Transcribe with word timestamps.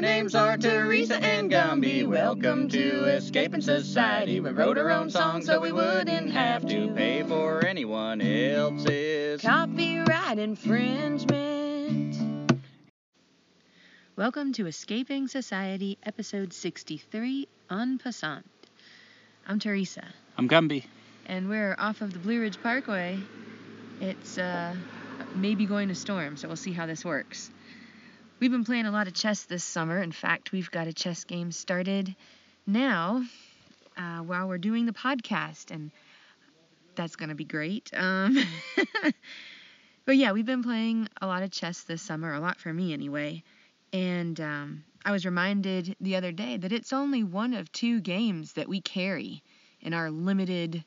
Our 0.00 0.06
names 0.06 0.34
are 0.34 0.56
Teresa 0.56 1.22
and 1.22 1.50
Gumby. 1.50 2.06
Welcome 2.06 2.70
to 2.70 3.04
Escaping 3.04 3.60
Society. 3.60 4.40
We 4.40 4.48
wrote 4.48 4.78
our 4.78 4.90
own 4.90 5.10
song 5.10 5.42
so 5.42 5.60
we 5.60 5.72
wouldn't 5.72 6.32
have 6.32 6.66
to 6.68 6.88
pay 6.94 7.22
for 7.22 7.62
anyone 7.66 8.22
else's. 8.22 9.42
Copyright 9.42 10.38
infringement. 10.38 12.16
Welcome 14.16 14.54
to 14.54 14.68
Escaping 14.68 15.28
Society, 15.28 15.98
episode 16.02 16.54
63, 16.54 17.46
En 17.70 17.98
Passant. 17.98 18.46
I'm 19.46 19.58
Teresa, 19.58 20.06
I'm 20.38 20.48
Gumby. 20.48 20.86
and 21.26 21.46
we're 21.50 21.76
off 21.78 22.00
of 22.00 22.14
the 22.14 22.20
Blue 22.20 22.40
Ridge 22.40 22.56
Parkway. 22.62 23.18
It's 24.00 24.38
uh, 24.38 24.74
maybe 25.34 25.66
going 25.66 25.88
to 25.88 25.94
storm, 25.94 26.38
so 26.38 26.48
we'll 26.48 26.56
see 26.56 26.72
how 26.72 26.86
this 26.86 27.04
works. 27.04 27.50
We've 28.40 28.50
been 28.50 28.64
playing 28.64 28.86
a 28.86 28.90
lot 28.90 29.06
of 29.06 29.12
chess 29.12 29.42
this 29.42 29.62
summer. 29.62 29.98
In 29.98 30.12
fact, 30.12 30.50
we've 30.50 30.70
got 30.70 30.86
a 30.86 30.94
chess 30.94 31.24
game 31.24 31.52
started 31.52 32.16
now 32.66 33.22
uh, 33.98 34.20
while 34.20 34.48
we're 34.48 34.56
doing 34.56 34.86
the 34.86 34.94
podcast, 34.94 35.70
and 35.70 35.90
that's 36.94 37.16
going 37.16 37.28
to 37.28 37.34
be 37.34 37.44
great. 37.44 37.90
Um, 37.92 38.38
but 40.06 40.16
yeah, 40.16 40.32
we've 40.32 40.46
been 40.46 40.62
playing 40.62 41.10
a 41.20 41.26
lot 41.26 41.42
of 41.42 41.50
chess 41.50 41.82
this 41.82 42.00
summer, 42.00 42.32
a 42.32 42.40
lot 42.40 42.58
for 42.58 42.72
me 42.72 42.94
anyway. 42.94 43.42
And 43.92 44.40
um, 44.40 44.84
I 45.04 45.12
was 45.12 45.26
reminded 45.26 45.94
the 46.00 46.16
other 46.16 46.32
day 46.32 46.56
that 46.56 46.72
it's 46.72 46.94
only 46.94 47.22
one 47.22 47.52
of 47.52 47.70
two 47.72 48.00
games 48.00 48.54
that 48.54 48.70
we 48.70 48.80
carry 48.80 49.42
in 49.82 49.92
our 49.92 50.10
limited 50.10 50.82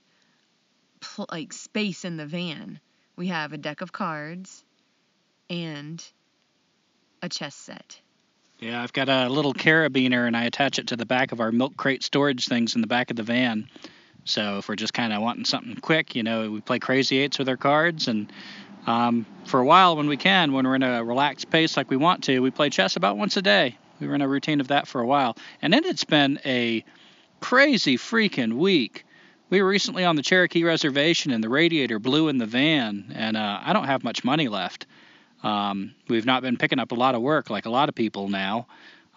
pl- 1.01 1.27
like 1.31 1.53
space 1.53 2.03
in 2.03 2.17
the 2.17 2.25
van. 2.25 2.79
We 3.15 3.27
have 3.27 3.53
a 3.53 3.59
deck 3.59 3.81
of 3.81 3.91
cards 3.91 4.65
and 5.51 6.03
a 7.23 7.29
chess 7.29 7.55
set. 7.55 7.99
Yeah, 8.59 8.83
I've 8.83 8.93
got 8.93 9.09
a 9.09 9.29
little 9.29 9.53
carabiner 9.53 10.27
and 10.27 10.37
I 10.37 10.43
attach 10.43 10.77
it 10.77 10.87
to 10.87 10.95
the 10.95 11.05
back 11.05 11.31
of 11.31 11.39
our 11.39 11.51
milk 11.51 11.75
crate 11.77 12.03
storage 12.03 12.47
things 12.47 12.75
in 12.75 12.81
the 12.81 12.87
back 12.87 13.09
of 13.09 13.17
the 13.17 13.23
van. 13.23 13.67
So 14.25 14.59
if 14.59 14.69
we're 14.69 14.75
just 14.75 14.93
kind 14.93 15.11
of 15.11 15.21
wanting 15.21 15.45
something 15.45 15.75
quick, 15.77 16.15
you 16.15 16.23
know, 16.23 16.51
we 16.51 16.61
play 16.61 16.79
crazy 16.79 17.17
eights 17.17 17.39
with 17.39 17.49
our 17.49 17.57
cards. 17.57 18.07
And 18.07 18.31
um, 18.85 19.25
for 19.45 19.59
a 19.59 19.65
while, 19.65 19.95
when 19.95 20.07
we 20.07 20.17
can, 20.17 20.51
when 20.51 20.67
we're 20.67 20.75
in 20.75 20.83
a 20.83 21.03
relaxed 21.03 21.49
pace 21.49 21.75
like 21.75 21.89
we 21.89 21.97
want 21.97 22.25
to, 22.25 22.39
we 22.39 22.51
play 22.51 22.69
chess 22.69 22.95
about 22.95 23.17
once 23.17 23.37
a 23.37 23.41
day. 23.41 23.77
We 23.99 24.07
were 24.07 24.15
in 24.15 24.21
a 24.21 24.27
routine 24.27 24.59
of 24.59 24.67
that 24.67 24.87
for 24.87 25.01
a 25.01 25.05
while. 25.05 25.37
And 25.61 25.73
then 25.73 25.85
it's 25.85 26.03
been 26.03 26.39
a 26.45 26.83
crazy 27.39 27.97
freaking 27.97 28.53
week. 28.53 29.05
We 29.49 29.61
were 29.61 29.67
recently 29.67 30.03
on 30.03 30.15
the 30.15 30.21
Cherokee 30.21 30.63
Reservation 30.63 31.31
and 31.31 31.43
the 31.43 31.49
radiator 31.49 31.99
blew 31.99 32.27
in 32.27 32.37
the 32.37 32.45
van, 32.45 33.13
and 33.13 33.37
uh, 33.37 33.59
I 33.63 33.71
don't 33.71 33.85
have 33.85 34.03
much 34.03 34.23
money 34.23 34.47
left. 34.47 34.87
Um, 35.43 35.93
we've 36.07 36.25
not 36.25 36.41
been 36.41 36.57
picking 36.57 36.79
up 36.79 36.91
a 36.91 36.95
lot 36.95 37.15
of 37.15 37.21
work 37.21 37.49
like 37.49 37.65
a 37.65 37.69
lot 37.69 37.89
of 37.89 37.95
people 37.95 38.29
now. 38.29 38.65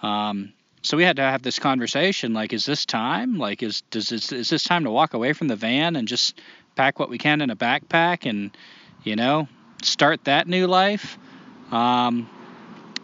Um, 0.02 0.52
so 0.82 0.96
we 0.96 1.04
had 1.04 1.16
to 1.16 1.22
have 1.22 1.42
this 1.42 1.58
conversation 1.58 2.32
like, 2.32 2.52
is 2.52 2.66
this 2.66 2.84
time? 2.84 3.38
Like, 3.38 3.62
is 3.62 3.82
does 3.90 4.08
this, 4.08 4.32
is 4.32 4.48
this 4.50 4.64
time 4.64 4.84
to 4.84 4.90
walk 4.90 5.14
away 5.14 5.32
from 5.32 5.48
the 5.48 5.56
van 5.56 5.96
and 5.96 6.06
just 6.06 6.40
pack 6.74 6.98
what 6.98 7.08
we 7.08 7.18
can 7.18 7.40
in 7.40 7.50
a 7.50 7.56
backpack 7.56 8.28
and, 8.28 8.56
you 9.02 9.16
know, 9.16 9.48
start 9.82 10.24
that 10.24 10.46
new 10.46 10.66
life? 10.66 11.18
Um, 11.72 12.28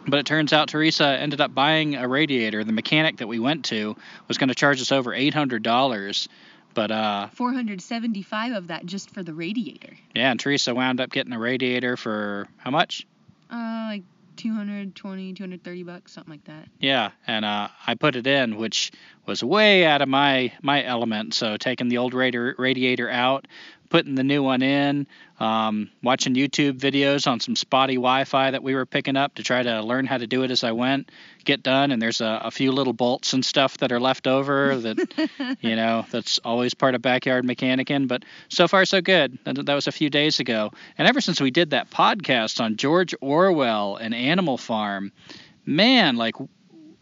but 0.06 0.18
it 0.18 0.26
turns 0.26 0.52
out 0.52 0.68
Teresa 0.68 1.06
ended 1.06 1.40
up 1.40 1.54
buying 1.54 1.94
a 1.94 2.06
radiator. 2.08 2.64
The 2.64 2.72
mechanic 2.72 3.18
that 3.18 3.28
we 3.28 3.38
went 3.38 3.66
to 3.66 3.96
was 4.28 4.38
going 4.38 4.48
to 4.48 4.54
charge 4.54 4.80
us 4.80 4.92
over 4.92 5.14
eight 5.14 5.34
hundred 5.34 5.62
dollars. 5.62 6.28
But 6.74 6.90
uh, 6.90 7.28
475 7.34 8.52
of 8.52 8.68
that 8.68 8.86
just 8.86 9.10
for 9.10 9.22
the 9.22 9.34
radiator. 9.34 9.94
yeah, 10.14 10.30
and 10.30 10.40
Teresa 10.40 10.74
wound 10.74 11.00
up 11.00 11.10
getting 11.10 11.32
a 11.34 11.38
radiator 11.38 11.98
for 11.98 12.48
how 12.56 12.70
much? 12.70 13.06
Uh, 13.52 13.84
like 13.88 14.02
220, 14.36 15.34
230 15.34 15.82
bucks, 15.82 16.12
something 16.12 16.32
like 16.32 16.44
that. 16.44 16.66
Yeah, 16.80 17.10
and 17.26 17.44
uh, 17.44 17.68
I 17.86 17.94
put 17.94 18.16
it 18.16 18.26
in, 18.26 18.56
which 18.56 18.90
was 19.26 19.44
way 19.44 19.84
out 19.84 20.02
of 20.02 20.08
my 20.08 20.52
my 20.62 20.82
element. 20.84 21.34
So 21.34 21.56
taking 21.56 21.88
the 21.88 21.98
old 21.98 22.14
radiator 22.14 22.54
radiator 22.58 23.10
out, 23.10 23.46
putting 23.90 24.14
the 24.14 24.24
new 24.24 24.42
one 24.42 24.62
in, 24.62 25.06
um, 25.38 25.90
watching 26.02 26.34
YouTube 26.34 26.78
videos 26.78 27.30
on 27.30 27.40
some 27.40 27.54
spotty 27.54 27.96
Wi-Fi 27.96 28.50
that 28.52 28.62
we 28.62 28.74
were 28.74 28.86
picking 28.86 29.16
up 29.16 29.34
to 29.34 29.42
try 29.42 29.62
to 29.62 29.82
learn 29.82 30.06
how 30.06 30.16
to 30.16 30.26
do 30.26 30.42
it 30.44 30.50
as 30.50 30.64
I 30.64 30.72
went. 30.72 31.10
Get 31.42 31.62
done, 31.62 31.90
and 31.90 32.00
there's 32.00 32.20
a, 32.20 32.40
a 32.44 32.50
few 32.50 32.72
little 32.72 32.92
bolts 32.92 33.32
and 33.32 33.44
stuff 33.44 33.78
that 33.78 33.92
are 33.92 34.00
left 34.00 34.26
over 34.26 34.76
that 34.76 35.56
you 35.60 35.76
know 35.76 36.04
that's 36.10 36.38
always 36.44 36.74
part 36.74 36.94
of 36.94 37.02
backyard 37.02 37.44
mechanicking. 37.44 38.08
But 38.08 38.24
so 38.48 38.68
far 38.68 38.84
so 38.84 39.00
good. 39.00 39.38
That, 39.44 39.66
that 39.66 39.74
was 39.74 39.86
a 39.86 39.92
few 39.92 40.10
days 40.10 40.40
ago, 40.40 40.72
and 40.98 41.08
ever 41.08 41.20
since 41.20 41.40
we 41.40 41.50
did 41.50 41.70
that 41.70 41.90
podcast 41.90 42.60
on 42.60 42.76
George 42.76 43.14
Orwell 43.20 43.96
and 43.96 44.14
Animal 44.14 44.56
Farm, 44.56 45.12
man, 45.66 46.16
like 46.16 46.34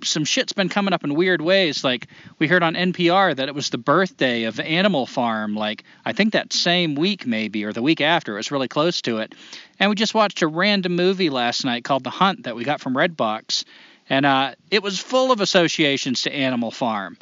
some 0.05 0.25
shit's 0.25 0.53
been 0.53 0.69
coming 0.69 0.93
up 0.95 1.05
in 1.05 1.15
weird 1.15 1.41
ways. 1.41 1.85
Like 1.85 2.09
we 2.39 2.47
heard 2.47 2.63
on 2.63 2.75
NPR 2.75 3.37
that 3.37 3.49
it 3.49 3.55
was 3.55 3.71
the 3.71 3.79
birthday 3.79 4.45
of 4.45 4.61
Animal 4.61 5.07
Farm. 5.07 5.55
Like 5.55 5.85
I 6.05 6.13
think 6.13 6.33
that 6.33 6.53
same 6.53 6.95
week 6.95 7.27
maybe 7.27 7.65
or 7.65 7.73
the 7.73 7.83
week 7.83 8.01
after. 8.01 8.35
It 8.35 8.39
was 8.39 8.51
really 8.51 8.69
close 8.69 9.03
to 9.03 9.19
it. 9.19 9.35
And 9.79 9.91
we 9.91 9.97
just 9.97 10.15
watched 10.15 10.43
a 10.43 10.47
random 10.47 10.97
movie 10.97 11.31
last 11.31 11.65
night 11.65 11.85
called 11.85 12.05
The 12.05 12.11
Hunt 12.11 12.45
that 12.45 12.57
we 12.57 12.65
got 12.65 12.81
from 12.81 12.95
Redbox, 12.95 13.65
and 14.11 14.27
uh, 14.27 14.55
it 14.71 14.83
was 14.83 14.99
full 14.99 15.33
of 15.33 15.41
associations 15.41 16.23
to 16.23 16.33
Animal 16.33 16.71
Farm. 16.71 17.17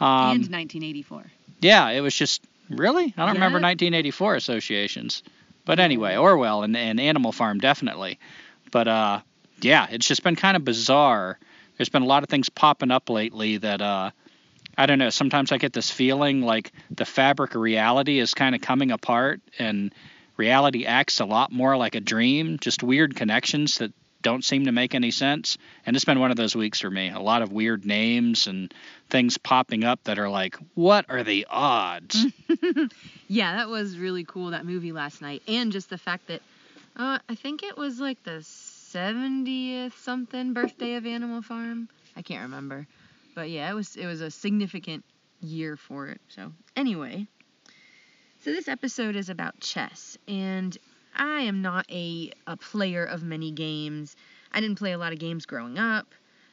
Um, 0.00 0.30
and 0.30 0.50
1984. 0.50 1.24
yeah, 1.60 1.90
it 1.90 2.00
was 2.00 2.14
just 2.14 2.42
really. 2.70 3.14
I 3.16 3.26
don't 3.26 3.34
remember 3.34 3.60
1984 3.60 4.34
associations, 4.36 5.22
but 5.66 5.78
anyway, 5.78 6.16
Orwell 6.16 6.62
and, 6.62 6.76
and 6.76 6.98
Animal 6.98 7.32
Farm 7.32 7.58
definitely. 7.58 8.18
But 8.72 8.88
uh, 8.88 9.20
yeah, 9.60 9.86
it's 9.90 10.08
just 10.08 10.22
been 10.22 10.36
kind 10.36 10.56
of 10.56 10.64
bizarre. 10.64 11.38
There's 11.76 11.90
been 11.90 12.02
a 12.02 12.06
lot 12.06 12.22
of 12.22 12.28
things 12.28 12.48
popping 12.48 12.90
up 12.90 13.10
lately 13.10 13.58
that 13.58 13.80
uh, 13.82 14.10
I 14.78 14.86
don't 14.86 14.98
know. 14.98 15.10
Sometimes 15.10 15.52
I 15.52 15.58
get 15.58 15.74
this 15.74 15.90
feeling 15.90 16.40
like 16.40 16.72
the 16.90 17.04
fabric 17.04 17.54
of 17.54 17.60
reality 17.60 18.18
is 18.18 18.32
kind 18.32 18.54
of 18.54 18.62
coming 18.62 18.90
apart, 18.90 19.40
and 19.58 19.94
reality 20.38 20.86
acts 20.86 21.20
a 21.20 21.26
lot 21.26 21.52
more 21.52 21.76
like 21.76 21.94
a 21.94 22.00
dream. 22.00 22.58
Just 22.58 22.82
weird 22.82 23.14
connections 23.16 23.78
that 23.78 23.92
don't 24.22 24.44
seem 24.44 24.66
to 24.66 24.72
make 24.72 24.94
any 24.94 25.10
sense. 25.10 25.58
And 25.86 25.96
it's 25.96 26.04
been 26.04 26.20
one 26.20 26.30
of 26.30 26.36
those 26.36 26.54
weeks 26.54 26.80
for 26.80 26.90
me. 26.90 27.10
A 27.10 27.20
lot 27.20 27.42
of 27.42 27.52
weird 27.52 27.84
names 27.84 28.46
and 28.46 28.72
things 29.08 29.38
popping 29.38 29.84
up 29.84 30.04
that 30.04 30.18
are 30.18 30.28
like, 30.28 30.56
what 30.74 31.06
are 31.08 31.22
the 31.22 31.46
odds? 31.48 32.26
Yeah, 33.32 33.54
that 33.58 33.68
was 33.68 33.96
really 33.96 34.24
cool, 34.24 34.50
that 34.50 34.66
movie 34.66 34.90
last 34.90 35.22
night. 35.22 35.42
And 35.46 35.70
just 35.70 35.88
the 35.88 35.98
fact 35.98 36.26
that 36.26 36.42
uh, 36.96 37.20
I 37.28 37.36
think 37.36 37.62
it 37.62 37.76
was 37.78 38.00
like 38.00 38.20
the 38.24 38.40
70th 38.40 39.92
something 39.98 40.52
birthday 40.52 40.94
of 40.94 41.06
Animal 41.06 41.40
Farm. 41.40 41.88
I 42.16 42.22
can't 42.22 42.42
remember. 42.42 42.88
But 43.36 43.50
yeah, 43.50 43.70
it 43.70 43.74
was 43.74 43.94
it 43.94 44.06
was 44.06 44.20
a 44.20 44.32
significant 44.32 45.04
year 45.40 45.76
for 45.76 46.08
it. 46.08 46.20
So, 46.26 46.52
anyway, 46.74 47.28
so 48.40 48.50
this 48.50 48.66
episode 48.66 49.14
is 49.14 49.28
about 49.28 49.60
chess 49.60 50.18
and 50.26 50.76
I 51.14 51.42
am 51.42 51.62
not 51.62 51.90
a 51.90 52.32
a 52.46 52.56
player 52.56 53.04
of 53.04 53.22
many 53.22 53.50
games. 53.50 54.16
I 54.52 54.60
didn't 54.60 54.78
play 54.78 54.92
a 54.92 54.98
lot 54.98 55.12
of 55.12 55.18
games 55.18 55.46
growing 55.46 55.78
up. 55.78 56.06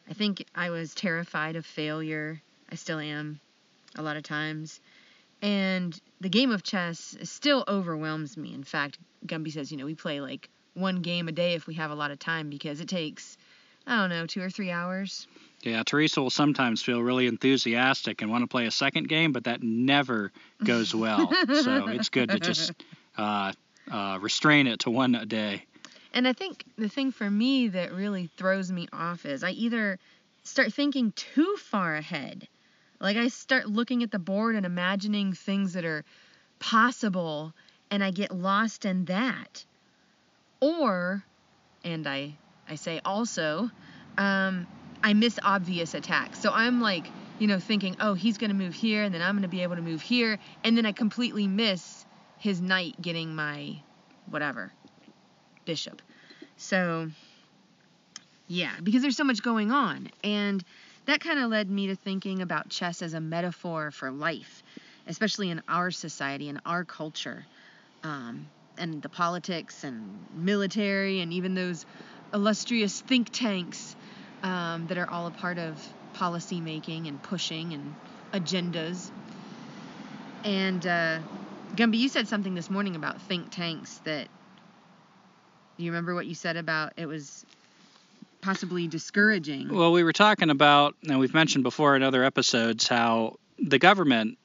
I 0.10 0.14
think 0.14 0.46
I 0.56 0.70
was 0.70 0.94
terrified 0.94 1.56
of 1.56 1.66
failure. 1.66 2.42
I 2.72 2.76
still 2.76 3.00
am 3.00 3.40
a 3.96 4.02
lot 4.02 4.18
of 4.18 4.24
times. 4.24 4.80
And 5.42 6.00
the 6.22 6.30
game 6.30 6.52
of 6.52 6.64
chess 6.64 7.16
still 7.24 7.64
overwhelms 7.68 8.38
me. 8.38 8.54
In 8.54 8.64
fact, 8.64 8.98
Gumby 9.26 9.52
says, 9.52 9.72
you 9.72 9.78
know, 9.78 9.86
we 9.86 9.96
play 9.96 10.22
like 10.22 10.50
one 10.74 11.02
game 11.02 11.28
a 11.28 11.32
day 11.32 11.54
if 11.54 11.68
we 11.68 11.76
have 11.76 11.92
a 11.92 11.96
lot 11.96 12.12
of 12.12 12.20
time 12.20 12.50
because 12.50 12.80
it 12.82 12.88
takes, 12.88 13.38
I 13.86 13.98
don't 13.98 14.10
know, 14.10 14.26
two 14.26 14.42
or 14.42 14.50
three 14.50 14.72
hours. 14.72 15.28
Yeah, 15.64 15.84
Teresa 15.84 16.22
will 16.22 16.30
sometimes 16.30 16.82
feel 16.82 17.02
really 17.02 17.28
enthusiastic 17.28 18.22
and 18.22 18.32
want 18.32 18.44
to 18.44 18.48
play 18.48 18.68
a 18.68 18.72
second 18.72 19.10
game, 19.10 19.32
but 19.32 19.46
that 19.46 19.62
never 19.62 20.32
goes 20.64 20.94
well. 20.94 21.34
so 21.64 21.88
it's 21.88 22.10
good 22.10 22.30
to 22.30 22.40
just 22.40 22.74
uh, 23.18 23.54
uh, 23.92 24.18
restrain 24.22 24.68
it 24.68 24.80
to 24.82 24.92
one 24.92 25.16
a 25.16 25.26
day. 25.26 25.64
And 26.14 26.28
I 26.28 26.34
think 26.34 26.64
the 26.78 26.90
thing 26.90 27.12
for 27.12 27.30
me 27.30 27.68
that 27.70 27.94
really 27.94 28.30
throws 28.38 28.72
me 28.72 28.88
off 28.92 29.26
is 29.26 29.44
I 29.44 29.52
either 29.52 30.00
start 30.44 30.74
thinking 30.74 31.12
too 31.12 31.56
far 31.58 31.96
ahead. 31.96 32.48
Like 33.00 33.18
I 33.18 33.28
start 33.28 33.68
looking 33.68 34.02
at 34.04 34.12
the 34.12 34.20
board 34.20 34.56
and 34.56 34.66
imagining 34.66 35.34
things 35.34 35.74
that 35.74 35.86
are 35.86 36.04
possible 36.60 37.54
and 37.92 38.04
I 38.04 38.12
get 38.12 38.32
lost 38.32 38.86
in 38.86 39.06
that. 39.06 39.64
Or 40.60 41.24
and 41.84 42.08
I 42.08 42.36
I 42.68 42.76
say 42.76 43.00
also 43.06 43.70
um 44.18 44.68
I 45.04 45.14
miss 45.14 45.40
obvious 45.44 45.94
attacks. 45.94 46.40
So 46.40 46.52
I'm 46.52 46.82
like, 46.82 47.06
you 47.38 47.46
know, 47.46 47.60
thinking, 47.60 47.96
"Oh, 48.00 48.16
he's 48.16 48.40
going 48.40 48.50
to 48.50 48.56
move 48.56 48.74
here 48.74 49.04
and 49.04 49.14
then 49.14 49.22
I'm 49.22 49.36
going 49.36 49.44
to 49.44 49.48
be 49.48 49.62
able 49.62 49.76
to 49.76 49.82
move 49.84 50.02
here." 50.02 50.40
And 50.64 50.76
then 50.76 50.88
I 50.88 50.92
completely 50.92 51.46
miss 51.46 51.97
his 52.38 52.62
knight 52.62 53.02
getting 53.02 53.36
my 53.36 53.78
whatever 54.30 54.72
bishop. 55.66 56.02
So, 56.58 57.10
yeah, 58.48 58.72
because 58.82 59.02
there's 59.02 59.18
so 59.18 59.24
much 59.24 59.44
going 59.44 59.72
on. 59.72 60.10
And 60.24 60.64
that 61.06 61.20
kind 61.20 61.40
of 61.40 61.50
led 61.50 61.70
me 61.70 61.88
to 61.88 61.96
thinking 61.96 62.42
about 62.42 62.70
chess 62.70 63.02
as 63.02 63.14
a 63.14 63.20
metaphor 63.20 63.92
for 63.92 64.12
life, 64.12 64.64
especially 65.08 65.50
in 65.50 65.62
our 65.68 65.92
society 65.92 66.50
and 66.50 66.62
our 66.66 66.84
culture, 66.84 67.46
um, 68.04 68.48
and 68.78 69.02
the 69.02 69.10
politics 69.10 69.84
and 69.84 70.20
military, 70.36 71.22
and 71.22 71.34
even 71.34 71.56
those 71.56 71.86
illustrious 72.34 73.02
think 73.02 73.30
tanks. 73.32 73.96
um, 74.44 74.88
that 74.88 74.98
are 74.98 75.10
all 75.10 75.28
a 75.28 75.32
part 75.32 75.58
of 75.58 75.86
policy 76.14 76.62
making 76.62 77.08
and 77.08 77.22
pushing 77.24 77.74
and 77.74 77.96
agendas. 78.34 79.10
And 80.44 80.86
uh, 80.86 81.20
Gumby, 81.78 81.98
you 82.00 82.10
said 82.10 82.28
something 82.28 82.56
this 82.56 82.72
morning 82.72 82.96
about 82.96 83.22
think 83.22 83.52
tanks 83.52 84.00
that 84.04 84.28
you 85.78 85.92
remember 85.92 86.16
what 86.16 86.26
you 86.26 86.34
said 86.34 86.58
about 86.58 86.94
it 86.98 87.06
was 87.06 87.46
possibly 88.42 88.88
discouraging. 88.88 89.70
Well, 89.70 89.92
we 89.92 90.04
were 90.04 90.14
talking 90.14 90.50
about, 90.50 90.96
and 91.08 91.20
we've 91.20 91.36
mentioned 91.36 91.64
before 91.64 91.96
in 91.96 92.02
other 92.02 92.24
episodes, 92.24 92.88
how 92.88 93.38
the 93.60 93.78
government 93.78 94.40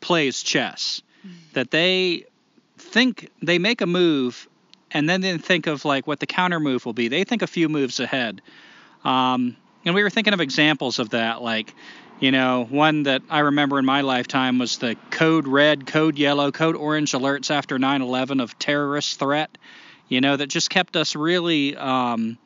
plays 0.00 0.42
chess. 0.42 1.02
That 1.52 1.70
they 1.70 2.24
think 2.78 3.28
they 3.42 3.58
make 3.58 3.82
a 3.82 3.86
move, 3.86 4.48
and 4.92 5.08
then 5.08 5.20
they 5.20 5.36
think 5.36 5.66
of 5.66 5.84
like 5.84 6.06
what 6.06 6.20
the 6.20 6.26
counter 6.26 6.60
move 6.60 6.86
will 6.86 6.94
be. 6.94 7.08
They 7.08 7.24
think 7.24 7.42
a 7.42 7.46
few 7.46 7.68
moves 7.68 8.00
ahead. 8.00 8.40
Um, 9.04 9.56
and 9.84 9.94
we 9.94 10.02
were 10.02 10.10
thinking 10.10 10.32
of 10.32 10.40
examples 10.40 10.98
of 10.98 11.10
that, 11.10 11.42
like, 11.42 11.74
you 12.20 12.30
know, 12.30 12.66
one 12.68 13.04
that 13.04 13.22
I 13.28 13.40
remember 13.40 13.78
in 13.78 13.84
my 13.84 14.00
lifetime 14.00 14.58
was 14.58 14.78
the 14.78 14.96
code 15.10 15.46
red, 15.46 15.86
code 15.86 16.16
yellow, 16.16 16.50
code 16.50 16.76
orange 16.76 17.12
alerts 17.12 17.50
after 17.50 17.78
9 17.78 18.02
11 18.02 18.40
of 18.40 18.58
terrorist 18.58 19.18
threat, 19.18 19.56
you 20.08 20.20
know, 20.20 20.36
that 20.36 20.46
just 20.46 20.70
kept 20.70 20.96
us 20.96 21.14
really 21.14 21.76
um, 21.76 22.38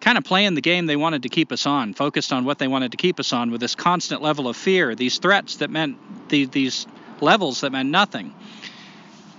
kind 0.00 0.16
of 0.16 0.24
playing 0.24 0.54
the 0.54 0.60
game 0.60 0.86
they 0.86 0.96
wanted 0.96 1.24
to 1.24 1.28
keep 1.28 1.52
us 1.52 1.66
on, 1.66 1.92
focused 1.92 2.32
on 2.32 2.44
what 2.44 2.58
they 2.58 2.68
wanted 2.68 2.92
to 2.92 2.96
keep 2.96 3.20
us 3.20 3.32
on 3.32 3.50
with 3.50 3.60
this 3.60 3.74
constant 3.74 4.22
level 4.22 4.48
of 4.48 4.56
fear, 4.56 4.94
these 4.94 5.18
threats 5.18 5.56
that 5.56 5.70
meant 5.70 5.98
the, 6.28 6.46
these 6.46 6.86
levels 7.20 7.60
that 7.60 7.72
meant 7.72 7.90
nothing. 7.90 8.34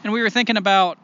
And 0.04 0.14
we 0.14 0.22
were 0.22 0.30
thinking 0.30 0.58
about 0.58 1.00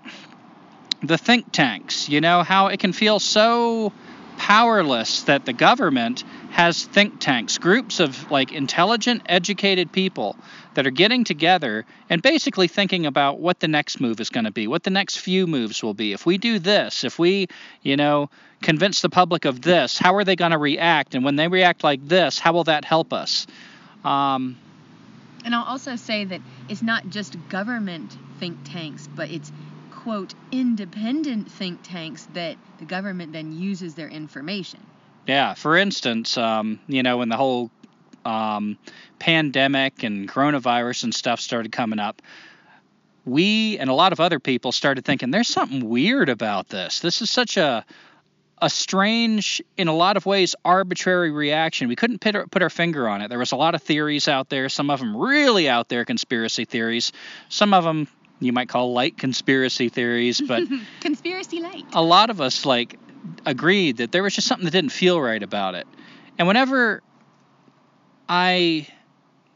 the 1.02 1.18
think 1.18 1.52
tanks, 1.52 2.10
you 2.10 2.22
know, 2.22 2.44
how 2.44 2.68
it 2.68 2.80
can 2.80 2.94
feel 2.94 3.20
so 3.20 3.92
powerless 4.38 5.24
that 5.24 5.46
the 5.46 5.54
government 5.54 6.24
has 6.54 6.86
think 6.86 7.20
tanks, 7.20 7.58
groups 7.58 8.00
of 8.00 8.30
like 8.30 8.52
intelligent, 8.52 9.24
educated 9.26 9.92
people 9.92 10.38
that 10.76 10.86
are 10.86 10.92
getting 10.92 11.24
together 11.24 11.84
and 12.12 12.22
basically 12.22 12.68
thinking 12.68 13.08
about 13.08 13.40
what 13.40 13.60
the 13.60 13.68
next 13.68 14.00
move 14.00 14.22
is 14.22 14.30
going 14.30 14.44
to 14.44 14.52
be, 14.52 14.68
what 14.68 14.84
the 14.84 14.92
next 14.92 15.18
few 15.18 15.48
moves 15.48 15.82
will 15.82 15.96
be. 15.96 16.14
If 16.14 16.28
we 16.28 16.38
do 16.38 16.60
this, 16.60 17.04
if 17.04 17.18
we, 17.18 17.48
you 17.82 17.98
know, 17.98 18.30
convince 18.62 19.02
the 19.02 19.10
public 19.10 19.46
of 19.46 19.64
this, 19.64 19.98
how 19.98 20.14
are 20.14 20.24
they 20.24 20.36
going 20.36 20.52
to 20.52 20.60
react? 20.60 21.16
And 21.16 21.26
when 21.26 21.38
they 21.38 21.48
react 21.48 21.84
like 21.84 22.08
this, 22.08 22.38
how 22.38 22.54
will 22.54 22.66
that 22.66 22.86
help 22.86 23.14
us? 23.14 23.48
Um, 24.06 24.56
and 25.44 25.56
I'll 25.56 25.66
also 25.66 25.96
say 25.96 26.24
that 26.24 26.42
it's 26.70 26.84
not 26.84 27.10
just 27.10 27.36
government 27.50 28.16
think 28.40 28.60
tanks, 28.64 29.10
but 29.16 29.32
it's 29.32 29.52
quote 29.90 30.36
independent 30.52 31.50
think 31.50 31.80
tanks 31.82 32.28
that 32.34 32.58
the 32.78 32.86
government 32.86 33.34
then 33.34 33.58
uses 33.58 33.96
their 33.96 34.08
information. 34.08 34.82
Yeah, 35.28 35.54
for 35.54 35.78
instance, 35.78 36.38
um, 36.38 36.80
you 36.88 37.04
know, 37.04 37.18
when 37.18 37.30
the 37.30 37.38
whole 37.38 37.72
um, 38.26 38.78
pandemic 39.20 40.04
and 40.04 40.28
coronavirus 40.28 41.06
and 41.06 41.16
stuff 41.16 41.40
started 41.40 41.72
coming 41.72 42.00
up, 42.00 42.22
we 43.26 43.78
and 43.78 43.90
a 43.90 43.94
lot 43.94 44.12
of 44.12 44.20
other 44.20 44.40
people 44.40 44.74
started 44.74 45.06
thinking 45.06 45.32
there's 45.32 45.48
something 45.48 45.88
weird 45.88 46.28
about 46.30 46.68
this. 46.70 47.00
This 47.00 47.22
is 47.22 47.30
such 47.30 47.58
a 47.58 47.86
a 48.62 48.70
strange, 48.70 49.62
in 49.76 49.90
a 49.90 49.96
lot 49.96 50.16
of 50.16 50.26
ways, 50.26 50.56
arbitrary 50.64 51.32
reaction. 51.32 51.90
We 51.90 51.98
couldn't 51.98 52.20
put 52.20 52.34
our, 52.34 52.48
put 52.48 52.62
our 52.62 52.70
finger 52.70 53.10
on 53.10 53.22
it. 53.22 53.28
There 53.28 53.40
was 53.40 53.52
a 53.52 53.58
lot 53.58 53.76
of 53.76 53.84
theories 53.84 54.30
out 54.30 54.48
there. 54.48 54.70
Some 54.70 54.90
of 54.90 55.00
them 55.00 55.18
really 55.18 55.68
out 55.68 55.90
there 55.90 56.06
conspiracy 56.06 56.64
theories. 56.64 57.12
Some 57.50 57.74
of 57.74 57.84
them 57.84 58.08
you 58.40 58.54
might 58.54 58.70
call 58.70 58.94
light 58.94 59.18
conspiracy 59.18 59.90
theories, 59.90 60.42
but 60.42 60.64
conspiracy 61.02 61.62
light. 61.62 61.86
A 61.94 62.02
lot 62.02 62.30
of 62.30 62.42
us 62.42 62.66
like 62.66 62.98
agreed 63.46 63.98
that 63.98 64.12
there 64.12 64.24
was 64.24 64.36
just 64.36 64.48
something 64.48 64.66
that 64.66 64.72
didn't 64.72 64.92
feel 64.92 65.20
right 65.20 65.42
about 65.42 65.76
it. 65.76 65.88
And 66.38 66.48
whenever 66.48 67.02
I 68.28 68.88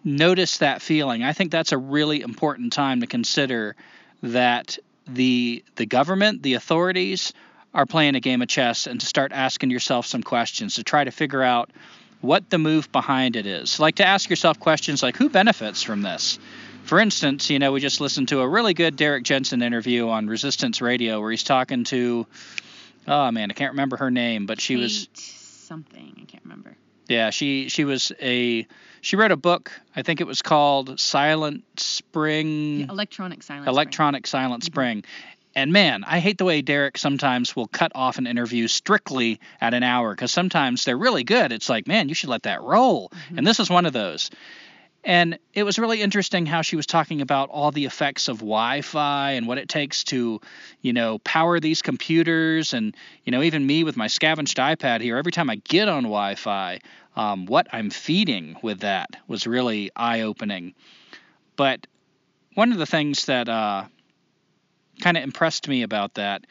notice 0.03 0.59
that 0.59 0.81
feeling, 0.81 1.23
I 1.23 1.33
think 1.33 1.51
that's 1.51 1.71
a 1.71 1.77
really 1.77 2.21
important 2.21 2.73
time 2.73 3.01
to 3.01 3.07
consider 3.07 3.75
that 4.23 4.77
the 5.07 5.63
the 5.75 5.85
government, 5.85 6.43
the 6.43 6.55
authorities 6.55 7.33
are 7.73 7.85
playing 7.85 8.15
a 8.15 8.19
game 8.19 8.41
of 8.41 8.47
chess 8.47 8.87
and 8.87 8.99
to 8.99 9.05
start 9.05 9.31
asking 9.31 9.69
yourself 9.69 10.05
some 10.05 10.23
questions 10.23 10.75
to 10.75 10.83
try 10.83 11.03
to 11.03 11.11
figure 11.11 11.43
out 11.43 11.69
what 12.21 12.49
the 12.49 12.57
move 12.57 12.91
behind 12.91 13.35
it 13.35 13.45
is. 13.45 13.79
Like 13.79 13.95
to 13.95 14.05
ask 14.05 14.29
yourself 14.29 14.59
questions 14.59 15.03
like 15.03 15.15
who 15.15 15.29
benefits 15.29 15.83
from 15.83 16.01
this? 16.01 16.39
For 16.83 16.99
instance, 16.99 17.49
you 17.49 17.59
know, 17.59 17.73
we 17.73 17.81
just 17.81 17.99
listened 17.99 18.29
to 18.29 18.39
a 18.39 18.47
really 18.47 18.73
good 18.73 18.95
Derrick 18.95 19.23
Jensen 19.23 19.61
interview 19.61 20.07
on 20.07 20.27
Resistance 20.27 20.81
Radio 20.81 21.19
where 21.19 21.31
he's 21.31 21.43
talking 21.43 21.83
to 21.85 22.25
oh 23.07 23.31
man, 23.31 23.51
I 23.51 23.53
can't 23.53 23.73
remember 23.73 23.97
her 23.97 24.11
name, 24.11 24.45
but 24.45 24.59
she 24.61 24.75
Kate 24.75 24.81
was 24.81 25.09
something. 25.13 26.19
I 26.21 26.25
can't 26.25 26.43
remember. 26.43 26.75
Yeah, 27.07 27.29
she 27.29 27.69
she 27.69 27.85
was 27.85 28.11
a 28.21 28.67
she 29.01 29.15
wrote 29.15 29.31
a 29.31 29.37
book. 29.37 29.71
I 29.95 30.01
think 30.01 30.21
it 30.21 30.27
was 30.27 30.41
called 30.41 30.99
Silent 30.99 31.63
Spring. 31.77 32.81
Yeah, 32.81 32.85
electronic 32.89 33.43
Silent. 33.43 33.67
Electronic 33.67 34.27
Spring. 34.27 34.41
Silent 34.41 34.63
mm-hmm. 34.63 34.73
Spring. 34.73 35.03
And 35.55 35.73
man, 35.73 36.03
I 36.03 36.19
hate 36.19 36.37
the 36.37 36.45
way 36.45 36.61
Derrick 36.61 36.99
sometimes 36.99 37.55
will 37.55 37.67
cut 37.67 37.91
off 37.95 38.19
an 38.19 38.27
interview 38.27 38.67
strictly 38.67 39.39
at 39.59 39.73
an 39.73 39.81
hour 39.81 40.13
because 40.13 40.31
sometimes 40.31 40.85
they're 40.85 40.97
really 40.97 41.23
good. 41.23 41.51
It's 41.51 41.67
like, 41.67 41.87
man, 41.87 42.09
you 42.09 42.15
should 42.15 42.29
let 42.29 42.43
that 42.43 42.61
roll. 42.61 43.09
Mm-hmm. 43.09 43.39
And 43.39 43.47
this 43.47 43.59
is 43.59 43.67
one 43.67 43.87
of 43.87 43.93
those. 43.93 44.29
And 45.03 45.39
it 45.53 45.63
was 45.63 45.79
really 45.79 46.01
interesting 46.01 46.45
how 46.45 46.61
she 46.61 46.75
was 46.75 46.85
talking 46.85 47.21
about 47.21 47.49
all 47.49 47.71
the 47.71 47.85
effects 47.85 48.27
of 48.27 48.39
Wi-Fi 48.39 49.31
and 49.31 49.47
what 49.47 49.57
it 49.57 49.69
takes 49.69 50.03
to, 50.05 50.41
you 50.81 50.93
know, 50.93 51.19
power 51.19 51.59
these 51.59 51.81
computers. 51.81 52.73
And 52.73 52.95
you 53.23 53.31
know, 53.31 53.41
even 53.41 53.65
me 53.65 53.83
with 53.83 53.95
my 53.95 54.07
scavenged 54.07 54.57
iPad 54.57 55.01
here, 55.01 55.17
every 55.17 55.31
time 55.31 55.49
I 55.49 55.55
get 55.55 55.87
on 55.87 56.03
Wi-Fi, 56.03 56.79
um, 57.15 57.45
what 57.45 57.67
I'm 57.71 57.89
feeding 57.89 58.57
with 58.61 58.81
that 58.81 59.09
was 59.27 59.47
really 59.47 59.91
eye-opening. 59.95 60.73
But 61.55 61.87
one 62.55 62.71
of 62.71 62.77
the 62.77 62.85
things 62.85 63.25
that 63.25 63.47
uh, 63.47 63.85
kind 64.99 65.15
of 65.15 65.23
impressed 65.23 65.67
me 65.67 65.83
about 65.83 66.15
that 66.15 66.45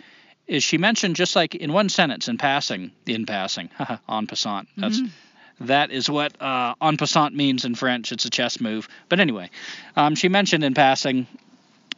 is 0.46 0.64
she 0.64 0.78
mentioned 0.78 1.16
just 1.16 1.36
like 1.36 1.54
in 1.54 1.72
one 1.72 1.88
sentence 1.88 2.28
in 2.28 2.38
passing, 2.38 2.92
in 3.06 3.26
passing, 3.26 3.68
en 4.08 4.26
passant. 4.26 4.68
That's 4.76 4.98
mm-hmm 4.98 5.08
that 5.60 5.90
is 5.90 6.08
what 6.08 6.40
uh, 6.40 6.74
en 6.80 6.96
passant 6.96 7.34
means 7.34 7.64
in 7.64 7.74
French. 7.74 8.12
It's 8.12 8.24
a 8.24 8.30
chess 8.30 8.60
move. 8.60 8.88
But 9.08 9.20
anyway, 9.20 9.50
um, 9.96 10.14
she 10.14 10.28
mentioned 10.28 10.64
in 10.64 10.74
passing 10.74 11.26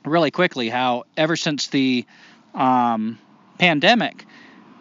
really 0.05 0.31
quickly 0.31 0.69
how 0.69 1.05
ever 1.17 1.37
since 1.37 1.69
the 1.69 2.07
um, 2.55 3.19
pandemic, 3.59 4.27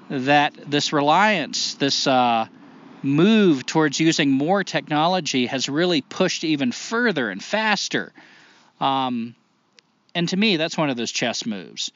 that 0.10 0.54
this 0.70 0.94
reliance, 0.94 1.76
this 1.76 2.08
uh, 2.08 2.48
move 3.04 3.66
towards 3.66 4.00
using 4.00 4.32
more 4.32 4.64
technology 4.64 5.48
has 5.48 5.68
really 5.68 6.02
pushed 6.02 6.44
even 6.44 6.72
further 6.72 7.30
and 7.30 7.44
faster. 7.44 8.14
Um, 8.80 9.36
and 10.16 10.30
to 10.30 10.38
me, 10.38 10.58
that's 10.58 10.78
one 10.78 10.90
of 10.90 10.98
those 10.98 11.12
chess 11.12 11.46
moves. 11.46 11.92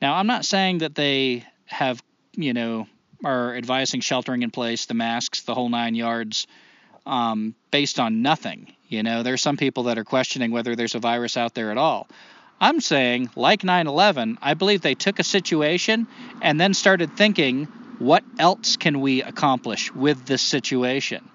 Now, 0.00 0.14
I'm 0.14 0.26
not 0.26 0.44
saying 0.44 0.78
that 0.78 0.94
they 0.94 1.46
have, 1.66 2.02
you 2.34 2.52
know, 2.52 2.86
are 3.24 3.54
advising 3.54 4.00
sheltering 4.00 4.42
in 4.42 4.50
place, 4.50 4.86
the 4.86 4.94
masks, 4.94 5.42
the 5.42 5.54
whole 5.54 5.68
nine 5.68 5.94
yards, 5.94 6.46
um, 7.06 7.54
based 7.70 7.98
on 7.98 8.22
nothing. 8.22 8.72
You 8.88 9.02
know, 9.02 9.22
there's 9.22 9.42
some 9.42 9.56
people 9.56 9.84
that 9.84 9.98
are 9.98 10.04
questioning 10.04 10.50
whether 10.50 10.76
there's 10.76 10.94
a 10.94 10.98
virus 11.00 11.36
out 11.36 11.54
there 11.54 11.70
at 11.70 11.78
all. 11.78 12.08
I'm 12.60 12.80
saying, 12.80 13.30
like 13.34 13.64
9 13.64 13.86
11, 13.86 14.38
I 14.40 14.54
believe 14.54 14.82
they 14.82 14.94
took 14.94 15.18
a 15.18 15.24
situation 15.24 16.06
and 16.40 16.60
then 16.60 16.74
started 16.74 17.16
thinking, 17.16 17.64
what 17.98 18.22
else 18.38 18.76
can 18.76 19.00
we 19.00 19.22
accomplish 19.22 19.92
with 19.92 20.24
this 20.26 20.42
situation? 20.42 21.28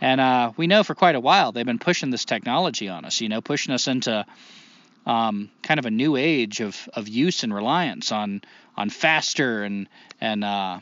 And 0.00 0.20
uh, 0.20 0.52
we 0.56 0.66
know 0.66 0.82
for 0.82 0.94
quite 0.94 1.14
a 1.14 1.20
while 1.20 1.52
they've 1.52 1.64
been 1.64 1.78
pushing 1.78 2.10
this 2.10 2.24
technology 2.24 2.88
on 2.88 3.04
us, 3.04 3.20
you 3.20 3.28
know, 3.28 3.40
pushing 3.40 3.72
us 3.72 3.88
into 3.88 4.26
um, 5.06 5.50
kind 5.62 5.78
of 5.78 5.86
a 5.86 5.90
new 5.90 6.16
age 6.16 6.60
of, 6.60 6.88
of 6.92 7.08
use 7.08 7.42
and 7.42 7.54
reliance 7.54 8.12
on 8.12 8.42
on 8.76 8.90
faster 8.90 9.62
and 9.62 9.88
and 10.20 10.44
uh, 10.44 10.80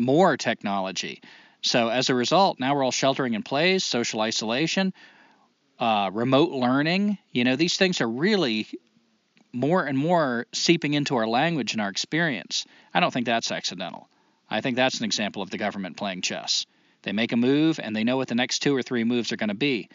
more 0.00 0.36
technology. 0.36 1.22
So 1.62 1.88
as 1.88 2.08
a 2.08 2.14
result, 2.14 2.58
now 2.58 2.74
we're 2.74 2.84
all 2.84 2.90
sheltering 2.90 3.34
in 3.34 3.42
place, 3.42 3.84
social 3.84 4.20
isolation, 4.20 4.94
uh, 5.78 6.10
remote 6.12 6.50
learning. 6.50 7.18
You 7.32 7.44
know, 7.44 7.56
these 7.56 7.76
things 7.76 8.00
are 8.00 8.08
really 8.08 8.66
more 9.52 9.84
and 9.84 9.98
more 9.98 10.46
seeping 10.52 10.94
into 10.94 11.16
our 11.16 11.26
language 11.26 11.72
and 11.72 11.80
our 11.80 11.88
experience. 11.88 12.64
I 12.94 13.00
don't 13.00 13.12
think 13.12 13.26
that's 13.26 13.52
accidental. 13.52 14.08
I 14.48 14.60
think 14.60 14.76
that's 14.76 14.98
an 14.98 15.04
example 15.04 15.42
of 15.42 15.50
the 15.50 15.58
government 15.58 15.96
playing 15.96 16.22
chess. 16.22 16.66
They 17.02 17.12
make 17.12 17.32
a 17.32 17.36
move 17.36 17.80
and 17.82 17.94
they 17.94 18.04
know 18.04 18.16
what 18.16 18.28
the 18.28 18.34
next 18.34 18.60
two 18.60 18.74
or 18.74 18.82
three 18.82 19.04
moves 19.04 19.32
are 19.32 19.36
going 19.36 19.48
to 19.48 19.54
be. 19.54 19.88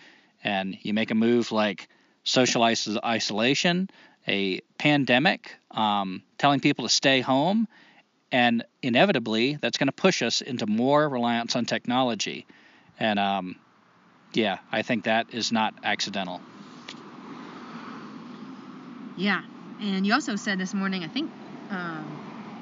And 0.43 0.77
you 0.81 0.93
make 0.93 1.11
a 1.11 1.15
move 1.15 1.51
like 1.51 1.87
social 2.23 2.63
isolation, 2.63 3.89
a 4.27 4.61
pandemic, 4.77 5.55
um, 5.71 6.23
telling 6.37 6.59
people 6.59 6.85
to 6.85 6.89
stay 6.89 7.21
home, 7.21 7.67
and 8.35 8.65
inevitably 8.81 9.57
that's 9.61 9.77
going 9.77 9.87
to 9.87 9.93
push 9.93 10.21
us 10.21 10.41
into 10.41 10.67
more 10.67 11.07
reliance 11.07 11.55
on 11.55 11.63
technology 11.63 12.45
and 12.99 13.17
um, 13.17 13.55
yeah 14.33 14.57
i 14.73 14.81
think 14.81 15.05
that 15.05 15.33
is 15.33 15.53
not 15.53 15.73
accidental 15.83 16.41
yeah 19.15 19.41
and 19.81 20.05
you 20.05 20.13
also 20.13 20.35
said 20.35 20.59
this 20.59 20.73
morning 20.73 21.03
i 21.03 21.07
think 21.07 21.31
um, 21.69 22.05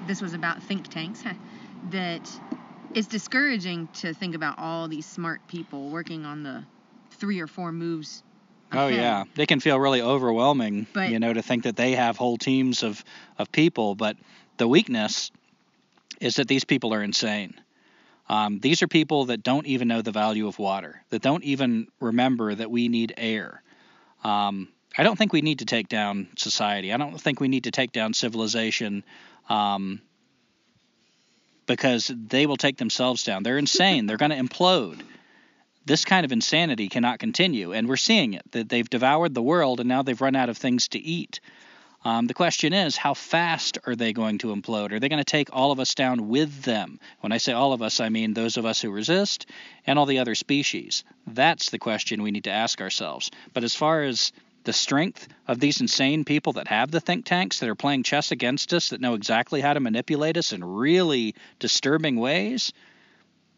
this 0.06 0.22
was 0.22 0.36
about 0.36 0.62
think 0.62 0.88
tanks 0.90 1.24
that 1.90 2.30
it's 2.94 3.08
discouraging 3.08 3.90
to 3.94 4.14
think 4.14 4.36
about 4.36 4.60
all 4.60 4.88
these 4.88 5.08
smart 5.08 5.42
people 5.48 5.90
working 5.90 6.24
on 6.26 6.44
the 6.44 6.64
three 7.10 7.40
or 7.40 7.48
four 7.48 7.72
moves. 7.72 8.22
Oh 8.72 8.88
yeah, 8.88 9.24
they 9.36 9.48
can 9.48 9.60
feel 9.60 9.80
really 9.80 10.02
overwhelming, 10.02 10.86
But- 10.94 11.10
you 11.10 11.20
know, 11.20 11.34
to 11.34 11.42
think 11.42 11.64
that 11.64 11.76
they 11.76 11.94
have 11.94 12.18
whole 12.18 12.38
teams 12.38 12.84
of 12.84 13.04
of 13.40 13.52
people. 13.52 13.96
But 13.96 14.16
the 14.58 14.68
weakness 14.68 15.32
is 16.24 16.36
that 16.36 16.48
these 16.48 16.64
people 16.64 16.94
are 16.94 17.04
insane. 17.04 17.54
Um, 18.30 18.60
these 18.60 18.82
are 18.82 18.88
people 18.88 19.26
that 19.26 19.44
don't 19.44 19.68
even 19.68 19.90
know 19.90 20.02
the 20.02 20.14
value 20.14 20.48
of 20.48 20.58
water, 20.58 21.04
that 21.10 21.22
don't 21.22 21.44
even 21.44 21.88
remember 22.00 22.56
that 22.56 22.72
we 22.72 22.88
need 22.88 23.14
air. 23.18 23.62
Um, 24.24 24.70
I 24.98 25.04
don't 25.04 25.18
think 25.18 25.34
we 25.34 25.42
need 25.42 25.60
to 25.60 25.66
take 25.66 25.90
down 25.90 26.30
society. 26.38 26.94
I 26.94 26.98
don't 26.98 27.20
think 27.20 27.42
we 27.42 27.50
need 27.50 27.66
to 27.66 27.72
take 27.72 27.92
down 27.92 28.14
civilization 28.14 29.04
um, 29.50 30.02
because 31.66 32.10
they 32.16 32.46
will 32.46 32.58
take 32.58 32.78
themselves 32.78 33.24
down. 33.26 33.44
They're 33.44 33.58
insane. 33.58 34.06
They're 34.06 34.18
going 34.18 34.32
to 34.32 34.38
implode. 34.38 35.02
This 35.86 36.06
kind 36.06 36.24
of 36.24 36.32
insanity 36.32 36.88
cannot 36.88 37.20
continue, 37.20 37.74
and 37.74 37.90
we're 37.90 37.98
seeing 37.98 38.34
it. 38.34 38.50
That 38.52 38.70
they've 38.70 38.90
devoured 38.90 39.34
the 39.34 39.42
world, 39.42 39.82
and 39.82 39.90
now 39.90 40.04
they've 40.04 40.22
run 40.22 40.38
out 40.38 40.48
of 40.48 40.58
things 40.58 40.88
to 40.90 41.00
eat. 41.00 41.42
Um, 42.06 42.28
the 42.28 42.34
question 42.34 42.74
is, 42.74 42.98
how 42.98 43.14
fast 43.14 43.78
are 43.88 43.96
they 43.96 44.12
going 44.12 44.38
to 44.40 44.48
implode? 44.48 44.92
Are 44.92 45.00
they 45.00 45.08
going 45.08 45.24
to 45.24 45.24
take 45.24 45.50
all 45.54 45.72
of 45.72 45.80
us 45.80 45.96
down 45.96 46.28
with 46.28 46.64
them? 46.64 47.00
When 47.22 47.32
I 47.32 47.38
say 47.38 47.54
all 47.54 47.72
of 47.72 47.82
us, 47.82 48.02
I 48.02 48.10
mean 48.10 48.34
those 48.34 48.58
of 48.58 48.66
us 48.66 48.82
who 48.82 48.92
resist 48.92 49.46
and 49.88 49.98
all 49.98 50.06
the 50.06 50.20
other 50.20 50.36
species. 50.36 51.06
That's 51.26 51.70
the 51.70 51.80
question 51.80 52.22
we 52.22 52.32
need 52.32 52.44
to 52.44 52.52
ask 52.52 52.82
ourselves. 52.82 53.32
But 53.54 53.64
as 53.64 53.74
far 53.74 54.04
as 54.04 54.34
the 54.66 54.74
strength 54.74 55.28
of 55.48 55.60
these 55.60 55.80
insane 55.80 56.26
people 56.26 56.54
that 56.54 56.68
have 56.68 56.92
the 56.92 57.00
think 57.00 57.26
tanks 57.26 57.60
that 57.60 57.70
are 57.70 57.76
playing 57.76 58.04
chess 58.04 58.32
against 58.32 58.74
us, 58.74 58.90
that 58.90 59.02
know 59.02 59.14
exactly 59.14 59.62
how 59.62 59.74
to 59.74 59.80
manipulate 59.80 60.38
us 60.38 60.52
in 60.52 60.64
really 60.64 61.36
disturbing 61.60 62.18
ways, 62.18 62.74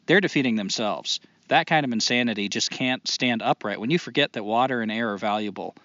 they're 0.05 0.21
defeating 0.21 0.55
themselves. 0.55 1.19
That 1.47 1.67
kind 1.67 1.85
of 1.85 1.91
insanity 1.91 2.49
just 2.49 2.69
can't 2.69 3.07
stand 3.07 3.41
upright. 3.41 3.79
When 3.79 3.91
you 3.91 3.99
forget 3.99 4.33
that 4.33 4.43
water 4.43 4.81
and 4.81 4.91
air 4.91 5.13
are 5.13 5.17
valuable, 5.17 5.75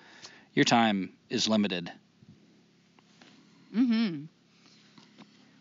your 0.55 0.65
time 0.65 1.13
is 1.29 1.49
limited. 1.49 1.91
Mm-hmm. 3.77 4.25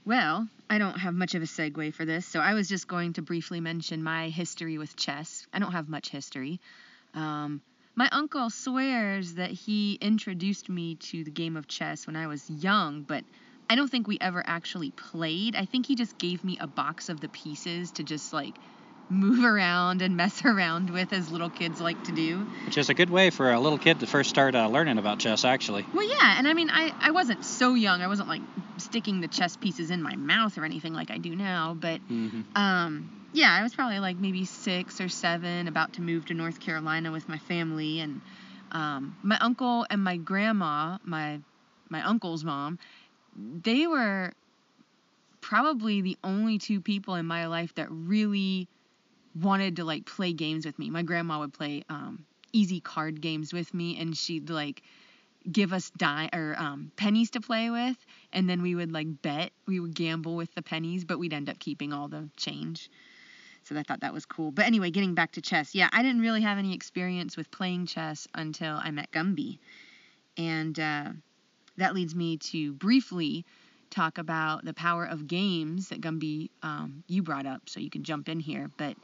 Well, 0.05 0.47
I 0.69 0.77
don't 0.77 0.97
have 0.97 1.13
much 1.13 1.35
of 1.35 1.41
a 1.41 1.45
segue 1.45 1.93
for 1.93 2.05
this, 2.05 2.25
so 2.25 2.39
I 2.39 2.53
was 2.53 2.67
just 2.67 2.87
going 2.87 3.13
to 3.13 3.21
briefly 3.21 3.59
mention 3.59 4.03
my 4.03 4.29
history 4.29 4.77
with 4.77 4.95
chess. 4.95 5.45
I 5.53 5.59
don't 5.59 5.71
have 5.71 5.87
much 5.87 6.09
history. 6.09 6.59
Um, 7.13 7.61
my 7.95 8.09
uncle 8.11 8.49
swears 8.49 9.35
that 9.35 9.51
he 9.51 9.97
introduced 10.01 10.69
me 10.69 10.95
to 10.95 11.23
the 11.23 11.31
game 11.31 11.57
of 11.57 11.67
chess 11.67 12.07
when 12.07 12.15
I 12.15 12.27
was 12.27 12.49
young, 12.49 13.03
but 13.03 13.23
I 13.69 13.75
don't 13.75 13.89
think 13.89 14.07
we 14.07 14.17
ever 14.19 14.41
actually 14.45 14.91
played. 14.91 15.55
I 15.55 15.65
think 15.65 15.85
he 15.85 15.95
just 15.95 16.17
gave 16.17 16.43
me 16.43 16.57
a 16.59 16.65
box 16.67 17.09
of 17.09 17.19
the 17.19 17.29
pieces 17.29 17.91
to 17.91 18.03
just 18.03 18.33
like 18.33 18.55
move 19.09 19.43
around 19.43 20.01
and 20.01 20.15
mess 20.15 20.43
around 20.45 20.89
with 20.91 21.11
as 21.13 21.31
little 21.31 21.49
kids 21.49 21.81
like 21.81 22.03
to 22.05 22.11
do. 22.11 22.45
Which 22.65 22.77
is 22.77 22.89
a 22.89 22.93
good 22.93 23.09
way 23.09 23.29
for 23.29 23.51
a 23.51 23.59
little 23.59 23.79
kid 23.79 23.99
to 23.99 24.07
first 24.07 24.29
start 24.29 24.55
uh, 24.55 24.67
learning 24.67 24.97
about 24.97 25.19
chess, 25.19 25.43
actually. 25.45 25.85
Well, 25.93 26.07
yeah, 26.07 26.35
and 26.37 26.47
I 26.47 26.53
mean, 26.53 26.69
I, 26.69 26.93
I 26.99 27.11
wasn't 27.11 27.43
so 27.43 27.73
young. 27.73 28.01
I 28.01 28.07
wasn't 28.07 28.27
like 28.29 28.41
sticking 28.77 29.21
the 29.21 29.27
chess 29.27 29.55
pieces 29.57 29.89
in 29.91 30.01
my 30.01 30.15
mouth 30.15 30.57
or 30.57 30.65
anything 30.65 30.93
like 30.93 31.11
I 31.11 31.17
do 31.17 31.35
now, 31.35 31.75
but 31.79 31.99
Mm-hmm. 32.09 32.57
um, 32.57 33.09
yeah, 33.33 33.53
I 33.53 33.61
was 33.61 33.75
probably 33.75 33.99
like 33.99 34.17
maybe 34.17 34.45
six 34.45 34.99
or 34.99 35.07
seven, 35.09 35.67
about 35.67 35.93
to 35.93 36.01
move 36.01 36.25
to 36.27 36.33
North 36.33 36.59
Carolina 36.59 37.11
with 37.11 37.29
my 37.29 37.37
family, 37.37 37.99
and 37.99 38.21
um, 38.71 39.15
my 39.21 39.37
uncle 39.39 39.85
and 39.89 40.03
my 40.03 40.17
grandma, 40.17 40.97
my 41.03 41.39
my 41.89 42.01
uncle's 42.03 42.43
mom, 42.43 42.79
they 43.63 43.85
were 43.85 44.31
probably 45.41 46.01
the 46.01 46.17
only 46.23 46.57
two 46.57 46.81
people 46.81 47.15
in 47.15 47.25
my 47.25 47.47
life 47.47 47.73
that 47.75 47.87
really 47.89 48.67
wanted 49.35 49.77
to 49.77 49.83
like 49.83 50.05
play 50.05 50.33
games 50.33 50.65
with 50.65 50.77
me. 50.79 50.89
My 50.89 51.03
grandma 51.03 51.39
would 51.39 51.53
play 51.53 51.83
um, 51.89 52.25
easy 52.51 52.79
card 52.79 53.21
games 53.21 53.53
with 53.53 53.73
me, 53.73 53.99
and 53.99 54.15
she'd 54.15 54.49
like 54.49 54.81
give 55.49 55.73
us 55.73 55.89
di- 55.91 56.29
or 56.33 56.55
um, 56.57 56.91
pennies 56.95 57.31
to 57.31 57.41
play 57.41 57.69
with, 57.69 57.97
and 58.33 58.49
then 58.49 58.61
we 58.61 58.75
would 58.75 58.91
like 58.91 59.21
bet. 59.21 59.51
We 59.65 59.79
would 59.79 59.95
gamble 59.95 60.35
with 60.35 60.53
the 60.55 60.61
pennies, 60.61 61.05
but 61.05 61.19
we'd 61.19 61.33
end 61.33 61.49
up 61.49 61.59
keeping 61.59 61.93
all 61.93 62.07
the 62.07 62.29
change. 62.37 62.89
So 63.63 63.75
I 63.77 63.83
thought 63.83 64.01
that 64.01 64.13
was 64.13 64.25
cool. 64.25 64.51
But 64.51 64.65
anyway, 64.65 64.89
getting 64.89 65.13
back 65.13 65.33
to 65.33 65.41
chess, 65.41 65.75
yeah, 65.75 65.89
I 65.91 66.01
didn't 66.01 66.21
really 66.21 66.41
have 66.41 66.57
any 66.57 66.73
experience 66.73 67.37
with 67.37 67.51
playing 67.51 67.85
chess 67.85 68.27
until 68.33 68.75
I 68.75 68.91
met 68.91 69.11
Gumby, 69.11 69.59
and 70.37 70.79
uh, 70.79 71.09
that 71.77 71.93
leads 71.93 72.15
me 72.15 72.37
to 72.37 72.73
briefly 72.73 73.45
talk 73.89 74.17
about 74.17 74.65
the 74.65 74.73
power 74.73 75.05
of 75.05 75.27
games 75.27 75.89
that 75.89 76.01
Gumby 76.01 76.49
um, 76.63 77.03
you 77.07 77.21
brought 77.23 77.45
up. 77.45 77.69
So 77.69 77.79
you 77.79 77.89
can 77.89 78.03
jump 78.03 78.29
in 78.29 78.39
here, 78.39 78.69
but 78.77 78.95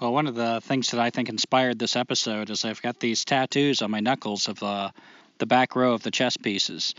Well, 0.00 0.12
one 0.12 0.26
of 0.26 0.34
the 0.34 0.60
things 0.62 0.90
that 0.90 1.00
I 1.00 1.10
think 1.10 1.28
inspired 1.28 1.78
this 1.78 1.96
episode 1.96 2.50
is 2.50 2.64
I've 2.64 2.82
got 2.82 3.00
these 3.00 3.24
tattoos 3.24 3.82
on 3.82 3.90
my 3.90 4.00
knuckles 4.00 4.48
of 4.48 4.62
uh, 4.62 4.90
the 5.38 5.46
back 5.46 5.76
row 5.76 5.92
of 5.92 6.02
the 6.02 6.10
chess 6.10 6.36
pieces. 6.36 6.94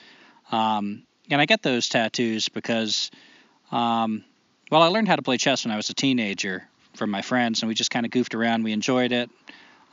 Um, 0.51 1.03
and 1.29 1.39
I 1.41 1.45
get 1.45 1.61
those 1.61 1.89
tattoos 1.89 2.49
because, 2.49 3.09
um, 3.71 4.23
well, 4.69 4.81
I 4.81 4.87
learned 4.87 5.07
how 5.07 5.15
to 5.15 5.21
play 5.21 5.37
chess 5.37 5.65
when 5.65 5.71
I 5.71 5.77
was 5.77 5.89
a 5.89 5.93
teenager 5.93 6.67
from 6.95 7.09
my 7.09 7.21
friends, 7.21 7.61
and 7.61 7.69
we 7.69 7.75
just 7.75 7.91
kind 7.91 8.05
of 8.05 8.11
goofed 8.11 8.35
around. 8.35 8.63
We 8.63 8.73
enjoyed 8.73 9.11
it. 9.11 9.29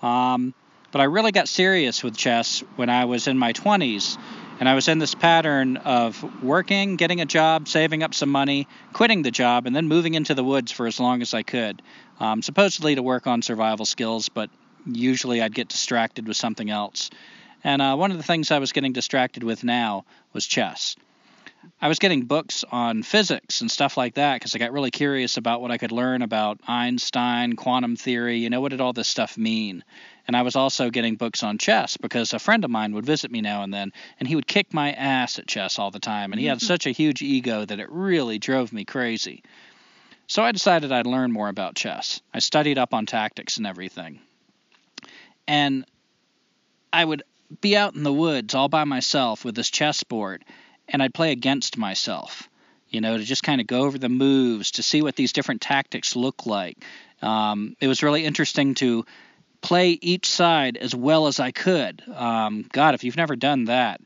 Um, 0.03 0.55
but 0.93 1.01
I 1.01 1.05
really 1.05 1.33
got 1.33 1.49
serious 1.49 2.03
with 2.03 2.17
chess 2.17 2.65
when 2.77 2.91
I 2.91 3.05
was 3.05 3.29
in 3.29 3.39
my 3.39 3.53
20s. 3.53 4.19
And 4.61 4.69
I 4.69 4.75
was 4.75 4.87
in 4.87 4.99
this 4.99 5.15
pattern 5.15 5.79
of 5.79 6.23
working, 6.43 6.97
getting 6.97 7.21
a 7.21 7.27
job, 7.27 7.67
saving 7.67 8.03
up 8.03 8.15
some 8.15 8.29
money, 8.29 8.69
quitting 8.93 9.23
the 9.23 9.31
job, 9.31 9.67
and 9.67 9.75
then 9.75 9.89
moving 9.89 10.15
into 10.15 10.35
the 10.35 10.45
woods 10.45 10.71
for 10.71 10.87
as 10.87 11.01
long 11.01 11.23
as 11.23 11.35
I 11.35 11.43
could 11.43 11.83
um, 12.21 12.43
supposedly 12.43 12.95
to 12.95 13.03
work 13.03 13.27
on 13.27 13.43
survival 13.43 13.87
skills, 13.87 14.29
but 14.29 14.51
usually 14.87 15.43
I'd 15.43 15.55
get 15.55 15.69
distracted 15.69 16.29
with 16.29 16.37
something 16.37 16.71
else. 16.71 17.11
And 17.65 17.83
uh, 17.83 17.97
one 17.97 18.11
of 18.11 18.19
the 18.19 18.23
things 18.23 18.51
I 18.51 18.59
was 18.59 18.73
getting 18.73 18.93
distracted 18.93 19.43
with 19.43 19.65
now 19.65 20.05
was 20.33 20.47
chess. 20.47 20.97
I 21.81 21.89
was 21.89 21.99
getting 21.99 22.23
books 22.23 22.65
on 22.71 23.03
physics 23.03 23.61
and 23.61 23.71
stuff 23.71 23.97
like 23.97 24.15
that 24.15 24.37
because 24.37 24.55
I 24.55 24.59
got 24.59 24.73
really 24.73 24.91
curious 24.91 25.37
about 25.37 25.61
what 25.61 25.71
I 25.71 25.79
could 25.79 25.93
learn 25.93 26.23
about 26.23 26.61
Einstein, 26.67 27.57
quantum 27.57 27.97
theory, 27.97 28.39
you 28.39 28.49
know, 28.49 28.61
what 28.61 28.71
did 28.71 28.81
all 28.81 28.93
this 28.93 29.09
stuff 29.09 29.37
mean? 29.37 29.85
And 30.31 30.37
I 30.37 30.43
was 30.43 30.55
also 30.55 30.91
getting 30.91 31.17
books 31.17 31.43
on 31.43 31.59
chess 31.59 31.97
because 31.97 32.33
a 32.33 32.39
friend 32.39 32.65
of 32.65 32.71
mine 32.71 32.95
would 32.95 33.05
visit 33.05 33.33
me 33.33 33.41
now 33.41 33.65
and 33.65 33.75
then, 33.75 33.93
and 34.21 34.29
he 34.29 34.37
would 34.37 34.47
kick 34.47 34.73
my 34.73 34.93
ass 34.93 35.41
at 35.41 35.49
chess 35.49 35.77
all 35.77 35.91
the 35.91 35.99
time. 35.99 36.31
And 36.31 36.41
he 36.41 36.47
had 36.47 36.63
such 36.63 36.87
a 36.87 36.93
huge 36.93 37.21
ego 37.21 37.65
that 37.65 37.81
it 37.81 37.91
really 37.91 38.39
drove 38.39 38.73
me 38.73 38.85
crazy. 38.85 39.43
So 40.29 40.45
I 40.45 40.53
decided 40.53 40.93
I'd 40.93 41.09
learn 41.09 41.33
more 41.33 41.49
about 41.49 41.75
chess. 41.75 42.21
I 42.33 42.39
studied 42.39 42.79
up 42.79 42.95
on 42.95 43.07
tactics 43.07 43.57
and 43.57 43.67
everything. 43.67 44.21
And 45.49 45.85
I 46.93 47.05
would 47.05 47.25
be 47.61 47.77
out 47.77 47.97
in 47.97 48.05
the 48.05 48.13
woods 48.13 48.55
all 48.55 48.69
by 48.69 48.85
myself 48.85 49.45
with 49.45 49.57
this 49.57 49.69
chessboard, 49.69 50.45
and 50.87 51.03
I'd 51.03 51.13
play 51.13 51.33
against 51.33 51.77
myself, 51.77 52.49
you 52.89 53.01
know, 53.01 53.19
to 53.19 53.25
just 53.25 53.43
kind 53.43 53.61
of 53.61 53.67
go 53.67 53.81
over 53.81 53.99
the 53.99 54.09
moves, 54.09 54.71
to 54.73 54.85
see 54.85 55.03
what 55.03 55.17
these 55.17 55.33
different 55.33 55.61
tactics 55.61 56.15
look 56.15 56.47
like. 56.47 56.79
Um, 57.21 57.75
it 57.81 57.89
was 57.89 58.05
really 58.05 58.25
interesting 58.25 58.77
to 58.77 59.05
play 59.61 59.99
each 60.01 60.31
side 60.31 60.77
as 60.77 60.95
well 60.95 61.27
as 61.27 61.41
I 61.41 61.51
could. 61.51 62.03
Um, 62.15 62.67
God, 62.73 62.95
if 62.95 63.05
you've 63.05 63.17
never 63.17 63.37
done 63.37 63.67
that, 63.67 64.01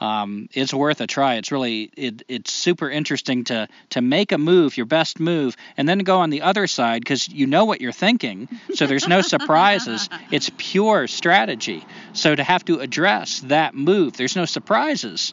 um, 0.00 0.48
it's 0.52 0.74
worth 0.74 1.00
a 1.00 1.06
try. 1.06 1.36
It's 1.36 1.52
really 1.52 1.90
it, 1.96 2.22
it's 2.28 2.52
super 2.52 2.90
interesting 2.90 3.44
to 3.44 3.68
to 3.90 4.02
make 4.02 4.32
a 4.32 4.38
move, 4.38 4.76
your 4.76 4.86
best 4.86 5.20
move, 5.20 5.56
and 5.76 5.88
then 5.88 6.00
go 6.00 6.18
on 6.18 6.30
the 6.30 6.42
other 6.42 6.66
side 6.66 7.00
because 7.00 7.28
you 7.28 7.46
know 7.46 7.64
what 7.64 7.80
you're 7.80 7.92
thinking. 7.92 8.48
So 8.74 8.86
there's 8.86 9.08
no 9.08 9.22
surprises. 9.22 10.08
It's 10.30 10.50
pure 10.56 11.06
strategy. 11.06 11.84
So 12.12 12.34
to 12.34 12.42
have 12.42 12.64
to 12.64 12.80
address 12.80 13.40
that 13.40 13.74
move, 13.74 14.16
there's 14.16 14.34
no 14.34 14.46
surprises. 14.46 15.32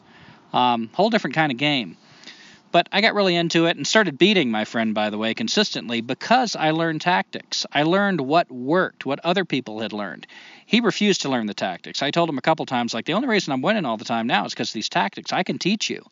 Um, 0.52 0.90
whole 0.92 1.10
different 1.10 1.34
kind 1.34 1.50
of 1.50 1.58
game. 1.58 1.96
But 2.72 2.88
I 2.90 3.02
got 3.02 3.14
really 3.14 3.36
into 3.36 3.66
it 3.66 3.76
and 3.76 3.86
started 3.86 4.16
beating 4.16 4.50
my 4.50 4.64
friend, 4.64 4.94
by 4.94 5.10
the 5.10 5.18
way, 5.18 5.34
consistently 5.34 6.00
because 6.00 6.56
I 6.56 6.70
learned 6.70 7.02
tactics. 7.02 7.66
I 7.70 7.82
learned 7.82 8.22
what 8.22 8.50
worked, 8.50 9.04
what 9.04 9.20
other 9.22 9.44
people 9.44 9.80
had 9.80 9.92
learned. 9.92 10.26
He 10.64 10.80
refused 10.80 11.22
to 11.22 11.28
learn 11.28 11.46
the 11.46 11.54
tactics. 11.54 12.02
I 12.02 12.10
told 12.10 12.30
him 12.30 12.38
a 12.38 12.42
couple 12.42 12.64
times, 12.64 12.94
like, 12.94 13.04
the 13.04 13.12
only 13.12 13.28
reason 13.28 13.52
I'm 13.52 13.60
winning 13.60 13.84
all 13.84 13.98
the 13.98 14.06
time 14.06 14.26
now 14.26 14.46
is 14.46 14.52
because 14.54 14.70
of 14.70 14.74
these 14.74 14.88
tactics. 14.88 15.32
I 15.34 15.42
can 15.42 15.58
teach 15.58 15.90
you. 15.90 16.02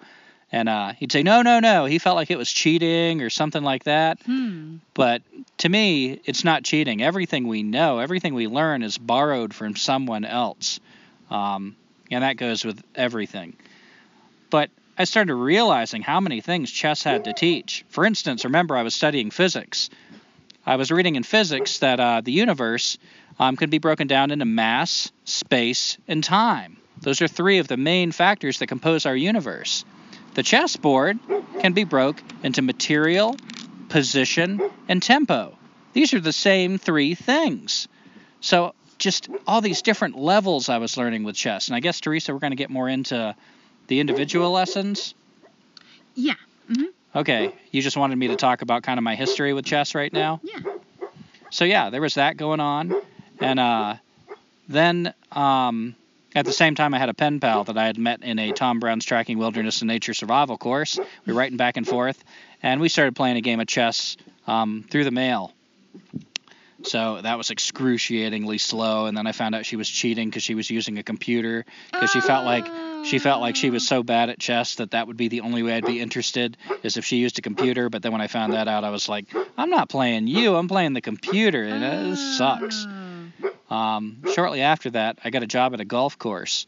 And 0.52 0.68
uh, 0.68 0.92
he'd 0.92 1.12
say, 1.12 1.22
no, 1.22 1.42
no, 1.42 1.60
no. 1.60 1.86
He 1.86 1.98
felt 1.98 2.16
like 2.16 2.30
it 2.30 2.36
was 2.36 2.50
cheating 2.52 3.22
or 3.22 3.30
something 3.30 3.62
like 3.62 3.84
that. 3.84 4.20
hmm, 4.22 4.76
But 4.94 5.22
to 5.58 5.68
me, 5.68 6.20
it's 6.24 6.44
not 6.44 6.64
cheating. 6.64 7.02
Everything 7.02 7.46
we 7.46 7.62
know, 7.62 8.00
everything 8.00 8.34
we 8.34 8.48
learn 8.48 8.82
is 8.82 8.98
borrowed 8.98 9.54
from 9.54 9.76
someone 9.76 10.24
else. 10.26 10.78
Um, 11.30 11.76
and 12.10 12.22
that 12.24 12.36
goes 12.36 12.64
with 12.64 12.82
everything. 12.96 13.56
But 14.50 14.70
I 15.00 15.04
started 15.04 15.34
realizing 15.34 16.02
how 16.02 16.20
many 16.20 16.42
things 16.42 16.70
chess 16.70 17.02
had 17.02 17.24
to 17.24 17.32
teach. 17.32 17.86
For 17.88 18.04
instance, 18.04 18.44
remember 18.44 18.76
I 18.76 18.82
was 18.82 18.94
studying 18.94 19.30
physics. 19.30 19.88
I 20.66 20.76
was 20.76 20.90
reading 20.90 21.16
in 21.16 21.22
physics 21.22 21.78
that 21.78 21.98
uh, 21.98 22.20
the 22.20 22.32
universe 22.32 22.98
um, 23.38 23.56
could 23.56 23.70
be 23.70 23.78
broken 23.78 24.08
down 24.08 24.30
into 24.30 24.44
mass, 24.44 25.10
space, 25.24 25.96
and 26.06 26.22
time. 26.22 26.76
Those 27.00 27.22
are 27.22 27.28
three 27.28 27.56
of 27.60 27.66
the 27.66 27.78
main 27.78 28.12
factors 28.12 28.58
that 28.58 28.66
compose 28.66 29.06
our 29.06 29.16
universe. 29.16 29.86
The 30.34 30.42
chessboard 30.42 31.18
can 31.60 31.72
be 31.72 31.84
broke 31.84 32.22
into 32.42 32.60
material, 32.60 33.38
position, 33.88 34.60
and 34.86 35.02
tempo. 35.02 35.56
These 35.94 36.12
are 36.12 36.20
the 36.20 36.30
same 36.30 36.76
three 36.76 37.14
things. 37.14 37.88
So 38.42 38.74
just 38.98 39.30
all 39.46 39.62
these 39.62 39.80
different 39.80 40.18
levels 40.18 40.68
I 40.68 40.76
was 40.76 40.98
learning 40.98 41.24
with 41.24 41.36
chess. 41.36 41.68
And 41.68 41.74
I 41.74 41.80
guess 41.80 42.00
Teresa, 42.00 42.34
we're 42.34 42.40
going 42.40 42.52
to 42.52 42.56
get 42.56 42.68
more 42.68 42.86
into 42.86 43.34
the 43.90 44.00
individual 44.00 44.52
lessons. 44.52 45.14
Yeah. 46.14 46.34
hmm 46.72 46.84
Okay, 47.14 47.52
you 47.72 47.82
just 47.82 47.96
wanted 47.96 48.16
me 48.16 48.28
to 48.28 48.36
talk 48.36 48.62
about 48.62 48.84
kind 48.84 48.98
of 48.98 49.02
my 49.02 49.16
history 49.16 49.52
with 49.52 49.64
chess 49.64 49.96
right 49.96 50.12
now. 50.12 50.40
Yeah. 50.44 50.60
So 51.50 51.64
yeah, 51.64 51.90
there 51.90 52.00
was 52.00 52.14
that 52.14 52.36
going 52.36 52.60
on, 52.60 52.94
and 53.40 53.58
uh, 53.58 53.96
then 54.68 55.12
um, 55.32 55.96
at 56.36 56.44
the 56.46 56.52
same 56.52 56.76
time 56.76 56.94
I 56.94 57.00
had 57.00 57.08
a 57.08 57.14
pen 57.14 57.40
pal 57.40 57.64
that 57.64 57.76
I 57.76 57.86
had 57.86 57.98
met 57.98 58.22
in 58.22 58.38
a 58.38 58.52
Tom 58.52 58.78
Brown's 58.78 59.04
Tracking 59.04 59.38
Wilderness 59.38 59.80
and 59.80 59.88
Nature 59.88 60.14
Survival 60.14 60.56
course. 60.56 60.96
We 61.26 61.32
were 61.32 61.38
writing 61.40 61.56
back 61.56 61.76
and 61.76 61.86
forth, 61.86 62.22
and 62.62 62.80
we 62.80 62.88
started 62.88 63.16
playing 63.16 63.38
a 63.38 63.40
game 63.40 63.58
of 63.58 63.66
chess 63.66 64.16
um, 64.46 64.84
through 64.88 65.02
the 65.02 65.10
mail. 65.10 65.52
So 66.82 67.20
that 67.20 67.36
was 67.36 67.50
excruciatingly 67.50 68.58
slow, 68.58 69.06
and 69.06 69.16
then 69.16 69.26
I 69.26 69.32
found 69.32 69.54
out 69.54 69.66
she 69.66 69.76
was 69.76 69.88
cheating 69.88 70.30
because 70.30 70.42
she 70.42 70.54
was 70.54 70.70
using 70.70 70.98
a 70.98 71.02
computer 71.02 71.64
because 71.92 72.10
she 72.10 72.20
felt 72.20 72.44
like 72.44 72.66
she 73.04 73.18
felt 73.18 73.40
like 73.40 73.56
she 73.56 73.70
was 73.70 73.86
so 73.86 74.02
bad 74.02 74.30
at 74.30 74.38
chess 74.38 74.76
that 74.76 74.92
that 74.92 75.06
would 75.06 75.16
be 75.16 75.28
the 75.28 75.40
only 75.42 75.62
way 75.62 75.74
I'd 75.74 75.86
be 75.86 76.00
interested 76.00 76.56
is 76.82 76.96
if 76.96 77.04
she 77.04 77.16
used 77.16 77.38
a 77.38 77.42
computer. 77.42 77.88
But 77.90 78.02
then 78.02 78.12
when 78.12 78.20
I 78.20 78.26
found 78.26 78.52
that 78.52 78.68
out, 78.68 78.84
I 78.84 78.90
was 78.90 79.08
like, 79.08 79.26
I'm 79.56 79.70
not 79.70 79.88
playing 79.88 80.26
you, 80.26 80.56
I'm 80.56 80.68
playing 80.68 80.94
the 80.94 81.00
computer, 81.00 81.62
and 81.64 82.12
it 82.12 82.16
sucks. 82.16 82.86
Um, 83.68 84.22
shortly 84.34 84.62
after 84.62 84.90
that, 84.90 85.18
I 85.24 85.30
got 85.30 85.42
a 85.42 85.46
job 85.46 85.74
at 85.74 85.80
a 85.80 85.84
golf 85.84 86.18
course, 86.18 86.66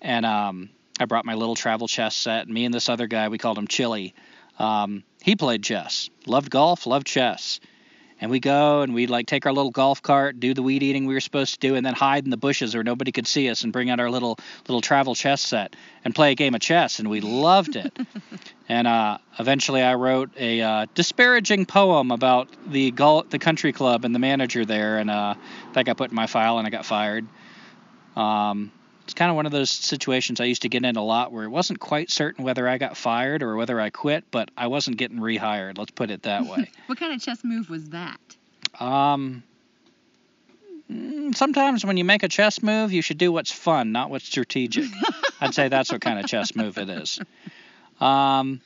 and 0.00 0.26
um, 0.26 0.70
I 0.98 1.04
brought 1.04 1.24
my 1.24 1.34
little 1.34 1.54
travel 1.54 1.86
chess 1.86 2.16
set. 2.16 2.46
And 2.46 2.54
me 2.54 2.64
and 2.64 2.74
this 2.74 2.88
other 2.88 3.06
guy, 3.06 3.28
we 3.28 3.38
called 3.38 3.58
him 3.58 3.68
Chili. 3.68 4.14
Um, 4.58 5.04
he 5.22 5.36
played 5.36 5.62
chess, 5.62 6.10
loved 6.26 6.50
golf, 6.50 6.86
loved 6.86 7.06
chess. 7.06 7.60
And 8.20 8.30
we 8.30 8.38
go 8.38 8.82
and 8.82 8.92
we'd 8.92 9.08
like 9.08 9.26
take 9.26 9.46
our 9.46 9.52
little 9.52 9.70
golf 9.70 10.02
cart, 10.02 10.38
do 10.38 10.52
the 10.52 10.62
weed 10.62 10.82
eating 10.82 11.06
we 11.06 11.14
were 11.14 11.20
supposed 11.20 11.54
to 11.54 11.60
do, 11.60 11.74
and 11.74 11.86
then 11.86 11.94
hide 11.94 12.24
in 12.24 12.30
the 12.30 12.36
bushes 12.36 12.74
where 12.74 12.84
nobody 12.84 13.12
could 13.12 13.26
see 13.26 13.48
us 13.48 13.64
and 13.64 13.72
bring 13.72 13.88
out 13.88 13.98
our 13.98 14.10
little 14.10 14.38
little 14.68 14.82
travel 14.82 15.14
chess 15.14 15.40
set 15.40 15.74
and 16.04 16.14
play 16.14 16.32
a 16.32 16.34
game 16.34 16.54
of 16.54 16.60
chess. 16.60 16.98
And 16.98 17.08
we 17.08 17.20
loved 17.20 17.76
it. 17.76 17.96
and 18.68 18.86
uh, 18.86 19.18
eventually, 19.38 19.82
I 19.82 19.94
wrote 19.94 20.30
a 20.36 20.60
uh, 20.60 20.86
disparaging 20.94 21.64
poem 21.64 22.10
about 22.10 22.48
the 22.70 22.90
gol- 22.90 23.24
the 23.24 23.38
country 23.38 23.72
club 23.72 24.04
and 24.04 24.14
the 24.14 24.18
manager 24.18 24.66
there, 24.66 24.98
and 24.98 25.10
uh, 25.10 25.34
that 25.72 25.86
got 25.86 25.96
put 25.96 26.10
in 26.10 26.14
my 26.16 26.26
file, 26.26 26.58
and 26.58 26.66
I 26.66 26.70
got 26.70 26.84
fired. 26.84 27.26
Um, 28.16 28.70
it's 29.10 29.18
kind 29.18 29.28
of 29.28 29.34
one 29.34 29.44
of 29.44 29.50
those 29.50 29.70
situations 29.70 30.40
I 30.40 30.44
used 30.44 30.62
to 30.62 30.68
get 30.68 30.84
in 30.84 30.94
a 30.94 31.02
lot 31.02 31.32
where 31.32 31.42
it 31.42 31.48
wasn't 31.48 31.80
quite 31.80 32.12
certain 32.12 32.44
whether 32.44 32.68
I 32.68 32.78
got 32.78 32.96
fired 32.96 33.42
or 33.42 33.56
whether 33.56 33.80
I 33.80 33.90
quit, 33.90 34.22
but 34.30 34.52
I 34.56 34.68
wasn't 34.68 34.98
getting 34.98 35.18
rehired. 35.18 35.78
Let's 35.78 35.90
put 35.90 36.12
it 36.12 36.22
that 36.22 36.46
way. 36.46 36.70
What 36.86 36.96
kind 36.96 37.12
of 37.12 37.20
chess 37.20 37.42
move 37.42 37.68
was 37.68 37.88
that? 37.88 38.20
Um, 38.78 39.42
mm, 40.88 41.34
sometimes 41.34 41.84
when 41.84 41.96
you 41.96 42.04
make 42.04 42.22
a 42.22 42.28
chess 42.28 42.62
move, 42.62 42.92
you 42.92 43.02
should 43.02 43.18
do 43.18 43.32
what's 43.32 43.50
fun, 43.50 43.90
not 43.90 44.10
what's 44.10 44.26
strategic. 44.26 44.88
I'd 45.40 45.54
say 45.54 45.66
that's 45.66 45.90
what 45.90 46.00
kind 46.00 46.20
of 46.20 46.26
chess 46.26 46.54
move 46.54 46.78
it 46.78 46.88
is. 46.88 47.18
Um, 48.00 48.60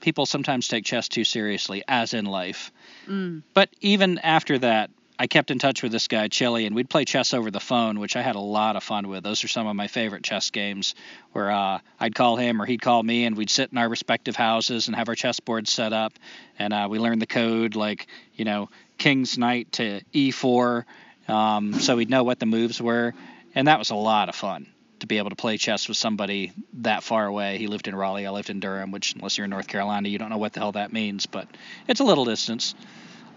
people 0.00 0.24
sometimes 0.24 0.68
take 0.68 0.86
chess 0.86 1.08
too 1.08 1.24
seriously, 1.24 1.84
as 1.86 2.14
in 2.14 2.24
life. 2.24 2.72
Mm. 3.06 3.42
But 3.52 3.68
even 3.82 4.20
after 4.20 4.58
that, 4.60 4.88
I 5.22 5.28
kept 5.28 5.52
in 5.52 5.60
touch 5.60 5.84
with 5.84 5.92
this 5.92 6.08
guy, 6.08 6.26
Chili, 6.26 6.66
and 6.66 6.74
we'd 6.74 6.90
play 6.90 7.04
chess 7.04 7.32
over 7.32 7.48
the 7.48 7.60
phone, 7.60 8.00
which 8.00 8.16
I 8.16 8.22
had 8.22 8.34
a 8.34 8.40
lot 8.40 8.74
of 8.74 8.82
fun 8.82 9.06
with. 9.06 9.22
Those 9.22 9.44
are 9.44 9.48
some 9.48 9.68
of 9.68 9.76
my 9.76 9.86
favorite 9.86 10.24
chess 10.24 10.50
games 10.50 10.96
where 11.30 11.48
uh, 11.48 11.78
I'd 12.00 12.12
call 12.12 12.34
him 12.34 12.60
or 12.60 12.66
he'd 12.66 12.82
call 12.82 13.00
me, 13.00 13.24
and 13.24 13.36
we'd 13.36 13.48
sit 13.48 13.70
in 13.70 13.78
our 13.78 13.88
respective 13.88 14.34
houses 14.34 14.88
and 14.88 14.96
have 14.96 15.08
our 15.08 15.14
chess 15.14 15.38
boards 15.38 15.70
set 15.70 15.92
up. 15.92 16.12
And 16.58 16.72
uh, 16.72 16.88
we 16.90 16.98
learned 16.98 17.22
the 17.22 17.28
code, 17.28 17.76
like, 17.76 18.08
you 18.34 18.44
know, 18.44 18.68
king's 18.98 19.38
knight 19.38 19.70
to 19.74 20.00
e4, 20.12 20.84
um, 21.28 21.74
so 21.74 21.94
we'd 21.94 22.10
know 22.10 22.24
what 22.24 22.40
the 22.40 22.46
moves 22.46 22.82
were. 22.82 23.14
And 23.54 23.68
that 23.68 23.78
was 23.78 23.90
a 23.90 23.94
lot 23.94 24.28
of 24.28 24.34
fun 24.34 24.66
to 24.98 25.06
be 25.06 25.18
able 25.18 25.30
to 25.30 25.36
play 25.36 25.56
chess 25.56 25.86
with 25.86 25.98
somebody 25.98 26.50
that 26.78 27.04
far 27.04 27.26
away. 27.26 27.58
He 27.58 27.68
lived 27.68 27.86
in 27.86 27.94
Raleigh, 27.94 28.26
I 28.26 28.30
lived 28.30 28.50
in 28.50 28.58
Durham, 28.58 28.90
which, 28.90 29.14
unless 29.14 29.38
you're 29.38 29.44
in 29.44 29.50
North 29.50 29.68
Carolina, 29.68 30.08
you 30.08 30.18
don't 30.18 30.30
know 30.30 30.38
what 30.38 30.52
the 30.52 30.58
hell 30.58 30.72
that 30.72 30.92
means, 30.92 31.26
but 31.26 31.46
it's 31.86 32.00
a 32.00 32.04
little 32.04 32.24
distance. 32.24 32.74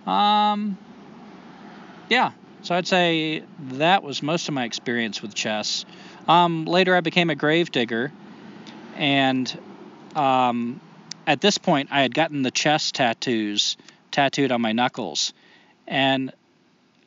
Um, 0.07 0.79
yeah, 2.09 2.31
so 2.61 2.75
I'd 2.75 2.87
say 2.87 3.43
that 3.73 4.03
was 4.03 4.23
most 4.23 4.47
of 4.47 4.53
my 4.53 4.65
experience 4.65 5.21
with 5.21 5.33
chess. 5.33 5.85
Um, 6.27 6.65
later, 6.65 6.95
I 6.95 7.01
became 7.01 7.29
a 7.29 7.35
grave 7.35 7.71
digger, 7.71 8.11
and 8.95 9.59
um, 10.15 10.81
at 11.27 11.41
this 11.41 11.57
point, 11.57 11.89
I 11.91 12.01
had 12.01 12.13
gotten 12.13 12.41
the 12.41 12.51
chess 12.51 12.91
tattoos 12.91 13.77
tattooed 14.11 14.51
on 14.51 14.61
my 14.61 14.71
knuckles, 14.71 15.33
and 15.87 16.33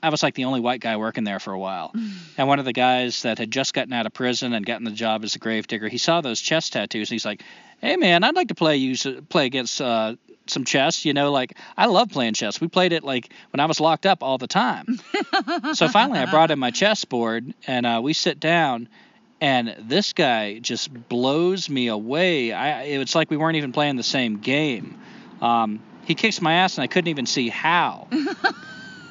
I 0.02 0.10
was 0.10 0.22
like 0.22 0.34
the 0.34 0.44
only 0.44 0.60
white 0.60 0.80
guy 0.80 0.96
working 0.96 1.24
there 1.24 1.40
for 1.40 1.52
a 1.52 1.58
while. 1.58 1.92
and 2.36 2.46
one 2.46 2.58
of 2.58 2.64
the 2.64 2.72
guys 2.72 3.22
that 3.22 3.38
had 3.38 3.50
just 3.50 3.74
gotten 3.74 3.92
out 3.92 4.06
of 4.06 4.12
prison 4.12 4.52
and 4.52 4.64
gotten 4.64 4.84
the 4.84 4.92
job 4.92 5.24
as 5.24 5.34
a 5.34 5.38
grave 5.38 5.66
digger, 5.66 5.88
he 5.88 5.98
saw 5.98 6.20
those 6.20 6.40
chess 6.40 6.70
tattoos, 6.70 7.10
and 7.10 7.14
he's 7.14 7.24
like, 7.24 7.42
"Hey, 7.80 7.96
man, 7.96 8.22
I'd 8.22 8.36
like 8.36 8.48
to 8.48 8.54
play 8.54 8.76
you 8.76 8.96
play 9.22 9.46
against 9.46 9.80
uh, 9.80 10.14
some 10.50 10.64
chess. 10.64 11.04
You 11.04 11.14
know, 11.14 11.32
like 11.32 11.56
I 11.76 11.86
love 11.86 12.10
playing 12.10 12.34
chess. 12.34 12.60
We 12.60 12.68
played 12.68 12.92
it 12.92 13.04
like 13.04 13.30
when 13.52 13.60
I 13.60 13.66
was 13.66 13.80
locked 13.80 14.06
up 14.06 14.22
all 14.22 14.38
the 14.38 14.46
time. 14.46 14.98
so 15.74 15.88
finally, 15.88 16.18
I 16.18 16.26
brought 16.30 16.50
in 16.50 16.58
my 16.58 16.70
chess 16.70 17.04
board 17.04 17.54
and 17.66 17.86
uh, 17.86 18.00
we 18.02 18.12
sit 18.12 18.40
down. 18.40 18.88
And 19.40 19.76
this 19.78 20.14
guy 20.14 20.58
just 20.58 20.92
blows 21.08 21.70
me 21.70 21.86
away. 21.86 22.52
I, 22.52 22.82
it's 22.82 23.14
like 23.14 23.30
we 23.30 23.36
weren't 23.36 23.56
even 23.56 23.70
playing 23.70 23.94
the 23.94 24.02
same 24.02 24.38
game. 24.38 24.98
Um, 25.40 25.80
he 26.04 26.14
kicks 26.14 26.40
my 26.40 26.54
ass, 26.54 26.78
and 26.78 26.82
I 26.82 26.86
couldn't 26.86 27.08
even 27.08 27.26
see 27.26 27.48
how. 27.48 28.08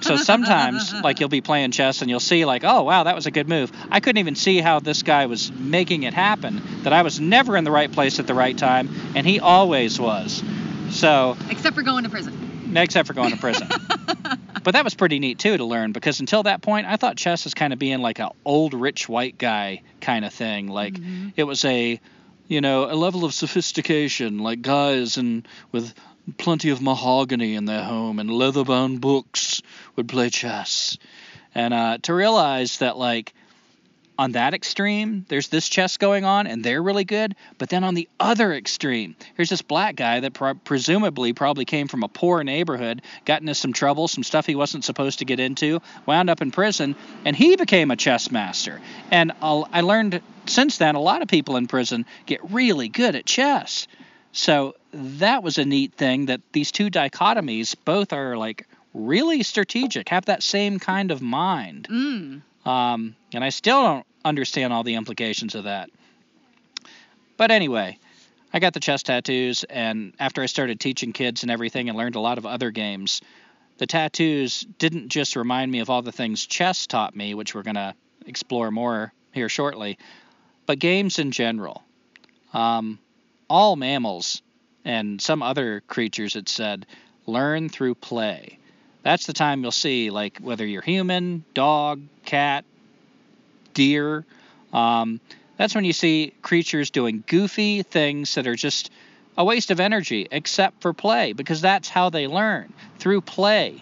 so 0.01 0.17
sometimes, 0.17 0.93
like 0.93 1.19
you'll 1.19 1.29
be 1.29 1.41
playing 1.41 1.71
chess, 1.71 2.01
and 2.01 2.09
you'll 2.09 2.19
see 2.19 2.43
like, 2.43 2.63
oh 2.63 2.83
wow, 2.83 3.03
that 3.03 3.15
was 3.15 3.27
a 3.27 3.31
good 3.31 3.47
move. 3.47 3.71
I 3.91 3.99
couldn't 3.99 4.17
even 4.17 4.35
see 4.35 4.59
how 4.59 4.79
this 4.79 5.03
guy 5.03 5.27
was 5.27 5.51
making 5.51 6.03
it 6.03 6.13
happen. 6.13 6.61
That 6.83 6.93
I 6.93 7.03
was 7.03 7.19
never 7.19 7.55
in 7.55 7.63
the 7.63 7.71
right 7.71 7.91
place 7.91 8.19
at 8.19 8.27
the 8.27 8.33
right 8.33 8.57
time, 8.57 8.89
and 9.15 9.25
he 9.25 9.39
always 9.39 9.99
was. 9.99 10.43
So, 10.89 11.37
Except 11.49 11.75
for 11.75 11.81
going 11.83 12.03
to 12.03 12.09
prison. 12.09 12.71
except 12.75 13.07
for 13.07 13.13
going 13.13 13.31
to 13.31 13.37
prison. 13.37 13.67
but 14.63 14.71
that 14.71 14.83
was 14.83 14.95
pretty 14.95 15.19
neat 15.19 15.39
too 15.39 15.55
to 15.57 15.63
learn 15.65 15.91
because 15.91 16.19
until 16.19 16.43
that 16.43 16.61
point, 16.61 16.87
I 16.87 16.95
thought 16.97 17.17
chess 17.17 17.43
was 17.43 17.53
kind 17.53 17.71
of 17.73 17.79
being 17.79 17.99
like 17.99 18.19
a 18.19 18.31
old 18.45 18.73
rich 18.73 19.07
white 19.07 19.37
guy 19.37 19.81
kind 20.01 20.25
of 20.25 20.33
thing. 20.33 20.67
Like 20.67 20.93
Mhm. 20.95 21.33
it 21.35 21.43
was 21.43 21.63
a, 21.65 21.99
you 22.47 22.61
know, 22.61 22.89
a 22.91 22.95
level 22.95 23.25
of 23.25 23.33
sophistication, 23.33 24.39
like 24.39 24.61
guys 24.61 25.17
and 25.17 25.47
with 25.71 25.93
plenty 26.37 26.69
of 26.71 26.81
mahogany 26.81 27.55
in 27.55 27.65
their 27.65 27.83
home 27.83 28.19
and 28.19 28.29
leather-bound 28.29 28.99
books 28.99 29.61
would 29.95 30.07
play 30.09 30.29
chess. 30.29 30.97
And 31.55 31.73
uh, 31.73 31.97
to 32.03 32.13
realize 32.13 32.79
that 32.79 32.97
like 32.97 33.33
on 34.19 34.31
that 34.33 34.53
extreme, 34.53 35.25
there's 35.29 35.47
this 35.49 35.69
chess 35.69 35.97
going 35.97 36.25
on, 36.25 36.47
and 36.47 36.63
they're 36.63 36.81
really 36.81 37.03
good. 37.03 37.35
But 37.57 37.69
then 37.69 37.83
on 37.83 37.93
the 37.93 38.09
other 38.19 38.53
extreme, 38.53 39.15
here's 39.35 39.49
this 39.49 39.61
black 39.61 39.95
guy 39.95 40.19
that 40.21 40.33
pro- 40.33 40.55
presumably 40.55 41.33
probably 41.33 41.65
came 41.65 41.87
from 41.87 42.03
a 42.03 42.07
poor 42.07 42.43
neighborhood, 42.43 43.01
got 43.25 43.41
into 43.41 43.55
some 43.55 43.73
trouble, 43.73 44.07
some 44.07 44.23
stuff 44.23 44.45
he 44.45 44.55
wasn't 44.55 44.83
supposed 44.83 45.19
to 45.19 45.25
get 45.25 45.39
into, 45.39 45.81
wound 46.05 46.29
up 46.29 46.41
in 46.41 46.51
prison, 46.51 46.95
and 47.25 47.35
he 47.35 47.55
became 47.55 47.91
a 47.91 47.95
chess 47.95 48.31
master. 48.31 48.81
And 49.11 49.31
I'll, 49.41 49.67
I 49.71 49.81
learned 49.81 50.21
since 50.45 50.77
then 50.77 50.95
a 50.95 51.01
lot 51.01 51.21
of 51.21 51.27
people 51.27 51.57
in 51.57 51.67
prison 51.67 52.05
get 52.25 52.51
really 52.51 52.89
good 52.89 53.15
at 53.15 53.25
chess. 53.25 53.87
So 54.31 54.75
that 54.91 55.43
was 55.43 55.57
a 55.57 55.65
neat 55.65 55.93
thing 55.93 56.27
that 56.27 56.41
these 56.53 56.71
two 56.71 56.89
dichotomies 56.89 57.75
both 57.85 58.13
are 58.13 58.37
like 58.37 58.67
really 58.93 59.43
strategic, 59.43 60.09
have 60.09 60.25
that 60.25 60.43
same 60.43 60.79
kind 60.79 61.11
of 61.11 61.21
mind. 61.21 61.87
Mm. 61.89 62.41
Um, 62.67 63.15
and 63.33 63.43
I 63.45 63.49
still 63.49 63.81
don't 63.81 64.05
understand 64.25 64.73
all 64.73 64.83
the 64.83 64.95
implications 64.95 65.55
of 65.55 65.63
that. 65.63 65.89
But 67.37 67.49
anyway, 67.49 67.97
I 68.53 68.59
got 68.59 68.73
the 68.73 68.81
chess 68.81 69.03
tattoos, 69.03 69.63
and 69.63 70.13
after 70.19 70.41
I 70.41 70.47
started 70.47 70.77
teaching 70.77 71.13
kids 71.13 71.43
and 71.43 71.51
everything 71.51 71.87
and 71.87 71.97
learned 71.97 72.15
a 72.15 72.19
lot 72.19 72.37
of 72.37 72.45
other 72.45 72.71
games, 72.71 73.21
the 73.77 73.87
tattoos 73.87 74.67
didn't 74.79 75.07
just 75.09 75.37
remind 75.37 75.71
me 75.71 75.79
of 75.79 75.89
all 75.89 76.01
the 76.01 76.11
things 76.11 76.45
chess 76.45 76.87
taught 76.87 77.15
me, 77.15 77.33
which 77.33 77.55
we're 77.55 77.63
going 77.63 77.75
to 77.75 77.95
explore 78.25 78.69
more 78.69 79.13
here 79.31 79.47
shortly, 79.47 79.97
but 80.65 80.77
games 80.77 81.19
in 81.19 81.31
general. 81.31 81.83
Um, 82.53 82.99
all 83.49 83.77
mammals 83.77 84.41
and 84.83 85.21
some 85.21 85.41
other 85.41 85.81
creatures, 85.87 86.35
it 86.35 86.49
said, 86.49 86.85
learn 87.25 87.69
through 87.69 87.95
play. 87.95 88.59
That's 89.07 89.25
the 89.25 89.31
time 89.31 89.61
you'll 89.61 89.71
see, 89.71 90.09
like, 90.09 90.39
whether 90.39 90.65
you're 90.65 90.81
human, 90.81 91.45
dog, 91.53 92.01
cat, 92.25 92.65
deer. 93.73 94.25
Um, 94.73 95.21
that's 95.55 95.73
when 95.73 95.85
you 95.85 95.93
see 95.93 96.33
creatures 96.41 96.89
doing 96.89 97.23
goofy 97.25 97.83
things 97.83 98.35
that 98.35 98.47
are 98.47 98.55
just 98.55 98.91
a 99.37 99.45
waste 99.45 99.71
of 99.71 99.79
energy, 99.79 100.27
except 100.29 100.81
for 100.81 100.91
play, 100.91 101.31
because 101.31 101.61
that's 101.61 101.87
how 101.87 102.09
they 102.09 102.27
learn 102.27 102.73
through 102.99 103.21
play. 103.21 103.81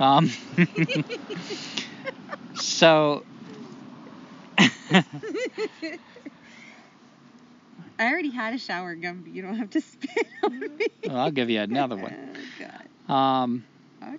Um, 0.00 0.32
so, 2.56 3.24
I 4.58 5.04
already 8.00 8.30
had 8.30 8.52
a 8.52 8.58
shower 8.58 8.96
gum, 8.96 9.22
but 9.22 9.30
you 9.30 9.42
don't 9.42 9.58
have 9.58 9.70
to 9.70 9.80
spit 9.80 10.26
on 10.42 10.58
me. 10.58 10.86
well, 11.06 11.18
I'll 11.18 11.30
give 11.30 11.50
you 11.50 11.60
another 11.60 11.96
one. 11.96 12.16
Oh, 12.58 12.64
God. 13.06 13.14
Um, 13.14 13.64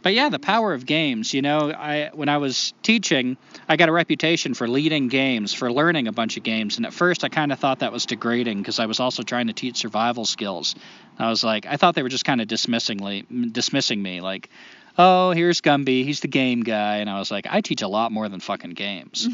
but 0.02 0.13
yeah, 0.13 0.30
the 0.30 0.40
power 0.40 0.74
of 0.74 0.86
games. 0.86 1.34
You 1.34 1.42
know, 1.42 1.72
I 1.72 2.10
when 2.13 2.30
I 2.30 2.38
was 2.38 2.74
teaching, 2.84 3.38
I 3.68 3.76
got 3.76 3.90
a 3.90 3.92
reputation 3.92 4.54
for 4.54 4.68
leading 4.68 5.08
games, 5.08 5.54
for 5.54 5.72
learning 5.72 6.08
a 6.08 6.12
bunch 6.12 6.38
of 6.38 6.44
games, 6.44 6.78
and 6.78 6.86
at 6.86 6.94
first 6.94 7.24
I 7.24 7.30
kind 7.30 7.52
of 7.52 7.60
thought 7.60 7.80
that 7.80 7.92
was 7.92 8.06
degrading 8.06 8.60
because 8.60 8.80
I 8.80 8.86
was 8.86 9.00
also 9.00 9.24
trying 9.24 9.48
to 9.48 9.54
teach 9.54 9.78
survival 9.78 10.26
skills. 10.26 10.76
I 11.20 11.30
was 11.30 11.44
like, 11.44 11.66
I 11.66 11.78
thought 11.78 11.96
they 11.96 12.04
were 12.04 12.10
just 12.10 12.26
kind 12.26 12.42
of 12.42 12.48
dismissingly 12.48 13.26
dismissing 13.52 14.02
me, 14.02 14.22
like, 14.22 14.50
oh, 14.98 15.32
here's 15.32 15.62
Gumby, 15.62 16.04
he's 16.04 16.20
the 16.20 16.28
game 16.28 16.62
guy, 16.62 16.98
and 16.98 17.10
I 17.10 17.20
was 17.20 17.32
like, 17.32 17.48
I 17.50 17.62
teach 17.62 17.82
a 17.82 17.88
lot 17.88 18.12
more 18.12 18.30
than 18.30 18.40
fucking 18.40 18.72
games. 18.72 19.28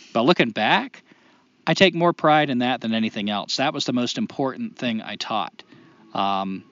but 0.12 0.22
looking 0.22 0.50
back, 0.50 1.02
I 1.66 1.74
take 1.74 1.94
more 1.94 2.12
pride 2.12 2.50
in 2.50 2.58
that 2.58 2.80
than 2.80 2.94
anything 2.94 3.30
else. 3.30 3.56
That 3.58 3.74
was 3.74 3.84
the 3.84 3.92
most 3.92 4.18
important 4.18 4.76
thing 4.76 5.02
I 5.02 5.16
taught. 5.16 5.62
Um, 6.14 6.64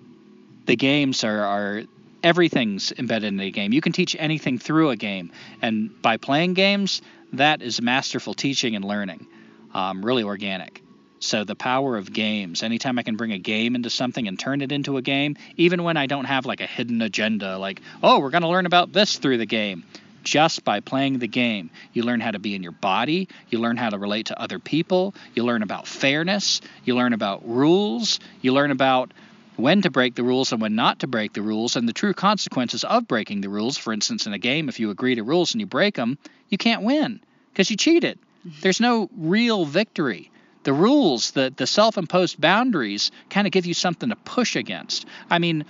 the 0.66 0.76
games 0.76 1.24
are, 1.24 1.44
are 1.44 1.82
everything's 2.22 2.92
embedded 2.92 3.32
in 3.32 3.40
a 3.40 3.50
game. 3.50 3.72
You 3.72 3.80
can 3.80 3.92
teach 3.92 4.16
anything 4.18 4.58
through 4.58 4.90
a 4.90 4.96
game, 4.96 5.32
and 5.62 6.00
by 6.02 6.16
playing 6.16 6.54
games, 6.54 7.02
that 7.32 7.62
is 7.62 7.80
masterful 7.80 8.34
teaching 8.34 8.74
and 8.76 8.84
learning, 8.84 9.26
um, 9.74 10.04
really 10.04 10.22
organic. 10.22 10.82
So 11.20 11.44
the 11.44 11.56
power 11.56 11.96
of 11.96 12.12
games. 12.12 12.62
Anytime 12.62 12.98
I 12.98 13.02
can 13.02 13.16
bring 13.16 13.32
a 13.32 13.38
game 13.38 13.74
into 13.74 13.90
something 13.90 14.28
and 14.28 14.38
turn 14.38 14.60
it 14.60 14.70
into 14.70 14.96
a 14.96 15.02
game, 15.02 15.36
even 15.56 15.82
when 15.82 15.96
I 15.96 16.06
don't 16.06 16.26
have 16.26 16.46
like 16.46 16.60
a 16.60 16.66
hidden 16.66 17.02
agenda, 17.02 17.58
like 17.58 17.80
oh 18.02 18.20
we're 18.20 18.30
going 18.30 18.42
to 18.42 18.48
learn 18.48 18.66
about 18.66 18.92
this 18.92 19.16
through 19.16 19.38
the 19.38 19.46
game. 19.46 19.84
Just 20.22 20.64
by 20.64 20.80
playing 20.80 21.20
the 21.20 21.28
game, 21.28 21.70
you 21.92 22.02
learn 22.02 22.20
how 22.20 22.32
to 22.32 22.38
be 22.38 22.54
in 22.54 22.62
your 22.62 22.72
body, 22.72 23.28
you 23.48 23.58
learn 23.58 23.76
how 23.76 23.88
to 23.88 23.98
relate 23.98 24.26
to 24.26 24.40
other 24.40 24.58
people, 24.58 25.14
you 25.34 25.42
learn 25.42 25.62
about 25.62 25.86
fairness, 25.86 26.60
you 26.84 26.94
learn 26.94 27.14
about 27.14 27.48
rules, 27.48 28.20
you 28.42 28.52
learn 28.52 28.70
about 28.70 29.12
when 29.58 29.82
to 29.82 29.90
break 29.90 30.14
the 30.14 30.22
rules 30.22 30.52
and 30.52 30.62
when 30.62 30.76
not 30.76 31.00
to 31.00 31.06
break 31.06 31.32
the 31.32 31.42
rules, 31.42 31.76
and 31.76 31.88
the 31.88 31.92
true 31.92 32.14
consequences 32.14 32.84
of 32.84 33.08
breaking 33.08 33.40
the 33.40 33.48
rules. 33.48 33.76
For 33.76 33.92
instance, 33.92 34.26
in 34.26 34.32
a 34.32 34.38
game, 34.38 34.68
if 34.68 34.78
you 34.78 34.90
agree 34.90 35.16
to 35.16 35.22
rules 35.22 35.52
and 35.52 35.60
you 35.60 35.66
break 35.66 35.96
them, 35.96 36.16
you 36.48 36.56
can't 36.56 36.82
win 36.82 37.20
because 37.52 37.70
you 37.70 37.76
cheated. 37.76 38.18
There's 38.62 38.80
no 38.80 39.10
real 39.16 39.64
victory. 39.64 40.30
The 40.62 40.72
rules, 40.72 41.32
the, 41.32 41.52
the 41.54 41.66
self 41.66 41.98
imposed 41.98 42.40
boundaries, 42.40 43.10
kind 43.30 43.46
of 43.46 43.52
give 43.52 43.66
you 43.66 43.74
something 43.74 44.08
to 44.10 44.16
push 44.16 44.54
against. 44.54 45.06
I 45.28 45.38
mean, 45.38 45.64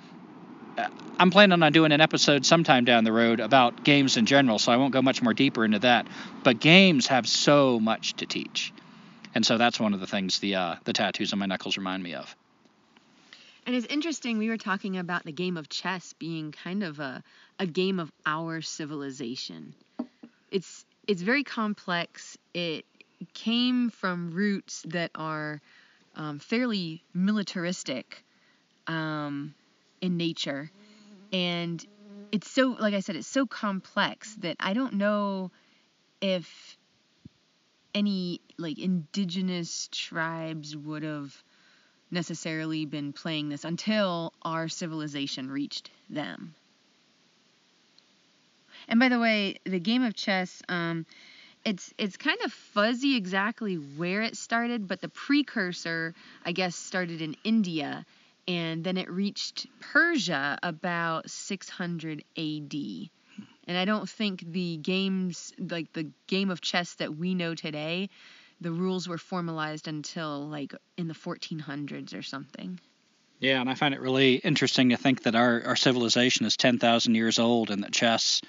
uh, 0.77 0.89
I'm 1.19 1.31
planning 1.31 1.63
on 1.63 1.73
doing 1.73 1.93
an 1.93 2.01
episode 2.01 2.45
sometime 2.45 2.85
down 2.85 3.05
the 3.05 3.13
road 3.13 3.41
about 3.41 3.85
games 3.85 4.17
in 4.17 4.27
general, 4.27 4.59
so 4.59 4.71
I 4.71 4.77
won't 4.77 4.93
go 4.93 5.03
much 5.03 5.23
more 5.23 5.35
deeper 5.35 5.65
into 5.65 5.79
that. 5.81 6.07
But 6.45 6.61
games 6.61 7.07
have 7.07 7.27
so 7.27 7.81
much 7.81 8.15
to 8.15 8.27
teach. 8.27 8.73
And 9.35 9.47
so 9.47 9.57
that's 9.57 9.81
one 9.81 9.95
of 9.95 10.01
the 10.01 10.07
things 10.07 10.41
the 10.41 10.57
uh, 10.57 10.77
the 10.85 10.93
tattoos 10.93 11.33
on 11.33 11.39
my 11.39 11.47
knuckles 11.47 11.77
remind 11.77 12.03
me 12.03 12.15
of. 12.15 12.35
And 13.69 13.77
it's 13.77 13.87
interesting, 13.93 14.39
we 14.39 14.49
were 14.49 14.57
talking 14.57 14.97
about 14.97 15.25
the 15.25 15.31
game 15.31 15.59
of 15.59 15.69
chess 15.69 16.15
being 16.15 16.53
kind 16.53 16.83
of 16.83 17.01
a, 17.01 17.23
a 17.59 17.67
game 17.67 18.01
of 18.01 18.11
our 18.25 18.63
civilization. 18.63 19.75
It's 20.51 20.87
it's 21.07 21.21
very 21.21 21.45
complex. 21.45 22.39
It 22.55 22.87
came 23.35 23.91
from 23.91 24.31
roots 24.31 24.87
that 24.89 25.11
are 25.15 25.61
um, 26.17 26.39
fairly 26.39 27.05
militaristic 27.13 28.25
um, 28.87 29.55
in 30.01 30.17
nature. 30.17 30.71
And 31.31 31.85
it's 32.33 32.51
so, 32.51 32.75
like 32.81 32.95
I 32.95 33.01
said, 33.01 33.17
it's 33.17 33.29
so 33.29 33.45
complex 33.45 34.35
that 34.37 34.57
I 34.61 34.73
don't 34.73 34.95
know 34.95 35.51
if 36.23 36.79
any 37.95 38.41
like 38.57 38.79
indigenous 38.79 39.91
tribes 39.93 40.75
would 40.75 41.03
have 41.03 41.43
necessarily 42.11 42.85
been 42.85 43.13
playing 43.13 43.49
this 43.49 43.65
until 43.65 44.33
our 44.43 44.69
civilization 44.69 45.51
reached 45.51 45.91
them. 46.09 46.55
And 48.89 48.99
by 48.99 49.09
the 49.09 49.19
way, 49.19 49.57
the 49.65 49.81
game 49.81 50.03
of 50.03 50.15
chess, 50.15 50.63
um, 50.69 51.05
it's 51.65 51.93
it's 51.99 52.17
kind 52.17 52.39
of 52.45 52.53
fuzzy 52.53 53.17
exactly 53.17 53.75
where 53.75 54.23
it 54.23 54.37
started, 54.37 54.89
but 54.89 55.01
the 55.01 55.09
precursor, 55.09 56.15
I 56.45 56.53
guess, 56.53 56.75
started 56.75 57.21
in 57.21 57.37
India, 57.45 58.07
and 58.47 58.83
then 58.83 58.97
it 58.97 59.11
reached 59.11 59.67
Persia 59.81 60.59
about 60.63 61.29
600 61.29 62.25
A.D. 62.37 63.11
And 63.67 63.77
I 63.77 63.85
don't 63.85 64.09
think 64.09 64.41
the 64.51 64.79
games, 64.79 65.53
like 65.59 65.93
the 65.93 66.11
game 66.27 66.51
of 66.51 66.63
chess 66.63 66.95
that 66.95 67.17
we 67.17 67.35
know 67.35 67.55
today, 67.55 68.09
the 68.61 68.73
rules 68.73 69.09
were 69.09 69.19
formalized 69.19 69.89
until 69.89 70.49
like 70.49 70.75
in 70.97 71.09
the 71.09 71.15
1400s 71.15 72.19
or 72.19 72.23
something. 72.23 72.81
Yeah, 73.41 73.61
and 73.61 73.71
I 73.71 73.75
find 73.75 73.95
it 73.95 74.01
really 74.01 74.35
interesting 74.37 74.89
to 74.89 74.97
think 74.97 75.23
that 75.23 75.37
our, 75.37 75.63
our 75.65 75.77
civilization 75.77 76.45
is 76.45 76.57
10,000 76.57 77.15
years 77.15 77.39
old 77.39 77.71
and 77.71 77.85
that 77.85 77.93
chess 77.93 78.43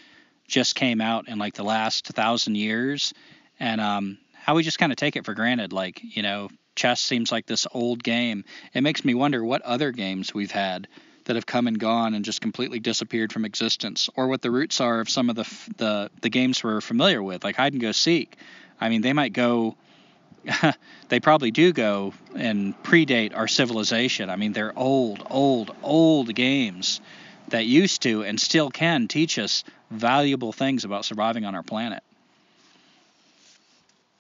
just 0.48 0.74
came 0.74 1.00
out 1.00 1.28
in 1.28 1.38
like 1.38 1.54
the 1.54 1.64
last 1.64 2.08
thousand 2.08 2.56
years. 2.56 3.14
And 3.60 3.80
um, 3.80 4.18
how 4.34 4.56
we 4.56 4.64
just 4.64 4.80
kind 4.80 4.92
of 4.92 4.96
take 4.96 5.16
it 5.16 5.26
for 5.26 5.36
granted. 5.36 5.74
Like, 5.74 6.02
you 6.02 6.24
know, 6.24 6.50
chess 6.76 7.02
seems 7.02 7.32
like 7.32 7.46
this 7.46 7.68
old 7.72 8.04
game. 8.04 8.46
It 8.74 8.82
makes 8.82 9.06
me 9.06 9.14
wonder 9.14 9.44
what 9.44 9.62
other 9.62 9.92
games 9.92 10.34
we've 10.34 10.50
had 10.50 10.88
that 11.26 11.36
have 11.36 11.46
come 11.46 11.68
and 11.68 11.80
gone 11.80 12.16
and 12.16 12.26
just 12.26 12.42
completely 12.42 12.80
disappeared 12.80 13.32
from 13.32 13.46
existence, 13.46 14.10
or 14.16 14.28
what 14.28 14.42
the 14.42 14.50
roots 14.50 14.82
are 14.82 15.00
of 15.00 15.10
some 15.10 15.30
of 15.30 15.36
the 15.36 15.44
the 15.78 16.10
the 16.22 16.30
games 16.30 16.64
we're 16.64 16.82
familiar 16.82 17.22
with, 17.22 17.44
like 17.44 17.58
hide 17.58 17.74
and 17.74 17.82
go 17.82 17.92
seek. 17.92 18.38
I 18.82 18.90
mean, 18.90 19.02
they 19.02 19.14
might 19.14 19.34
go 19.34 19.76
they 21.10 21.20
probably 21.20 21.52
do 21.52 21.74
go 21.74 22.14
and 22.36 22.82
predate 22.84 23.36
our 23.36 23.48
civilization. 23.48 24.30
I 24.30 24.36
mean, 24.36 24.54
they're 24.54 24.78
old, 24.78 25.26
old, 25.30 25.76
old 25.84 26.34
games 26.34 27.02
that 27.50 27.66
used 27.66 28.04
to 28.04 28.24
and 28.24 28.40
still 28.40 28.70
can 28.70 29.08
teach 29.08 29.40
us 29.40 29.64
valuable 29.92 30.52
things 30.52 30.86
about 30.86 31.06
surviving 31.06 31.46
on 31.46 31.56
our 31.56 31.64
planet. 31.64 32.04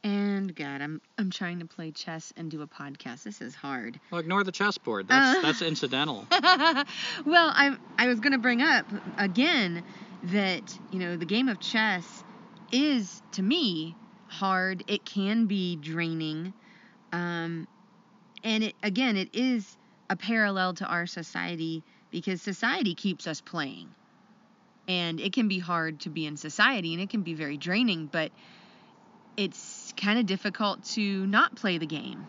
And 0.03 0.55
God, 0.55 0.81
I'm 0.81 1.01
I'm 1.17 1.29
trying 1.29 1.59
to 1.59 1.65
play 1.65 1.91
chess 1.91 2.31
and 2.37 2.49
do 2.49 2.61
a 2.61 2.67
podcast. 2.67 3.23
This 3.23 3.41
is 3.41 3.53
hard. 3.53 3.99
Well, 4.11 4.21
ignore 4.21 4.45
the 4.45 4.51
chessboard. 4.51 5.09
That's 5.09 5.37
uh, 5.37 5.41
that's 5.45 5.61
incidental. 5.61 6.25
well, 6.31 7.51
I 7.53 7.75
I 7.97 8.07
was 8.07 8.21
going 8.21 8.31
to 8.31 8.37
bring 8.39 8.61
up 8.61 8.85
again 9.17 9.83
that 10.23 10.79
you 10.91 10.99
know 10.99 11.17
the 11.17 11.25
game 11.25 11.49
of 11.49 11.59
chess 11.59 12.23
is 12.71 13.21
to 13.33 13.41
me 13.41 13.95
hard. 14.29 14.83
It 14.87 15.05
can 15.05 15.45
be 15.45 15.75
draining. 15.75 16.53
Um, 17.11 17.67
and 18.43 18.63
it, 18.63 18.75
again, 18.81 19.17
it 19.17 19.29
is 19.33 19.75
a 20.09 20.15
parallel 20.15 20.73
to 20.75 20.85
our 20.85 21.05
society 21.05 21.83
because 22.11 22.41
society 22.41 22.95
keeps 22.95 23.27
us 23.27 23.41
playing. 23.41 23.89
And 24.87 25.19
it 25.19 25.33
can 25.33 25.47
be 25.47 25.59
hard 25.59 25.99
to 26.01 26.09
be 26.09 26.25
in 26.25 26.37
society 26.37 26.93
and 26.93 27.01
it 27.01 27.09
can 27.09 27.21
be 27.21 27.35
very 27.35 27.57
draining, 27.57 28.07
but 28.07 28.31
it's 29.37 29.93
kind 29.95 30.19
of 30.19 30.25
difficult 30.25 30.83
to 30.83 31.27
not 31.27 31.55
play 31.55 31.77
the 31.77 31.85
game. 31.85 32.25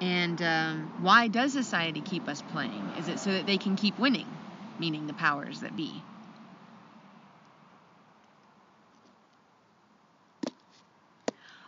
And 0.00 0.42
um, 0.42 0.92
why 1.00 1.28
does 1.28 1.52
society 1.52 2.00
keep 2.00 2.28
us 2.28 2.42
playing? 2.42 2.82
Is 2.98 3.08
it 3.08 3.20
so 3.20 3.30
that 3.30 3.46
they 3.46 3.58
can 3.58 3.76
keep 3.76 3.98
winning, 3.98 4.26
meaning 4.78 5.06
the 5.06 5.14
powers 5.14 5.60
that 5.60 5.76
be? 5.76 6.02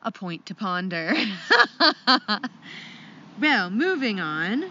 A 0.07 0.13
point 0.13 0.47
to 0.47 0.55
ponder. 0.55 1.13
well, 3.41 3.71
moving 3.71 4.21
on. 4.21 4.65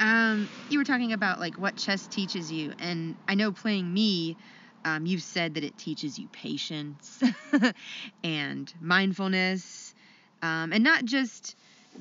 Um, 0.00 0.48
you 0.70 0.78
were 0.78 0.84
talking 0.84 1.12
about 1.12 1.38
like 1.38 1.56
what 1.56 1.76
chess 1.76 2.06
teaches 2.06 2.50
you, 2.50 2.72
and 2.78 3.14
I 3.28 3.34
know 3.34 3.52
playing 3.52 3.92
me, 3.92 4.38
um, 4.86 5.04
you've 5.04 5.22
said 5.22 5.54
that 5.54 5.64
it 5.64 5.76
teaches 5.76 6.18
you 6.18 6.26
patience 6.28 7.22
and 8.24 8.72
mindfulness, 8.80 9.94
um, 10.42 10.72
and 10.72 10.82
not 10.82 11.04
just 11.04 11.54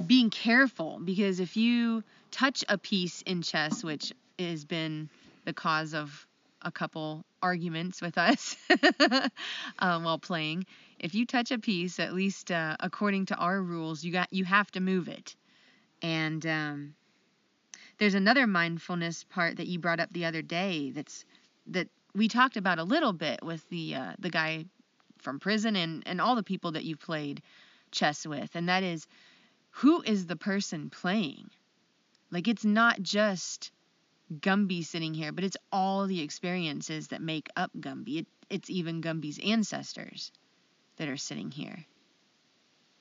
being 0.08 0.30
careful. 0.30 1.02
Because 1.04 1.42
if 1.42 1.58
you 1.58 2.04
touch 2.32 2.64
a 2.70 2.78
piece 2.78 3.22
in 3.24 3.42
chess, 3.42 3.84
which 3.84 4.14
has 4.40 4.64
been 4.64 5.10
the 5.44 5.52
cause 5.54 5.94
of 5.94 6.26
a 6.62 6.72
couple 6.72 7.26
arguments 7.42 8.02
with 8.02 8.18
us 8.18 8.56
um, 9.80 10.04
while 10.04 10.20
playing. 10.20 10.66
If 11.00 11.16
you 11.16 11.26
touch 11.26 11.52
a 11.52 11.60
piece, 11.60 12.00
at 12.00 12.14
least 12.14 12.52
uh, 12.52 12.76
according 12.80 13.28
to 13.28 13.36
our 13.36 13.62
rules, 13.62 14.04
you 14.04 14.12
got 14.12 14.32
you 14.34 14.44
have 14.44 14.70
to 14.72 14.82
move 14.82 15.08
it. 15.08 15.36
And 16.02 16.46
um, 16.46 16.96
there's 17.98 18.16
another 18.16 18.48
mindfulness 18.48 19.24
part 19.24 19.58
that 19.58 19.68
you 19.68 19.80
brought 19.80 20.02
up 20.02 20.12
the 20.12 20.26
other 20.26 20.42
day. 20.42 20.92
That's 20.92 21.26
that 21.68 21.88
we 22.14 22.28
talked 22.28 22.58
about 22.58 22.80
a 22.80 22.84
little 22.84 23.14
bit 23.14 23.42
with 23.44 23.68
the 23.70 23.96
uh, 23.96 24.14
the 24.20 24.30
guy 24.30 24.66
from 25.20 25.40
prison 25.40 25.76
and 25.78 26.04
and 26.06 26.20
all 26.20 26.36
the 26.36 26.44
people 26.44 26.74
that 26.74 26.84
you've 26.84 27.00
played 27.00 27.42
chess 27.92 28.28
with, 28.28 28.56
and 28.56 28.68
that 28.68 28.84
is 28.84 29.08
who 29.72 30.02
is 30.02 30.26
the 30.26 30.36
person 30.36 30.90
playing. 30.90 31.50
Like 32.30 32.48
it's 32.50 32.66
not 32.66 33.02
just 33.02 33.72
Gumby 34.34 34.84
sitting 34.84 35.14
here, 35.14 35.32
but 35.32 35.46
it's 35.46 35.58
all 35.72 36.08
the 36.08 36.22
experiences 36.22 37.08
that 37.08 37.22
make 37.22 37.48
up 37.56 37.72
Gumby. 37.80 38.20
It, 38.20 38.28
it's 38.50 38.70
even 38.70 39.02
Gumby's 39.02 39.40
ancestors 39.40 40.32
that 41.00 41.10
are 41.10 41.18
sitting 41.18 41.50
here. 41.50 41.86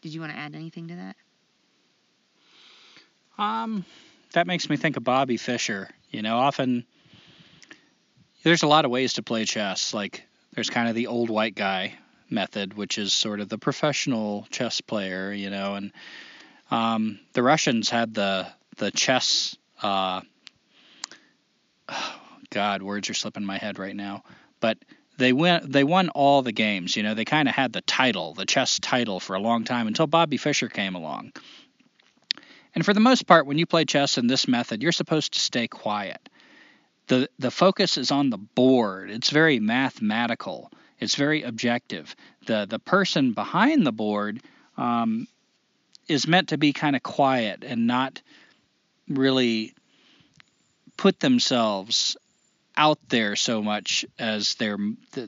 Did 0.01 0.15
you 0.15 0.21
want 0.21 0.33
to 0.33 0.39
add 0.39 0.55
anything 0.55 0.89
to 0.89 0.95
that? 0.95 1.17
Um, 3.37 3.85
that 4.33 4.47
makes 4.47 4.71
me 4.71 4.77
think 4.77 4.97
of 4.97 5.05
Bobby 5.05 5.37
Fischer. 5.37 5.91
You 6.11 6.23
know, 6.23 6.39
often 6.39 6.87
there's 8.45 8.63
a 8.63 8.69
lot 8.69 8.85
of 8.85 8.91
ways 8.91 9.15
to 9.15 9.23
play 9.23 9.45
chess. 9.45 9.93
Like 9.93 10.25
there's 10.55 10.71
kind 10.71 10.89
of 10.89 10.95
the 10.95 11.09
old 11.09 11.29
white 11.29 11.55
guy 11.55 11.99
method, 12.31 12.75
which 12.75 12.99
is 12.99 13.13
sort 13.13 13.41
of 13.41 13.49
the 13.49 13.59
professional 13.59 14.47
chess 14.51 14.81
player, 14.81 15.33
you 15.33 15.51
know, 15.51 15.75
and 15.75 15.93
um, 16.71 17.19
the 17.33 17.43
Russians 17.43 17.89
had 17.89 18.15
the 18.15 18.47
the 18.77 18.91
chess. 18.91 19.57
Uh, 19.83 20.21
oh, 21.89 22.15
God, 22.51 22.83
words 22.83 23.11
are 23.11 23.15
slipping 23.15 23.45
my 23.45 23.59
head 23.59 23.79
right 23.79 23.95
now. 23.95 24.23
But 24.61 24.79
they 25.19 25.33
went 25.33 25.71
they 25.71 25.85
won 25.85 26.09
all 26.09 26.43
the 26.43 26.53
games. 26.53 26.97
You 26.97 27.03
know, 27.03 27.15
they 27.15 27.25
kind 27.25 27.49
of 27.49 27.55
had 27.55 27.73
the 27.73 27.83
title, 27.83 28.35
the 28.35 28.47
chess 28.47 28.79
title, 28.79 29.21
for 29.21 29.35
a 29.37 29.41
long 29.41 29.65
time 29.65 29.87
until 29.87 30.07
Bobby 30.07 30.37
Fischer 30.37 30.69
came 30.69 30.95
along. 30.95 31.33
And 32.75 32.85
for 32.85 32.95
the 32.95 33.01
most 33.01 33.27
part, 33.27 33.47
when 33.47 33.59
you 33.59 33.67
play 33.67 33.85
chess 33.85 34.19
in 34.19 34.29
this 34.29 34.47
method, 34.47 34.83
you're 34.83 34.93
supposed 34.93 35.35
to 35.35 35.41
stay 35.41 35.67
quiet. 35.67 36.29
the 37.09 37.29
The 37.39 37.51
focus 37.51 37.99
is 37.99 38.11
on 38.11 38.31
the 38.31 38.39
board. 38.39 39.11
It's 39.11 39.31
very 39.31 39.59
mathematical. 39.59 40.71
It's 41.01 41.17
very 41.17 41.43
objective. 41.43 42.15
the 42.47 42.67
The 42.67 42.79
person 42.79 43.33
behind 43.33 43.85
the 43.85 43.93
board 43.93 44.41
um, 44.77 45.27
is 46.07 46.29
meant 46.29 46.51
to 46.51 46.59
be 46.59 46.73
kind 46.73 46.95
of 46.95 47.03
quiet 47.03 47.65
and 47.65 47.89
not 47.89 48.23
really 49.09 49.75
put 50.97 51.19
themselves 51.19 52.17
out 52.79 52.99
there 53.09 53.37
so 53.37 53.61
much 53.61 54.07
as 54.19 54.55
they're 54.55 54.79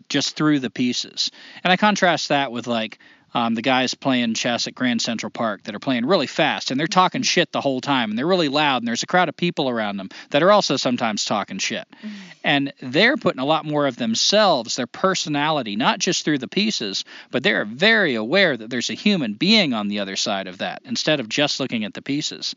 just 0.08 0.36
through 0.36 0.60
the 0.60 0.70
pieces. 0.70 1.30
And 1.62 1.72
I 1.72 1.76
contrast 1.76 2.28
that 2.28 2.52
with 2.52 2.66
like 2.66 2.98
um, 3.34 3.54
the 3.54 3.62
guys 3.62 3.94
playing 3.94 4.34
chess 4.34 4.66
at 4.66 4.74
Grand 4.74 5.02
Central 5.02 5.30
Park 5.30 5.64
that 5.64 5.74
are 5.74 5.80
playing 5.80 6.06
really 6.06 6.26
fast 6.26 6.70
and 6.70 6.78
they're 6.78 6.86
talking 6.86 7.22
shit 7.22 7.52
the 7.52 7.60
whole 7.60 7.80
time 7.80 8.10
and 8.10 8.18
they're 8.18 8.26
really 8.26 8.48
loud 8.48 8.78
and 8.82 8.88
there's 8.88 9.02
a 9.02 9.06
crowd 9.06 9.28
of 9.28 9.36
people 9.36 9.68
around 9.68 9.96
them 9.96 10.08
that 10.30 10.42
are 10.42 10.50
also 10.50 10.76
sometimes 10.76 11.24
talking 11.24 11.58
shit. 11.58 11.86
Mm-hmm. 11.98 12.16
And 12.42 12.72
they're 12.80 13.16
putting 13.16 13.40
a 13.40 13.44
lot 13.44 13.64
more 13.64 13.86
of 13.86 13.96
themselves, 13.96 14.76
their 14.76 14.86
personality, 14.86 15.76
not 15.76 15.98
just 15.98 16.24
through 16.24 16.38
the 16.38 16.48
pieces, 16.48 17.04
but 17.30 17.42
they're 17.42 17.64
very 17.64 18.14
aware 18.14 18.56
that 18.56 18.70
there's 18.70 18.90
a 18.90 18.94
human 18.94 19.34
being 19.34 19.74
on 19.74 19.88
the 19.88 20.00
other 20.00 20.16
side 20.16 20.46
of 20.46 20.58
that 20.58 20.82
instead 20.84 21.20
of 21.20 21.28
just 21.28 21.60
looking 21.60 21.84
at 21.84 21.94
the 21.94 22.02
pieces. 22.02 22.54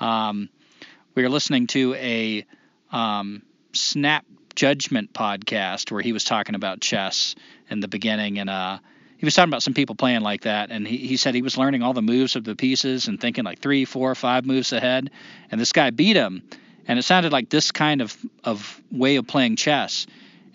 Um, 0.00 0.48
we 1.14 1.24
are 1.24 1.28
listening 1.28 1.66
to 1.68 1.94
a 1.94 2.46
um, 2.92 3.42
Snap 3.72 4.24
Judgment 4.54 5.12
podcast 5.12 5.90
where 5.90 6.02
he 6.02 6.12
was 6.12 6.24
talking 6.24 6.54
about 6.54 6.80
chess 6.80 7.34
in 7.70 7.80
the 7.80 7.88
beginning 7.88 8.38
and 8.38 8.50
uh 8.50 8.78
he 9.20 9.26
was 9.26 9.34
talking 9.34 9.50
about 9.50 9.62
some 9.62 9.74
people 9.74 9.96
playing 9.96 10.22
like 10.22 10.42
that, 10.42 10.70
and 10.70 10.88
he, 10.88 10.96
he 10.96 11.18
said 11.18 11.34
he 11.34 11.42
was 11.42 11.58
learning 11.58 11.82
all 11.82 11.92
the 11.92 12.00
moves 12.00 12.36
of 12.36 12.44
the 12.44 12.56
pieces 12.56 13.06
and 13.06 13.20
thinking 13.20 13.44
like 13.44 13.58
three, 13.58 13.84
four, 13.84 14.14
five 14.14 14.46
moves 14.46 14.72
ahead, 14.72 15.10
and 15.50 15.60
this 15.60 15.72
guy 15.72 15.90
beat 15.90 16.16
him, 16.16 16.42
and 16.88 16.98
it 16.98 17.02
sounded 17.02 17.30
like 17.30 17.50
this 17.50 17.70
kind 17.70 18.00
of 18.00 18.16
of 18.44 18.80
way 18.90 19.16
of 19.16 19.26
playing 19.26 19.56
chess, 19.56 20.06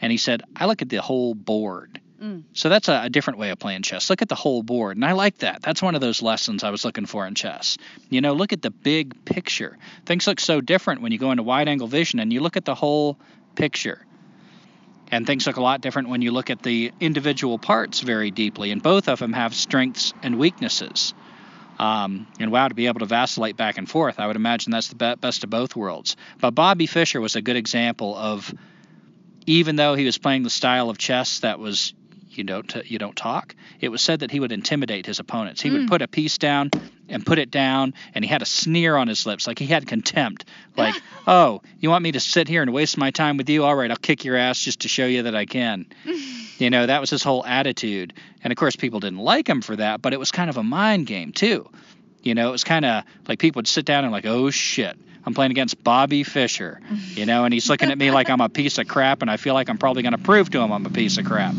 and 0.01 0.11
he 0.11 0.17
said 0.17 0.41
I 0.55 0.65
look 0.65 0.81
at 0.81 0.89
the 0.89 0.99
whole 0.99 1.35
board. 1.35 2.01
Mm. 2.21 2.43
So 2.53 2.69
that's 2.69 2.87
a, 2.87 3.03
a, 3.03 3.09
different 3.09 3.39
way 3.39 3.49
of 3.49 3.59
playing 3.59 3.81
chess. 3.81 4.09
Look 4.09 4.21
at 4.21 4.29
the 4.29 4.35
whole 4.35 4.63
board, 4.63 4.95
and 4.95 5.03
I 5.03 5.11
like 5.11 5.39
that. 5.39 5.61
That's 5.61 5.81
one 5.81 5.95
of 5.95 6.01
those 6.01 6.21
lessons 6.21 6.63
I 6.63 6.69
was 6.69 6.85
looking 6.85 7.05
for 7.05 7.27
in 7.27 7.35
chess. 7.35 7.77
You 8.09 8.21
know, 8.21 8.33
look 8.33 8.53
at 8.53 8.61
the 8.61 8.71
big 8.71 9.25
picture. 9.25 9.77
Things 10.05 10.25
look 10.25 10.39
so 10.39 10.61
different 10.61 11.01
when 11.01 11.11
you 11.11 11.17
go 11.17 11.31
into 11.31 11.43
wide 11.43 11.67
angle 11.67 11.87
vision 11.87 12.19
and 12.19 12.31
you 12.31 12.39
look 12.39 12.55
at 12.55 12.63
the 12.63 12.75
whole 12.75 13.19
picture. 13.55 14.05
And 15.11 15.27
things 15.27 15.45
look 15.45 15.57
a 15.57 15.61
lot 15.61 15.81
different 15.81 16.09
when 16.09 16.21
you 16.21 16.31
look 16.31 16.49
at 16.49 16.63
the 16.63 16.91
individual 16.99 17.59
parts 17.59 17.99
very 17.99 18.31
deeply, 18.31 18.71
and 18.71 18.81
both 18.81 19.09
of 19.09 19.19
them 19.19 19.33
have 19.33 19.53
strengths 19.53 20.13
and 20.23 20.39
weaknesses. 20.39 21.13
Um, 21.77 22.27
and 22.39 22.51
wow, 22.51 22.69
to 22.69 22.73
be 22.73 22.87
able 22.87 22.99
to 22.99 23.05
vacillate 23.05 23.57
back 23.57 23.77
and 23.77 23.89
forth, 23.89 24.19
I 24.19 24.27
would 24.27 24.37
imagine 24.37 24.71
that's 24.71 24.87
the 24.87 25.17
best 25.19 25.43
of 25.43 25.49
both 25.49 25.75
worlds. 25.75 26.15
But 26.39 26.51
Bobby 26.51 26.85
Fischer 26.85 27.19
was 27.19 27.35
a 27.35 27.41
good 27.41 27.57
example 27.57 28.15
of, 28.15 28.53
even 29.45 29.75
though 29.75 29.93
he 29.95 30.05
was 30.05 30.17
playing 30.17 30.43
the 30.43 30.49
style 30.49 30.89
of 30.89 30.97
chess 30.97 31.39
that 31.39 31.59
was 31.59 31.93
you 32.37 32.43
don't 32.43 32.75
you 32.85 32.99
don't 32.99 33.15
talk. 33.15 33.55
It 33.79 33.89
was 33.89 34.01
said 34.01 34.21
that 34.21 34.31
he 34.31 34.39
would 34.39 34.51
intimidate 34.51 35.05
his 35.05 35.19
opponents. 35.19 35.61
He 35.61 35.69
mm. 35.69 35.73
would 35.73 35.87
put 35.87 36.01
a 36.01 36.07
piece 36.07 36.37
down 36.37 36.71
and 37.07 37.25
put 37.25 37.37
it 37.37 37.51
down, 37.51 37.93
and 38.13 38.23
he 38.23 38.29
had 38.29 38.41
a 38.41 38.45
sneer 38.45 38.95
on 38.95 39.07
his 39.07 39.25
lips, 39.25 39.47
like 39.47 39.59
he 39.59 39.67
had 39.67 39.87
contempt. 39.87 40.45
Like, 40.75 40.95
oh, 41.27 41.61
you 41.79 41.89
want 41.89 42.03
me 42.03 42.13
to 42.13 42.19
sit 42.19 42.47
here 42.47 42.61
and 42.61 42.73
waste 42.73 42.97
my 42.97 43.11
time 43.11 43.37
with 43.37 43.49
you? 43.49 43.63
All 43.63 43.75
right, 43.75 43.89
I'll 43.89 43.97
kick 43.97 44.25
your 44.25 44.35
ass 44.35 44.59
just 44.59 44.81
to 44.81 44.87
show 44.87 45.05
you 45.05 45.23
that 45.23 45.35
I 45.35 45.45
can. 45.45 45.85
you 46.57 46.69
know, 46.69 46.85
that 46.85 47.01
was 47.01 47.09
his 47.09 47.23
whole 47.23 47.45
attitude. 47.45 48.13
And 48.43 48.51
of 48.51 48.57
course, 48.57 48.75
people 48.75 48.99
didn't 48.99 49.19
like 49.19 49.47
him 49.47 49.61
for 49.61 49.75
that, 49.75 50.01
but 50.01 50.13
it 50.13 50.19
was 50.19 50.31
kind 50.31 50.49
of 50.49 50.57
a 50.57 50.63
mind 50.63 51.07
game 51.07 51.31
too. 51.31 51.69
You 52.23 52.33
know, 52.33 52.49
it 52.49 52.51
was 52.51 52.63
kind 52.63 52.85
of 52.85 53.03
like 53.27 53.39
people 53.39 53.59
would 53.59 53.67
sit 53.67 53.85
down 53.85 54.03
and 54.03 54.11
like, 54.11 54.25
oh 54.25 54.49
shit. 54.49 54.97
I'm 55.27 55.33
playing 55.33 55.49
against 55.49 55.83
Bobby 55.83 56.21
Fischer, 56.21 56.79
you 57.15 57.25
know, 57.25 57.45
and 57.45 57.53
he's 57.53 57.67
looking 57.67 57.89
at 57.89 57.97
me 57.97 58.11
like 58.11 58.29
I'm 58.29 58.41
a 58.41 58.49
piece 58.49 58.77
of 58.77 58.87
crap, 58.87 59.23
and 59.23 59.31
I 59.31 59.37
feel 59.37 59.55
like 59.55 59.71
I'm 59.71 59.79
probably 59.79 60.03
going 60.03 60.11
to 60.11 60.19
prove 60.19 60.51
to 60.51 60.59
him 60.59 60.71
I'm 60.71 60.85
a 60.85 60.91
piece 60.91 61.17
of 61.17 61.25
crap 61.25 61.55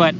but 0.00 0.14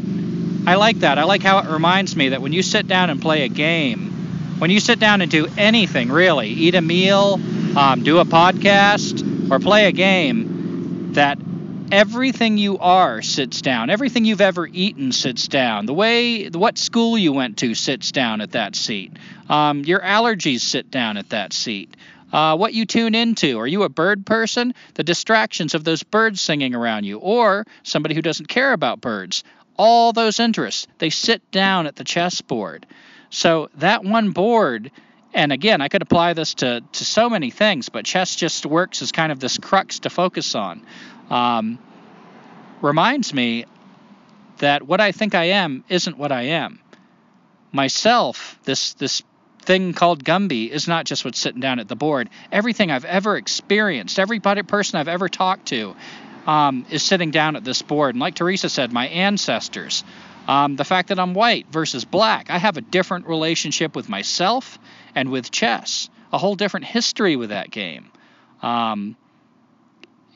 I 0.66 0.74
like 0.74 0.98
that. 0.98 1.16
I 1.16 1.22
like 1.22 1.42
how 1.42 1.60
it 1.60 1.70
reminds 1.70 2.14
me 2.14 2.28
that 2.28 2.42
when 2.42 2.52
you 2.52 2.62
sit 2.62 2.86
down 2.86 3.08
and 3.08 3.18
play 3.18 3.44
a 3.44 3.48
game, 3.48 4.10
when 4.58 4.70
you 4.70 4.78
sit 4.78 4.98
down 5.00 5.22
and 5.22 5.30
do 5.30 5.48
anything 5.56 6.12
really, 6.12 6.48
eat 6.50 6.74
a 6.74 6.82
meal, 6.82 7.40
um, 7.78 8.02
do 8.02 8.18
a 8.18 8.26
podcast, 8.26 9.50
or 9.50 9.58
play 9.58 9.86
a 9.86 9.92
game, 9.92 11.14
that 11.14 11.38
everything 11.90 12.58
you 12.58 12.76
are 12.76 13.22
sits 13.22 13.62
down. 13.62 13.88
Everything 13.88 14.26
you've 14.26 14.42
ever 14.42 14.66
eaten 14.66 15.12
sits 15.12 15.48
down. 15.48 15.86
The 15.86 15.94
way, 15.94 16.50
what 16.50 16.76
school 16.76 17.16
you 17.16 17.32
went 17.32 17.56
to 17.60 17.74
sits 17.74 18.12
down 18.12 18.42
at 18.42 18.52
that 18.52 18.76
seat. 18.76 19.16
Um, 19.48 19.84
your 19.86 20.00
allergies 20.00 20.60
sit 20.60 20.90
down 20.90 21.16
at 21.16 21.30
that 21.30 21.54
seat. 21.54 21.96
Uh, 22.30 22.54
what 22.56 22.74
you 22.74 22.84
tune 22.84 23.14
into. 23.14 23.58
Are 23.58 23.66
you 23.66 23.84
a 23.84 23.88
bird 23.88 24.26
person? 24.26 24.74
The 24.92 25.04
distractions 25.04 25.74
of 25.74 25.84
those 25.84 26.02
birds 26.02 26.42
singing 26.42 26.74
around 26.74 27.04
you, 27.04 27.18
or 27.18 27.66
somebody 27.82 28.14
who 28.14 28.22
doesn't 28.22 28.46
care 28.46 28.74
about 28.74 29.00
birds 29.00 29.42
all 29.80 30.12
those 30.12 30.40
interests. 30.40 30.86
They 30.98 31.08
sit 31.08 31.50
down 31.50 31.86
at 31.86 31.96
the 31.96 32.04
chessboard. 32.04 32.84
So 33.30 33.70
that 33.76 34.04
one 34.04 34.32
board, 34.32 34.90
and 35.32 35.52
again, 35.52 35.80
I 35.80 35.88
could 35.88 36.02
apply 36.02 36.34
this 36.34 36.52
to, 36.54 36.82
to 36.92 37.04
so 37.04 37.30
many 37.30 37.50
things, 37.50 37.88
but 37.88 38.04
chess 38.04 38.36
just 38.36 38.66
works 38.66 39.00
as 39.00 39.10
kind 39.10 39.32
of 39.32 39.40
this 39.40 39.56
crux 39.56 40.00
to 40.00 40.10
focus 40.10 40.54
on. 40.54 40.82
Um, 41.30 41.78
reminds 42.82 43.32
me 43.32 43.64
that 44.58 44.86
what 44.86 45.00
I 45.00 45.12
think 45.12 45.34
I 45.34 45.44
am 45.44 45.82
isn't 45.88 46.18
what 46.18 46.30
I 46.30 46.42
am. 46.42 46.80
Myself, 47.72 48.58
this 48.64 48.92
this 48.94 49.22
thing 49.62 49.94
called 49.94 50.24
Gumby, 50.24 50.68
is 50.68 50.88
not 50.88 51.06
just 51.06 51.24
what's 51.24 51.38
sitting 51.38 51.60
down 51.60 51.78
at 51.78 51.88
the 51.88 51.96
board. 51.96 52.28
Everything 52.52 52.90
I've 52.90 53.06
ever 53.06 53.38
experienced, 53.38 54.18
every 54.18 54.40
person 54.40 54.98
I've 54.98 55.08
ever 55.08 55.30
talked 55.30 55.68
to, 55.68 55.96
um, 56.46 56.86
is 56.90 57.02
sitting 57.02 57.30
down 57.30 57.56
at 57.56 57.64
this 57.64 57.82
board. 57.82 58.14
And 58.14 58.20
like 58.20 58.34
Teresa 58.34 58.68
said, 58.68 58.92
my 58.92 59.08
ancestors, 59.08 60.04
um, 60.48 60.76
the 60.76 60.84
fact 60.84 61.08
that 61.08 61.18
I'm 61.18 61.34
white 61.34 61.66
versus 61.70 62.04
black, 62.04 62.50
I 62.50 62.58
have 62.58 62.76
a 62.76 62.80
different 62.80 63.26
relationship 63.26 63.94
with 63.94 64.08
myself 64.08 64.78
and 65.14 65.30
with 65.30 65.50
chess, 65.50 66.08
a 66.32 66.38
whole 66.38 66.56
different 66.56 66.86
history 66.86 67.36
with 67.36 67.50
that 67.50 67.70
game. 67.70 68.10
Um, 68.62 69.16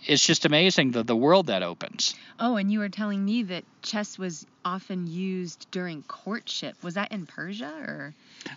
it's 0.07 0.27
just 0.27 0.45
amazing 0.45 0.91
the, 0.91 1.03
the 1.03 1.17
world 1.17 1.47
that 1.47 1.63
opens. 1.63 2.15
Oh, 2.39 2.57
and 2.57 2.71
you 2.71 2.81
were 2.81 2.89
telling 2.89 3.25
me 3.25 3.45
that 3.45 3.65
chess 3.83 4.19
was 4.19 4.47
often 4.65 5.07
used 5.07 5.67
during 5.71 6.03
courtship. 6.03 6.83
Was 6.83 6.95
that 6.95 7.13
in 7.13 7.27
Persia 7.27 7.73
or? 7.87 8.15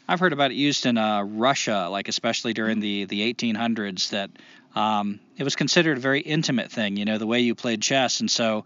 I've 0.07 0.19
heard 0.19 0.33
about 0.33 0.51
it 0.51 0.55
used 0.55 0.85
in 0.85 0.97
uh, 0.97 1.23
Russia, 1.23 1.87
like 1.89 2.07
especially 2.07 2.53
during 2.53 2.79
the, 2.79 3.05
the 3.05 3.33
1800s, 3.33 4.09
that 4.09 4.29
um, 4.75 5.19
it 5.37 5.43
was 5.43 5.55
considered 5.55 5.97
a 5.97 6.01
very 6.01 6.21
intimate 6.21 6.71
thing, 6.71 6.97
you 6.97 7.05
know, 7.05 7.17
the 7.17 7.27
way 7.27 7.39
you 7.39 7.55
played 7.55 7.81
chess. 7.81 8.19
And 8.19 8.29
so, 8.29 8.65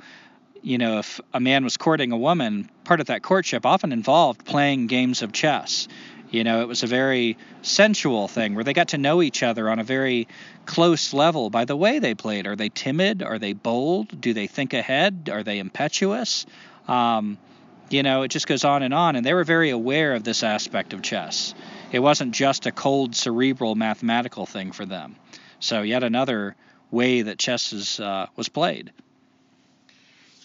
you 0.62 0.78
know, 0.78 1.00
if 1.00 1.20
a 1.34 1.40
man 1.40 1.64
was 1.64 1.78
courting 1.78 2.12
a 2.12 2.18
woman, 2.18 2.70
part 2.84 3.00
of 3.00 3.08
that 3.08 3.24
courtship 3.24 3.66
often 3.66 3.92
involved 3.92 4.46
playing 4.46 4.88
games 4.88 5.22
of 5.22 5.32
chess. 5.32 5.88
You 6.30 6.46
know, 6.46 6.62
it 6.62 6.68
was 6.68 6.84
a 6.84 6.88
very 6.88 7.38
sensual 7.62 8.30
thing 8.30 8.56
where 8.56 8.64
they 8.64 8.74
got 8.74 8.90
to 8.90 8.98
know 8.98 9.22
each 9.22 9.44
other 9.44 9.70
on 9.70 9.80
a 9.80 9.84
very 9.84 10.30
close 10.66 11.14
level 11.14 11.50
by 11.50 11.66
the 11.66 11.76
way 11.76 12.00
they 12.00 12.16
played. 12.16 12.48
Are 12.48 12.56
they 12.56 12.70
timid? 12.70 13.22
Are 13.22 13.38
they 13.38 13.52
bold? 13.52 14.22
Do 14.22 14.34
they 14.34 14.48
think 14.48 14.74
ahead? 14.74 15.30
Are 15.32 15.44
they 15.44 15.60
impetuous? 15.60 16.46
Um, 16.88 17.38
you 17.90 18.02
know, 18.04 18.22
it 18.22 18.30
just 18.30 18.48
goes 18.48 18.64
on 18.64 18.82
and 18.82 18.94
on. 18.94 19.18
And 19.18 19.26
they 19.26 19.34
were 19.34 19.44
very 19.44 19.72
aware 19.72 20.14
of 20.14 20.24
this 20.24 20.42
aspect 20.44 20.94
of 20.94 21.02
chess. 21.02 21.54
It 21.92 22.00
wasn't 22.00 22.34
just 22.34 22.66
a 22.66 22.72
cold, 22.72 23.14
cerebral, 23.14 23.76
mathematical 23.76 24.46
thing 24.46 24.72
for 24.72 24.86
them. 24.86 25.18
So 25.62 25.84
yet 25.84 26.04
another 26.04 26.56
way 26.92 27.22
that 27.22 27.40
chess 27.40 27.72
is, 27.72 28.00
uh, 28.00 28.28
was 28.36 28.50
played. 28.50 28.92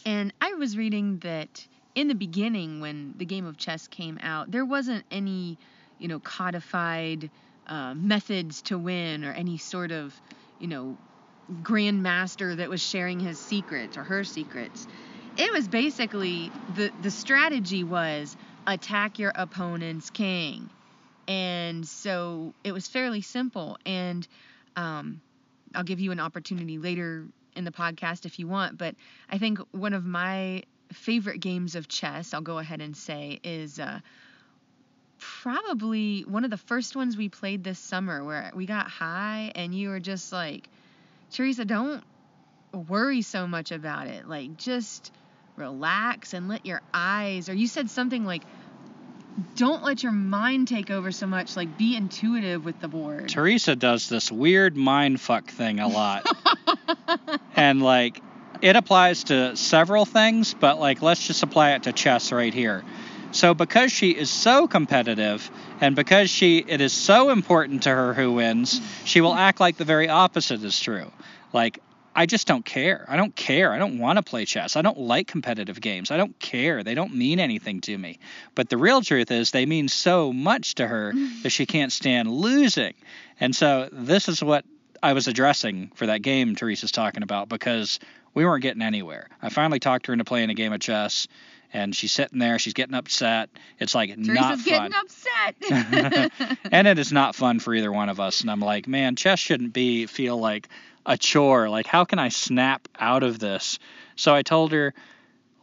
And 0.05 0.33
I 0.40 0.55
was 0.55 0.76
reading 0.76 1.18
that 1.18 1.66
in 1.96 2.07
the 2.07 2.14
beginning, 2.14 2.81
when 2.81 3.14
the 3.16 3.24
game 3.24 3.46
of 3.46 3.57
chess 3.57 3.88
came 3.88 4.18
out, 4.22 4.52
there 4.52 4.64
wasn't 4.64 5.05
any, 5.11 5.59
you 5.98 6.07
know, 6.07 6.20
codified 6.20 7.29
uh, 7.66 7.94
methods 7.94 8.62
to 8.62 8.79
win 8.79 9.24
or 9.24 9.33
any 9.33 9.59
sort 9.59 9.90
of, 9.90 10.14
you 10.61 10.68
know, 10.68 10.96
grandmaster 11.62 12.57
that 12.57 12.68
was 12.68 12.81
sharing 12.81 13.18
his 13.18 13.38
secrets 13.38 13.96
or 13.96 14.05
her 14.05 14.22
secrets. 14.22 14.87
It 15.37 15.52
was 15.52 15.66
basically 15.66 16.50
the 16.74 16.90
the 17.02 17.11
strategy 17.11 17.83
was 17.83 18.37
attack 18.66 19.18
your 19.18 19.33
opponent's 19.35 20.11
king. 20.11 20.70
And 21.29 21.87
so 21.87 22.52
it 22.62 22.72
was 22.72 22.87
fairly 22.87 23.20
simple 23.20 23.79
and 23.85 24.26
um, 24.77 25.21
I'll 25.75 25.85
give 25.85 26.01
you 26.01 26.12
an 26.12 26.21
opportunity 26.21 26.79
later 26.79 27.27
in 27.55 27.65
the 27.65 27.73
podcast 27.73 28.27
if 28.27 28.39
you 28.39 28.47
want, 28.47 28.79
but 28.79 28.95
I 29.31 29.39
think 29.39 29.59
one 29.73 29.95
of 29.95 30.05
my 30.05 30.62
favorite 30.93 31.41
games 31.41 31.75
of 31.75 31.89
chess, 31.89 32.35
I'll 32.35 32.41
go 32.43 32.59
ahead 32.59 32.81
and 32.81 32.97
say, 32.97 33.41
is 33.43 33.81
uh, 33.81 34.01
probably 35.19 36.23
one 36.23 36.45
of 36.45 36.51
the 36.51 36.57
first 36.57 36.95
ones 36.95 37.17
we 37.17 37.29
played 37.29 37.65
this 37.65 37.79
summer 37.79 38.23
where 38.25 38.53
we 38.55 38.67
got 38.67 38.89
high 38.89 39.53
and 39.55 39.75
you 39.75 39.89
were 39.89 40.01
just 40.01 40.33
like, 40.33 40.69
Teresa, 41.33 41.65
don't 41.65 42.05
worry 42.89 43.23
so 43.23 43.47
much 43.47 43.73
about 43.73 44.07
it. 44.07 44.29
Like, 44.29 44.57
just 44.57 45.11
relax 45.57 46.35
and 46.35 46.49
let 46.49 46.67
your 46.67 46.83
eyes, 46.93 47.49
or 47.49 47.55
you 47.55 47.67
said 47.67 47.91
something 47.91 48.25
like, 48.25 48.43
don't 49.55 49.83
let 49.83 50.03
your 50.03 50.12
mind 50.12 50.68
take 50.68 50.90
over 50.90 51.12
so 51.12 51.27
much. 51.27 51.57
Like, 51.57 51.77
be 51.77 51.96
intuitive 51.96 52.64
with 52.64 52.81
the 52.81 52.88
board. 52.88 53.29
Teresa 53.29 53.77
does 53.77 54.09
this 54.09 54.31
weird 54.33 54.77
mind 54.77 55.20
fuck 55.20 55.51
thing 55.51 55.81
a 55.81 55.88
lot. 55.88 56.27
and, 57.57 57.83
like, 57.83 58.20
it 58.62 58.77
applies 58.77 59.25
to 59.25 59.57
several 59.57 60.05
things, 60.05 60.55
but, 60.55 60.79
like, 60.79 61.03
let's 61.03 61.27
just 61.27 61.42
apply 61.42 61.72
it 61.72 61.85
to 61.85 61.92
chess 61.92 62.33
right 62.33 62.55
here. 62.55 62.85
So, 63.33 63.53
because 63.53 63.92
she 63.92 64.12
is 64.12 64.31
so 64.31 64.66
competitive 64.66 65.51
and 65.81 65.94
because 65.94 66.31
she 66.31 66.59
it 66.59 66.81
is 66.81 66.92
so 66.92 67.31
important 67.31 67.83
to 67.83 67.90
her 67.90 68.14
who 68.14 68.33
wins, 68.33 68.81
she 69.05 69.20
will 69.20 69.35
act 69.35 69.61
like 69.61 69.77
the 69.77 69.85
very 69.85 70.09
opposite 70.09 70.64
is 70.64 70.79
true. 70.81 71.11
Like, 71.53 71.81
I 72.16 72.24
just 72.24 72.46
don't 72.46 72.64
care. 72.64 73.05
I 73.09 73.16
don't 73.16 73.37
care. 73.37 73.72
I 73.72 73.79
don't 73.79 73.98
want 73.98 74.16
to 74.16 74.22
play 74.22 74.46
chess. 74.46 74.74
I 74.74 74.81
don't 74.81 74.98
like 74.98 75.26
competitive 75.26 75.79
games. 75.83 76.11
I 76.11 76.16
don't 76.16 76.37
care. 76.38 76.83
They 76.83 76.94
don't 76.94 77.14
mean 77.14 77.38
anything 77.38 77.83
to 77.83 77.96
me. 77.96 78.18
But 78.55 78.70
the 78.70 78.79
real 78.79 79.02
truth 79.02 79.31
is, 79.31 79.50
they 79.50 79.66
mean 79.66 79.88
so 79.88 80.33
much 80.33 80.76
to 80.76 80.87
her 80.87 81.12
mm. 81.12 81.42
that 81.42 81.50
she 81.50 81.66
can't 81.66 81.92
stand 81.92 82.31
losing. 82.31 82.94
And 83.38 83.55
so, 83.55 83.90
this 83.92 84.31
is 84.31 84.42
what 84.42 84.64
I 85.02 85.12
was 85.12 85.29
addressing 85.29 85.92
for 85.94 86.07
that 86.07 86.22
game 86.22 86.57
Teresa's 86.57 86.90
talking 86.90 87.22
about 87.22 87.50
because 87.50 88.00
we 88.33 88.46
weren't 88.46 88.62
getting 88.62 88.83
anywhere. 88.83 89.29
I 89.42 89.50
finally 89.50 89.79
talked 89.79 90.07
her 90.07 90.14
into 90.14 90.24
playing 90.24 90.48
a 90.48 90.55
game 90.55 90.72
of 90.72 90.81
chess. 90.81 91.29
And 91.72 91.94
she's 91.94 92.12
sitting 92.12 92.38
there, 92.38 92.59
she's 92.59 92.72
getting 92.72 92.94
upset. 92.94 93.50
It's 93.79 93.94
like 93.94 94.09
Teresa's 94.11 94.29
not 94.29 94.59
fun. 94.61 94.90
getting 94.90 94.94
upset. 94.94 96.59
and 96.72 96.87
it 96.87 96.98
is 96.98 97.12
not 97.12 97.35
fun 97.35 97.59
for 97.59 97.74
either 97.74 97.92
one 97.92 98.09
of 98.09 98.20
us. 98.20 98.40
And 98.40 98.50
I'm 98.50 98.61
like, 98.61 98.88
man, 98.88 99.16
chess 99.16 99.40
shouldn't 99.40 99.74
be 99.74 100.07
feel 100.07 100.38
like 100.38 100.68
a 101.07 101.16
chore. 101.16 101.69
Like, 101.69 101.87
how 101.87 102.05
can 102.05 102.19
I 102.19 102.29
snap 102.29 102.88
out 102.99 103.23
of 103.23 103.38
this? 103.38 103.79
So 104.16 104.35
I 104.35 104.42
told 104.42 104.73
her, 104.73 104.92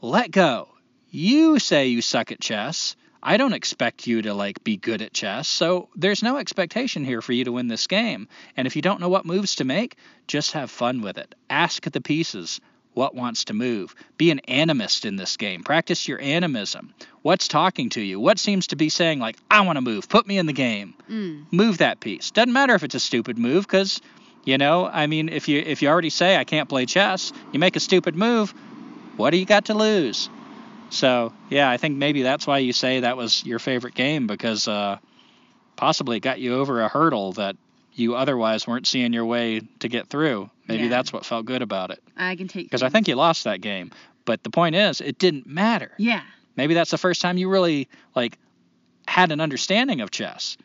let 0.02 0.32
go. 0.32 0.70
You 1.10 1.60
say 1.60 1.88
you 1.88 2.02
suck 2.02 2.32
at 2.32 2.40
chess. 2.42 2.96
I 3.22 3.38
don't 3.38 3.54
expect 3.54 4.08
you 4.08 4.22
to 4.24 4.34
like 4.34 4.64
be 4.64 4.76
good 4.76 5.02
at 5.02 5.14
chess. 5.14 5.48
So 5.48 5.90
there's 5.96 6.24
no 6.24 6.38
expectation 6.38 7.06
here 7.06 7.22
for 7.22 7.32
you 7.32 7.46
to 7.46 7.52
win 7.52 7.68
this 7.68 7.88
game. 7.88 8.28
And 8.58 8.68
if 8.68 8.76
you 8.76 8.82
don't 8.82 9.00
know 9.00 9.10
what 9.10 9.26
moves 9.26 9.56
to 9.56 9.64
make, 9.64 9.96
just 10.28 10.54
have 10.54 10.72
fun 10.72 11.02
with 11.02 11.18
it. 11.18 11.34
Ask 11.50 11.90
the 11.90 12.02
pieces 12.02 12.60
what 12.94 13.16
wants 13.16 13.46
to 13.46 13.54
move. 13.54 13.96
Be 14.18 14.30
an 14.30 14.42
animist 14.48 15.06
in 15.06 15.16
this 15.16 15.38
game. 15.38 15.64
Practice 15.64 16.08
your 16.08 16.20
animism. 16.20 16.94
What's 17.22 17.48
talking 17.48 17.90
to 17.92 18.02
you? 18.02 18.20
What 18.20 18.40
seems 18.40 18.68
to 18.68 18.76
be 18.76 18.90
saying 18.90 19.20
like, 19.20 19.38
I 19.50 19.62
want 19.62 19.78
to 19.78 19.82
move. 19.82 20.10
Put 20.10 20.28
me 20.28 20.38
in 20.38 20.46
the 20.46 20.54
game. 20.54 20.94
Mm. 21.10 21.46
Move 21.52 21.78
that 21.80 22.02
piece. 22.02 22.32
Doesn't 22.32 22.54
matter 22.54 22.76
if 22.76 22.84
it's 22.84 22.96
a 22.96 23.00
stupid 23.00 23.38
move 23.38 23.66
because 23.66 24.02
you 24.46 24.58
know, 24.58 24.86
I 24.86 25.08
mean, 25.08 25.30
if 25.30 25.48
you 25.48 25.60
if 25.60 25.82
you 25.82 25.90
already 25.90 26.10
say 26.10 26.38
I 26.38 26.44
can't 26.44 26.68
play 26.70 26.86
chess, 26.86 27.32
you 27.52 27.60
make 27.60 27.76
a 27.76 27.80
stupid 27.80 28.16
move, 28.16 28.54
what 29.18 29.30
do 29.32 29.38
you 29.38 29.46
got 29.46 29.66
to 29.66 29.74
lose? 29.74 30.30
So 30.90 31.34
yeah, 31.50 31.70
I 31.70 31.78
think 31.78 31.98
maybe 31.98 32.22
that's 32.24 32.46
why 32.46 32.60
you 32.60 32.74
say 32.74 33.02
that 33.02 33.18
was 33.18 33.44
your 33.46 33.60
favorite 33.60 33.96
game 33.96 34.28
because 34.28 34.68
uh, 34.68 34.98
possibly 35.76 36.18
it 36.18 36.22
got 36.22 36.40
you 36.40 36.56
over 36.56 36.82
a 36.82 36.88
hurdle 36.88 37.34
that 37.34 37.56
you 37.94 38.16
otherwise 38.16 38.68
weren't 38.68 38.88
seeing 38.88 39.14
your 39.14 39.26
way 39.26 39.62
to 39.80 39.88
get 39.88 40.08
through. 40.08 40.50
Maybe 40.68 40.84
Yeah. 40.84 40.90
that's 40.90 41.14
what 41.14 41.26
felt 41.26 41.46
good 41.46 41.62
about 41.62 41.92
it. 41.92 42.02
I 42.18 42.36
can 42.36 42.48
take 42.48 42.66
Because 42.66 42.84
I 42.84 42.90
think 42.90 43.08
you 43.08 43.16
lost 43.16 43.44
that 43.44 43.62
game, 43.62 43.92
but 44.26 44.44
the 44.44 44.50
point 44.50 44.76
is, 44.76 45.00
it 45.02 45.20
didn't 45.20 45.46
matter. 45.48 45.92
Yeah. 45.98 46.22
Maybe 46.56 46.74
that's 46.74 46.92
the 46.92 46.98
first 46.98 47.22
time 47.22 47.38
you 47.38 47.50
really 47.50 47.88
like 48.16 48.38
had 49.08 49.32
an 49.32 49.42
understanding 49.42 50.02
of 50.02 50.12
chess. 50.12 50.58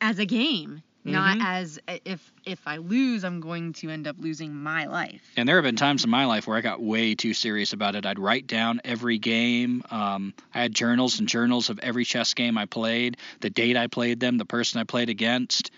As 0.00 0.18
a 0.18 0.26
game, 0.26 0.82
not 1.04 1.38
Mhm. 1.38 1.44
as 1.44 1.78
if 2.04 2.32
if 2.44 2.66
I 2.66 2.78
lose, 2.78 3.24
I'm 3.24 3.40
going 3.40 3.72
to 3.74 3.90
end 3.90 4.06
up 4.06 4.16
losing 4.18 4.54
my 4.54 4.86
life. 4.86 5.22
And 5.36 5.48
there 5.48 5.56
have 5.56 5.64
been 5.64 5.76
times 5.76 6.04
in 6.04 6.10
my 6.10 6.24
life 6.24 6.46
where 6.46 6.56
I 6.56 6.60
got 6.60 6.80
way 6.82 7.14
too 7.14 7.34
serious 7.34 7.72
about 7.72 7.94
it. 7.94 8.04
I'd 8.06 8.18
write 8.18 8.46
down 8.46 8.80
every 8.84 9.18
game. 9.18 9.82
Um, 9.90 10.34
I 10.54 10.62
had 10.62 10.74
journals 10.74 11.18
and 11.18 11.28
journals 11.28 11.70
of 11.70 11.78
every 11.80 12.04
chess 12.04 12.34
game 12.34 12.56
I 12.58 12.66
played, 12.66 13.16
the 13.40 13.50
date 13.50 13.76
I 13.76 13.86
played 13.86 14.20
them, 14.20 14.38
the 14.38 14.44
person 14.44 14.80
I 14.80 14.84
played 14.84 15.08
against. 15.08 15.70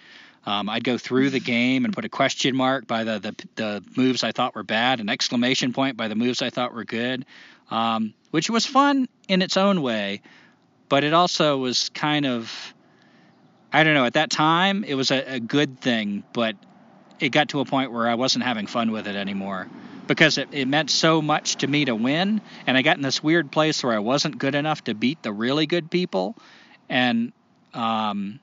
Um, 0.47 0.71
I'd 0.71 0.85
go 0.85 0.97
through 0.97 1.31
the 1.31 1.41
game 1.57 1.85
and 1.85 1.93
put 1.93 2.05
a 2.05 2.09
question 2.09 2.57
mark 2.57 2.87
by 2.87 3.05
the, 3.05 3.19
the 3.19 3.35
the 3.57 3.85
moves 3.97 4.25
I 4.25 4.33
thought 4.33 4.55
were 4.55 4.63
bad, 4.63 5.01
an 5.01 5.09
exclamation 5.11 5.73
point 5.73 5.97
by 5.97 6.09
the 6.09 6.15
moves 6.15 6.41
I 6.41 6.51
thought 6.51 6.73
were 6.75 6.85
good, 6.85 7.27
um, 7.71 8.15
which 8.31 8.49
was 8.49 8.65
fun 8.65 9.07
in 9.29 9.43
its 9.43 9.57
own 9.57 9.83
way, 9.83 10.23
but 10.89 11.05
it 11.05 11.13
also 11.13 11.59
was 11.59 11.91
kind 11.91 12.25
of 12.27 12.75
I 13.73 13.85
don't 13.85 13.95
know. 13.95 14.05
At 14.05 14.15
that 14.15 14.31
time, 14.31 14.85
it 14.85 14.95
was 14.95 15.11
a, 15.11 15.35
a 15.35 15.41
good 15.41 15.81
thing, 15.81 16.25
but 16.33 16.57
it 17.21 17.31
got 17.31 17.51
to 17.51 17.61
a 17.61 17.65
point 17.65 17.93
where 17.93 18.09
I 18.09 18.15
wasn't 18.15 18.45
having 18.45 18.67
fun 18.67 18.91
with 18.91 19.07
it 19.07 19.15
anymore 19.15 19.69
because 20.07 20.39
it, 20.39 20.49
it 20.51 20.67
meant 20.67 20.91
so 20.91 21.23
much 21.23 21.57
to 21.57 21.67
me 21.69 21.85
to 21.85 21.95
win. 21.95 22.41
And 22.67 22.77
I 22.77 22.83
got 22.83 22.97
in 22.97 23.03
this 23.03 23.23
weird 23.23 23.53
place 23.53 23.85
where 23.85 23.93
I 23.93 24.01
wasn't 24.01 24.39
good 24.39 24.57
enough 24.57 24.83
to 24.85 24.95
beat 24.95 25.23
the 25.23 25.33
really 25.33 25.67
good 25.67 25.91
people. 25.91 26.37
And 26.89 27.33
um, 27.75 28.41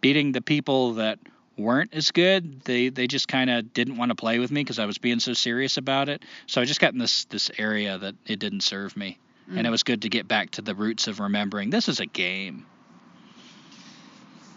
beating 0.00 0.32
the 0.32 0.40
people 0.40 0.94
that 0.94 1.18
weren't 1.58 1.92
as 1.92 2.10
good, 2.10 2.62
they, 2.62 2.88
they 2.88 3.06
just 3.06 3.28
kind 3.28 3.50
of 3.50 3.74
didn't 3.74 3.98
want 3.98 4.10
to 4.10 4.14
play 4.14 4.38
with 4.38 4.50
me 4.50 4.62
because 4.62 4.78
I 4.78 4.86
was 4.86 4.96
being 4.96 5.20
so 5.20 5.34
serious 5.34 5.76
about 5.76 6.08
it. 6.08 6.22
So 6.46 6.62
I 6.62 6.64
just 6.64 6.80
got 6.80 6.94
in 6.94 6.98
this, 6.98 7.26
this 7.26 7.50
area 7.58 7.98
that 7.98 8.14
it 8.26 8.38
didn't 8.38 8.62
serve 8.62 8.96
me. 8.96 9.18
And 9.52 9.66
it 9.66 9.70
was 9.70 9.82
good 9.82 10.02
to 10.02 10.08
get 10.08 10.28
back 10.28 10.52
to 10.52 10.62
the 10.62 10.76
roots 10.76 11.08
of 11.08 11.18
remembering 11.18 11.70
this 11.70 11.88
is 11.88 11.98
a 11.98 12.06
game. 12.06 12.66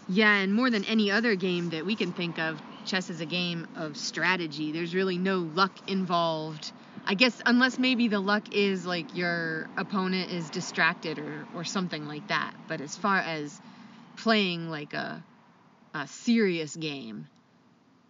Yeah, 0.06 0.34
and 0.36 0.54
more 0.54 0.70
than 0.70 0.84
any 0.84 1.10
other 1.10 1.34
game 1.36 1.70
that 1.70 1.84
we 1.86 1.96
can 1.96 2.12
think 2.12 2.38
of, 2.38 2.60
chess 2.84 3.08
is 3.10 3.20
a 3.20 3.26
game 3.26 3.66
of 3.74 3.96
strategy. 3.96 4.72
There's 4.72 4.94
really 4.94 5.18
no 5.18 5.38
luck 5.40 5.78
involved. 5.86 6.72
I 7.04 7.14
guess 7.14 7.40
unless 7.46 7.78
maybe 7.78 8.08
the 8.08 8.20
luck 8.20 8.48
is 8.50 8.86
like 8.86 9.12
your 9.14 9.68
opponent 9.76 10.30
is 10.30 10.50
distracted 10.50 11.18
or, 11.18 11.46
or 11.52 11.64
something 11.64 12.06
like 12.06 12.26
that. 12.28 12.54
But 12.66 12.80
as 12.80 12.96
far 12.96 13.18
as 13.18 13.60
playing 14.16 14.68
like 14.70 14.94
a 14.94 15.24
a 15.94 16.08
serious 16.08 16.76
game, 16.76 17.28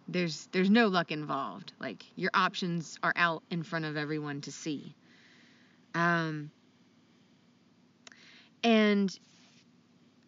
there's 0.07 0.47
there's 0.53 0.69
no 0.71 0.87
luck 0.87 1.11
involved. 1.11 1.73
Like 1.79 2.05
your 2.15 2.31
options 2.33 2.97
are 3.03 3.13
out 3.15 3.43
in 3.51 3.63
front 3.63 3.85
of 3.85 3.97
everyone 3.97 4.41
to 4.41 4.51
see. 4.51 4.95
Um 5.95 6.51
and 8.63 9.17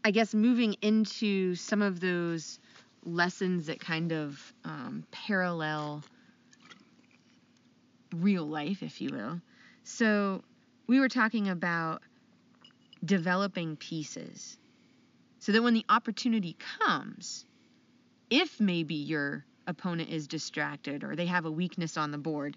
I 0.08 0.12
guess 0.12 0.34
moving 0.34 0.78
into 0.82 1.54
some 1.56 1.82
of 1.82 2.00
those 2.00 2.62
lessons 3.04 3.66
that 3.66 3.82
kind 3.82 4.14
of 4.14 4.54
um, 4.64 5.04
parallel 5.12 6.02
real 8.16 8.46
life, 8.46 8.84
if 8.84 9.02
you 9.02 9.10
will. 9.12 9.42
So 9.84 10.46
we 10.88 11.02
were 11.02 11.10
talking 11.10 11.50
about 11.50 12.04
developing 13.04 13.76
pieces 13.76 14.58
so 15.40 15.52
that 15.52 15.62
when 15.62 15.74
the 15.74 15.84
opportunity 15.90 16.56
comes, 16.80 17.46
if 18.30 18.62
maybe 18.62 18.96
your 18.96 19.44
opponent 19.68 20.10
is 20.10 20.26
distracted 20.30 21.04
or 21.04 21.18
they 21.18 21.26
have 21.26 21.44
a 21.44 21.52
weakness 21.52 21.98
on 21.98 22.12
the 22.12 22.18
board, 22.18 22.56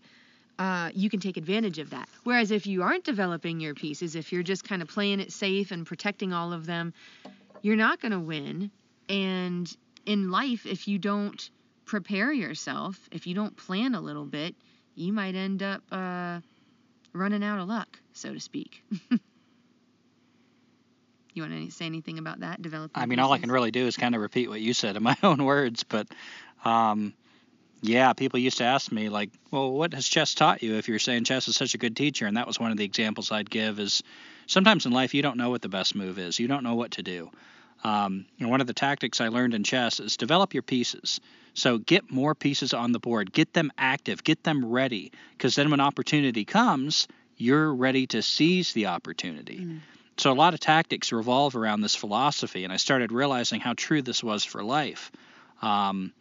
uh, 0.60 0.90
you 0.94 1.08
can 1.08 1.20
take 1.20 1.38
advantage 1.38 1.78
of 1.78 1.88
that. 1.90 2.06
Whereas 2.22 2.50
if 2.50 2.66
you 2.66 2.82
aren't 2.82 3.04
developing 3.04 3.60
your 3.60 3.74
pieces, 3.74 4.14
if 4.14 4.30
you're 4.30 4.42
just 4.42 4.62
kind 4.62 4.82
of 4.82 4.88
playing 4.88 5.18
it 5.18 5.32
safe 5.32 5.70
and 5.70 5.86
protecting 5.86 6.34
all 6.34 6.52
of 6.52 6.66
them, 6.66 6.92
you're 7.62 7.76
not 7.76 7.98
going 7.98 8.12
to 8.12 8.20
win. 8.20 8.70
And 9.08 9.74
in 10.04 10.30
life, 10.30 10.66
if 10.66 10.86
you 10.86 10.98
don't 10.98 11.48
prepare 11.86 12.30
yourself, 12.30 13.08
if 13.10 13.26
you 13.26 13.34
don't 13.34 13.56
plan 13.56 13.94
a 13.94 14.02
little 14.02 14.26
bit, 14.26 14.54
you 14.94 15.14
might 15.14 15.34
end 15.34 15.62
up 15.62 15.82
uh, 15.90 16.40
running 17.14 17.42
out 17.42 17.58
of 17.58 17.66
luck, 17.66 17.98
so 18.12 18.34
to 18.34 18.40
speak. 18.40 18.84
you 21.32 21.42
want 21.42 21.54
to 21.54 21.70
say 21.70 21.86
anything 21.86 22.18
about 22.18 22.40
that? 22.40 22.60
Developing. 22.60 23.02
I 23.02 23.06
mean, 23.06 23.18
all 23.18 23.32
I 23.32 23.38
can 23.38 23.50
really 23.50 23.70
do 23.70 23.86
is 23.86 23.96
kind 23.96 24.14
of 24.14 24.20
repeat 24.20 24.50
what 24.50 24.60
you 24.60 24.74
said 24.74 24.96
in 24.96 25.02
my 25.02 25.16
own 25.22 25.42
words. 25.42 25.84
But 25.84 26.06
um, 26.66 27.14
yeah, 27.82 28.12
people 28.12 28.38
used 28.38 28.58
to 28.58 28.64
ask 28.64 28.92
me 28.92 29.08
like, 29.08 29.30
"Well, 29.50 29.72
what 29.72 29.94
has 29.94 30.06
chess 30.06 30.34
taught 30.34 30.62
you?" 30.62 30.76
If 30.76 30.88
you're 30.88 30.98
saying 30.98 31.24
chess 31.24 31.48
is 31.48 31.56
such 31.56 31.74
a 31.74 31.78
good 31.78 31.96
teacher, 31.96 32.26
and 32.26 32.36
that 32.36 32.46
was 32.46 32.60
one 32.60 32.70
of 32.70 32.76
the 32.76 32.84
examples 32.84 33.32
I'd 33.32 33.50
give 33.50 33.80
is 33.80 34.02
sometimes 34.46 34.86
in 34.86 34.92
life 34.92 35.14
you 35.14 35.22
don't 35.22 35.36
know 35.36 35.50
what 35.50 35.62
the 35.62 35.68
best 35.68 35.94
move 35.94 36.18
is. 36.18 36.38
You 36.38 36.48
don't 36.48 36.64
know 36.64 36.74
what 36.74 36.92
to 36.92 37.02
do. 37.02 37.30
Um, 37.82 38.26
and 38.38 38.50
one 38.50 38.60
of 38.60 38.66
the 38.66 38.74
tactics 38.74 39.20
I 39.20 39.28
learned 39.28 39.54
in 39.54 39.64
chess 39.64 40.00
is 40.00 40.16
develop 40.16 40.52
your 40.52 40.62
pieces. 40.62 41.20
So 41.54 41.78
get 41.78 42.10
more 42.10 42.34
pieces 42.34 42.74
on 42.74 42.92
the 42.92 42.98
board, 42.98 43.32
get 43.32 43.54
them 43.54 43.72
active, 43.78 44.22
get 44.22 44.44
them 44.44 44.64
ready, 44.64 45.12
because 45.32 45.54
then 45.54 45.70
when 45.70 45.80
opportunity 45.80 46.44
comes, 46.44 47.08
you're 47.36 47.74
ready 47.74 48.06
to 48.08 48.22
seize 48.22 48.72
the 48.74 48.86
opportunity. 48.86 49.60
Mm. 49.60 49.80
So 50.18 50.30
a 50.30 50.34
lot 50.34 50.52
of 50.52 50.60
tactics 50.60 51.12
revolve 51.12 51.56
around 51.56 51.80
this 51.80 51.94
philosophy, 51.94 52.64
and 52.64 52.72
I 52.72 52.76
started 52.76 53.10
realizing 53.10 53.60
how 53.60 53.72
true 53.74 54.02
this 54.02 54.22
was 54.22 54.44
for 54.44 54.62
life. 54.62 55.10
Um, 55.62 56.12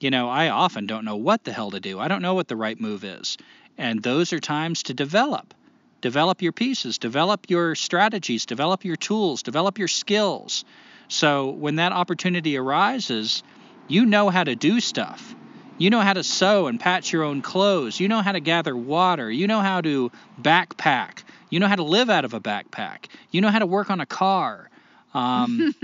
you 0.00 0.10
know, 0.10 0.28
I 0.28 0.48
often 0.48 0.86
don't 0.86 1.04
know 1.04 1.16
what 1.16 1.44
the 1.44 1.52
hell 1.52 1.70
to 1.70 1.80
do. 1.80 2.00
I 2.00 2.08
don't 2.08 2.22
know 2.22 2.34
what 2.34 2.48
the 2.48 2.56
right 2.56 2.78
move 2.80 3.04
is. 3.04 3.36
And 3.78 4.02
those 4.02 4.32
are 4.32 4.40
times 4.40 4.84
to 4.84 4.94
develop. 4.94 5.54
Develop 6.00 6.40
your 6.40 6.52
pieces, 6.52 6.98
develop 6.98 7.50
your 7.50 7.74
strategies, 7.74 8.46
develop 8.46 8.84
your 8.84 8.96
tools, 8.96 9.42
develop 9.42 9.78
your 9.78 9.88
skills. 9.88 10.64
So 11.08 11.50
when 11.50 11.76
that 11.76 11.92
opportunity 11.92 12.56
arises, 12.56 13.42
you 13.88 14.06
know 14.06 14.30
how 14.30 14.44
to 14.44 14.56
do 14.56 14.80
stuff. 14.80 15.34
You 15.76 15.90
know 15.90 16.00
how 16.00 16.12
to 16.12 16.22
sew 16.22 16.66
and 16.66 16.78
patch 16.78 17.12
your 17.12 17.22
own 17.22 17.42
clothes. 17.42 18.00
You 18.00 18.08
know 18.08 18.22
how 18.22 18.32
to 18.32 18.40
gather 18.40 18.76
water. 18.76 19.30
You 19.30 19.46
know 19.46 19.60
how 19.60 19.80
to 19.80 20.10
backpack. 20.40 21.22
You 21.50 21.58
know 21.58 21.68
how 21.68 21.76
to 21.76 21.82
live 21.82 22.08
out 22.08 22.24
of 22.24 22.32
a 22.32 22.40
backpack. 22.40 23.06
You 23.30 23.40
know 23.40 23.48
how 23.48 23.58
to 23.58 23.66
work 23.66 23.90
on 23.90 24.00
a 24.00 24.06
car. 24.06 24.70
Um, 25.12 25.74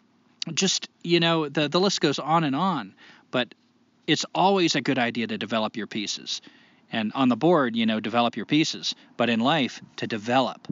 just, 0.54 0.88
you 1.02 1.20
know, 1.20 1.48
the, 1.48 1.68
the 1.68 1.80
list 1.80 2.00
goes 2.00 2.18
on 2.18 2.44
and 2.44 2.54
on. 2.54 2.94
But 3.30 3.54
it's 4.06 4.24
always 4.34 4.74
a 4.74 4.80
good 4.80 4.98
idea 4.98 5.26
to 5.26 5.38
develop 5.38 5.76
your 5.76 5.86
pieces. 5.86 6.40
And 6.92 7.12
on 7.14 7.28
the 7.28 7.36
board, 7.36 7.74
you 7.74 7.86
know, 7.86 8.00
develop 8.00 8.36
your 8.36 8.46
pieces. 8.46 8.94
But 9.16 9.28
in 9.28 9.40
life, 9.40 9.80
to 9.96 10.06
develop, 10.06 10.68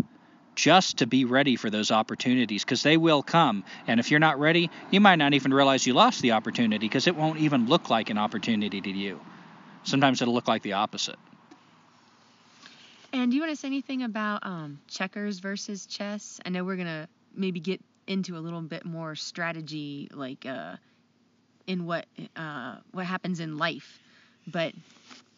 just 0.54 0.98
to 0.98 1.06
be 1.06 1.24
ready 1.24 1.56
for 1.56 1.70
those 1.70 1.90
opportunities 1.90 2.64
because 2.64 2.82
they 2.82 2.96
will 2.96 3.22
come. 3.22 3.64
And 3.86 3.98
if 3.98 4.10
you're 4.10 4.20
not 4.20 4.38
ready, 4.38 4.70
you 4.90 5.00
might 5.00 5.16
not 5.16 5.34
even 5.34 5.52
realize 5.52 5.86
you 5.86 5.94
lost 5.94 6.22
the 6.22 6.32
opportunity 6.32 6.86
because 6.86 7.06
it 7.06 7.16
won't 7.16 7.40
even 7.40 7.66
look 7.66 7.90
like 7.90 8.10
an 8.10 8.18
opportunity 8.18 8.80
to 8.80 8.90
you. 8.90 9.20
Sometimes 9.82 10.22
it'll 10.22 10.34
look 10.34 10.48
like 10.48 10.62
the 10.62 10.74
opposite. 10.74 11.18
And 13.12 13.30
do 13.30 13.36
you 13.36 13.42
want 13.42 13.52
to 13.52 13.56
say 13.56 13.68
anything 13.68 14.02
about 14.02 14.44
um, 14.44 14.80
checkers 14.88 15.38
versus 15.38 15.86
chess? 15.86 16.40
I 16.44 16.50
know 16.50 16.64
we're 16.64 16.76
gonna 16.76 17.08
maybe 17.34 17.60
get 17.60 17.80
into 18.06 18.36
a 18.36 18.40
little 18.40 18.60
bit 18.60 18.84
more 18.84 19.14
strategy, 19.14 20.08
like 20.12 20.46
uh, 20.46 20.76
in 21.66 21.86
what 21.86 22.06
uh, 22.36 22.76
what 22.92 23.06
happens 23.06 23.40
in 23.40 23.58
life. 23.58 23.98
But 24.46 24.74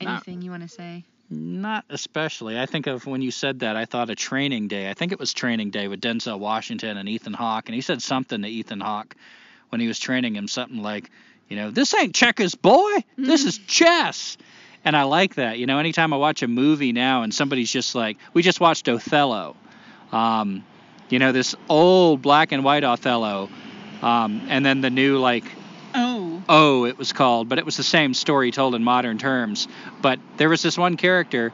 anything 0.00 0.42
you 0.42 0.50
want 0.50 0.62
to 0.62 0.68
say? 0.68 1.04
Not 1.28 1.84
especially. 1.90 2.58
I 2.58 2.66
think 2.66 2.86
of 2.86 3.04
when 3.06 3.20
you 3.20 3.32
said 3.32 3.60
that, 3.60 3.76
I 3.76 3.84
thought 3.84 4.10
of 4.10 4.16
Training 4.16 4.68
Day. 4.68 4.88
I 4.88 4.94
think 4.94 5.10
it 5.10 5.18
was 5.18 5.32
Training 5.32 5.70
Day 5.70 5.88
with 5.88 6.00
Denzel 6.00 6.38
Washington 6.38 6.96
and 6.96 7.08
Ethan 7.08 7.32
Hawke, 7.32 7.68
and 7.68 7.74
he 7.74 7.80
said 7.80 8.00
something 8.00 8.42
to 8.42 8.48
Ethan 8.48 8.80
Hawke 8.80 9.16
when 9.70 9.80
he 9.80 9.88
was 9.88 9.98
training 9.98 10.36
him, 10.36 10.46
something 10.46 10.82
like, 10.82 11.10
you 11.48 11.56
know, 11.56 11.70
this 11.70 11.92
ain't 11.94 12.14
checkers, 12.14 12.54
boy. 12.54 13.04
This 13.16 13.44
is 13.44 13.58
chess. 13.58 14.36
And 14.84 14.96
I 14.96 15.02
like 15.02 15.34
that. 15.34 15.58
You 15.58 15.66
know, 15.66 15.78
anytime 15.78 16.12
I 16.12 16.16
watch 16.16 16.42
a 16.42 16.48
movie 16.48 16.92
now 16.92 17.22
and 17.22 17.34
somebody's 17.34 17.72
just 17.72 17.96
like, 17.96 18.18
we 18.32 18.42
just 18.42 18.60
watched 18.60 18.88
Othello. 18.88 19.56
Um, 20.12 20.64
you 21.08 21.18
know, 21.18 21.32
this 21.32 21.56
old 21.68 22.22
black 22.22 22.52
and 22.52 22.62
white 22.62 22.84
Othello, 22.84 23.48
um, 24.02 24.42
and 24.48 24.64
then 24.64 24.80
the 24.80 24.90
new 24.90 25.18
like 25.18 25.44
Oh. 25.96 26.42
Oh, 26.48 26.84
it 26.84 26.98
was 26.98 27.12
called, 27.12 27.48
but 27.48 27.58
it 27.58 27.64
was 27.64 27.76
the 27.76 27.82
same 27.82 28.12
story 28.12 28.50
told 28.50 28.74
in 28.74 28.84
modern 28.84 29.16
terms. 29.18 29.66
But 30.02 30.20
there 30.36 30.48
was 30.48 30.62
this 30.62 30.76
one 30.76 30.96
character 30.96 31.52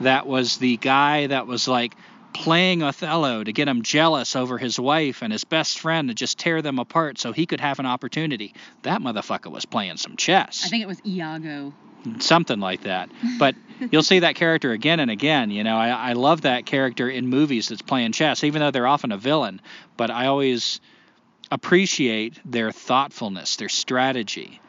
that 0.00 0.26
was 0.26 0.58
the 0.58 0.76
guy 0.76 1.28
that 1.28 1.46
was 1.46 1.68
like 1.68 1.94
playing 2.32 2.82
Othello 2.82 3.44
to 3.44 3.52
get 3.52 3.68
him 3.68 3.82
jealous 3.82 4.34
over 4.34 4.58
his 4.58 4.78
wife 4.78 5.22
and 5.22 5.32
his 5.32 5.44
best 5.44 5.78
friend 5.78 6.08
to 6.08 6.14
just 6.14 6.38
tear 6.38 6.60
them 6.60 6.80
apart 6.80 7.18
so 7.18 7.32
he 7.32 7.46
could 7.46 7.60
have 7.60 7.78
an 7.78 7.86
opportunity. 7.86 8.52
That 8.82 9.00
motherfucker 9.00 9.50
was 9.50 9.64
playing 9.64 9.98
some 9.98 10.16
chess. 10.16 10.62
I 10.66 10.68
think 10.68 10.82
it 10.82 10.88
was 10.88 11.00
Iago. 11.06 11.72
Something 12.18 12.58
like 12.58 12.82
that. 12.82 13.10
But 13.38 13.54
you'll 13.92 14.02
see 14.02 14.18
that 14.18 14.34
character 14.34 14.72
again 14.72 14.98
and 14.98 15.10
again. 15.10 15.52
You 15.52 15.62
know, 15.62 15.76
I, 15.76 15.88
I 15.88 16.12
love 16.14 16.42
that 16.42 16.66
character 16.66 17.08
in 17.08 17.28
movies 17.28 17.68
that's 17.68 17.80
playing 17.80 18.12
chess, 18.12 18.42
even 18.42 18.60
though 18.60 18.72
they're 18.72 18.88
often 18.88 19.12
a 19.12 19.16
villain. 19.16 19.60
But 19.96 20.10
I 20.10 20.26
always 20.26 20.80
appreciate 21.50 22.38
their 22.44 22.72
thoughtfulness, 22.72 23.56
their 23.56 23.68
strategy. 23.68 24.60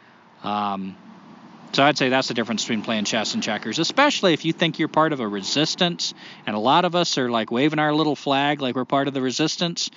Um, 0.44 0.96
so 1.74 1.84
I'd 1.84 1.98
say 1.98 2.10
that's 2.10 2.30
the 2.30 2.34
difference 2.34 2.64
between 2.64 2.84
playing 2.84 3.04
chess 3.04 3.34
and 3.34 3.44
checkers, 3.44 3.80
especially 3.80 4.34
if 4.34 4.46
you 4.46 4.54
think 4.54 4.80
you're 4.80 4.88
part 4.88 5.12
of 5.12 5.20
a 5.20 5.28
resistance, 5.28 6.14
and 6.46 6.56
a 6.56 6.60
lot 6.60 6.86
of 6.86 6.96
us 6.96 7.18
are 7.18 7.30
like 7.30 7.52
waving 7.52 7.80
our 7.80 7.94
little 7.94 8.16
flag 8.16 8.62
like 8.62 8.76
we're 8.76 8.86
part 8.86 9.08
of 9.08 9.14
the 9.14 9.22
resistance. 9.22 9.90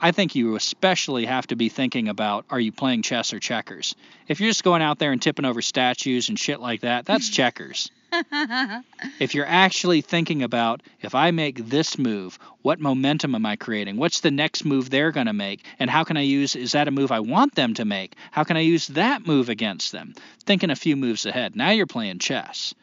I 0.00 0.10
think 0.10 0.34
you 0.34 0.56
especially 0.56 1.24
have 1.24 1.46
to 1.46 1.56
be 1.56 1.70
thinking 1.70 2.08
about 2.08 2.44
are 2.50 2.60
you 2.60 2.72
playing 2.72 3.02
chess 3.02 3.32
or 3.32 3.38
checkers? 3.38 3.94
If 4.28 4.40
you're 4.40 4.50
just 4.50 4.64
going 4.64 4.82
out 4.82 4.98
there 4.98 5.12
and 5.12 5.22
tipping 5.22 5.46
over 5.46 5.62
statues 5.62 6.28
and 6.28 6.38
shit 6.38 6.60
like 6.60 6.82
that, 6.82 7.06
that's 7.06 7.30
checkers. 7.30 7.90
if 9.20 9.34
you're 9.34 9.46
actually 9.46 10.00
thinking 10.00 10.42
about 10.42 10.82
if 11.00 11.14
I 11.14 11.30
make 11.30 11.68
this 11.68 11.98
move, 11.98 12.38
what 12.62 12.80
momentum 12.80 13.34
am 13.34 13.46
I 13.46 13.56
creating? 13.56 13.96
What's 13.96 14.20
the 14.20 14.30
next 14.30 14.64
move 14.64 14.90
they're 14.90 15.12
going 15.12 15.26
to 15.26 15.32
make? 15.32 15.64
And 15.78 15.90
how 15.90 16.04
can 16.04 16.16
I 16.16 16.22
use 16.22 16.56
is 16.56 16.72
that 16.72 16.88
a 16.88 16.90
move 16.90 17.12
I 17.12 17.20
want 17.20 17.54
them 17.54 17.74
to 17.74 17.84
make? 17.84 18.14
How 18.30 18.44
can 18.44 18.56
I 18.56 18.60
use 18.60 18.88
that 18.88 19.26
move 19.26 19.48
against 19.48 19.92
them? 19.92 20.14
Thinking 20.44 20.70
a 20.70 20.76
few 20.76 20.96
moves 20.96 21.26
ahead. 21.26 21.56
Now 21.56 21.70
you're 21.70 21.86
playing 21.86 22.18
chess. 22.18 22.74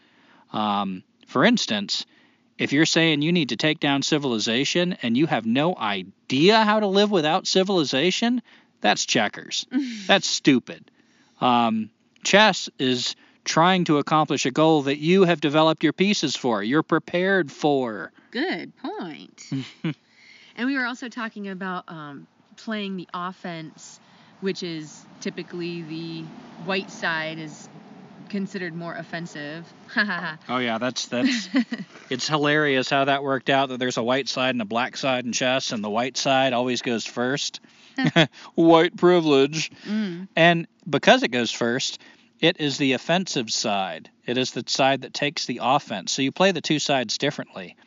Um, 0.51 1.03
for 1.27 1.45
instance, 1.45 2.05
if 2.57 2.73
you're 2.73 2.85
saying 2.85 3.21
you 3.21 3.31
need 3.31 3.49
to 3.49 3.55
take 3.55 3.79
down 3.79 4.03
civilization 4.03 4.97
and 5.01 5.17
you 5.17 5.25
have 5.27 5.45
no 5.45 5.75
idea 5.75 6.63
how 6.63 6.79
to 6.79 6.87
live 6.87 7.09
without 7.09 7.47
civilization, 7.47 8.41
that's 8.81 9.05
checkers. 9.05 9.65
that's 10.07 10.27
stupid. 10.27 10.91
Um, 11.39 11.89
chess 12.23 12.69
is 12.77 13.15
trying 13.43 13.85
to 13.85 13.97
accomplish 13.97 14.45
a 14.45 14.51
goal 14.51 14.83
that 14.83 14.97
you 14.97 15.23
have 15.23 15.41
developed 15.41 15.83
your 15.83 15.93
pieces 15.93 16.35
for. 16.35 16.63
You're 16.63 16.83
prepared 16.83 17.51
for. 17.51 18.11
Good 18.31 18.71
point. 18.77 19.43
and 20.55 20.67
we 20.67 20.77
were 20.77 20.85
also 20.85 21.09
talking 21.09 21.49
about 21.49 21.85
um, 21.87 22.27
playing 22.57 22.97
the 22.97 23.07
offense, 23.13 23.99
which 24.41 24.63
is 24.63 25.05
typically 25.19 25.81
the 25.83 26.23
white 26.65 26.91
side 26.91 27.39
is 27.39 27.69
considered 28.29 28.73
more 28.73 28.95
offensive. 28.95 29.71
oh 29.97 30.57
yeah, 30.57 30.77
that's 30.77 31.07
that's 31.07 31.49
it's 32.09 32.27
hilarious 32.27 32.89
how 32.89 33.05
that 33.05 33.23
worked 33.23 33.49
out 33.49 33.69
that 33.69 33.77
there's 33.79 33.97
a 33.97 34.03
white 34.03 34.29
side 34.29 34.55
and 34.55 34.61
a 34.61 34.65
black 34.65 34.95
side 34.95 35.25
in 35.25 35.33
chess 35.33 35.73
and 35.73 35.83
the 35.83 35.89
white 35.89 36.15
side 36.17 36.53
always 36.53 36.81
goes 36.81 37.05
first. 37.05 37.59
white 38.55 38.95
privilege. 38.95 39.69
Mm. 39.85 40.29
And 40.35 40.67
because 40.89 41.23
it 41.23 41.27
goes 41.27 41.51
first, 41.51 41.99
it 42.41 42.59
is 42.59 42.77
the 42.77 42.93
offensive 42.93 43.51
side. 43.51 44.09
It 44.25 44.37
is 44.37 44.51
the 44.51 44.63
side 44.65 45.01
that 45.01 45.13
takes 45.13 45.45
the 45.45 45.59
offense. 45.61 46.11
So 46.11 46.23
you 46.23 46.31
play 46.31 46.51
the 46.51 46.59
two 46.59 46.79
sides 46.79 47.19
differently. 47.19 47.77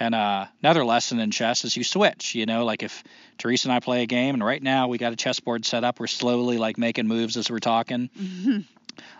And 0.00 0.14
uh, 0.14 0.46
another 0.62 0.84
lesson 0.84 1.20
in 1.20 1.30
chess 1.30 1.64
is 1.64 1.76
you 1.76 1.84
switch. 1.84 2.34
You 2.34 2.46
know, 2.46 2.64
like 2.64 2.82
if 2.82 3.04
Teresa 3.36 3.68
and 3.68 3.74
I 3.74 3.80
play 3.80 4.02
a 4.02 4.06
game, 4.06 4.34
and 4.34 4.42
right 4.42 4.62
now 4.62 4.88
we 4.88 4.96
got 4.96 5.12
a 5.12 5.16
chessboard 5.16 5.66
set 5.66 5.84
up, 5.84 6.00
we're 6.00 6.06
slowly 6.06 6.56
like 6.56 6.78
making 6.78 7.06
moves 7.06 7.36
as 7.36 7.50
we're 7.50 7.58
talking. 7.58 8.08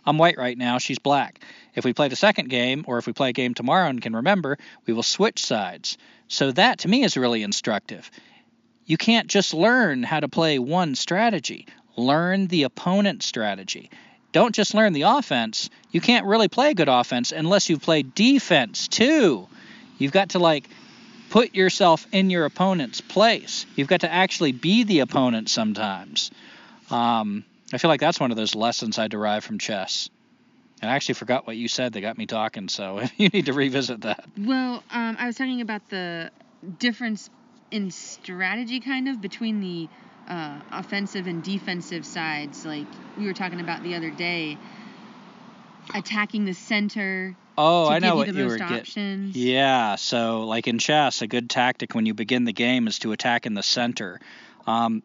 I'm 0.06 0.18
white 0.18 0.38
right 0.38 0.56
now, 0.56 0.78
she's 0.78 0.98
black. 0.98 1.44
If 1.74 1.84
we 1.84 1.92
play 1.92 2.08
the 2.08 2.16
second 2.16 2.48
game, 2.48 2.84
or 2.88 2.98
if 2.98 3.06
we 3.06 3.12
play 3.12 3.28
a 3.28 3.34
game 3.34 3.54
tomorrow 3.54 3.88
and 3.88 4.00
can 4.00 4.16
remember, 4.16 4.56
we 4.86 4.94
will 4.94 5.02
switch 5.02 5.44
sides. 5.44 5.98
So 6.28 6.50
that 6.52 6.80
to 6.80 6.88
me 6.88 7.04
is 7.04 7.16
really 7.16 7.42
instructive. 7.42 8.10
You 8.86 8.96
can't 8.96 9.28
just 9.28 9.52
learn 9.52 10.02
how 10.02 10.20
to 10.20 10.28
play 10.28 10.58
one 10.58 10.94
strategy, 10.94 11.66
learn 11.96 12.46
the 12.46 12.62
opponent's 12.62 13.26
strategy 13.26 13.90
don't 14.32 14.54
just 14.54 14.74
learn 14.74 14.92
the 14.92 15.02
offense. 15.02 15.70
You 15.90 16.00
can't 16.00 16.26
really 16.26 16.48
play 16.48 16.74
good 16.74 16.88
offense 16.88 17.32
unless 17.32 17.68
you've 17.68 17.82
played 17.82 18.14
defense 18.14 18.88
too. 18.88 19.48
You've 19.98 20.12
got 20.12 20.30
to 20.30 20.38
like 20.38 20.68
put 21.30 21.54
yourself 21.54 22.06
in 22.12 22.30
your 22.30 22.44
opponent's 22.44 23.00
place. 23.00 23.66
You've 23.76 23.88
got 23.88 24.00
to 24.00 24.12
actually 24.12 24.52
be 24.52 24.84
the 24.84 25.00
opponent 25.00 25.48
sometimes. 25.48 26.30
Um, 26.90 27.44
I 27.72 27.78
feel 27.78 27.90
like 27.90 28.00
that's 28.00 28.20
one 28.20 28.30
of 28.30 28.36
those 28.36 28.54
lessons 28.54 28.98
I 28.98 29.08
derive 29.08 29.44
from 29.44 29.58
chess. 29.58 30.08
And 30.80 30.90
I 30.90 30.94
actually 30.94 31.14
forgot 31.14 31.46
what 31.46 31.56
you 31.56 31.66
said 31.68 31.92
They 31.92 32.00
got 32.00 32.16
me 32.16 32.26
talking, 32.26 32.68
so 32.68 33.02
you 33.16 33.28
need 33.28 33.46
to 33.46 33.52
revisit 33.52 34.02
that. 34.02 34.24
Well, 34.38 34.82
um, 34.90 35.16
I 35.18 35.26
was 35.26 35.36
talking 35.36 35.60
about 35.60 35.88
the 35.88 36.30
difference 36.78 37.30
in 37.70 37.90
strategy, 37.90 38.80
kind 38.80 39.08
of, 39.08 39.20
between 39.20 39.60
the 39.60 39.88
uh, 40.28 40.60
offensive 40.70 41.26
and 41.26 41.42
defensive 41.42 42.04
sides. 42.06 42.64
Like 42.64 42.86
we 43.18 43.26
were 43.26 43.34
talking 43.34 43.60
about 43.60 43.82
the 43.82 43.94
other 43.94 44.10
day, 44.10 44.58
attacking 45.94 46.44
the 46.44 46.54
center. 46.54 47.34
Oh, 47.56 47.86
to 47.88 47.94
I 47.94 47.98
know 47.98 48.10
give 48.10 48.16
what 48.16 48.26
you 48.28 48.34
you 48.34 48.48
were 48.48 48.58
getting. 48.58 48.76
options. 48.76 49.36
Yeah, 49.36 49.96
so 49.96 50.44
like 50.46 50.68
in 50.68 50.78
chess, 50.78 51.22
a 51.22 51.26
good 51.26 51.50
tactic 51.50 51.94
when 51.94 52.06
you 52.06 52.14
begin 52.14 52.44
the 52.44 52.52
game 52.52 52.86
is 52.86 53.00
to 53.00 53.12
attack 53.12 53.46
in 53.46 53.54
the 53.54 53.62
center. 53.62 54.20
Um, 54.66 55.02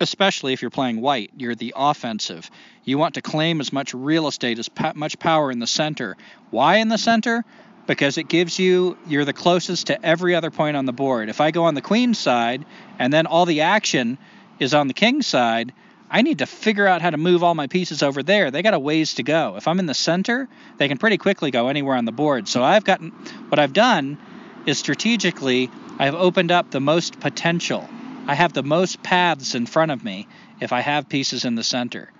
especially 0.00 0.52
if 0.52 0.62
you're 0.62 0.70
playing 0.70 1.00
white, 1.00 1.30
you're 1.36 1.54
the 1.54 1.74
offensive. 1.76 2.50
You 2.84 2.96
want 2.96 3.14
to 3.14 3.22
claim 3.22 3.60
as 3.60 3.72
much 3.72 3.92
real 3.92 4.28
estate 4.28 4.58
as 4.58 4.68
pa- 4.68 4.92
much 4.94 5.18
power 5.18 5.50
in 5.50 5.58
the 5.58 5.66
center. 5.66 6.16
Why 6.50 6.76
in 6.76 6.88
the 6.88 6.96
center? 6.96 7.44
Because 7.86 8.16
it 8.16 8.28
gives 8.28 8.58
you 8.58 8.96
you're 9.06 9.26
the 9.26 9.34
closest 9.34 9.88
to 9.88 10.02
every 10.06 10.34
other 10.34 10.50
point 10.50 10.76
on 10.76 10.86
the 10.86 10.92
board. 10.92 11.28
If 11.28 11.40
I 11.42 11.50
go 11.50 11.64
on 11.64 11.74
the 11.74 11.82
queen 11.82 12.14
side 12.14 12.64
and 12.98 13.12
then 13.12 13.26
all 13.26 13.44
the 13.44 13.60
action 13.62 14.16
is 14.58 14.74
on 14.74 14.88
the 14.88 14.94
king 14.94 15.22
side, 15.22 15.72
I 16.10 16.22
need 16.22 16.38
to 16.38 16.46
figure 16.46 16.86
out 16.86 17.02
how 17.02 17.10
to 17.10 17.16
move 17.16 17.42
all 17.42 17.54
my 17.54 17.66
pieces 17.66 18.02
over 18.02 18.22
there. 18.22 18.50
They 18.50 18.62
got 18.62 18.74
a 18.74 18.78
ways 18.78 19.14
to 19.14 19.22
go. 19.22 19.56
If 19.56 19.66
I'm 19.66 19.78
in 19.78 19.86
the 19.86 19.94
center, 19.94 20.48
they 20.76 20.88
can 20.88 20.98
pretty 20.98 21.18
quickly 21.18 21.50
go 21.50 21.68
anywhere 21.68 21.96
on 21.96 22.04
the 22.04 22.12
board. 22.12 22.46
So 22.46 22.62
I've 22.62 22.84
gotten 22.84 23.10
what 23.48 23.58
I've 23.58 23.72
done 23.72 24.18
is 24.66 24.78
strategically 24.78 25.70
I've 25.98 26.14
opened 26.14 26.52
up 26.52 26.70
the 26.70 26.80
most 26.80 27.20
potential. 27.20 27.88
I 28.26 28.34
have 28.34 28.52
the 28.52 28.62
most 28.62 29.02
paths 29.02 29.54
in 29.54 29.66
front 29.66 29.90
of 29.90 30.04
me 30.04 30.28
if 30.60 30.72
I 30.72 30.80
have 30.80 31.08
pieces 31.08 31.44
in 31.44 31.54
the 31.54 31.64
center. 31.64 32.10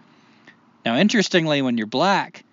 Now, 0.84 0.96
interestingly, 0.96 1.62
when 1.62 1.78
you're 1.78 1.86
black 1.86 2.44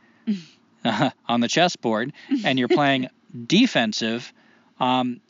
uh, 0.85 1.09
on 1.27 1.41
the 1.41 1.47
chessboard 1.47 2.13
and 2.45 2.57
you're 2.57 2.69
playing 2.69 3.09
defensive, 3.47 4.31
um, 4.79 5.21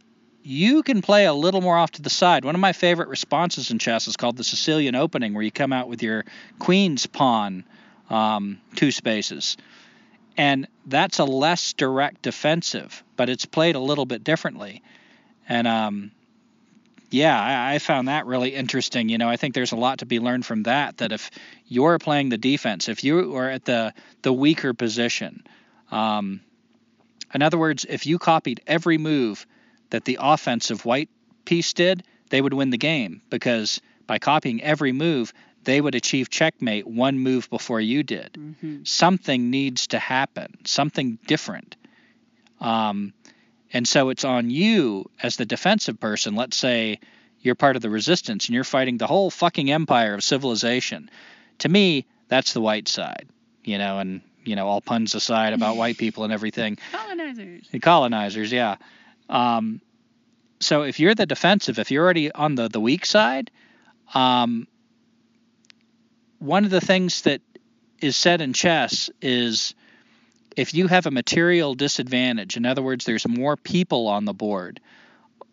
you 0.43 0.83
can 0.83 1.01
play 1.01 1.25
a 1.25 1.33
little 1.33 1.61
more 1.61 1.77
off 1.77 1.91
to 1.91 2.01
the 2.01 2.09
side. 2.09 2.45
One 2.45 2.55
of 2.55 2.61
my 2.61 2.73
favorite 2.73 3.09
responses 3.09 3.71
in 3.71 3.79
chess 3.79 4.07
is 4.07 4.17
called 4.17 4.37
the 4.37 4.43
Sicilian 4.43 4.95
opening, 4.95 5.33
where 5.33 5.43
you 5.43 5.51
come 5.51 5.73
out 5.73 5.87
with 5.87 6.01
your 6.01 6.25
queen's 6.59 7.05
pawn 7.05 7.63
um, 8.09 8.59
two 8.75 8.91
spaces. 8.91 9.57
And 10.37 10.67
that's 10.85 11.19
a 11.19 11.25
less 11.25 11.73
direct 11.73 12.21
defensive, 12.21 13.03
but 13.15 13.29
it's 13.29 13.45
played 13.45 13.75
a 13.75 13.79
little 13.79 14.05
bit 14.05 14.23
differently. 14.23 14.81
And 15.47 15.67
um, 15.67 16.11
yeah, 17.09 17.39
I, 17.39 17.75
I 17.75 17.79
found 17.79 18.07
that 18.07 18.25
really 18.25 18.55
interesting. 18.55 19.09
You 19.09 19.17
know, 19.17 19.29
I 19.29 19.37
think 19.37 19.53
there's 19.53 19.73
a 19.73 19.77
lot 19.77 19.99
to 19.99 20.05
be 20.05 20.19
learned 20.19 20.45
from 20.45 20.63
that. 20.63 20.97
That 20.97 21.11
if 21.11 21.29
you're 21.67 21.99
playing 21.99 22.29
the 22.29 22.37
defense, 22.37 22.89
if 22.89 23.03
you 23.03 23.35
are 23.35 23.49
at 23.49 23.65
the 23.65 23.93
the 24.21 24.33
weaker 24.33 24.73
position, 24.73 25.43
um, 25.91 26.41
in 27.33 27.41
other 27.41 27.57
words, 27.57 27.85
if 27.87 28.05
you 28.05 28.17
copied 28.17 28.61
every 28.65 28.97
move 28.97 29.45
that 29.91 30.05
the 30.05 30.17
offensive 30.19 30.85
white 30.85 31.09
piece 31.45 31.73
did, 31.73 32.03
they 32.29 32.41
would 32.41 32.53
win 32.53 32.71
the 32.71 32.77
game 32.77 33.21
because 33.29 33.79
by 34.07 34.19
copying 34.19 34.61
every 34.63 34.91
move, 34.91 35.33
they 35.63 35.79
would 35.79 35.95
achieve 35.95 36.29
checkmate 36.29 36.87
one 36.87 37.19
move 37.19 37.49
before 37.49 37.79
you 37.79 38.03
did. 38.03 38.33
Mm-hmm. 38.33 38.83
Something 38.83 39.51
needs 39.51 39.87
to 39.87 39.99
happen, 39.99 40.57
something 40.65 41.19
different. 41.27 41.75
Um, 42.59 43.13
and 43.73 43.87
so 43.87 44.09
it's 44.09 44.23
on 44.23 44.49
you 44.49 45.09
as 45.21 45.37
the 45.37 45.45
defensive 45.45 45.99
person. 45.99 46.35
Let's 46.35 46.57
say 46.57 46.99
you're 47.41 47.55
part 47.55 47.75
of 47.75 47.81
the 47.81 47.89
resistance 47.89 48.47
and 48.47 48.55
you're 48.55 48.63
fighting 48.63 48.97
the 48.97 49.07
whole 49.07 49.29
fucking 49.29 49.71
empire 49.71 50.13
of 50.13 50.23
civilization. 50.23 51.09
To 51.59 51.69
me, 51.69 52.05
that's 52.27 52.53
the 52.53 52.61
white 52.61 52.87
side, 52.87 53.27
you 53.63 53.77
know, 53.77 53.99
and, 53.99 54.21
you 54.43 54.55
know, 54.55 54.67
all 54.67 54.81
puns 54.81 55.15
aside 55.15 55.53
about 55.53 55.77
white 55.77 55.97
people 55.97 56.23
and 56.23 56.33
everything. 56.33 56.77
Colonizers. 56.91 57.67
The 57.71 57.79
colonizers, 57.79 58.51
yeah. 58.51 58.77
Um, 59.31 59.81
so 60.59 60.83
if 60.83 60.99
you're 60.99 61.15
the 61.15 61.25
defensive, 61.25 61.79
if 61.79 61.89
you're 61.89 62.03
already 62.03 62.31
on 62.31 62.55
the, 62.55 62.67
the 62.67 62.79
weak 62.79 63.05
side, 63.05 63.49
um, 64.13 64.67
one 66.37 66.65
of 66.65 66.71
the 66.71 66.81
things 66.81 67.21
that 67.23 67.41
is 67.99 68.15
said 68.15 68.41
in 68.41 68.53
chess 68.53 69.09
is 69.21 69.73
if 70.57 70.73
you 70.73 70.87
have 70.87 71.05
a 71.05 71.11
material 71.11 71.73
disadvantage, 71.73 72.57
in 72.57 72.65
other 72.65 72.81
words, 72.81 73.05
there's 73.05 73.27
more 73.27 73.55
people 73.55 74.07
on 74.07 74.25
the 74.25 74.33
board 74.33 74.79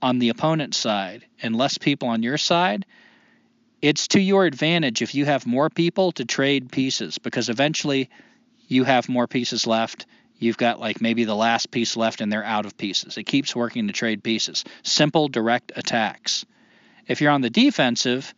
on 0.02 0.18
the 0.18 0.28
opponent's 0.28 0.78
side 0.78 1.24
and 1.42 1.56
less 1.56 1.78
people 1.78 2.08
on 2.08 2.22
your 2.22 2.38
side, 2.38 2.86
it's 3.80 4.08
to 4.08 4.20
your 4.20 4.44
advantage 4.44 5.02
if 5.02 5.14
you 5.14 5.24
have 5.24 5.46
more 5.46 5.70
people 5.70 6.12
to 6.12 6.24
trade 6.24 6.70
pieces 6.70 7.18
because 7.18 7.48
eventually 7.48 8.10
you 8.66 8.84
have 8.84 9.08
more 9.08 9.26
pieces 9.26 9.66
left. 9.66 10.06
You've 10.38 10.56
got 10.56 10.80
like 10.80 11.00
maybe 11.00 11.24
the 11.24 11.34
last 11.34 11.70
piece 11.70 11.96
left 11.96 12.20
and 12.20 12.32
they're 12.32 12.44
out 12.44 12.66
of 12.66 12.76
pieces. 12.76 13.18
It 13.18 13.24
keeps 13.24 13.56
working 13.56 13.86
to 13.88 13.92
trade 13.92 14.22
pieces. 14.22 14.64
Simple, 14.82 15.28
direct 15.28 15.72
attacks. 15.74 16.44
If 17.06 17.20
you're 17.20 17.32
on 17.32 17.40
the 17.40 17.50
defensive, 17.50 18.34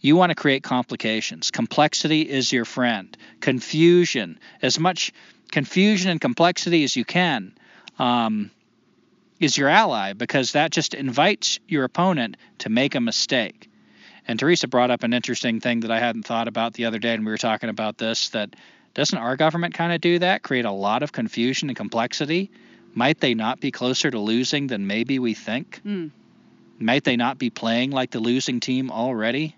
you 0.00 0.14
want 0.14 0.30
to 0.30 0.36
create 0.36 0.62
complications. 0.62 1.50
Complexity 1.50 2.22
is 2.22 2.52
your 2.52 2.64
friend. 2.64 3.16
Confusion, 3.40 4.38
as 4.62 4.78
much 4.78 5.12
confusion 5.50 6.10
and 6.10 6.20
complexity 6.20 6.84
as 6.84 6.94
you 6.94 7.04
can, 7.04 7.52
um, 7.98 8.50
is 9.40 9.56
your 9.56 9.68
ally 9.68 10.12
because 10.12 10.52
that 10.52 10.70
just 10.70 10.94
invites 10.94 11.58
your 11.66 11.84
opponent 11.84 12.36
to 12.58 12.68
make 12.68 12.94
a 12.94 13.00
mistake. 13.00 13.70
And 14.26 14.38
Teresa 14.38 14.68
brought 14.68 14.90
up 14.90 15.04
an 15.04 15.14
interesting 15.14 15.60
thing 15.60 15.80
that 15.80 15.90
I 15.90 15.98
hadn't 15.98 16.24
thought 16.24 16.48
about 16.48 16.74
the 16.74 16.84
other 16.84 16.98
day, 16.98 17.14
and 17.14 17.24
we 17.24 17.32
were 17.32 17.38
talking 17.38 17.70
about 17.70 17.96
this 17.96 18.28
that 18.30 18.54
doesn't 18.98 19.16
our 19.16 19.36
government 19.36 19.74
kind 19.74 19.92
of 19.92 20.00
do 20.00 20.18
that? 20.18 20.42
Create 20.42 20.64
a 20.64 20.72
lot 20.72 21.04
of 21.04 21.12
confusion 21.12 21.70
and 21.70 21.76
complexity? 21.76 22.50
Might 22.94 23.20
they 23.20 23.32
not 23.32 23.60
be 23.60 23.70
closer 23.70 24.10
to 24.10 24.18
losing 24.18 24.66
than 24.66 24.88
maybe 24.88 25.20
we 25.20 25.34
think? 25.34 25.80
Mm. 25.86 26.10
Might 26.80 27.04
they 27.04 27.14
not 27.14 27.38
be 27.38 27.48
playing 27.48 27.92
like 27.92 28.10
the 28.10 28.18
losing 28.18 28.58
team 28.58 28.90
already? 28.90 29.54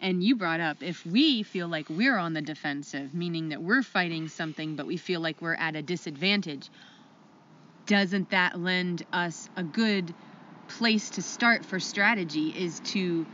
And 0.00 0.20
you 0.24 0.34
brought 0.34 0.58
up 0.58 0.82
if 0.82 1.06
we 1.06 1.44
feel 1.44 1.68
like 1.68 1.88
we're 1.88 2.16
on 2.16 2.32
the 2.32 2.42
defensive, 2.42 3.14
meaning 3.14 3.50
that 3.50 3.62
we're 3.62 3.84
fighting 3.84 4.26
something, 4.26 4.74
but 4.74 4.84
we 4.84 4.96
feel 4.96 5.20
like 5.20 5.40
we're 5.40 5.54
at 5.54 5.76
a 5.76 5.82
disadvantage, 5.82 6.70
doesn't 7.86 8.30
that 8.30 8.58
lend 8.58 9.06
us 9.12 9.48
a 9.54 9.62
good 9.62 10.12
place 10.66 11.10
to 11.10 11.22
start 11.22 11.64
for 11.64 11.78
strategy? 11.78 12.48
Is 12.48 12.80
to 12.86 13.24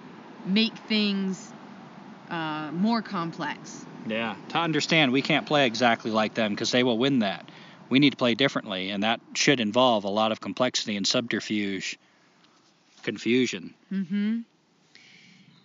make 0.44 0.76
things 0.76 1.54
uh, 2.28 2.70
more 2.70 3.00
complex. 3.00 3.85
Yeah, 4.08 4.36
to 4.50 4.58
understand 4.58 5.12
we 5.12 5.22
can't 5.22 5.46
play 5.46 5.66
exactly 5.66 6.10
like 6.10 6.34
them 6.34 6.52
because 6.52 6.70
they 6.70 6.82
will 6.82 6.98
win 6.98 7.20
that. 7.20 7.48
We 7.88 7.98
need 7.98 8.10
to 8.10 8.16
play 8.16 8.34
differently, 8.34 8.90
and 8.90 9.02
that 9.02 9.20
should 9.34 9.60
involve 9.60 10.04
a 10.04 10.08
lot 10.08 10.32
of 10.32 10.40
complexity 10.40 10.96
and 10.96 11.06
subterfuge, 11.06 11.98
confusion. 13.02 13.74
Mm-hmm. 13.92 14.40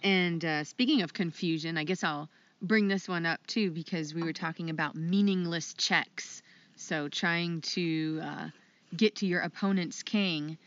And 0.04 0.46
uh, 0.46 0.64
speaking 0.64 1.02
of 1.02 1.14
confusion, 1.14 1.78
I 1.78 1.84
guess 1.84 2.04
I'll 2.04 2.30
bring 2.62 2.88
this 2.88 3.08
one 3.08 3.26
up 3.26 3.46
too 3.48 3.72
because 3.72 4.14
we 4.14 4.24
were 4.24 4.34
talking 4.34 4.70
about 4.70 4.96
meaningless 4.96 5.74
checks. 5.76 6.42
So 6.76 7.08
trying 7.10 7.62
to 7.62 8.22
uh, 8.24 8.50
get 8.96 9.16
to 9.18 9.28
your 9.28 9.42
opponent's 9.42 10.04
king 10.04 10.58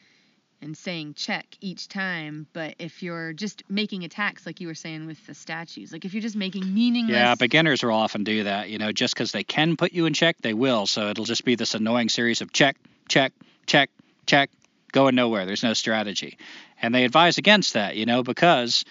and 0.64 0.76
saying 0.76 1.14
check 1.14 1.46
each 1.60 1.88
time. 1.88 2.46
But 2.52 2.74
if 2.78 3.02
you're 3.02 3.32
just 3.32 3.62
making 3.68 4.02
attacks, 4.04 4.46
like 4.46 4.60
you 4.60 4.66
were 4.66 4.74
saying 4.74 5.06
with 5.06 5.24
the 5.26 5.34
statues, 5.34 5.92
like 5.92 6.04
if 6.04 6.14
you're 6.14 6.22
just 6.22 6.34
making 6.34 6.72
meaningless. 6.74 7.14
Yeah, 7.14 7.34
beginners 7.34 7.84
will 7.84 7.92
often 7.92 8.24
do 8.24 8.44
that. 8.44 8.70
You 8.70 8.78
know, 8.78 8.90
just 8.90 9.14
because 9.14 9.30
they 9.30 9.44
can 9.44 9.76
put 9.76 9.92
you 9.92 10.06
in 10.06 10.14
check, 10.14 10.38
they 10.40 10.54
will. 10.54 10.86
So 10.86 11.08
it'll 11.10 11.26
just 11.26 11.44
be 11.44 11.54
this 11.54 11.74
annoying 11.74 12.08
series 12.08 12.40
of 12.40 12.52
check, 12.52 12.76
check, 13.08 13.32
check, 13.66 13.90
check, 14.26 14.50
going 14.90 15.14
nowhere. 15.14 15.46
There's 15.46 15.62
no 15.62 15.74
strategy. 15.74 16.38
And 16.80 16.94
they 16.94 17.04
advise 17.04 17.38
against 17.38 17.74
that, 17.74 17.96
you 17.96 18.06
know, 18.06 18.22
because 18.22 18.84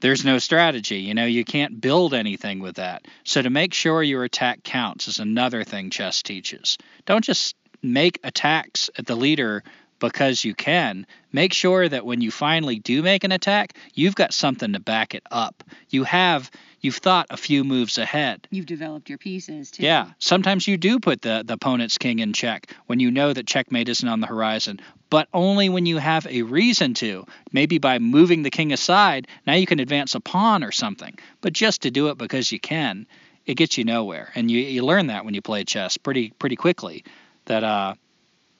there's 0.00 0.24
no 0.24 0.38
strategy. 0.38 0.98
You 0.98 1.14
know, 1.14 1.24
you 1.24 1.44
can't 1.44 1.80
build 1.80 2.12
anything 2.12 2.60
with 2.60 2.76
that. 2.76 3.06
So 3.24 3.40
to 3.40 3.50
make 3.50 3.72
sure 3.72 4.02
your 4.02 4.24
attack 4.24 4.62
counts 4.62 5.08
is 5.08 5.18
another 5.18 5.64
thing 5.64 5.90
chess 5.90 6.22
teaches. 6.22 6.76
Don't 7.06 7.24
just 7.24 7.56
make 7.82 8.20
attacks 8.22 8.90
at 8.98 9.06
the 9.06 9.14
leader 9.14 9.62
because 9.98 10.44
you 10.44 10.54
can. 10.54 11.06
Make 11.32 11.52
sure 11.52 11.88
that 11.88 12.06
when 12.06 12.20
you 12.20 12.30
finally 12.30 12.78
do 12.78 13.02
make 13.02 13.24
an 13.24 13.32
attack, 13.32 13.76
you've 13.94 14.14
got 14.14 14.32
something 14.32 14.72
to 14.72 14.80
back 14.80 15.14
it 15.14 15.22
up. 15.30 15.62
You 15.90 16.04
have 16.04 16.50
you've 16.80 16.96
thought 16.96 17.26
a 17.30 17.36
few 17.36 17.64
moves 17.64 17.98
ahead. 17.98 18.46
You've 18.50 18.66
developed 18.66 19.08
your 19.08 19.18
pieces 19.18 19.70
too. 19.70 19.82
Yeah, 19.82 20.10
sometimes 20.18 20.66
you 20.66 20.76
do 20.76 21.00
put 21.00 21.22
the, 21.22 21.42
the 21.44 21.54
opponent's 21.54 21.98
king 21.98 22.20
in 22.20 22.32
check 22.32 22.72
when 22.86 23.00
you 23.00 23.10
know 23.10 23.32
that 23.32 23.46
checkmate 23.46 23.88
isn't 23.88 24.08
on 24.08 24.20
the 24.20 24.26
horizon, 24.26 24.80
but 25.10 25.28
only 25.34 25.68
when 25.68 25.86
you 25.86 25.98
have 25.98 26.26
a 26.26 26.42
reason 26.42 26.94
to. 26.94 27.26
Maybe 27.52 27.78
by 27.78 27.98
moving 27.98 28.42
the 28.42 28.50
king 28.50 28.72
aside, 28.72 29.26
now 29.46 29.54
you 29.54 29.66
can 29.66 29.80
advance 29.80 30.14
a 30.14 30.20
pawn 30.20 30.62
or 30.62 30.72
something. 30.72 31.18
But 31.40 31.52
just 31.52 31.82
to 31.82 31.90
do 31.90 32.08
it 32.08 32.18
because 32.18 32.52
you 32.52 32.60
can, 32.60 33.06
it 33.46 33.54
gets 33.56 33.78
you 33.78 33.84
nowhere. 33.84 34.30
And 34.34 34.50
you, 34.50 34.60
you 34.60 34.84
learn 34.84 35.08
that 35.08 35.24
when 35.24 35.34
you 35.34 35.42
play 35.42 35.64
chess 35.64 35.96
pretty 35.96 36.30
pretty 36.38 36.56
quickly. 36.56 37.04
That 37.46 37.62
uh, 37.62 37.94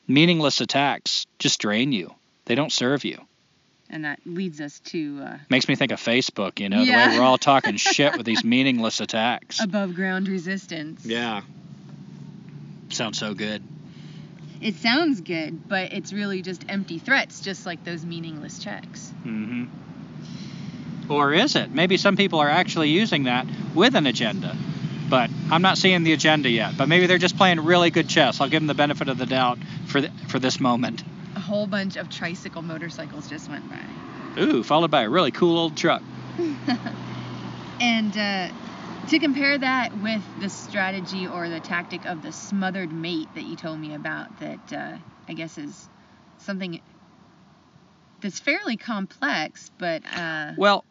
meaningless 0.06 0.60
attacks 0.60 1.26
just 1.38 1.60
drain 1.60 1.92
you. 1.92 2.14
They 2.46 2.54
don't 2.54 2.72
serve 2.72 3.04
you. 3.04 3.20
And 3.88 4.04
that 4.04 4.18
leads 4.26 4.60
us 4.60 4.80
to 4.86 5.20
uh, 5.22 5.36
Makes 5.48 5.68
me 5.68 5.76
think 5.76 5.92
of 5.92 6.00
Facebook, 6.00 6.58
you 6.58 6.68
know, 6.68 6.84
the 6.84 6.90
way 6.90 7.18
we're 7.18 7.22
all 7.24 7.38
talking 7.38 7.76
shit 7.76 8.16
with 8.16 8.26
these 8.26 8.42
meaningless 8.42 9.00
attacks. 9.00 9.62
above 9.62 9.94
ground 9.94 10.26
resistance. 10.28 11.04
Yeah. 11.06 11.42
Sounds 12.88 13.18
so 13.18 13.34
good. 13.34 13.62
It 14.60 14.74
sounds 14.76 15.20
good, 15.20 15.68
but 15.68 15.92
it's 15.92 16.12
really 16.12 16.42
just 16.42 16.64
empty 16.68 16.98
threats, 16.98 17.40
just 17.40 17.66
like 17.66 17.84
those 17.84 18.04
meaningless 18.04 18.58
checks. 18.58 19.10
hmm 19.22 19.64
Or 21.08 21.32
is 21.32 21.54
it? 21.56 21.70
Maybe 21.70 21.96
some 21.96 22.16
people 22.16 22.40
are 22.40 22.48
actually 22.48 22.88
using 22.88 23.24
that 23.24 23.46
with 23.74 23.94
an 23.94 24.06
agenda. 24.06 24.56
But 25.08 25.30
I'm 25.50 25.62
not 25.62 25.78
seeing 25.78 26.02
the 26.02 26.12
agenda 26.12 26.48
yet. 26.48 26.76
But 26.76 26.88
maybe 26.88 27.06
they're 27.06 27.18
just 27.18 27.36
playing 27.36 27.60
really 27.60 27.90
good 27.90 28.08
chess. 28.08 28.40
I'll 28.40 28.48
give 28.48 28.60
them 28.60 28.66
the 28.66 28.74
benefit 28.74 29.08
of 29.08 29.18
the 29.18 29.26
doubt 29.26 29.58
for 29.86 30.00
th- 30.00 30.12
for 30.28 30.38
this 30.38 30.60
moment. 30.60 31.02
A 31.36 31.40
whole 31.40 31.66
bunch 31.66 31.96
of 31.96 32.08
tricycle 32.08 32.62
motorcycles 32.62 33.28
just 33.28 33.48
went 33.48 33.64
by. 33.70 34.42
Ooh, 34.42 34.62
followed 34.62 34.90
by 34.90 35.02
a 35.02 35.08
really 35.10 35.30
cool 35.30 35.58
old 35.58 35.76
truck. 35.76 36.02
And 37.80 38.16
uh, 38.16 38.48
to 39.08 39.18
compare 39.18 39.58
that 39.58 39.96
with 39.98 40.22
the 40.40 40.48
strategy 40.48 41.26
or 41.26 41.48
the 41.48 41.60
tactic 41.60 42.06
of 42.06 42.22
the 42.22 42.32
smothered 42.32 42.92
mate 42.92 43.28
that 43.34 43.44
you 43.44 43.56
told 43.56 43.78
me 43.78 43.94
about, 43.94 44.28
that 44.40 44.72
uh, 44.72 44.96
I 45.28 45.34
guess 45.34 45.58
is 45.58 45.88
something 46.38 46.80
that's 48.22 48.40
fairly 48.40 48.76
complex, 48.78 49.70
but 49.78 50.02
uh, 50.06 50.52
Well, 50.56 50.84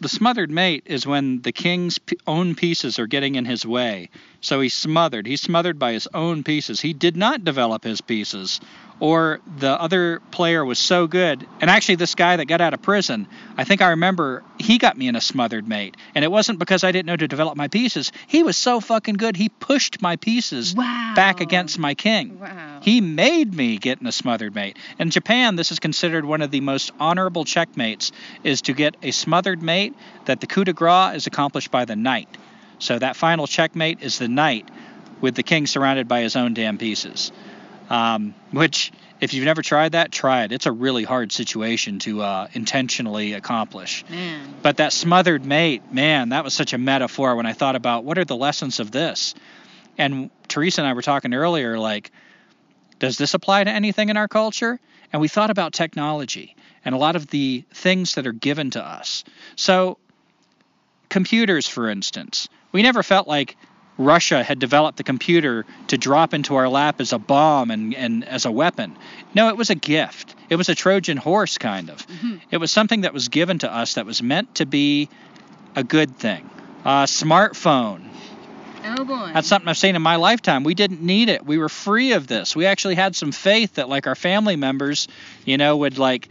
the 0.00 0.08
smothered 0.08 0.50
mate 0.50 0.84
is 0.86 1.06
when 1.06 1.42
the 1.42 1.52
king's 1.52 1.98
own 2.26 2.54
pieces 2.54 2.98
are 2.98 3.06
getting 3.06 3.34
in 3.34 3.44
his 3.44 3.66
way. 3.66 4.08
So 4.40 4.60
he's 4.60 4.74
smothered. 4.74 5.26
He's 5.26 5.42
smothered 5.42 5.78
by 5.78 5.92
his 5.92 6.08
own 6.14 6.42
pieces. 6.42 6.80
He 6.80 6.94
did 6.94 7.16
not 7.16 7.44
develop 7.44 7.84
his 7.84 8.00
pieces 8.00 8.60
or 9.00 9.40
the 9.58 9.70
other 9.70 10.20
player 10.30 10.62
was 10.64 10.78
so 10.78 11.06
good. 11.06 11.46
And 11.60 11.70
actually, 11.70 11.94
this 11.96 12.14
guy 12.14 12.36
that 12.36 12.44
got 12.44 12.60
out 12.60 12.74
of 12.74 12.82
prison, 12.82 13.26
I 13.56 13.64
think 13.64 13.80
I 13.80 13.90
remember 13.90 14.44
he 14.58 14.76
got 14.76 14.96
me 14.96 15.08
in 15.08 15.16
a 15.16 15.20
smothered 15.22 15.66
mate. 15.66 15.96
And 16.14 16.22
it 16.24 16.30
wasn't 16.30 16.58
because 16.58 16.84
I 16.84 16.92
didn't 16.92 17.06
know 17.06 17.16
to 17.16 17.26
develop 17.26 17.56
my 17.56 17.68
pieces. 17.68 18.12
He 18.26 18.42
was 18.42 18.56
so 18.58 18.78
fucking 18.78 19.14
good, 19.14 19.36
he 19.36 19.48
pushed 19.48 20.02
my 20.02 20.16
pieces 20.16 20.74
Wow. 20.74 21.14
back 21.16 21.40
against 21.40 21.78
my 21.78 21.94
king. 21.94 22.38
Wow. 22.38 22.80
He 22.82 23.00
made 23.00 23.54
me 23.54 23.78
get 23.78 24.00
in 24.00 24.06
a 24.06 24.12
smothered 24.12 24.54
mate. 24.54 24.76
In 24.98 25.10
Japan, 25.10 25.56
this 25.56 25.72
is 25.72 25.78
considered 25.78 26.24
one 26.24 26.42
of 26.42 26.50
the 26.50 26.60
most 26.60 26.92
honorable 27.00 27.44
checkmates, 27.44 28.12
is 28.44 28.62
to 28.62 28.74
get 28.74 28.96
a 29.02 29.10
smothered 29.12 29.62
mate 29.62 29.94
that 30.26 30.40
the 30.40 30.46
coup 30.46 30.64
de 30.64 30.72
grace 30.74 31.16
is 31.16 31.26
accomplished 31.26 31.70
by 31.70 31.86
the 31.86 31.96
knight. 31.96 32.28
So 32.78 32.98
that 32.98 33.16
final 33.16 33.46
checkmate 33.46 34.02
is 34.02 34.18
the 34.18 34.28
knight 34.28 34.68
with 35.20 35.34
the 35.34 35.42
king 35.42 35.66
surrounded 35.66 36.08
by 36.08 36.20
his 36.22 36.36
own 36.36 36.54
damn 36.54 36.78
pieces. 36.78 37.30
Um, 37.90 38.34
which, 38.52 38.92
if 39.20 39.34
you've 39.34 39.44
never 39.44 39.62
tried 39.62 39.92
that, 39.92 40.12
try 40.12 40.44
it. 40.44 40.52
It's 40.52 40.66
a 40.66 40.72
really 40.72 41.02
hard 41.02 41.32
situation 41.32 41.98
to 42.00 42.22
uh, 42.22 42.46
intentionally 42.52 43.32
accomplish. 43.32 44.04
Man. 44.08 44.54
But 44.62 44.76
that 44.76 44.92
smothered 44.92 45.44
mate, 45.44 45.92
man, 45.92 46.28
that 46.28 46.44
was 46.44 46.54
such 46.54 46.72
a 46.72 46.78
metaphor 46.78 47.34
when 47.34 47.46
I 47.46 47.52
thought 47.52 47.74
about 47.74 48.04
what 48.04 48.16
are 48.16 48.24
the 48.24 48.36
lessons 48.36 48.78
of 48.78 48.92
this. 48.92 49.34
And 49.98 50.30
Teresa 50.46 50.82
and 50.82 50.88
I 50.88 50.92
were 50.92 51.02
talking 51.02 51.34
earlier, 51.34 51.78
like, 51.78 52.12
does 53.00 53.18
this 53.18 53.34
apply 53.34 53.64
to 53.64 53.70
anything 53.70 54.08
in 54.08 54.16
our 54.16 54.28
culture? 54.28 54.78
And 55.12 55.20
we 55.20 55.26
thought 55.26 55.50
about 55.50 55.72
technology 55.72 56.54
and 56.84 56.94
a 56.94 56.98
lot 56.98 57.16
of 57.16 57.26
the 57.26 57.64
things 57.72 58.14
that 58.14 58.26
are 58.26 58.32
given 58.32 58.70
to 58.70 58.84
us. 58.84 59.24
So, 59.56 59.98
computers, 61.08 61.66
for 61.66 61.88
instance, 61.88 62.48
we 62.72 62.82
never 62.82 63.02
felt 63.02 63.26
like 63.26 63.56
Russia 64.00 64.42
had 64.42 64.58
developed 64.58 64.96
the 64.96 65.04
computer 65.04 65.66
to 65.88 65.98
drop 65.98 66.32
into 66.32 66.56
our 66.56 66.68
lap 66.68 67.00
as 67.00 67.12
a 67.12 67.18
bomb 67.18 67.70
and, 67.70 67.94
and 67.94 68.24
as 68.24 68.46
a 68.46 68.50
weapon. 68.50 68.96
No, 69.34 69.48
it 69.50 69.56
was 69.58 69.68
a 69.68 69.74
gift. 69.74 70.34
It 70.48 70.56
was 70.56 70.70
a 70.70 70.74
Trojan 70.74 71.18
horse, 71.18 71.58
kind 71.58 71.90
of. 71.90 72.06
Mm-hmm. 72.06 72.36
It 72.50 72.56
was 72.56 72.70
something 72.70 73.02
that 73.02 73.12
was 73.12 73.28
given 73.28 73.58
to 73.58 73.72
us 73.72 73.94
that 73.94 74.06
was 74.06 74.22
meant 74.22 74.54
to 74.56 74.66
be 74.66 75.10
a 75.76 75.84
good 75.84 76.16
thing. 76.16 76.48
A 76.84 77.04
smartphone. 77.04 78.08
Oh 78.82 79.04
boy. 79.04 79.32
That's 79.34 79.46
something 79.46 79.68
I've 79.68 79.76
seen 79.76 79.96
in 79.96 80.02
my 80.02 80.16
lifetime. 80.16 80.64
We 80.64 80.74
didn't 80.74 81.02
need 81.02 81.28
it. 81.28 81.44
We 81.44 81.58
were 81.58 81.68
free 81.68 82.12
of 82.12 82.26
this. 82.26 82.56
We 82.56 82.64
actually 82.64 82.94
had 82.94 83.14
some 83.14 83.32
faith 83.32 83.74
that, 83.74 83.90
like, 83.90 84.06
our 84.06 84.14
family 84.14 84.56
members, 84.56 85.08
you 85.44 85.58
know, 85.58 85.76
would, 85.76 85.98
like, 85.98 86.30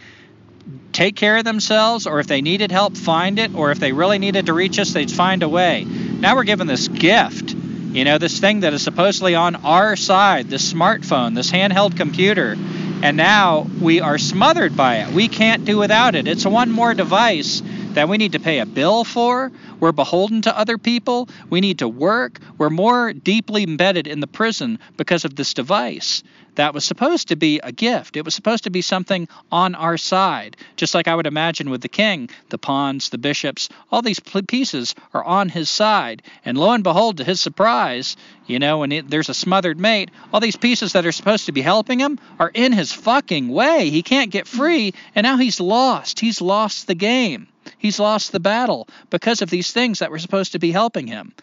take 0.92 1.16
care 1.16 1.38
of 1.38 1.44
themselves, 1.44 2.08
or 2.08 2.20
if 2.20 2.26
they 2.26 2.42
needed 2.42 2.72
help, 2.72 2.98
find 2.98 3.38
it, 3.38 3.54
or 3.54 3.72
if 3.72 3.80
they 3.80 3.92
really 3.92 4.18
needed 4.18 4.48
to 4.48 4.54
reach 4.54 4.80
us, 4.80 4.92
they'd 4.92 5.12
find 5.12 5.44
a 5.44 5.50
way. 5.50 5.86
Now 5.86 6.36
we're 6.36 6.44
given 6.44 6.68
this 6.68 6.88
gift, 6.88 7.56
you 7.92 8.04
know, 8.06 8.18
this 8.18 8.40
thing 8.40 8.60
that 8.60 8.74
is 8.74 8.82
supposedly 8.82 9.36
on 9.36 9.56
our 9.58 9.96
side, 9.96 10.48
this 10.48 10.74
smartphone, 10.74 11.34
this 11.34 11.52
handheld 11.52 11.96
computer, 11.96 12.56
and 13.02 13.18
now 13.18 13.68
we 13.82 14.02
are 14.02 14.18
smothered 14.18 14.76
by 14.76 14.98
it. 14.98 15.14
We 15.14 15.28
can't 15.28 15.66
do 15.66 15.78
without 15.78 16.16
it. 16.16 16.28
It's 16.28 16.46
one 16.46 16.70
more 16.70 16.94
device 16.94 17.64
that 18.00 18.08
we 18.08 18.18
need 18.18 18.32
to 18.32 18.40
pay 18.40 18.60
a 18.60 18.66
bill 18.66 19.04
for. 19.04 19.52
We're 19.82 19.92
beholden 19.92 20.44
to 20.44 20.58
other 20.58 20.78
people. 20.78 21.28
We 21.50 21.60
need 21.60 21.80
to 21.80 21.88
work. 21.90 22.40
We're 22.58 22.70
more 22.70 23.12
deeply 23.12 23.64
embedded 23.64 24.08
in 24.08 24.22
the 24.22 24.28
prison 24.28 24.80
because 24.96 25.26
of 25.26 25.36
this 25.36 25.54
device 25.54 26.24
that 26.56 26.74
was 26.74 26.84
supposed 26.84 27.30
to 27.30 27.38
be 27.38 27.60
a 27.64 27.72
gift. 27.72 28.18
It 28.18 28.26
was 28.26 28.36
supposed 28.36 28.66
to 28.66 28.70
be 28.70 28.82
something 28.82 29.28
on 29.52 29.76
our 29.76 29.98
side. 29.98 30.58
Just 30.76 30.94
like 30.94 31.08
I 31.08 31.16
would 31.16 31.28
imagine 31.28 31.70
with 31.70 31.82
the 31.82 31.88
king, 31.88 32.30
the 32.50 32.58
pawns, 32.58 33.10
the 33.10 33.18
bishops, 33.18 33.70
all 33.92 34.02
these 34.02 34.20
pieces 34.20 34.96
are 35.14 35.24
on 35.24 35.50
his 35.50 35.70
side. 35.70 36.22
And 36.44 36.58
lo 36.58 36.72
and 36.72 36.84
behold, 36.84 37.18
to 37.18 37.24
his 37.24 37.40
surprise, 37.40 38.18
you 38.46 38.60
know, 38.60 38.80
when 38.80 38.92
it, 38.92 39.10
there's 39.10 39.30
a 39.30 39.34
smothered 39.34 39.80
mate, 39.80 40.12
all 40.34 40.40
these 40.40 40.58
pieces 40.58 40.94
that 40.94 41.06
are 41.06 41.12
supposed 41.12 41.46
to 41.46 41.52
be 41.52 41.62
helping 41.62 42.00
him 42.00 42.20
are 42.40 42.52
in 42.54 42.74
his 42.74 42.92
fucking 42.92 43.50
way. 43.50 43.90
He 43.90 44.04
can't 44.04 44.32
get 44.32 44.48
free, 44.48 44.94
and 45.16 45.24
now 45.24 45.38
he's 45.38 45.60
lost. 45.60 46.20
He's 46.20 46.42
lost 46.42 46.88
the 46.88 46.96
game. 46.96 47.48
He's 47.78 48.00
lost 48.00 48.32
the 48.32 48.40
battle 48.40 48.88
because 49.10 49.42
of 49.42 49.50
these 49.50 49.72
things 49.72 50.00
that 50.00 50.12
were 50.12 50.20
supposed 50.20 50.54
to 50.54 50.60
be 50.60 50.72
helping 50.72 51.08
him. 51.08 51.34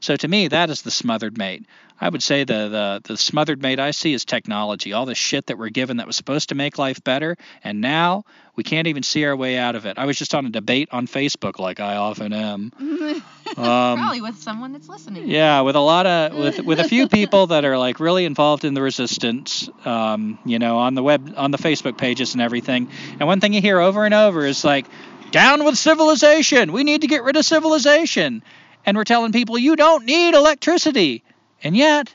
So 0.00 0.14
to 0.16 0.28
me, 0.28 0.48
that 0.48 0.68
is 0.70 0.82
the 0.82 0.90
smothered 0.90 1.38
mate. 1.38 1.64
I 1.98 2.10
would 2.10 2.22
say 2.22 2.44
the, 2.44 2.68
the 2.68 3.00
the 3.04 3.16
smothered 3.16 3.62
mate 3.62 3.80
I 3.80 3.92
see 3.92 4.12
is 4.12 4.26
technology, 4.26 4.92
all 4.92 5.06
the 5.06 5.14
shit 5.14 5.46
that 5.46 5.56
we're 5.56 5.70
given 5.70 5.96
that 5.96 6.06
was 6.06 6.14
supposed 6.14 6.50
to 6.50 6.54
make 6.54 6.76
life 6.76 7.02
better, 7.02 7.38
and 7.64 7.80
now 7.80 8.24
we 8.54 8.62
can't 8.62 8.86
even 8.86 9.02
see 9.02 9.24
our 9.24 9.34
way 9.34 9.56
out 9.56 9.74
of 9.76 9.86
it. 9.86 9.96
I 9.96 10.04
was 10.04 10.18
just 10.18 10.34
on 10.34 10.44
a 10.44 10.50
debate 10.50 10.90
on 10.92 11.06
Facebook, 11.06 11.58
like 11.58 11.80
I 11.80 11.96
often 11.96 12.32
am. 12.32 12.72
Um, 13.56 13.96
Probably 13.96 14.20
with 14.20 14.36
someone 14.38 14.72
that's 14.72 14.88
listening. 14.88 15.28
yeah, 15.28 15.60
with 15.60 15.76
a 15.76 15.80
lot 15.80 16.04
of 16.04 16.36
with 16.36 16.58
with 16.64 16.80
a 16.80 16.84
few 16.88 17.08
people 17.20 17.46
that 17.46 17.64
are 17.64 17.78
like 17.78 18.00
really 18.00 18.24
involved 18.24 18.64
in 18.64 18.74
the 18.74 18.82
resistance, 18.82 19.70
um, 19.84 20.40
you 20.44 20.58
know, 20.58 20.78
on 20.78 20.94
the 20.94 21.02
web 21.02 21.32
on 21.36 21.52
the 21.52 21.56
Facebook 21.58 21.96
pages 21.96 22.34
and 22.34 22.42
everything. 22.42 22.90
And 23.20 23.28
one 23.28 23.40
thing 23.40 23.52
you 23.52 23.60
hear 23.60 23.78
over 23.78 24.04
and 24.04 24.12
over 24.12 24.44
is 24.44 24.64
like, 24.64 24.86
"Down 25.30 25.64
with 25.64 25.76
civilization. 25.76 26.72
We 26.72 26.84
need 26.84 27.02
to 27.02 27.06
get 27.06 27.22
rid 27.22 27.36
of 27.36 27.44
civilization." 27.44 28.42
And 28.84 28.96
we're 28.96 29.04
telling 29.04 29.32
people 29.32 29.58
you 29.58 29.74
don't 29.74 30.04
need 30.04 30.34
electricity, 30.34 31.24
and 31.62 31.76
yet 31.76 32.14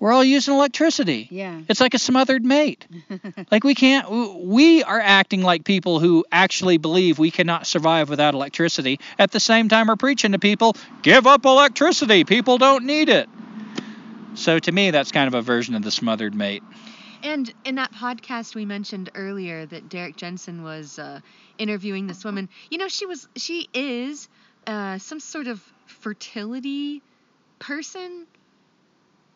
we're 0.00 0.12
all 0.12 0.22
using 0.22 0.54
electricity. 0.54 1.26
Yeah. 1.30 1.60
It's 1.68 1.80
like 1.80 1.94
a 1.94 1.98
smothered 1.98 2.44
mate. 2.44 2.86
like 3.50 3.64
we 3.64 3.74
can't. 3.74 4.08
We 4.40 4.82
are 4.84 5.00
acting 5.00 5.42
like 5.42 5.64
people 5.64 5.98
who 5.98 6.24
actually 6.30 6.78
believe 6.78 7.18
we 7.18 7.30
cannot 7.30 7.66
survive 7.66 8.08
without 8.08 8.34
electricity. 8.34 9.00
At 9.18 9.32
the 9.32 9.40
same 9.40 9.68
time, 9.68 9.88
we're 9.88 9.96
preaching 9.96 10.32
to 10.32 10.38
people, 10.38 10.76
give 11.02 11.26
up 11.26 11.44
electricity. 11.44 12.24
People 12.24 12.58
don't 12.58 12.84
need 12.84 13.08
it. 13.08 13.28
So 14.34 14.58
to 14.60 14.70
me, 14.70 14.92
that's 14.92 15.10
kind 15.10 15.26
of 15.26 15.34
a 15.34 15.42
version 15.42 15.74
of 15.74 15.82
the 15.82 15.90
smothered 15.90 16.34
mate. 16.34 16.62
And 17.22 17.52
in 17.64 17.76
that 17.76 17.92
podcast 17.92 18.54
we 18.54 18.64
mentioned 18.64 19.10
earlier 19.14 19.66
that 19.66 19.88
Derrick 19.88 20.16
Jensen 20.16 20.62
was 20.62 20.98
uh, 20.98 21.20
interviewing 21.58 22.06
this 22.06 22.24
woman, 22.24 22.48
you 22.70 22.78
know, 22.78 22.88
she 22.88 23.06
was 23.06 23.26
she 23.36 23.68
is 23.74 24.28
uh, 24.66 24.98
some 24.98 25.20
sort 25.20 25.46
of 25.46 25.62
fertility 25.86 27.02
person. 27.58 28.26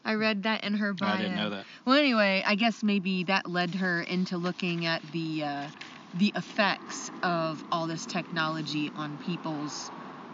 I 0.04 0.14
read 0.14 0.42
that 0.44 0.64
in 0.64 0.74
her 0.74 0.94
bio. 0.94 1.14
I 1.14 1.16
didn't 1.18 1.36
know 1.36 1.50
that. 1.50 1.66
Well, 1.86 1.96
anyway, 1.96 2.42
I 2.46 2.54
guess 2.56 2.82
maybe 2.82 3.24
that 3.24 3.48
led 3.48 3.76
her 3.76 4.02
into 4.02 4.36
looking 4.38 4.84
at 4.84 5.02
the 5.10 5.44
uh, 5.44 5.70
the 6.12 6.32
effects 6.36 7.10
of 7.22 7.64
all 7.70 7.86
this 7.86 8.06
technology 8.06 8.90
on 8.96 9.18
people's 9.18 9.90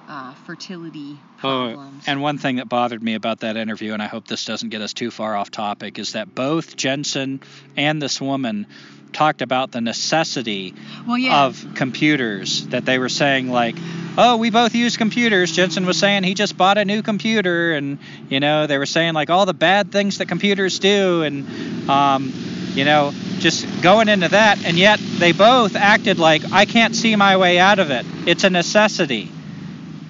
uh, 0.08 0.32
fertility 0.46 1.18
problems. 1.36 2.04
Oh, 2.06 2.10
and 2.10 2.22
one 2.22 2.38
thing 2.38 2.56
that 2.56 2.68
bothered 2.68 3.02
me 3.02 3.14
about 3.14 3.40
that 3.40 3.56
interview, 3.56 3.92
and 3.92 4.02
I 4.02 4.06
hope 4.06 4.26
this 4.26 4.44
doesn't 4.44 4.70
get 4.70 4.80
us 4.80 4.94
too 4.94 5.10
far 5.10 5.36
off 5.36 5.50
topic, 5.50 5.98
is 5.98 6.12
that 6.12 6.34
both 6.34 6.76
Jensen 6.76 7.40
and 7.76 8.00
this 8.00 8.20
woman 8.20 8.66
talked 9.12 9.42
about 9.42 9.70
the 9.70 9.80
necessity 9.80 10.74
well, 11.06 11.18
yeah. 11.18 11.44
of 11.44 11.64
computers 11.74 12.66
that 12.68 12.84
they 12.84 12.98
were 12.98 13.08
saying 13.08 13.48
like 13.48 13.74
oh 14.18 14.36
we 14.36 14.50
both 14.50 14.74
use 14.74 14.98
computers 14.98 15.50
jensen 15.50 15.86
was 15.86 15.98
saying 15.98 16.22
he 16.22 16.34
just 16.34 16.58
bought 16.58 16.76
a 16.76 16.84
new 16.84 17.00
computer 17.00 17.72
and 17.72 17.98
you 18.28 18.38
know 18.38 18.66
they 18.66 18.76
were 18.76 18.84
saying 18.84 19.14
like 19.14 19.30
all 19.30 19.46
the 19.46 19.54
bad 19.54 19.90
things 19.90 20.18
that 20.18 20.28
computers 20.28 20.78
do 20.78 21.22
and 21.22 21.88
um, 21.88 22.30
you 22.74 22.84
know 22.84 23.10
just 23.38 23.66
going 23.82 24.10
into 24.10 24.28
that 24.28 24.62
and 24.66 24.76
yet 24.76 25.00
they 25.18 25.32
both 25.32 25.74
acted 25.74 26.18
like 26.18 26.42
i 26.52 26.66
can't 26.66 26.94
see 26.94 27.16
my 27.16 27.38
way 27.38 27.58
out 27.58 27.78
of 27.78 27.90
it 27.90 28.04
it's 28.26 28.44
a 28.44 28.50
necessity 28.50 29.30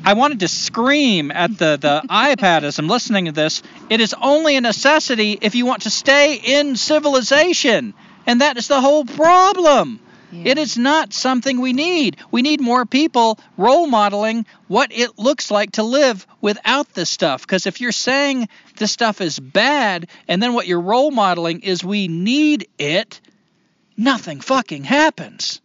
I 0.09 0.15
wanted 0.15 0.41
to 0.41 0.49
scream 0.49 1.31
at 1.31 1.59
the, 1.59 1.77
the 1.77 2.03
iPad 2.09 2.63
as 2.63 2.79
I'm 2.79 2.89
listening 2.89 3.27
to 3.27 3.33
this. 3.33 3.63
It 3.91 4.01
is 4.01 4.15
only 4.19 4.57
a 4.57 4.61
necessity 4.63 5.37
if 5.39 5.55
you 5.55 5.67
want 5.67 5.83
to 5.83 5.91
stay 5.91 6.37
in 6.37 6.77
civilization. 6.77 7.93
And 8.27 8.41
that 8.41 8.57
is 8.57 8.69
the 8.69 8.81
whole 8.81 9.05
problem. 9.05 10.01
Yeah. 10.33 10.53
It 10.53 10.57
is 10.57 10.79
not 10.79 11.13
something 11.13 11.61
we 11.61 11.75
need. 11.75 12.17
We 12.31 12.41
need 12.41 12.63
more 12.63 12.87
people 12.87 13.39
role 13.59 13.87
modeling 13.87 14.47
what 14.67 14.93
it 14.93 15.19
looks 15.19 15.51
like 15.51 15.73
to 15.73 15.83
live 15.83 16.27
without 16.41 16.91
this 16.95 17.11
stuff. 17.11 17.43
Because 17.43 17.67
if 17.67 17.83
you're 17.83 17.93
saying 17.93 18.49
this 18.79 18.91
stuff 18.91 19.21
is 19.21 19.39
bad 19.39 20.09
and 20.27 20.43
then 20.43 20.55
what 20.55 20.67
you're 20.67 20.81
role 20.81 21.11
modeling 21.11 21.61
is 21.61 21.85
we 21.85 22.09
need 22.09 22.67
it, 22.79 23.21
nothing 23.95 24.41
fucking 24.41 24.85
happens. 24.85 25.61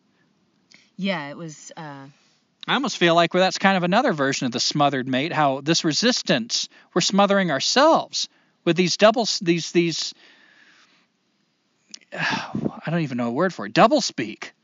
yeah, 0.97 1.29
it 1.29 1.37
was. 1.37 1.71
Uh, 1.77 2.07
I 2.67 2.75
almost 2.75 2.97
feel 2.97 3.15
like 3.15 3.33
well, 3.33 3.43
that's 3.43 3.57
kind 3.57 3.77
of 3.77 3.83
another 3.83 4.13
version 4.13 4.45
of 4.45 4.51
the 4.51 4.59
smothered 4.59 5.07
mate. 5.07 5.33
How 5.33 5.61
this 5.61 5.83
resistance, 5.83 6.69
we're 6.93 7.01
smothering 7.01 7.51
ourselves 7.51 8.29
with 8.65 8.77
these 8.77 8.97
doubles, 8.97 9.39
these 9.39 9.71
these. 9.71 10.13
I 12.13 12.89
don't 12.91 13.01
even 13.01 13.17
know 13.17 13.29
a 13.29 13.31
word 13.31 13.53
for 13.53 13.65
it. 13.65 13.73
Double 13.73 14.01
speak. 14.01 14.53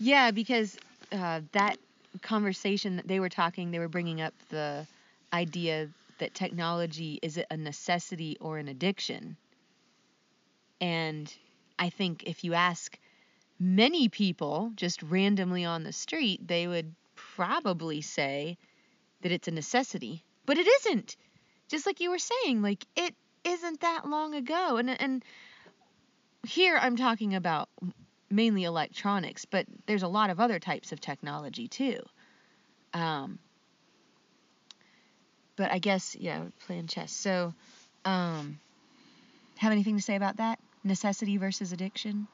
Yeah, 0.00 0.30
because 0.30 0.78
uh, 1.12 1.42
that 1.52 1.76
conversation 2.22 2.96
that 2.96 3.06
they 3.06 3.20
were 3.20 3.28
talking, 3.28 3.70
they 3.70 3.78
were 3.78 3.88
bringing 3.88 4.22
up 4.22 4.32
the 4.48 4.86
idea 5.30 5.90
that 6.18 6.34
technology 6.34 7.18
is 7.22 7.36
it 7.36 7.46
a 7.50 7.56
necessity 7.56 8.38
or 8.40 8.56
an 8.56 8.68
addiction. 8.68 9.36
And 10.80 11.32
I 11.78 11.90
think 11.90 12.22
if 12.24 12.44
you 12.44 12.54
ask 12.54 12.96
many 13.60 14.08
people 14.08 14.72
just 14.74 15.02
randomly 15.02 15.66
on 15.66 15.84
the 15.84 15.92
street, 15.92 16.48
they 16.48 16.66
would 16.66 16.94
probably 17.14 18.00
say 18.00 18.56
that 19.20 19.30
it's 19.30 19.46
a 19.46 19.52
necessity. 19.52 20.24
But 20.46 20.58
it 20.58 20.66
isn't. 20.66 21.16
Just 21.68 21.86
like 21.86 22.00
you 22.00 22.10
were 22.10 22.18
saying, 22.18 22.62
like 22.62 22.84
it 22.96 23.14
isn't 23.44 23.82
that 23.82 24.08
long 24.08 24.34
ago. 24.34 24.78
And 24.78 24.90
and 25.00 25.24
here 26.44 26.76
I'm 26.80 26.96
talking 26.96 27.34
about 27.34 27.68
mainly 28.30 28.64
electronics, 28.64 29.44
but 29.44 29.66
there's 29.86 30.02
a 30.02 30.08
lot 30.08 30.30
of 30.30 30.40
other 30.40 30.58
types 30.58 30.92
of 30.92 31.00
technology 31.00 31.68
too. 31.68 32.00
Um, 32.94 33.38
but 35.56 35.70
I 35.70 35.78
guess 35.78 36.16
yeah, 36.18 36.44
playing 36.66 36.86
chess. 36.86 37.12
So, 37.12 37.54
um, 38.04 38.58
have 39.58 39.72
anything 39.72 39.96
to 39.96 40.02
say 40.02 40.16
about 40.16 40.38
that? 40.38 40.58
Necessity 40.82 41.36
versus 41.36 41.72
addiction. 41.72 42.26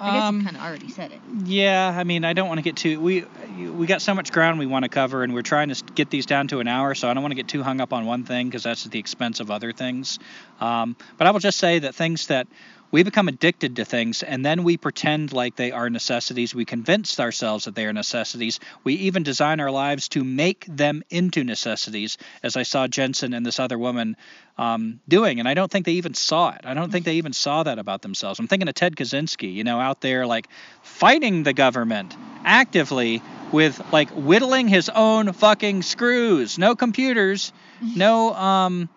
I 0.00 0.14
guess 0.14 0.22
Um, 0.24 0.38
you 0.38 0.44
kind 0.44 0.56
of 0.56 0.62
already 0.62 0.88
said 0.88 1.12
it. 1.12 1.20
Yeah, 1.44 1.94
I 1.96 2.04
mean, 2.04 2.24
I 2.24 2.32
don't 2.32 2.48
want 2.48 2.58
to 2.58 2.62
get 2.62 2.76
too. 2.76 3.00
We 3.00 3.24
we 3.70 3.86
got 3.86 4.02
so 4.02 4.14
much 4.14 4.32
ground 4.32 4.58
we 4.58 4.66
want 4.66 4.84
to 4.84 4.88
cover, 4.88 5.22
and 5.22 5.32
we're 5.32 5.42
trying 5.42 5.68
to 5.68 5.84
get 5.94 6.10
these 6.10 6.26
down 6.26 6.48
to 6.48 6.60
an 6.60 6.68
hour. 6.68 6.94
So 6.94 7.08
I 7.08 7.14
don't 7.14 7.22
want 7.22 7.30
to 7.30 7.36
get 7.36 7.48
too 7.48 7.62
hung 7.62 7.80
up 7.80 7.92
on 7.92 8.04
one 8.04 8.24
thing 8.24 8.48
because 8.48 8.64
that's 8.64 8.86
at 8.86 8.92
the 8.92 8.98
expense 8.98 9.40
of 9.40 9.50
other 9.50 9.72
things. 9.72 10.18
Um, 10.60 10.96
but 11.16 11.26
I 11.26 11.30
will 11.30 11.40
just 11.40 11.58
say 11.58 11.78
that 11.80 11.94
things 11.94 12.26
that 12.26 12.48
we 12.94 13.02
become 13.02 13.26
addicted 13.26 13.74
to 13.74 13.84
things, 13.84 14.22
and 14.22 14.46
then 14.46 14.62
we 14.62 14.76
pretend 14.76 15.32
like 15.32 15.56
they 15.56 15.72
are 15.72 15.90
necessities. 15.90 16.54
We 16.54 16.64
convince 16.64 17.18
ourselves 17.18 17.64
that 17.64 17.74
they 17.74 17.86
are 17.86 17.92
necessities. 17.92 18.60
We 18.84 18.94
even 18.94 19.24
design 19.24 19.58
our 19.58 19.72
lives 19.72 20.06
to 20.10 20.22
make 20.22 20.64
them 20.66 21.02
into 21.10 21.42
necessities, 21.42 22.18
as 22.44 22.56
I 22.56 22.62
saw 22.62 22.86
Jensen 22.86 23.34
and 23.34 23.44
this 23.44 23.58
other 23.58 23.76
woman 23.76 24.16
um, 24.58 25.00
doing. 25.08 25.40
And 25.40 25.48
I 25.48 25.54
don't 25.54 25.68
think 25.72 25.86
they 25.86 25.94
even 25.94 26.14
saw 26.14 26.50
it. 26.50 26.60
I 26.62 26.74
don't 26.74 26.92
think 26.92 27.04
they 27.04 27.16
even 27.16 27.32
saw 27.32 27.64
that 27.64 27.80
about 27.80 28.02
themselves. 28.02 28.38
I'm 28.38 28.46
thinking 28.46 28.68
of 28.68 28.74
Ted 28.74 28.94
Kaczynski, 28.94 29.52
you 29.52 29.64
know, 29.64 29.80
out 29.80 30.00
there 30.00 30.24
like 30.24 30.46
fighting 30.82 31.42
the 31.42 31.52
government 31.52 32.16
actively 32.44 33.24
with 33.50 33.82
like 33.92 34.10
whittling 34.10 34.68
his 34.68 34.88
own 34.88 35.32
fucking 35.32 35.82
screws. 35.82 36.60
No 36.60 36.76
computers, 36.76 37.52
no 37.82 38.32
um, 38.34 38.88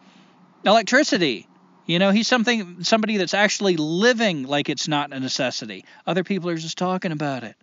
electricity. 0.64 1.48
You 1.88 2.00
know, 2.00 2.12
he's 2.12 2.28
something 2.28 2.84
somebody 2.84 3.16
that's 3.18 3.34
actually 3.34 3.78
living 3.78 4.44
like 4.44 4.68
it's 4.68 4.90
not 4.90 5.14
a 5.14 5.20
necessity. 5.20 5.86
Other 6.06 6.24
people 6.24 6.50
are 6.50 6.58
just 6.58 6.78
talking 6.78 7.14
about 7.14 7.44
it. 7.44 7.56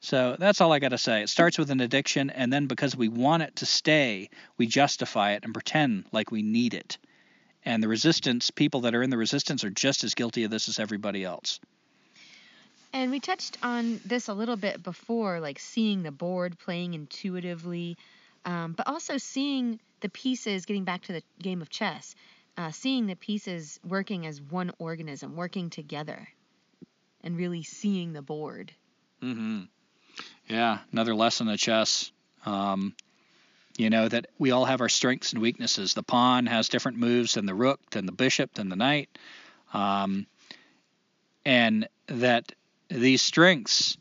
So 0.00 0.34
that's 0.36 0.60
all 0.60 0.72
I 0.72 0.80
got 0.80 0.88
to 0.88 0.98
say. 0.98 1.22
It 1.22 1.28
starts 1.28 1.58
with 1.58 1.70
an 1.70 1.80
addiction, 1.80 2.28
and 2.30 2.52
then 2.52 2.66
because 2.66 2.96
we 2.96 3.08
want 3.08 3.44
it 3.44 3.56
to 3.56 3.66
stay, 3.66 4.30
we 4.58 4.66
justify 4.66 5.32
it 5.32 5.44
and 5.44 5.54
pretend 5.54 6.06
like 6.10 6.32
we 6.32 6.42
need 6.42 6.74
it. 6.74 6.98
And 7.64 7.80
the 7.80 7.86
resistance, 7.86 8.50
people 8.50 8.80
that 8.80 8.96
are 8.96 9.02
in 9.02 9.10
the 9.10 9.16
resistance, 9.16 9.62
are 9.62 9.70
just 9.70 10.02
as 10.02 10.14
guilty 10.14 10.42
of 10.42 10.50
this 10.50 10.68
as 10.68 10.80
everybody 10.80 11.22
else. 11.22 11.60
And 12.92 13.12
we 13.12 13.20
touched 13.20 13.58
on 13.62 14.00
this 14.04 14.26
a 14.26 14.34
little 14.34 14.56
bit 14.56 14.82
before, 14.82 15.38
like 15.38 15.60
seeing 15.60 16.02
the 16.02 16.10
board 16.10 16.58
playing 16.58 16.94
intuitively, 16.94 17.96
um, 18.44 18.72
but 18.72 18.88
also 18.88 19.18
seeing 19.18 19.78
the 20.00 20.08
pieces, 20.08 20.66
getting 20.66 20.82
back 20.82 21.02
to 21.02 21.12
the 21.12 21.22
game 21.40 21.62
of 21.62 21.70
chess, 21.70 22.16
uh, 22.56 22.70
seeing 22.70 23.06
the 23.06 23.16
pieces 23.16 23.80
working 23.86 24.26
as 24.26 24.40
one 24.40 24.72
organism, 24.78 25.36
working 25.36 25.70
together, 25.70 26.28
and 27.22 27.36
really 27.36 27.62
seeing 27.62 28.12
the 28.12 28.22
board. 28.22 28.72
Mm-hmm. 29.22 29.62
Yeah, 30.48 30.78
another 30.92 31.14
lesson 31.14 31.48
of 31.48 31.58
chess. 31.58 32.12
Um, 32.44 32.94
you 33.78 33.88
know 33.88 34.08
that 34.08 34.26
we 34.38 34.50
all 34.50 34.66
have 34.66 34.80
our 34.80 34.88
strengths 34.88 35.32
and 35.32 35.40
weaknesses. 35.40 35.94
The 35.94 36.02
pawn 36.02 36.46
has 36.46 36.68
different 36.68 36.98
moves 36.98 37.34
than 37.34 37.46
the 37.46 37.54
rook, 37.54 37.80
than 37.90 38.04
the 38.04 38.12
bishop, 38.12 38.54
than 38.54 38.68
the 38.68 38.76
knight, 38.76 39.08
um, 39.72 40.26
and 41.44 41.88
that 42.08 42.52
these 42.88 43.22
strengths 43.22 43.96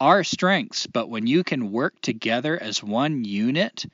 are 0.00 0.22
strengths. 0.22 0.86
But 0.86 1.08
when 1.08 1.26
you 1.26 1.44
can 1.44 1.72
work 1.72 2.00
together 2.02 2.60
as 2.60 2.82
one 2.82 3.24
unit, 3.24 3.86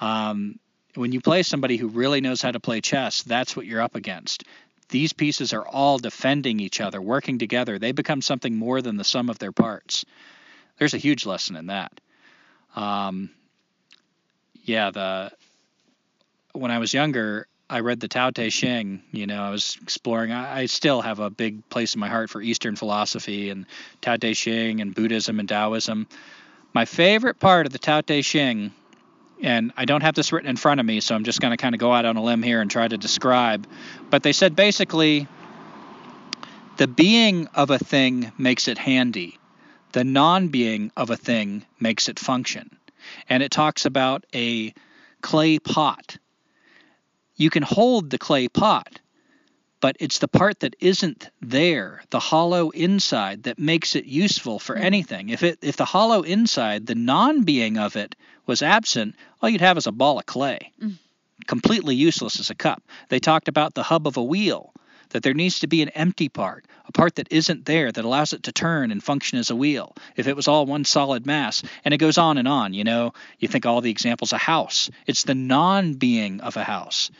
um, 0.00 0.58
when 0.94 1.12
you 1.12 1.20
play 1.20 1.42
somebody 1.42 1.76
who 1.76 1.88
really 1.88 2.20
knows 2.20 2.42
how 2.42 2.50
to 2.50 2.60
play 2.60 2.80
chess, 2.80 3.22
that's 3.22 3.56
what 3.56 3.66
you're 3.66 3.80
up 3.80 3.94
against. 3.94 4.44
These 4.88 5.12
pieces 5.12 5.52
are 5.52 5.66
all 5.66 5.98
defending 5.98 6.60
each 6.60 6.80
other, 6.80 7.00
working 7.00 7.38
together. 7.38 7.78
They 7.78 7.92
become 7.92 8.20
something 8.20 8.54
more 8.54 8.82
than 8.82 8.96
the 8.96 9.04
sum 9.04 9.30
of 9.30 9.38
their 9.38 9.52
parts. 9.52 10.04
There's 10.78 10.94
a 10.94 10.98
huge 10.98 11.24
lesson 11.24 11.56
in 11.56 11.66
that. 11.68 11.92
Um, 12.76 13.30
yeah, 14.64 14.90
the 14.90 15.32
when 16.52 16.70
I 16.70 16.78
was 16.78 16.92
younger, 16.92 17.46
I 17.70 17.80
read 17.80 18.00
the 18.00 18.08
Tao 18.08 18.30
Te 18.30 18.50
Ching. 18.50 19.02
You 19.12 19.26
know, 19.26 19.42
I 19.42 19.50
was 19.50 19.78
exploring. 19.82 20.30
I, 20.30 20.60
I 20.60 20.66
still 20.66 21.00
have 21.00 21.20
a 21.20 21.30
big 21.30 21.66
place 21.70 21.94
in 21.94 22.00
my 22.00 22.08
heart 22.08 22.28
for 22.28 22.42
Eastern 22.42 22.76
philosophy 22.76 23.48
and 23.48 23.64
Tao 24.02 24.16
Te 24.16 24.34
Ching 24.34 24.82
and 24.82 24.94
Buddhism 24.94 25.40
and 25.40 25.48
Taoism. 25.48 26.06
My 26.74 26.84
favorite 26.84 27.40
part 27.40 27.64
of 27.64 27.72
the 27.72 27.78
Tao 27.78 28.02
Te 28.02 28.22
Ching 28.22 28.72
and 29.42 29.72
I 29.76 29.84
don't 29.84 30.02
have 30.02 30.14
this 30.14 30.32
written 30.32 30.48
in 30.48 30.56
front 30.56 30.78
of 30.80 30.86
me, 30.86 31.00
so 31.00 31.14
I'm 31.14 31.24
just 31.24 31.40
going 31.40 31.50
to 31.50 31.56
kind 31.56 31.74
of 31.74 31.80
go 31.80 31.92
out 31.92 32.04
on 32.04 32.16
a 32.16 32.22
limb 32.22 32.42
here 32.42 32.60
and 32.60 32.70
try 32.70 32.86
to 32.86 32.96
describe. 32.96 33.66
But 34.08 34.22
they 34.22 34.32
said 34.32 34.54
basically 34.54 35.26
the 36.76 36.86
being 36.86 37.48
of 37.48 37.70
a 37.70 37.78
thing 37.78 38.32
makes 38.38 38.68
it 38.68 38.78
handy, 38.78 39.38
the 39.92 40.04
non 40.04 40.48
being 40.48 40.92
of 40.96 41.10
a 41.10 41.16
thing 41.16 41.66
makes 41.80 42.08
it 42.08 42.18
function. 42.18 42.70
And 43.28 43.42
it 43.42 43.50
talks 43.50 43.84
about 43.84 44.24
a 44.32 44.72
clay 45.20 45.58
pot. 45.58 46.16
You 47.36 47.50
can 47.50 47.64
hold 47.64 48.10
the 48.10 48.18
clay 48.18 48.46
pot, 48.48 49.00
but 49.82 49.96
it's 49.98 50.20
the 50.20 50.28
part 50.28 50.60
that 50.60 50.76
isn't 50.78 51.28
there, 51.40 52.04
the 52.10 52.20
hollow 52.20 52.70
inside, 52.70 53.42
that 53.42 53.58
makes 53.58 53.96
it 53.96 54.04
useful 54.04 54.60
for 54.60 54.76
anything. 54.76 55.28
If 55.28 55.42
it 55.42 55.58
if 55.60 55.76
the 55.76 55.84
hollow 55.84 56.22
inside, 56.22 56.86
the 56.86 56.94
non-being 56.94 57.76
of 57.76 57.96
it 57.96 58.14
was 58.46 58.62
absent, 58.62 59.16
all 59.40 59.48
you'd 59.48 59.60
have 59.60 59.76
is 59.76 59.88
a 59.88 59.92
ball 59.92 60.20
of 60.20 60.24
clay. 60.24 60.70
Mm. 60.80 60.98
Completely 61.48 61.96
useless 61.96 62.38
as 62.38 62.48
a 62.48 62.54
cup. 62.54 62.80
They 63.08 63.18
talked 63.18 63.48
about 63.48 63.74
the 63.74 63.82
hub 63.82 64.06
of 64.06 64.16
a 64.16 64.22
wheel, 64.22 64.72
that 65.10 65.24
there 65.24 65.34
needs 65.34 65.58
to 65.58 65.66
be 65.66 65.82
an 65.82 65.88
empty 65.88 66.28
part, 66.28 66.64
a 66.86 66.92
part 66.92 67.16
that 67.16 67.32
isn't 67.32 67.64
there 67.64 67.90
that 67.90 68.04
allows 68.04 68.32
it 68.32 68.44
to 68.44 68.52
turn 68.52 68.92
and 68.92 69.02
function 69.02 69.40
as 69.40 69.50
a 69.50 69.56
wheel. 69.56 69.96
If 70.14 70.28
it 70.28 70.36
was 70.36 70.46
all 70.46 70.64
one 70.64 70.84
solid 70.84 71.26
mass, 71.26 71.60
and 71.84 71.92
it 71.92 71.98
goes 71.98 72.18
on 72.18 72.38
and 72.38 72.46
on, 72.46 72.72
you 72.72 72.84
know, 72.84 73.14
you 73.40 73.48
think 73.48 73.66
all 73.66 73.80
the 73.80 73.90
examples 73.90 74.32
a 74.32 74.38
house. 74.38 74.90
It's 75.08 75.24
the 75.24 75.34
non-being 75.34 76.40
of 76.40 76.56
a 76.56 76.62
house. 76.62 77.10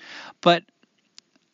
But 0.40 0.62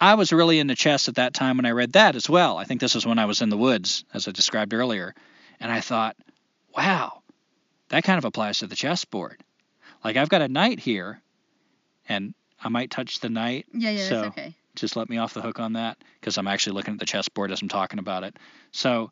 I 0.01 0.15
was 0.15 0.33
really 0.33 0.59
into 0.61 0.75
chess 0.75 1.09
at 1.09 1.17
that 1.17 1.35
time 1.35 1.57
when 1.57 1.67
I 1.67 1.71
read 1.73 1.93
that 1.95 2.15
as 2.15 2.29
well. 2.29 2.57
I 2.57 2.65
think 2.65 2.81
this 2.81 2.95
was 2.95 3.05
when 3.07 3.19
I 3.19 3.25
was 3.25 3.43
in 3.43 3.49
the 3.49 3.57
woods, 3.57 4.05
as 4.15 4.29
I 4.29 4.31
described 4.31 4.73
earlier. 4.73 5.15
And 5.61 5.73
I 5.73 5.81
thought, 5.81 6.17
wow, 6.77 7.23
that 7.89 8.05
kind 8.05 8.19
of 8.19 8.25
applies 8.25 8.61
to 8.61 8.67
the 8.69 8.77
chessboard. 8.77 9.43
Like 10.05 10.17
I've 10.17 10.29
got 10.29 10.43
a 10.43 10.49
knight 10.49 10.79
here, 10.79 11.21
and 12.09 12.35
I 12.63 12.69
might 12.69 12.91
touch 12.91 13.19
the 13.21 13.29
knight. 13.29 13.67
Yeah, 13.73 13.91
yeah, 13.91 14.09
So- 14.09 14.15
that's 14.23 14.39
okay. 14.39 14.55
Just 14.77 14.95
let 14.95 15.11
me 15.11 15.19
off 15.19 15.35
the 15.35 15.43
hook 15.43 15.59
on 15.59 15.73
that 15.73 15.99
because 16.21 16.39
I'm 16.39 16.47
actually 16.47 16.75
looking 16.75 16.95
at 16.95 17.01
the 17.01 17.07
chessboard 17.07 17.51
as 17.51 17.61
I'm 17.61 17.69
talking 17.69 17.99
about 17.99 18.23
it. 18.23 18.37
So 18.71 19.11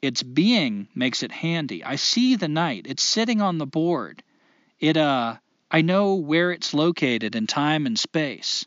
its 0.00 0.22
being 0.22 0.88
makes 0.94 1.22
it 1.22 1.30
handy. 1.30 1.84
I 1.84 1.96
see 1.96 2.34
the 2.36 2.48
knight. 2.48 2.86
It's 2.88 3.02
sitting 3.02 3.42
on 3.42 3.58
the 3.58 3.66
board. 3.66 4.22
It 4.80 4.96
uh 4.96 5.36
I 5.70 5.82
know 5.82 6.14
where 6.14 6.50
it's 6.50 6.72
located 6.72 7.36
in 7.36 7.46
time 7.46 7.84
and 7.84 7.98
space. 7.98 8.64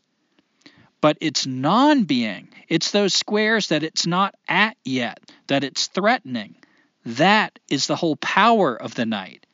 But 1.06 1.18
it's 1.20 1.46
non-being. 1.46 2.48
It's 2.66 2.90
those 2.90 3.14
squares 3.14 3.68
that 3.68 3.84
it's 3.84 4.08
not 4.08 4.34
at 4.48 4.76
yet, 4.84 5.20
that 5.46 5.62
it's 5.62 5.86
threatening. 5.86 6.56
That 7.04 7.60
is 7.70 7.86
the 7.86 7.94
whole 7.94 8.16
power 8.16 8.74
of 8.74 8.96
the 8.96 9.06
knight. 9.06 9.46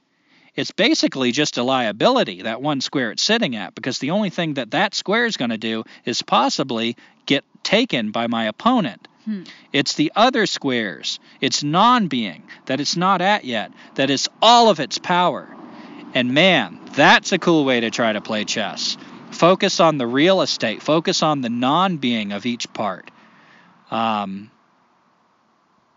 It's 0.57 0.71
basically 0.71 1.31
just 1.31 1.59
a 1.59 1.63
liability, 1.63 2.41
that 2.41 2.63
one 2.63 2.81
square 2.81 3.11
it's 3.11 3.23
sitting 3.23 3.55
at, 3.55 3.75
because 3.75 3.99
the 3.99 4.13
only 4.13 4.31
thing 4.31 4.55
that 4.55 4.71
that 4.71 4.95
square 4.95 5.27
is 5.27 5.37
going 5.37 5.51
to 5.51 5.59
do 5.59 5.85
is 6.07 6.23
possibly 6.23 6.97
get 7.27 7.45
taken 7.63 8.13
by 8.13 8.29
my 8.29 8.47
opponent. 8.47 9.07
Hmm. 9.27 9.43
It's 9.75 9.95
the 9.95 10.11
other 10.17 10.47
squares, 10.47 11.21
it's 11.43 11.63
non 11.63 12.09
being, 12.09 12.45
that 12.65 12.81
it's 12.81 12.97
not 12.97 13.21
at 13.21 13.45
yet, 13.45 13.73
that 13.97 14.09
is 14.09 14.27
all 14.41 14.71
of 14.71 14.81
its 14.81 14.97
power. 14.97 15.55
And 16.15 16.33
man, 16.33 16.81
that's 16.95 17.33
a 17.33 17.39
cool 17.39 17.67
way 17.67 17.81
to 17.81 17.91
try 17.91 18.15
to 18.15 18.23
play 18.23 18.47
chess. 18.47 18.97
Focus 19.43 19.81
on 19.81 19.99
the 19.99 20.07
real 20.07 20.41
estate, 20.41 20.83
focus 20.83 21.21
on 21.21 21.41
the 21.41 21.49
non 21.49 21.97
being 21.97 22.31
of 22.31 22.47
each 22.47 22.73
part. 22.73 23.11
Um, 23.91 24.51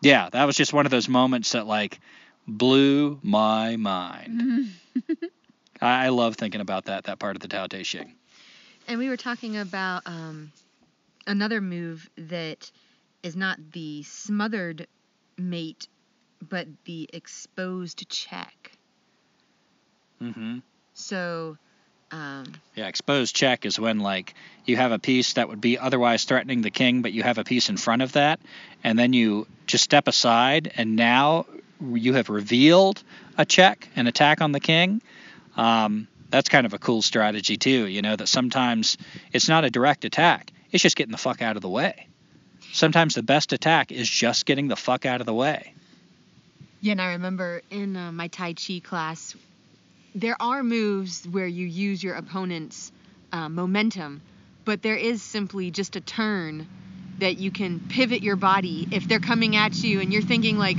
yeah, 0.02 0.30
that 0.32 0.46
was 0.46 0.56
just 0.56 0.74
one 0.74 0.86
of 0.86 0.92
those 0.92 1.08
moments 1.08 1.52
that, 1.52 1.68
like, 1.68 2.00
blew 2.48 3.20
my 3.22 3.76
mind. 3.76 4.42
Mm-hmm. 4.42 5.26
I, 5.82 6.06
I 6.06 6.10
love 6.10 6.36
thinking 6.36 6.62
about 6.62 6.86
that, 6.86 7.06
that 7.06 7.20
part 7.20 7.36
of 7.36 7.42
the 7.42 7.48
Tao 7.48 7.68
Te 7.68 7.84
Ching. 7.84 8.14
And 8.88 9.00
we 9.00 9.10
were 9.10 9.18
talking 9.18 9.58
about 9.58 10.04
um, 10.08 10.52
another 11.28 11.62
move 11.62 12.10
that 12.18 12.72
is 13.24 13.36
not 13.36 13.60
the 13.72 14.04
smothered 14.04 14.88
mate, 15.38 15.88
but 16.50 16.68
the 16.86 17.10
exposed 17.14 18.10
check. 18.10 18.72
hmm 20.20 20.60
So, 20.94 21.58
um, 22.16 22.54
Yeah, 22.76 22.88
exposed 22.88 23.36
check 23.36 23.66
is 23.66 23.80
when 23.80 24.00
like 24.00 24.34
you 24.66 24.78
have 24.78 24.92
a 24.92 25.00
piece 25.00 25.34
that 25.34 25.50
would 25.50 25.62
be 25.62 25.78
otherwise 25.78 26.24
threatening 26.24 26.62
the 26.62 26.72
king, 26.72 27.02
but 27.02 27.12
you 27.12 27.24
have 27.24 27.38
a 27.38 27.44
piece 27.44 27.70
in 27.70 27.78
front 27.78 28.02
of 28.02 28.14
that, 28.14 28.40
and 28.84 28.98
then 28.98 29.14
you 29.14 29.48
just 29.68 29.84
step 29.84 30.08
aside, 30.08 30.72
and 30.78 30.96
now 30.96 31.46
you 31.82 32.14
have 32.14 32.30
revealed 32.30 33.04
a 33.38 33.46
check, 33.46 33.90
an 33.96 34.08
attack 34.08 34.42
on 34.42 34.52
the 34.52 34.60
king. 34.60 35.02
Um, 35.58 36.08
that's 36.30 36.50
kind 36.50 36.66
of 36.66 36.74
a 36.74 36.80
cool 36.80 37.02
strategy 37.02 37.58
too. 37.58 37.86
You 37.86 38.02
know 38.02 38.16
that 38.16 38.28
sometimes 38.28 38.98
it's 39.34 39.50
not 39.50 39.66
a 39.66 39.70
direct 39.70 40.06
attack; 40.06 40.52
it's 40.72 40.82
just 40.82 40.96
getting 40.96 41.12
the 41.12 41.18
fuck 41.18 41.42
out 41.42 41.56
of 41.56 41.62
the 41.62 41.70
way. 41.70 42.08
Sometimes 42.72 43.16
the 43.16 43.24
best 43.24 43.54
attack 43.54 43.92
is 43.92 44.10
just 44.10 44.46
getting 44.46 44.68
the 44.68 44.76
fuck 44.76 45.06
out 45.06 45.22
of 45.22 45.26
the 45.26 45.34
way. 45.34 45.74
Yeah, 46.82 46.94
and 46.94 47.02
I 47.02 47.14
remember 47.14 47.62
in 47.70 47.96
uh, 47.96 48.12
my 48.12 48.28
Tai 48.28 48.54
Chi 48.54 48.82
class, 48.84 49.36
there 50.16 50.42
are 50.42 50.64
moves 50.64 51.28
where 51.28 51.46
you 51.46 51.68
use 51.68 52.02
your 52.02 52.16
opponent's 52.16 52.92
uh, 53.34 53.50
momentum, 53.50 54.22
but 54.64 54.82
there 54.82 54.96
is 54.96 55.22
simply 55.22 55.72
just 55.72 55.98
a 55.98 56.02
turn 56.02 56.68
that 57.20 57.38
you 57.38 57.52
can 57.52 57.82
pivot 57.90 58.24
your 58.24 58.38
body 58.38 58.88
if 58.92 59.08
they're 59.08 59.20
coming 59.20 59.58
at 59.58 59.76
you 59.84 60.00
and 60.00 60.14
you're 60.14 60.22
thinking 60.22 60.58
like, 60.58 60.78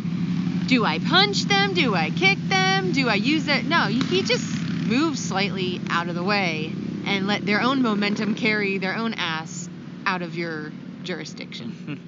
do 0.67 0.85
I 0.85 0.99
punch 0.99 1.45
them? 1.45 1.75
Do 1.75 1.95
I 1.95 2.11
kick 2.11 2.39
them? 2.49 2.93
Do 2.93 3.09
I 3.09 3.15
use 3.15 3.47
it? 3.47 3.67
No, 3.67 3.87
you, 3.87 4.03
you 4.05 4.25
just 4.25 4.59
move 4.87 5.19
slightly 5.19 5.81
out 5.91 6.09
of 6.09 6.15
the 6.15 6.25
way 6.25 6.73
and 7.05 7.27
let 7.27 7.45
their 7.45 7.61
own 7.61 7.83
momentum 7.83 8.35
carry 8.35 8.79
their 8.79 8.97
own 8.97 9.15
ass 9.15 9.69
out 10.07 10.23
of 10.23 10.35
your 10.35 10.73
jurisdiction. 11.03 12.01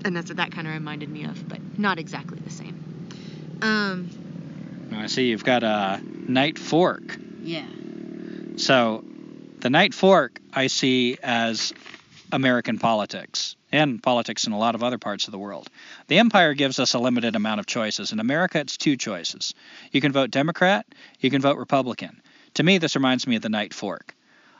and 0.04 0.16
that's 0.16 0.30
what 0.30 0.38
that 0.38 0.50
kind 0.50 0.66
of 0.66 0.74
reminded 0.74 1.08
me 1.08 1.24
of, 1.24 1.48
but 1.48 1.78
not 1.78 1.98
exactly 1.98 2.40
the 2.40 2.50
same. 2.50 3.08
Um, 3.62 4.10
Now, 4.10 4.27
I 4.92 5.06
see 5.06 5.28
you've 5.28 5.44
got 5.44 5.62
a 5.62 6.00
Knight 6.04 6.58
Fork. 6.58 7.18
yeah. 7.42 7.66
So, 8.56 9.04
the 9.60 9.70
Knight 9.70 9.94
Fork 9.94 10.40
I 10.52 10.66
see 10.66 11.16
as 11.22 11.72
American 12.32 12.78
politics 12.78 13.56
and 13.70 14.02
politics 14.02 14.46
in 14.46 14.52
a 14.52 14.58
lot 14.58 14.74
of 14.74 14.82
other 14.82 14.98
parts 14.98 15.28
of 15.28 15.32
the 15.32 15.38
world. 15.38 15.68
The 16.08 16.18
empire 16.18 16.54
gives 16.54 16.78
us 16.78 16.94
a 16.94 16.98
limited 16.98 17.36
amount 17.36 17.60
of 17.60 17.66
choices. 17.66 18.12
In 18.12 18.20
America, 18.20 18.58
it's 18.58 18.76
two 18.76 18.96
choices. 18.96 19.54
You 19.92 20.00
can 20.00 20.12
vote 20.12 20.30
Democrat, 20.30 20.86
you 21.20 21.30
can 21.30 21.40
vote 21.40 21.58
Republican. 21.58 22.20
To 22.54 22.62
me, 22.62 22.78
this 22.78 22.96
reminds 22.96 23.26
me 23.26 23.36
of 23.36 23.42
the 23.42 23.48
Knight 23.48 23.74
Fork. 23.74 24.14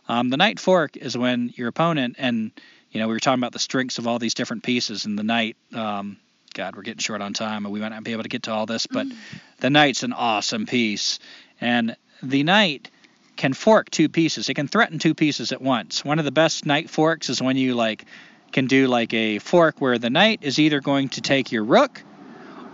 Um, 0.09 0.31
the 0.31 0.37
Knight 0.37 0.61
Fork 0.61 0.97
is 0.97 1.17
when 1.17 1.53
your 1.57 1.69
opponent, 1.69 2.17
and 2.19 2.51
you 2.91 3.01
know, 3.01 3.09
we 3.09 3.15
were 3.15 3.21
talking 3.21 3.41
about 3.41 3.53
the 3.53 3.59
strengths 3.59 3.99
of 3.99 4.07
all 4.07 4.19
these 4.19 4.35
different 4.35 4.63
pieces, 4.63 5.05
and 5.05 5.19
the 5.19 5.23
Knight. 5.23 5.57
Um, 5.75 6.19
God, 6.55 6.77
we're 6.77 6.83
getting 6.83 6.99
short 6.99 7.23
on 7.23 7.33
time, 7.33 7.65
and 7.65 7.73
we 7.73 7.81
might 7.81 7.91
not 7.91 8.05
be 8.05 8.13
able 8.13 8.25
to 8.25 8.29
get 8.29 8.45
to 8.45 8.53
all 8.53 8.67
this, 8.67 8.87
but 8.87 9.07
mm. 9.07 9.17
the 9.59 9.71
Knight's 9.71 10.03
an 10.03 10.13
awesome 10.13 10.67
piece, 10.67 11.19
and 11.61 11.97
the 12.23 12.43
Knight 12.43 12.91
can 13.39 13.55
fork 13.55 13.89
two 13.91 14.09
pieces. 14.09 14.49
It 14.49 14.55
can 14.55 14.69
threaten 14.69 14.99
two 14.99 15.15
pieces 15.15 15.53
at 15.53 15.63
once. 15.63 16.05
One 16.05 16.19
of 16.19 16.25
the 16.25 16.33
best 16.33 16.67
knight 16.67 16.91
forks 16.91 17.31
is 17.31 17.41
when 17.41 17.57
you 17.57 17.75
like 17.75 18.05
can 18.53 18.67
do 18.67 18.89
like 18.89 19.15
a 19.15 19.39
fork 19.39 19.81
where 19.81 19.99
the 19.99 20.11
knight 20.11 20.41
is 20.43 20.59
either 20.59 20.81
going 20.81 21.11
to 21.11 21.21
take 21.21 21.53
your 21.53 21.65
rook 21.65 22.03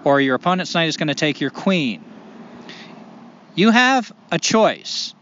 or 0.05 0.21
your 0.21 0.35
opponent's 0.35 0.75
knight 0.75 0.89
is 0.89 0.97
going 0.97 1.09
to 1.09 1.15
take 1.15 1.41
your 1.41 1.51
queen. 1.51 2.03
You 3.55 3.71
have 3.71 4.13
a 4.33 4.39
choice. 4.39 5.15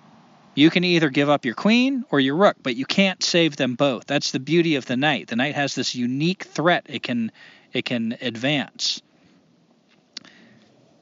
You 0.55 0.71
can 0.71 0.85
either 0.85 1.09
give 1.09 1.31
up 1.31 1.45
your 1.45 1.55
queen 1.55 2.05
or 2.11 2.21
your 2.21 2.37
rook, 2.37 2.57
but 2.63 2.77
you 2.77 2.85
can't 2.85 3.23
save 3.23 3.57
them 3.57 3.75
both. 3.75 4.07
That's 4.07 4.33
the 4.33 4.41
beauty 4.41 4.77
of 4.77 4.87
the 4.87 4.97
knight. 4.97 5.29
The 5.29 5.37
knight 5.37 5.55
has 5.55 5.75
this 5.75 5.95
unique 5.95 6.45
threat 6.45 6.87
it 6.89 7.03
can 7.03 7.33
it 7.73 7.85
can 7.85 8.17
advance. 8.21 9.01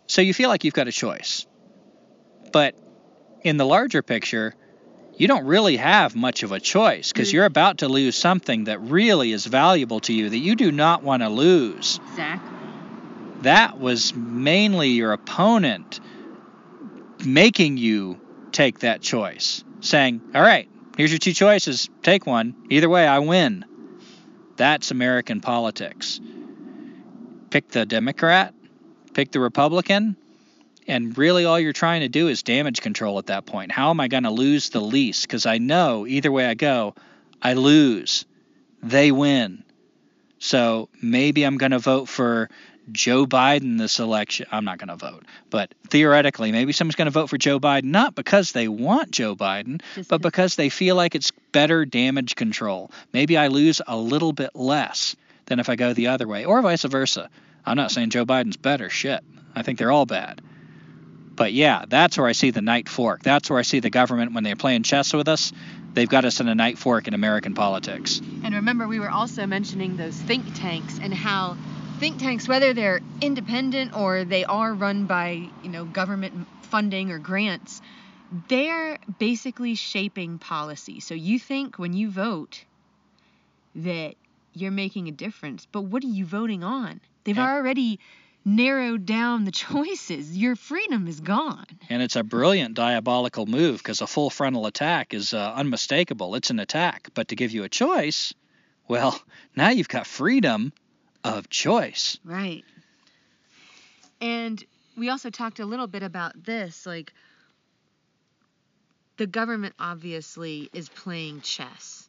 So 0.06 0.22
you 0.22 0.34
feel 0.34 0.48
like 0.48 0.64
you've 0.64 0.74
got 0.74 0.88
a 0.88 0.92
choice. 0.92 1.46
But 2.52 2.74
in 3.42 3.56
the 3.56 3.64
larger 3.66 4.02
picture, 4.02 4.54
you 5.16 5.28
don't 5.28 5.44
really 5.44 5.76
have 5.76 6.16
much 6.16 6.42
of 6.42 6.52
a 6.52 6.60
choice 6.60 7.12
because 7.12 7.30
Mm. 7.30 7.32
you're 7.34 7.44
about 7.44 7.78
to 7.78 7.88
lose 7.88 8.16
something 8.16 8.64
that 8.64 8.80
really 8.80 9.32
is 9.32 9.46
valuable 9.46 10.00
to 10.00 10.12
you 10.12 10.30
that 10.30 10.38
you 10.38 10.56
do 10.56 10.72
not 10.72 11.02
want 11.02 11.22
to 11.22 11.28
lose. 11.28 12.00
Exactly. 12.10 12.48
That 13.42 13.78
was 13.78 14.14
mainly 14.14 14.90
your 14.90 15.12
opponent 15.12 16.00
making 17.24 17.76
you 17.76 18.18
take 18.52 18.80
that 18.80 19.00
choice, 19.00 19.62
saying, 19.80 20.22
All 20.34 20.42
right, 20.42 20.68
here's 20.96 21.12
your 21.12 21.18
two 21.18 21.32
choices, 21.32 21.88
take 22.02 22.26
one. 22.26 22.54
Either 22.68 22.88
way, 22.88 23.06
I 23.06 23.18
win. 23.20 23.64
That's 24.56 24.90
American 24.90 25.40
politics. 25.40 26.20
Pick 27.50 27.68
the 27.68 27.84
Democrat, 27.84 28.54
pick 29.12 29.32
the 29.32 29.40
Republican, 29.40 30.16
and 30.86 31.16
really 31.18 31.44
all 31.44 31.58
you're 31.58 31.72
trying 31.72 32.00
to 32.00 32.08
do 32.08 32.28
is 32.28 32.42
damage 32.42 32.80
control 32.80 33.18
at 33.18 33.26
that 33.26 33.46
point. 33.46 33.72
How 33.72 33.90
am 33.90 34.00
I 34.00 34.08
going 34.08 34.22
to 34.22 34.30
lose 34.30 34.70
the 34.70 34.80
least? 34.80 35.22
Because 35.22 35.46
I 35.46 35.58
know 35.58 36.06
either 36.06 36.32
way 36.32 36.46
I 36.46 36.54
go, 36.54 36.94
I 37.42 37.54
lose. 37.54 38.24
They 38.82 39.12
win. 39.12 39.64
So 40.38 40.88
maybe 41.02 41.44
I'm 41.44 41.58
going 41.58 41.72
to 41.72 41.78
vote 41.78 42.08
for 42.08 42.48
Joe 42.92 43.26
Biden 43.26 43.78
this 43.78 44.00
election. 44.00 44.46
I'm 44.50 44.64
not 44.64 44.78
going 44.78 44.88
to 44.88 44.96
vote, 44.96 45.24
but 45.50 45.72
theoretically, 45.88 46.50
maybe 46.50 46.72
someone's 46.72 46.96
going 46.96 47.06
to 47.06 47.12
vote 47.12 47.28
for 47.28 47.38
Joe 47.38 47.60
Biden, 47.60 47.84
not 47.84 48.14
because 48.14 48.52
they 48.52 48.68
want 48.68 49.10
Joe 49.10 49.36
Biden, 49.36 49.82
Just 49.94 50.08
but 50.08 50.22
because 50.22 50.56
they 50.56 50.70
feel 50.70 50.96
like 50.96 51.14
it's 51.14 51.30
better 51.52 51.84
damage 51.84 52.36
control. 52.36 52.90
Maybe 53.12 53.36
I 53.36 53.48
lose 53.48 53.80
a 53.86 53.96
little 53.96 54.32
bit 54.32 54.50
less 54.54 55.14
than 55.50 55.60
if 55.60 55.68
I 55.68 55.76
go 55.76 55.92
the 55.92 56.06
other 56.06 56.26
way, 56.26 56.46
or 56.46 56.62
vice 56.62 56.84
versa. 56.84 57.28
I'm 57.66 57.76
not 57.76 57.90
saying 57.90 58.10
Joe 58.10 58.24
Biden's 58.24 58.56
better. 58.56 58.88
Shit. 58.88 59.22
I 59.54 59.62
think 59.62 59.78
they're 59.78 59.92
all 59.92 60.06
bad. 60.06 60.40
But 61.34 61.52
yeah, 61.52 61.84
that's 61.88 62.16
where 62.16 62.26
I 62.26 62.32
see 62.32 62.50
the 62.50 62.62
knight 62.62 62.88
fork. 62.88 63.22
That's 63.22 63.50
where 63.50 63.58
I 63.58 63.62
see 63.62 63.80
the 63.80 63.90
government 63.90 64.32
when 64.32 64.44
they're 64.44 64.56
playing 64.56 64.84
chess 64.84 65.12
with 65.12 65.28
us. 65.28 65.52
They've 65.92 66.08
got 66.08 66.24
us 66.24 66.40
in 66.40 66.48
a 66.48 66.54
knight 66.54 66.78
fork 66.78 67.08
in 67.08 67.14
American 67.14 67.54
politics. 67.54 68.20
And 68.44 68.54
remember, 68.54 68.86
we 68.86 69.00
were 69.00 69.10
also 69.10 69.46
mentioning 69.46 69.96
those 69.96 70.14
think 70.14 70.54
tanks 70.54 71.00
and 71.02 71.12
how 71.12 71.56
think 71.98 72.18
tanks, 72.18 72.46
whether 72.46 72.72
they're 72.72 73.00
independent 73.20 73.96
or 73.96 74.24
they 74.24 74.44
are 74.44 74.72
run 74.72 75.06
by, 75.06 75.48
you 75.62 75.68
know, 75.68 75.84
government 75.84 76.46
funding 76.62 77.10
or 77.10 77.18
grants, 77.18 77.82
they're 78.48 78.98
basically 79.18 79.74
shaping 79.74 80.38
policy. 80.38 81.00
So 81.00 81.14
you 81.14 81.40
think 81.40 81.78
when 81.78 81.92
you 81.92 82.08
vote 82.10 82.64
that 83.74 84.14
you're 84.52 84.70
making 84.70 85.08
a 85.08 85.12
difference, 85.12 85.66
but 85.66 85.82
what 85.82 86.02
are 86.04 86.08
you 86.08 86.24
voting 86.24 86.62
on? 86.64 87.00
They've 87.24 87.36
Yeah. 87.36 87.50
already 87.54 88.00
narrowed 88.44 89.04
down 89.06 89.44
the 89.44 89.50
choices. 89.68 90.36
Your 90.36 90.56
freedom 90.56 91.06
is 91.06 91.20
gone. 91.20 91.66
And 91.88 92.02
it's 92.02 92.16
a 92.16 92.22
brilliant 92.24 92.74
diabolical 92.74 93.46
move 93.46 93.78
because 93.78 94.00
a 94.00 94.06
full 94.06 94.30
frontal 94.30 94.66
attack 94.66 95.12
is 95.14 95.34
uh, 95.34 95.52
unmistakable. 95.54 96.34
It's 96.34 96.50
an 96.50 96.58
attack. 96.58 97.10
But 97.14 97.28
to 97.28 97.36
give 97.36 97.52
you 97.52 97.64
a 97.64 97.68
choice, 97.68 98.32
well, 98.88 99.20
now 99.56 99.70
you've 99.70 99.88
got 99.88 100.06
freedom 100.06 100.72
of 101.22 101.48
choice. 101.50 102.18
Right. 102.24 102.64
And 104.22 104.62
we 104.96 105.08
also 105.10 105.30
talked 105.30 105.60
a 105.60 105.66
little 105.66 105.86
bit 105.86 106.02
about 106.02 106.44
this 106.44 106.86
like 106.86 107.12
the 109.18 109.26
government 109.26 109.74
obviously 109.78 110.70
is 110.72 110.88
playing 110.88 111.42
chess. 111.42 111.99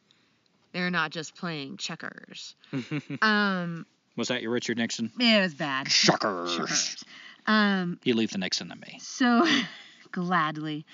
They're 0.72 0.90
not 0.90 1.10
just 1.10 1.34
playing 1.36 1.76
checkers. 1.78 2.54
Um 3.22 3.86
Was 4.16 4.28
that 4.28 4.42
your 4.42 4.50
Richard 4.50 4.78
Nixon? 4.78 5.10
it 5.18 5.40
was 5.42 5.54
bad. 5.54 5.86
Checkers. 5.88 6.56
Checkers. 6.56 7.04
Um 7.46 7.98
You 8.04 8.14
leave 8.14 8.30
the 8.30 8.38
Nixon 8.38 8.68
to 8.68 8.76
me. 8.76 8.98
so 9.00 9.46
gladly. 10.12 10.84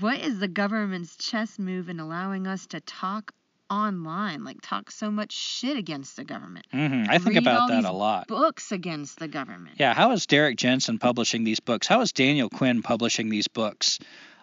What 0.00 0.20
is 0.20 0.38
the 0.38 0.48
government's 0.48 1.16
chess 1.16 1.58
move 1.58 1.88
in 1.88 2.00
allowing 2.00 2.46
us 2.46 2.66
to 2.68 2.80
talk 2.80 3.32
online? 3.70 4.44
Like 4.44 4.58
talk 4.62 4.90
so 4.90 5.10
much 5.10 5.32
shit 5.32 5.76
against 5.76 6.16
the 6.16 6.24
government. 6.24 6.66
Mm-hmm. 6.72 7.10
I 7.10 7.18
think 7.18 7.34
Read 7.34 7.38
about 7.38 7.68
that 7.70 7.84
a 7.84 7.92
lot. 7.92 8.28
Books 8.28 8.72
against 8.72 9.18
the 9.18 9.26
government. 9.28 9.76
Yeah, 9.78 9.94
how 9.94 10.12
is 10.12 10.26
Derrick 10.26 10.56
Jensen 10.58 10.98
publishing 10.98 11.44
these 11.44 11.60
books? 11.60 11.86
How 11.86 12.00
is 12.02 12.12
Daniel 12.12 12.48
Quinn 12.50 12.82
publishing 12.82 13.30
these 13.30 13.48
books? 13.48 13.98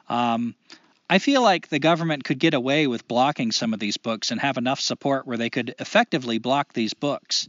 Um, 0.10 0.56
I 1.10 1.20
feel 1.20 1.42
like 1.42 1.70
the 1.70 1.80
government 1.80 2.26
could 2.26 2.40
get 2.40 2.54
away 2.54 2.88
with 2.88 3.08
blocking 3.08 3.52
some 3.52 3.74
of 3.74 3.80
these 3.80 3.98
books 3.98 4.32
and 4.32 4.42
have 4.42 4.58
enough 4.58 4.80
support 4.80 5.26
where 5.26 5.38
they 5.38 5.50
could 5.50 5.76
effectively 5.80 6.38
block 6.38 6.74
these 6.74 6.94
books. 6.94 7.48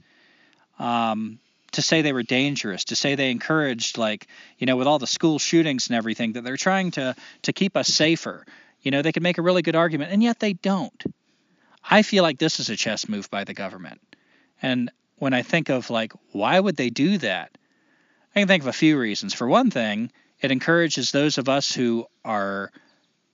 Um, 0.78 1.40
to 1.72 1.82
say 1.82 2.02
they 2.02 2.12
were 2.12 2.22
dangerous, 2.22 2.84
to 2.84 2.96
say 2.96 3.14
they 3.14 3.30
encouraged, 3.30 3.98
like, 3.98 4.26
you 4.58 4.66
know, 4.66 4.76
with 4.76 4.86
all 4.86 4.98
the 4.98 5.06
school 5.06 5.38
shootings 5.38 5.88
and 5.88 5.96
everything, 5.96 6.32
that 6.32 6.44
they're 6.44 6.56
trying 6.56 6.92
to, 6.92 7.14
to 7.42 7.52
keep 7.52 7.76
us 7.76 7.88
safer. 7.88 8.46
You 8.80 8.90
know, 8.90 9.02
they 9.02 9.12
could 9.12 9.22
make 9.22 9.38
a 9.38 9.42
really 9.42 9.62
good 9.62 9.76
argument, 9.76 10.12
and 10.12 10.22
yet 10.22 10.40
they 10.40 10.54
don't. 10.54 11.02
I 11.88 12.02
feel 12.02 12.22
like 12.22 12.38
this 12.38 12.60
is 12.60 12.70
a 12.70 12.76
chess 12.76 13.08
move 13.08 13.30
by 13.30 13.44
the 13.44 13.54
government. 13.54 14.00
And 14.62 14.90
when 15.16 15.34
I 15.34 15.42
think 15.42 15.68
of, 15.68 15.90
like, 15.90 16.12
why 16.32 16.58
would 16.58 16.76
they 16.76 16.90
do 16.90 17.18
that? 17.18 17.58
I 18.34 18.40
can 18.40 18.48
think 18.48 18.62
of 18.62 18.68
a 18.68 18.72
few 18.72 18.98
reasons. 18.98 19.34
For 19.34 19.46
one 19.46 19.70
thing, 19.70 20.10
it 20.40 20.50
encourages 20.50 21.10
those 21.10 21.38
of 21.38 21.48
us 21.48 21.74
who 21.74 22.06
are 22.24 22.72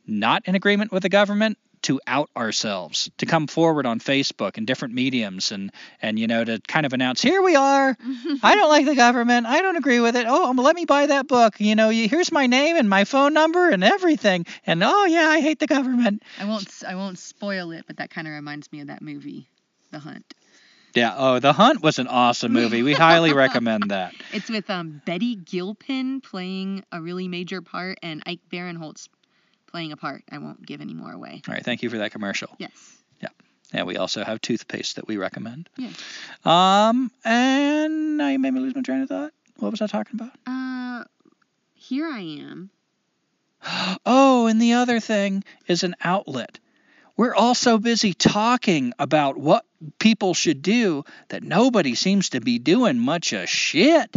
not 0.07 0.43
in 0.47 0.55
agreement 0.55 0.93
with 0.93 1.03
the 1.03 1.09
government 1.09 1.59
to 1.83 2.01
out 2.07 2.31
ourselves, 2.35 3.11
to 3.19 3.27
come 3.27 3.47
forward 3.47 3.85
on 3.85 4.01
Facebook 4.01 4.57
and 4.57 4.67
different 4.67 4.95
mediums 4.95 5.53
and 5.53 5.71
and 6.01 6.19
you 6.19 6.27
know 6.27 6.43
to 6.43 6.59
kind 6.67 6.87
of 6.87 6.95
announce, 6.95 7.21
here 7.21 7.43
we 7.43 7.57
are. 7.57 7.95
I 8.43 8.55
don't 8.55 8.71
like 8.71 8.87
the 8.87 8.95
government. 8.95 9.47
I 9.47 9.61
don't 9.61 9.77
agree 9.77 10.01
with 10.01 10.17
it. 10.17 10.25
Oh, 10.27 10.49
um, 10.49 10.57
let 10.57 10.75
me 10.77 10.87
buy 10.87 11.07
that 11.07 11.29
book. 11.29 11.61
You 11.61 11.75
know, 11.75 11.91
you- 11.91 12.09
here's 12.09 12.33
my 12.33 12.47
name 12.47 12.77
and 12.77 12.89
my 12.89 13.05
phone 13.05 13.35
number 13.35 13.69
and 13.69 13.85
everything. 13.85 14.47
And 14.67 14.83
oh 14.83 15.05
yeah, 15.05 15.29
I 15.29 15.41
hate 15.43 15.59
the 15.59 15.67
government. 15.67 16.23
I 16.41 16.47
won't 16.47 16.69
I 16.89 16.95
won't 16.95 17.19
spoil 17.19 17.71
it, 17.73 17.85
but 17.87 17.99
that 17.99 18.09
kind 18.09 18.27
of 18.27 18.33
reminds 18.33 18.73
me 18.73 18.81
of 18.81 18.87
that 18.87 19.03
movie, 19.03 19.47
The 19.91 19.99
Hunt. 19.99 20.33
Yeah. 20.95 21.13
Oh, 21.19 21.39
The 21.39 21.53
Hunt 21.53 21.83
was 21.83 21.99
an 21.99 22.07
awesome 22.07 22.53
movie. 22.53 22.83
We 22.83 22.95
highly 22.95 23.33
recommend 23.45 23.91
that. 23.91 24.15
It's 24.33 24.49
with 24.49 24.71
um 24.71 25.03
Betty 25.05 25.35
Gilpin 25.37 26.23
playing 26.23 26.83
a 26.93 27.03
really 27.03 27.29
major 27.29 27.61
part 27.61 27.99
and 28.03 28.23
Ike 28.25 28.41
Barinholtz 28.51 29.09
playing 29.75 29.91
a 29.91 29.97
part. 29.97 30.23
I 30.31 30.39
won't 30.39 30.65
give 30.65 30.81
any 30.81 30.95
more 30.95 31.11
away. 31.11 31.43
All 31.49 31.53
right. 31.53 31.65
Thank 31.65 31.83
you 31.83 31.91
for 31.91 31.99
that 31.99 32.13
commercial. 32.13 32.49
Yes. 32.59 32.71
Yeah. 33.21 33.31
And 33.73 33.89
we 33.89 33.97
also 33.97 34.23
have 34.23 34.41
toothpaste 34.41 34.95
that 34.95 35.09
we 35.09 35.17
recommend. 35.17 35.69
Yeah. 35.77 35.91
Um, 36.45 37.11
and 37.25 38.17
now 38.17 38.29
you 38.29 38.39
made 38.39 38.55
me 38.55 38.61
lose 38.61 38.77
my 38.77 38.83
train 38.83 39.03
of 39.03 39.09
thought. 39.09 39.33
What 39.59 39.73
was 39.73 39.83
I 39.83 39.89
talking 39.89 40.21
about? 40.21 40.31
Uh, 40.47 41.05
here 41.75 42.07
I 42.07 42.21
am. 42.21 42.71
Oh, 44.07 44.47
and 44.47 44.61
the 44.63 44.75
other 44.75 45.01
thing 45.01 45.43
is 45.67 45.83
an 45.83 45.97
outlet. 46.01 46.61
We're 47.17 47.35
all 47.35 47.55
so 47.55 47.79
busy 47.79 48.13
talking 48.13 48.93
about 48.99 49.39
what 49.39 49.65
people 49.99 50.35
should 50.35 50.61
do 50.61 51.05
that 51.31 51.43
nobody 51.43 51.95
seems 51.95 52.29
to 52.31 52.41
be 52.41 52.59
doing 52.59 52.99
much 52.99 53.33
of 53.33 53.49
shit. 53.49 54.15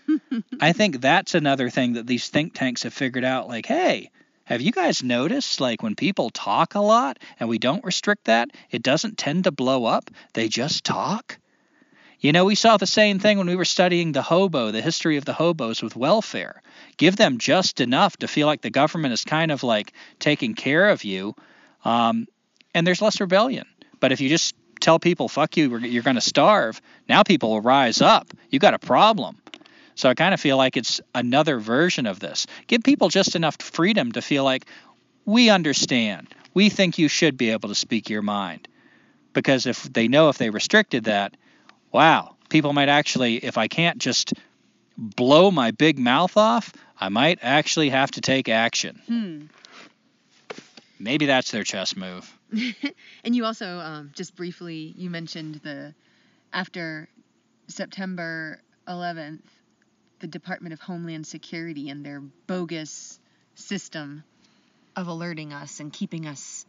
I 0.60 0.72
think 0.72 1.02
that's 1.02 1.34
another 1.34 1.68
thing 1.68 1.92
that 1.92 2.06
these 2.06 2.28
think 2.28 2.54
tanks 2.54 2.84
have 2.84 2.94
figured 2.94 3.24
out 3.24 3.46
like, 3.48 3.66
hey, 3.66 4.10
have 4.48 4.62
you 4.62 4.72
guys 4.72 5.02
noticed 5.02 5.60
like 5.60 5.82
when 5.82 5.94
people 5.94 6.30
talk 6.30 6.74
a 6.74 6.80
lot 6.80 7.18
and 7.38 7.50
we 7.50 7.58
don't 7.58 7.84
restrict 7.84 8.24
that, 8.24 8.48
it 8.70 8.82
doesn't 8.82 9.18
tend 9.18 9.44
to 9.44 9.50
blow 9.50 9.84
up? 9.84 10.10
They 10.32 10.48
just 10.48 10.84
talk. 10.84 11.38
You 12.18 12.32
know, 12.32 12.46
we 12.46 12.54
saw 12.54 12.78
the 12.78 12.86
same 12.86 13.18
thing 13.18 13.36
when 13.36 13.46
we 13.46 13.56
were 13.56 13.66
studying 13.66 14.12
the 14.12 14.22
hobo, 14.22 14.70
the 14.70 14.80
history 14.80 15.18
of 15.18 15.26
the 15.26 15.34
hobos 15.34 15.82
with 15.82 15.96
welfare. 15.96 16.62
Give 16.96 17.14
them 17.14 17.36
just 17.36 17.82
enough 17.82 18.16
to 18.16 18.26
feel 18.26 18.46
like 18.46 18.62
the 18.62 18.70
government 18.70 19.12
is 19.12 19.22
kind 19.22 19.52
of 19.52 19.62
like 19.62 19.92
taking 20.18 20.54
care 20.54 20.88
of 20.88 21.04
you, 21.04 21.34
um, 21.84 22.26
and 22.72 22.86
there's 22.86 23.02
less 23.02 23.20
rebellion. 23.20 23.66
But 24.00 24.12
if 24.12 24.20
you 24.22 24.30
just 24.30 24.54
tell 24.80 24.98
people, 24.98 25.28
fuck 25.28 25.58
you, 25.58 25.76
you're 25.80 26.02
going 26.02 26.14
to 26.14 26.22
starve, 26.22 26.80
now 27.06 27.22
people 27.22 27.50
will 27.50 27.60
rise 27.60 28.00
up. 28.00 28.28
You 28.48 28.60
got 28.60 28.72
a 28.72 28.78
problem. 28.78 29.42
So 29.98 30.08
I 30.08 30.14
kind 30.14 30.32
of 30.32 30.40
feel 30.40 30.56
like 30.56 30.76
it's 30.76 31.00
another 31.12 31.58
version 31.58 32.06
of 32.06 32.20
this. 32.20 32.46
Give 32.68 32.80
people 32.84 33.08
just 33.08 33.34
enough 33.34 33.56
freedom 33.60 34.12
to 34.12 34.22
feel 34.22 34.44
like 34.44 34.64
we 35.24 35.50
understand. 35.50 36.28
We 36.54 36.68
think 36.68 36.98
you 36.98 37.08
should 37.08 37.36
be 37.36 37.50
able 37.50 37.68
to 37.68 37.74
speak 37.74 38.08
your 38.08 38.22
mind. 38.22 38.68
Because 39.32 39.66
if 39.66 39.82
they 39.92 40.06
know 40.06 40.28
if 40.28 40.38
they 40.38 40.50
restricted 40.50 41.04
that, 41.04 41.36
wow, 41.90 42.36
people 42.48 42.72
might 42.72 42.88
actually, 42.88 43.38
if 43.38 43.58
I 43.58 43.66
can't 43.66 43.98
just 43.98 44.34
blow 44.96 45.50
my 45.50 45.72
big 45.72 45.98
mouth 45.98 46.36
off, 46.36 46.72
I 47.00 47.08
might 47.08 47.40
actually 47.42 47.88
have 47.88 48.12
to 48.12 48.20
take 48.20 48.48
action. 48.48 49.02
Hmm. 49.08 49.46
Maybe 51.00 51.26
that's 51.26 51.50
their 51.50 51.64
chess 51.64 51.96
move. 51.96 52.32
and 53.24 53.34
you 53.34 53.44
also 53.44 53.80
um, 53.80 54.12
just 54.14 54.36
briefly 54.36 54.94
you 54.96 55.10
mentioned 55.10 55.56
the 55.64 55.92
after 56.52 57.08
September 57.66 58.62
11th, 58.86 59.40
the 60.20 60.26
Department 60.26 60.72
of 60.72 60.80
Homeland 60.80 61.26
Security 61.26 61.90
and 61.90 62.04
their 62.04 62.20
bogus 62.46 63.18
system 63.54 64.24
of 64.96 65.06
alerting 65.06 65.52
us 65.52 65.80
and 65.80 65.92
keeping 65.92 66.26
us 66.26 66.66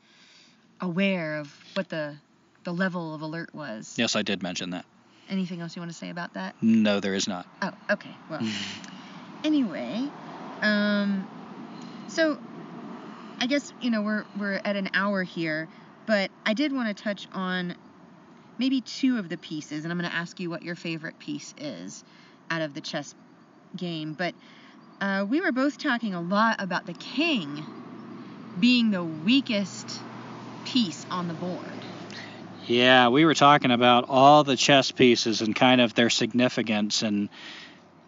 aware 0.82 1.38
of 1.38 1.54
what 1.74 1.90
the 1.90 2.16
the 2.64 2.74
level 2.74 3.16
of 3.16 3.22
alert 3.22 3.54
was. 3.56 3.96
Yes, 3.98 4.16
I 4.16 4.22
did 4.22 4.44
mention 4.44 4.72
that. 4.72 4.86
Anything 5.30 5.62
else 5.62 5.76
you 5.76 5.82
want 5.82 5.92
to 5.92 5.98
say 5.98 6.10
about 6.10 6.34
that? 6.34 6.56
No, 6.62 7.00
there 7.00 7.14
is 7.14 7.28
not. 7.28 7.48
Oh, 7.62 7.72
okay. 7.92 8.16
Well, 8.30 8.42
anyway, 9.44 10.10
um, 10.62 11.28
so 12.08 12.38
I 13.40 13.48
guess 13.48 13.72
you 13.82 13.92
know 13.92 14.02
we're 14.02 14.26
we're 14.38 14.62
at 14.64 14.76
an 14.76 14.90
hour 14.94 15.24
here, 15.24 15.68
but 16.06 16.32
I 16.46 16.54
did 16.54 16.74
want 16.74 16.96
to 16.96 17.04
touch 17.04 17.28
on 17.34 17.76
maybe 18.58 18.82
two 18.82 19.18
of 19.18 19.30
the 19.30 19.38
pieces, 19.38 19.84
and 19.84 19.92
I'm 19.92 20.00
going 20.00 20.10
to 20.10 20.16
ask 20.16 20.40
you 20.40 20.50
what 20.50 20.64
your 20.64 20.76
favorite 20.76 21.18
piece 21.20 21.54
is 21.58 22.04
out 22.52 22.62
of 22.62 22.74
the 22.74 22.82
chess 22.82 23.16
game. 23.76 24.14
But 24.14 24.34
uh, 25.02 25.26
we 25.30 25.42
were 25.42 25.52
both 25.52 25.78
talking 25.78 26.14
a 26.14 26.22
lot 26.22 26.62
about 26.62 26.86
the 26.86 26.94
king 26.94 27.66
being 28.60 28.92
the 28.92 29.04
weakest 29.04 30.00
piece 30.66 31.06
on 31.10 31.28
the 31.28 31.34
board. 31.34 31.66
Yeah, 32.68 33.10
we 33.10 33.26
were 33.26 33.34
talking 33.34 33.72
about 33.72 34.06
all 34.10 34.44
the 34.44 34.56
chess 34.56 34.92
pieces 34.92 35.42
and 35.42 35.56
kind 35.56 35.82
of 35.82 35.96
their 35.96 36.10
significance, 36.10 37.02
and 37.02 37.30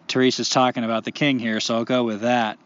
Teresa's 0.06 0.48
talking 0.48 0.84
about 0.84 1.04
the 1.04 1.10
king 1.10 1.38
here, 1.38 1.58
so 1.58 1.76
I'll 1.76 1.84
go 1.84 2.04
with 2.04 2.20
that. 2.20 2.58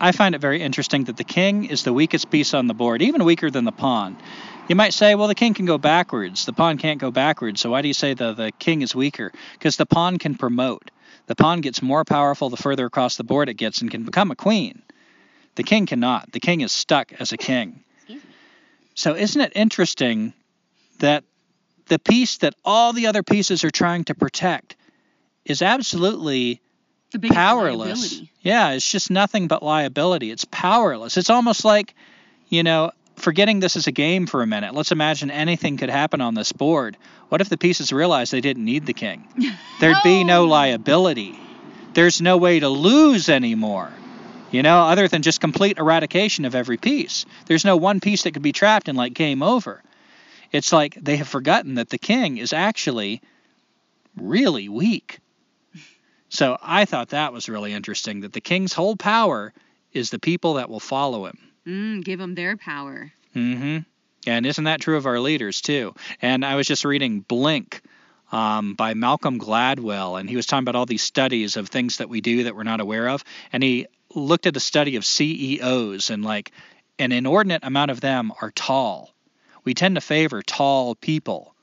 I 0.00 0.12
find 0.12 0.34
it 0.34 0.40
very 0.40 0.60
interesting 0.60 1.04
that 1.04 1.16
the 1.16 1.24
king 1.24 1.66
is 1.66 1.84
the 1.84 1.92
weakest 1.92 2.30
piece 2.30 2.52
on 2.52 2.66
the 2.66 2.74
board, 2.74 3.00
even 3.00 3.24
weaker 3.24 3.50
than 3.50 3.64
the 3.64 3.72
pawn. 3.72 4.16
You 4.68 4.76
might 4.76 4.92
say, 4.92 5.14
well, 5.14 5.28
the 5.28 5.34
king 5.34 5.54
can 5.54 5.66
go 5.66 5.78
backwards. 5.78 6.46
The 6.46 6.52
pawn 6.52 6.78
can't 6.78 7.00
go 7.00 7.10
backwards. 7.10 7.60
So 7.60 7.70
why 7.70 7.82
do 7.82 7.88
you 7.88 7.94
say 7.94 8.14
the, 8.14 8.32
the 8.32 8.52
king 8.52 8.82
is 8.82 8.94
weaker? 8.94 9.30
Because 9.52 9.76
the 9.76 9.86
pawn 9.86 10.18
can 10.18 10.34
promote. 10.34 10.90
The 11.26 11.34
pawn 11.34 11.60
gets 11.60 11.82
more 11.82 12.04
powerful 12.04 12.50
the 12.50 12.56
further 12.56 12.86
across 12.86 13.16
the 13.16 13.24
board 13.24 13.48
it 13.48 13.54
gets 13.54 13.80
and 13.80 13.90
can 13.90 14.04
become 14.04 14.30
a 14.30 14.36
queen. 14.36 14.82
The 15.54 15.62
king 15.62 15.86
cannot. 15.86 16.32
The 16.32 16.40
king 16.40 16.60
is 16.60 16.72
stuck 16.72 17.12
as 17.18 17.32
a 17.32 17.36
king. 17.36 17.80
So 18.94 19.14
isn't 19.14 19.40
it 19.40 19.52
interesting 19.54 20.32
that 21.00 21.24
the 21.86 21.98
piece 21.98 22.38
that 22.38 22.54
all 22.64 22.92
the 22.92 23.06
other 23.08 23.22
pieces 23.22 23.64
are 23.64 23.70
trying 23.70 24.04
to 24.04 24.14
protect 24.14 24.76
is 25.44 25.62
absolutely 25.62 26.60
powerless. 27.30 27.88
liability. 27.88 28.30
Yeah, 28.40 28.70
it's 28.72 28.90
just 28.90 29.10
nothing 29.10 29.48
but 29.48 29.62
liability. 29.62 30.30
It's 30.30 30.44
powerless. 30.44 31.16
It's 31.16 31.30
almost 31.30 31.64
like, 31.64 31.94
you 32.48 32.62
know, 32.62 32.92
forgetting 33.24 33.58
this 33.58 33.74
is 33.74 33.86
a 33.88 33.92
game 33.92 34.26
for 34.26 34.42
a 34.42 34.46
minute. 34.46 34.74
Let's 34.74 34.92
imagine 34.92 35.30
anything 35.30 35.78
could 35.78 35.88
happen 35.88 36.20
on 36.20 36.34
this 36.34 36.52
board. 36.52 36.96
What 37.30 37.40
if 37.40 37.48
the 37.48 37.58
pieces 37.58 37.92
realized 37.92 38.32
they 38.32 38.40
didn't 38.40 38.64
need 38.64 38.86
the 38.86 38.92
king? 38.92 39.26
There'd 39.80 39.96
be 40.04 40.22
no 40.22 40.44
liability. 40.44 41.36
There's 41.94 42.20
no 42.20 42.36
way 42.36 42.60
to 42.60 42.68
lose 42.68 43.28
anymore. 43.28 43.90
You 44.50 44.62
know, 44.62 44.82
other 44.82 45.08
than 45.08 45.22
just 45.22 45.40
complete 45.40 45.78
eradication 45.78 46.44
of 46.44 46.54
every 46.54 46.76
piece. 46.76 47.26
There's 47.46 47.64
no 47.64 47.76
one 47.76 47.98
piece 47.98 48.22
that 48.22 48.32
could 48.32 48.42
be 48.42 48.52
trapped 48.52 48.88
in 48.88 48.94
like 48.94 49.14
game 49.14 49.42
over. 49.42 49.82
It's 50.52 50.72
like 50.72 50.94
they 50.94 51.16
have 51.16 51.26
forgotten 51.26 51.74
that 51.74 51.88
the 51.88 51.98
king 51.98 52.36
is 52.38 52.52
actually 52.52 53.20
really 54.16 54.68
weak. 54.68 55.18
So 56.28 56.56
I 56.62 56.84
thought 56.84 57.08
that 57.08 57.32
was 57.32 57.48
really 57.48 57.72
interesting 57.72 58.20
that 58.20 58.32
the 58.32 58.40
king's 58.40 58.72
whole 58.72 58.96
power 58.96 59.52
is 59.92 60.10
the 60.10 60.20
people 60.20 60.54
that 60.54 60.68
will 60.68 60.80
follow 60.80 61.26
him. 61.26 61.38
Mm, 61.66 62.04
give 62.04 62.18
them 62.18 62.34
their 62.34 62.56
power. 62.56 63.12
Mm-hmm. 63.34 63.78
And 64.26 64.46
isn't 64.46 64.64
that 64.64 64.80
true 64.80 64.96
of 64.96 65.06
our 65.06 65.20
leaders 65.20 65.60
too? 65.60 65.94
And 66.22 66.44
I 66.44 66.54
was 66.56 66.66
just 66.66 66.84
reading 66.84 67.20
Blink 67.20 67.82
um, 68.32 68.74
by 68.74 68.94
Malcolm 68.94 69.38
Gladwell, 69.38 70.18
and 70.18 70.28
he 70.28 70.36
was 70.36 70.46
talking 70.46 70.64
about 70.64 70.76
all 70.76 70.86
these 70.86 71.02
studies 71.02 71.56
of 71.56 71.68
things 71.68 71.98
that 71.98 72.08
we 72.08 72.20
do 72.20 72.44
that 72.44 72.56
we're 72.56 72.62
not 72.62 72.80
aware 72.80 73.08
of, 73.08 73.22
and 73.52 73.62
he 73.62 73.86
looked 74.14 74.46
at 74.46 74.56
a 74.56 74.60
study 74.60 74.96
of 74.96 75.04
CEOs, 75.04 76.10
and 76.10 76.24
like 76.24 76.52
an 76.98 77.12
inordinate 77.12 77.64
amount 77.64 77.90
of 77.90 78.00
them 78.00 78.32
are 78.40 78.50
tall. 78.52 79.10
We 79.64 79.74
tend 79.74 79.94
to 79.96 80.00
favor 80.00 80.42
tall 80.42 80.94
people 80.94 81.54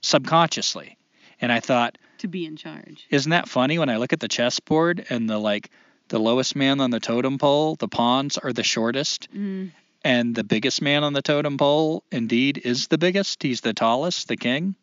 subconsciously, 0.00 0.96
and 1.40 1.50
I 1.52 1.60
thought, 1.60 1.98
To 2.18 2.28
be 2.28 2.46
in 2.46 2.56
charge. 2.56 3.06
isn't 3.10 3.30
that 3.30 3.48
funny 3.48 3.78
when 3.78 3.88
I 3.88 3.96
look 3.96 4.12
at 4.12 4.20
the 4.20 4.28
chessboard 4.28 5.04
and 5.10 5.28
the 5.28 5.38
like 5.38 5.70
the 6.08 6.18
lowest 6.18 6.56
man 6.56 6.80
on 6.80 6.90
the 6.90 7.00
totem 7.00 7.38
pole, 7.38 7.76
the 7.76 7.88
pawns 7.88 8.38
are 8.38 8.52
the 8.52 8.62
shortest, 8.62 9.28
Mm. 9.34 9.72
and 10.04 10.34
the 10.34 10.44
biggest 10.44 10.80
man 10.82 11.04
on 11.04 11.12
the 11.12 11.22
totem 11.22 11.56
pole 11.58 12.02
indeed 12.10 12.58
is 12.64 12.86
the 12.88 12.98
biggest. 12.98 13.42
He's 13.42 13.60
the 13.60 13.74
tallest, 13.74 14.28
the 14.28 14.36
king. 14.36 14.74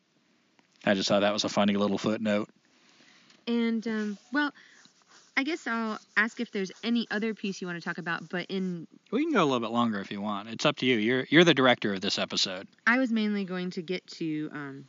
I 0.86 0.94
just 0.94 1.10
thought 1.10 1.22
that 1.22 1.34
was 1.34 1.44
a 1.44 1.50
funny 1.50 1.76
little 1.78 1.98
footnote. 1.98 2.50
And 3.48 3.88
um, 3.88 4.18
well, 4.32 4.54
I 5.38 5.44
guess 5.44 5.68
I'll 5.68 6.00
ask 6.16 6.40
if 6.40 6.52
there's 6.52 6.72
any 6.84 7.08
other 7.12 7.34
piece 7.34 7.60
you 7.62 7.68
want 7.68 7.80
to 7.80 7.84
talk 7.84 7.98
about. 7.98 8.30
But 8.30 8.46
in 8.50 8.88
We 9.12 9.24
can 9.24 9.34
go 9.34 9.44
a 9.44 9.46
little 9.46 9.60
bit 9.60 9.72
longer 9.72 10.00
if 10.00 10.12
you 10.12 10.22
want. 10.22 10.50
It's 10.50 10.66
up 10.66 10.78
to 10.78 10.86
you. 10.86 10.98
You're 10.98 11.26
you're 11.30 11.44
the 11.44 11.54
director 11.54 11.94
of 11.94 12.02
this 12.02 12.18
episode. 12.18 12.68
I 12.88 13.00
was 13.00 13.12
mainly 13.12 13.44
going 13.46 13.72
to 13.72 13.82
get 13.82 14.06
to 14.20 14.50
um, 14.54 14.86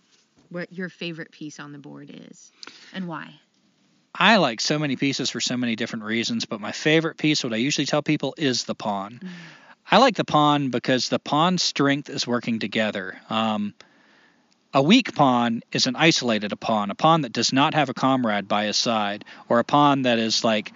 what 0.51 0.73
your 0.73 0.89
favorite 0.89 1.33
piece 1.33 1.59
on 1.59 1.73
the 1.73 1.79
board 1.79 2.11
is 2.31 2.53
and 2.95 3.09
why. 3.09 3.35
I 4.19 4.37
like 4.37 4.61
so 4.61 4.79
many 4.79 4.97
pieces 4.97 5.31
for 5.31 5.41
so 5.41 5.57
many 5.57 5.77
different 5.77 6.05
reasons, 6.05 6.47
but 6.47 6.61
my 6.61 6.73
favorite 6.73 7.19
piece, 7.19 7.45
what 7.45 7.53
I 7.53 7.57
usually 7.57 7.87
tell 7.87 8.03
people, 8.03 8.35
is 8.39 8.65
the 8.65 8.75
pawn. 8.75 9.21
I 9.91 9.99
like 9.99 10.17
the 10.17 10.25
pawn 10.25 10.71
because 10.71 11.09
the 11.09 11.19
pawn's 11.19 11.63
strength 11.63 12.09
is 12.09 12.27
working 12.27 12.59
together. 12.59 13.21
Um, 13.29 13.75
a 14.73 14.83
weak 14.83 15.15
pawn 15.15 15.63
is 15.73 15.87
an 15.87 15.97
isolated 15.97 16.59
pawn, 16.61 16.91
a 16.91 16.95
pawn 16.95 17.23
that 17.23 17.33
does 17.33 17.53
not 17.53 17.75
have 17.75 17.89
a 17.89 17.95
comrade 17.95 18.49
by 18.49 18.65
his 18.65 18.77
side, 18.77 19.25
or 19.49 19.59
a 19.59 19.65
pawn 19.65 20.03
that 20.03 20.19
is 20.19 20.45
like 20.45 20.73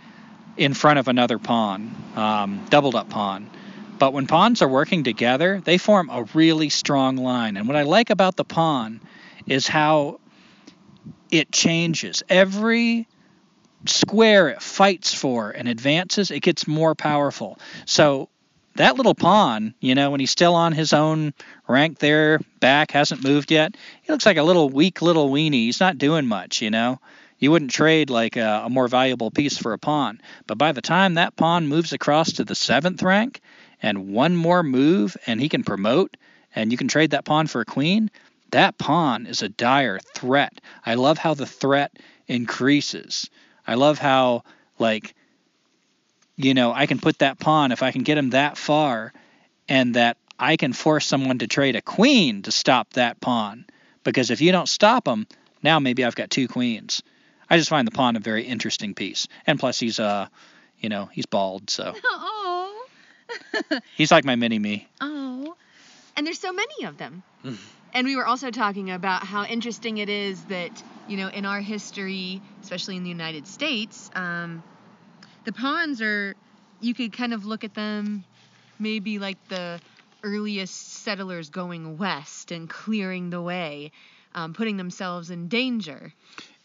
in 0.56 0.74
front 0.74 0.98
of 0.98 1.08
another 1.08 1.38
pawn, 1.38 1.94
um, 2.16 2.64
doubled 2.68 2.94
up 2.94 3.08
pawn. 3.08 3.50
But 3.98 4.12
when 4.12 4.26
pawns 4.26 4.62
are 4.62 4.68
working 4.68 5.04
together, 5.04 5.60
they 5.62 5.76
form 5.76 6.08
a 6.08 6.24
really 6.34 6.70
strong 6.70 7.16
line. 7.16 7.56
And 7.56 7.68
what 7.68 7.76
I 7.76 7.82
like 7.82 8.10
about 8.10 8.36
the 8.36 8.44
pawn 8.44 9.00
is 9.46 9.66
how 9.66 10.20
it 11.30 11.52
changes. 11.52 12.22
Every 12.28 13.06
square 13.86 14.48
it 14.48 14.62
fights 14.62 15.14
for 15.14 15.50
and 15.50 15.68
advances, 15.68 16.30
it 16.30 16.40
gets 16.40 16.66
more 16.66 16.94
powerful. 16.94 17.58
So 17.86 18.28
that 18.76 18.96
little 18.96 19.14
pawn, 19.14 19.74
you 19.80 19.94
know, 19.94 20.10
when 20.10 20.20
he's 20.20 20.30
still 20.30 20.54
on 20.54 20.72
his 20.72 20.92
own 20.92 21.34
rank 21.68 21.98
there, 21.98 22.40
back, 22.60 22.92
hasn't 22.92 23.24
moved 23.24 23.50
yet, 23.50 23.76
he 24.02 24.12
looks 24.12 24.26
like 24.26 24.36
a 24.36 24.42
little 24.42 24.70
weak 24.70 25.02
little 25.02 25.30
weenie. 25.30 25.64
He's 25.64 25.80
not 25.80 25.98
doing 25.98 26.26
much, 26.26 26.62
you 26.62 26.70
know. 26.70 27.00
You 27.38 27.50
wouldn't 27.50 27.70
trade 27.70 28.10
like 28.10 28.36
a, 28.36 28.62
a 28.66 28.70
more 28.70 28.86
valuable 28.86 29.30
piece 29.30 29.56
for 29.56 29.72
a 29.72 29.78
pawn. 29.78 30.20
But 30.46 30.58
by 30.58 30.72
the 30.72 30.82
time 30.82 31.14
that 31.14 31.36
pawn 31.36 31.68
moves 31.68 31.92
across 31.92 32.32
to 32.32 32.44
the 32.44 32.54
seventh 32.54 33.02
rank 33.02 33.40
and 33.82 34.12
one 34.12 34.36
more 34.36 34.62
move 34.62 35.16
and 35.26 35.40
he 35.40 35.48
can 35.48 35.64
promote 35.64 36.16
and 36.54 36.70
you 36.70 36.76
can 36.76 36.88
trade 36.88 37.12
that 37.12 37.24
pawn 37.24 37.46
for 37.46 37.62
a 37.62 37.64
queen, 37.64 38.10
that 38.50 38.78
pawn 38.78 39.26
is 39.26 39.42
a 39.42 39.48
dire 39.48 39.98
threat. 40.14 40.60
I 40.84 40.94
love 40.94 41.18
how 41.18 41.34
the 41.34 41.46
threat 41.46 41.98
increases. 42.28 43.30
I 43.70 43.74
love 43.74 44.00
how 44.00 44.42
like 44.80 45.14
you 46.36 46.54
know, 46.54 46.72
I 46.72 46.86
can 46.86 46.98
put 46.98 47.18
that 47.18 47.38
pawn 47.38 47.70
if 47.70 47.82
I 47.82 47.92
can 47.92 48.02
get 48.02 48.18
him 48.18 48.30
that 48.30 48.58
far 48.58 49.12
and 49.68 49.94
that 49.94 50.16
I 50.38 50.56
can 50.56 50.72
force 50.72 51.06
someone 51.06 51.38
to 51.38 51.46
trade 51.46 51.76
a 51.76 51.82
queen 51.82 52.42
to 52.42 52.50
stop 52.50 52.94
that 52.94 53.20
pawn. 53.20 53.66
Because 54.02 54.30
if 54.30 54.40
you 54.40 54.50
don't 54.50 54.68
stop 54.68 55.06
him, 55.06 55.26
now 55.62 55.78
maybe 55.78 56.04
I've 56.04 56.16
got 56.16 56.30
two 56.30 56.48
queens. 56.48 57.02
I 57.48 57.58
just 57.58 57.68
find 57.68 57.86
the 57.86 57.92
pawn 57.92 58.16
a 58.16 58.20
very 58.20 58.42
interesting 58.42 58.94
piece. 58.94 59.28
And 59.46 59.60
plus 59.60 59.78
he's 59.78 60.00
uh 60.00 60.26
you 60.80 60.88
know, 60.88 61.06
he's 61.12 61.26
bald, 61.26 61.70
so 61.70 61.94
Oh. 62.04 62.86
he's 63.96 64.10
like 64.10 64.24
my 64.24 64.34
mini 64.34 64.58
me. 64.58 64.88
Oh. 65.00 65.54
And 66.16 66.26
there's 66.26 66.40
so 66.40 66.52
many 66.52 66.84
of 66.86 66.98
them. 66.98 67.22
and 67.94 68.06
we 68.06 68.16
were 68.16 68.26
also 68.26 68.50
talking 68.50 68.90
about 68.90 69.24
how 69.24 69.44
interesting 69.44 69.98
it 69.98 70.08
is 70.08 70.44
that, 70.46 70.70
you 71.08 71.16
know, 71.16 71.28
in 71.28 71.44
our 71.44 71.60
history, 71.60 72.40
especially 72.62 72.96
in 72.96 73.02
the 73.02 73.08
United 73.08 73.46
States, 73.46 74.10
um, 74.14 74.62
the 75.44 75.52
pawns 75.52 76.00
are, 76.02 76.34
you 76.80 76.94
could 76.94 77.12
kind 77.12 77.34
of 77.34 77.44
look 77.44 77.64
at 77.64 77.74
them 77.74 78.24
maybe 78.78 79.18
like 79.18 79.36
the 79.48 79.80
earliest 80.22 80.92
settlers 81.02 81.50
going 81.50 81.98
west 81.98 82.52
and 82.52 82.68
clearing 82.68 83.30
the 83.30 83.40
way, 83.40 83.90
um, 84.34 84.52
putting 84.54 84.76
themselves 84.76 85.30
in 85.30 85.48
danger. 85.48 86.12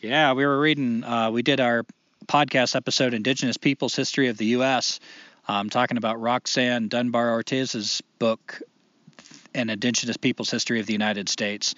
Yeah, 0.01 0.33
we 0.33 0.45
were 0.45 0.59
reading. 0.59 1.03
Uh, 1.03 1.31
we 1.31 1.41
did 1.41 1.59
our 1.59 1.85
podcast 2.27 2.75
episode, 2.75 3.13
Indigenous 3.13 3.57
Peoples 3.57 3.95
History 3.95 4.27
of 4.27 4.37
the 4.37 4.45
U.S., 4.47 4.99
um, 5.47 5.69
talking 5.69 5.97
about 5.97 6.19
Roxanne 6.19 6.87
Dunbar 6.87 7.31
Ortiz's 7.31 8.01
book, 8.19 8.61
An 9.55 9.69
Indigenous 9.69 10.17
Peoples 10.17 10.51
History 10.51 10.79
of 10.79 10.85
the 10.85 10.93
United 10.93 11.29
States. 11.29 11.75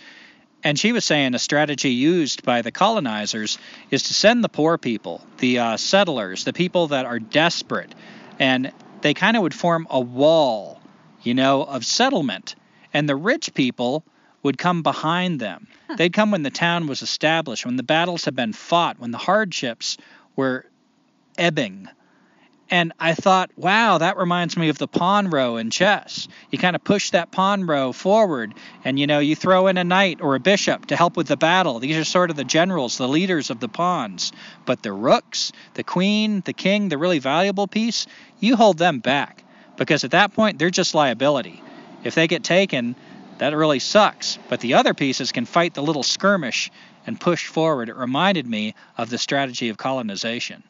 And 0.64 0.78
she 0.78 0.92
was 0.92 1.06
saying 1.06 1.36
a 1.36 1.40
strategy 1.40 1.92
used 1.92 2.44
by 2.44 2.62
the 2.62 2.72
colonizers 2.72 3.58
is 3.92 4.04
to 4.04 4.14
send 4.14 4.44
the 4.44 4.50
poor 4.50 4.78
people, 4.78 5.22
the 5.38 5.60
uh, 5.60 5.78
settlers, 5.78 6.44
the 6.44 6.54
people 6.54 6.88
that 6.88 7.06
are 7.06 7.20
desperate, 7.20 7.94
and 8.40 8.72
they 9.02 9.14
kind 9.14 9.38
of 9.38 9.44
would 9.44 9.54
form 9.54 9.88
a 9.90 10.00
wall, 10.00 10.82
you 11.22 11.36
know, 11.36 11.64
of 11.64 11.86
settlement. 11.86 12.56
And 12.94 13.08
the 13.08 13.16
rich 13.16 13.54
people 13.54 14.04
would 14.42 14.58
come 14.58 14.82
behind 14.82 15.40
them. 15.40 15.68
They'd 15.96 16.14
come 16.14 16.32
when 16.32 16.44
the 16.44 16.50
town 16.50 16.88
was 16.88 17.02
established, 17.02 17.66
when 17.66 17.76
the 17.76 17.84
battles 17.84 18.26
had 18.26 18.36
been 18.36 18.54
fought, 18.54 19.00
when 19.00 19.12
the 19.12 19.18
hardships 19.18 19.98
were 20.36 20.66
ebbing. 21.38 21.88
And 22.70 22.92
I 23.00 23.14
thought, 23.14 23.50
wow, 23.56 23.98
that 24.00 24.18
reminds 24.18 24.58
me 24.58 24.68
of 24.68 24.78
the 24.78 24.88
pawn 24.88 25.30
row 25.30 25.56
in 25.56 25.70
chess. 25.70 26.28
You 26.52 26.58
kind 26.58 26.76
of 26.76 26.84
push 26.84 27.12
that 27.12 27.32
pawn 27.32 27.66
row 27.66 27.94
forward, 27.94 28.54
and 28.84 29.00
you 29.00 29.08
know, 29.08 29.20
you 29.20 29.36
throw 29.38 29.68
in 29.68 29.78
a 29.78 29.86
knight 29.86 30.20
or 30.22 30.36
a 30.36 30.40
bishop 30.40 30.88
to 30.88 30.98
help 30.98 31.16
with 31.16 31.28
the 31.28 31.38
battle. 31.38 31.80
These 31.80 31.96
are 31.96 32.04
sort 32.04 32.30
of 32.30 32.36
the 32.36 32.44
generals, 32.44 32.98
the 32.98 33.08
leaders 33.08 33.50
of 33.50 33.62
the 33.62 33.70
pawns. 33.70 34.34
But 34.66 34.84
the 34.84 34.92
rooks, 34.92 35.54
the 35.76 35.84
queen, 35.84 36.42
the 36.46 36.54
king, 36.54 36.90
the 36.90 36.98
really 36.98 37.20
valuable 37.20 37.68
piece, 37.68 38.06
you 38.40 38.58
hold 38.58 38.78
them 38.78 39.00
back. 39.00 39.44
Because 39.78 40.04
at 40.04 40.12
that 40.12 40.34
point, 40.34 40.60
they're 40.60 40.70
just 40.70 40.94
liability. 40.94 41.62
If 42.04 42.16
they 42.16 42.28
get 42.28 42.44
taken, 42.44 42.96
that 43.38 43.56
really 43.56 43.80
sucks. 43.80 44.38
But 44.50 44.60
the 44.60 44.74
other 44.74 44.94
pieces 44.94 45.32
can 45.32 45.46
fight 45.46 45.74
the 45.74 45.84
little 45.84 46.04
skirmish 46.04 46.70
and 47.06 47.20
push 47.20 47.48
forward. 47.48 47.88
It 47.88 47.96
reminded 47.96 48.46
me 48.46 48.76
of 48.98 49.10
the 49.10 49.18
strategy 49.18 49.70
of 49.70 49.78
colonization. 49.78 50.64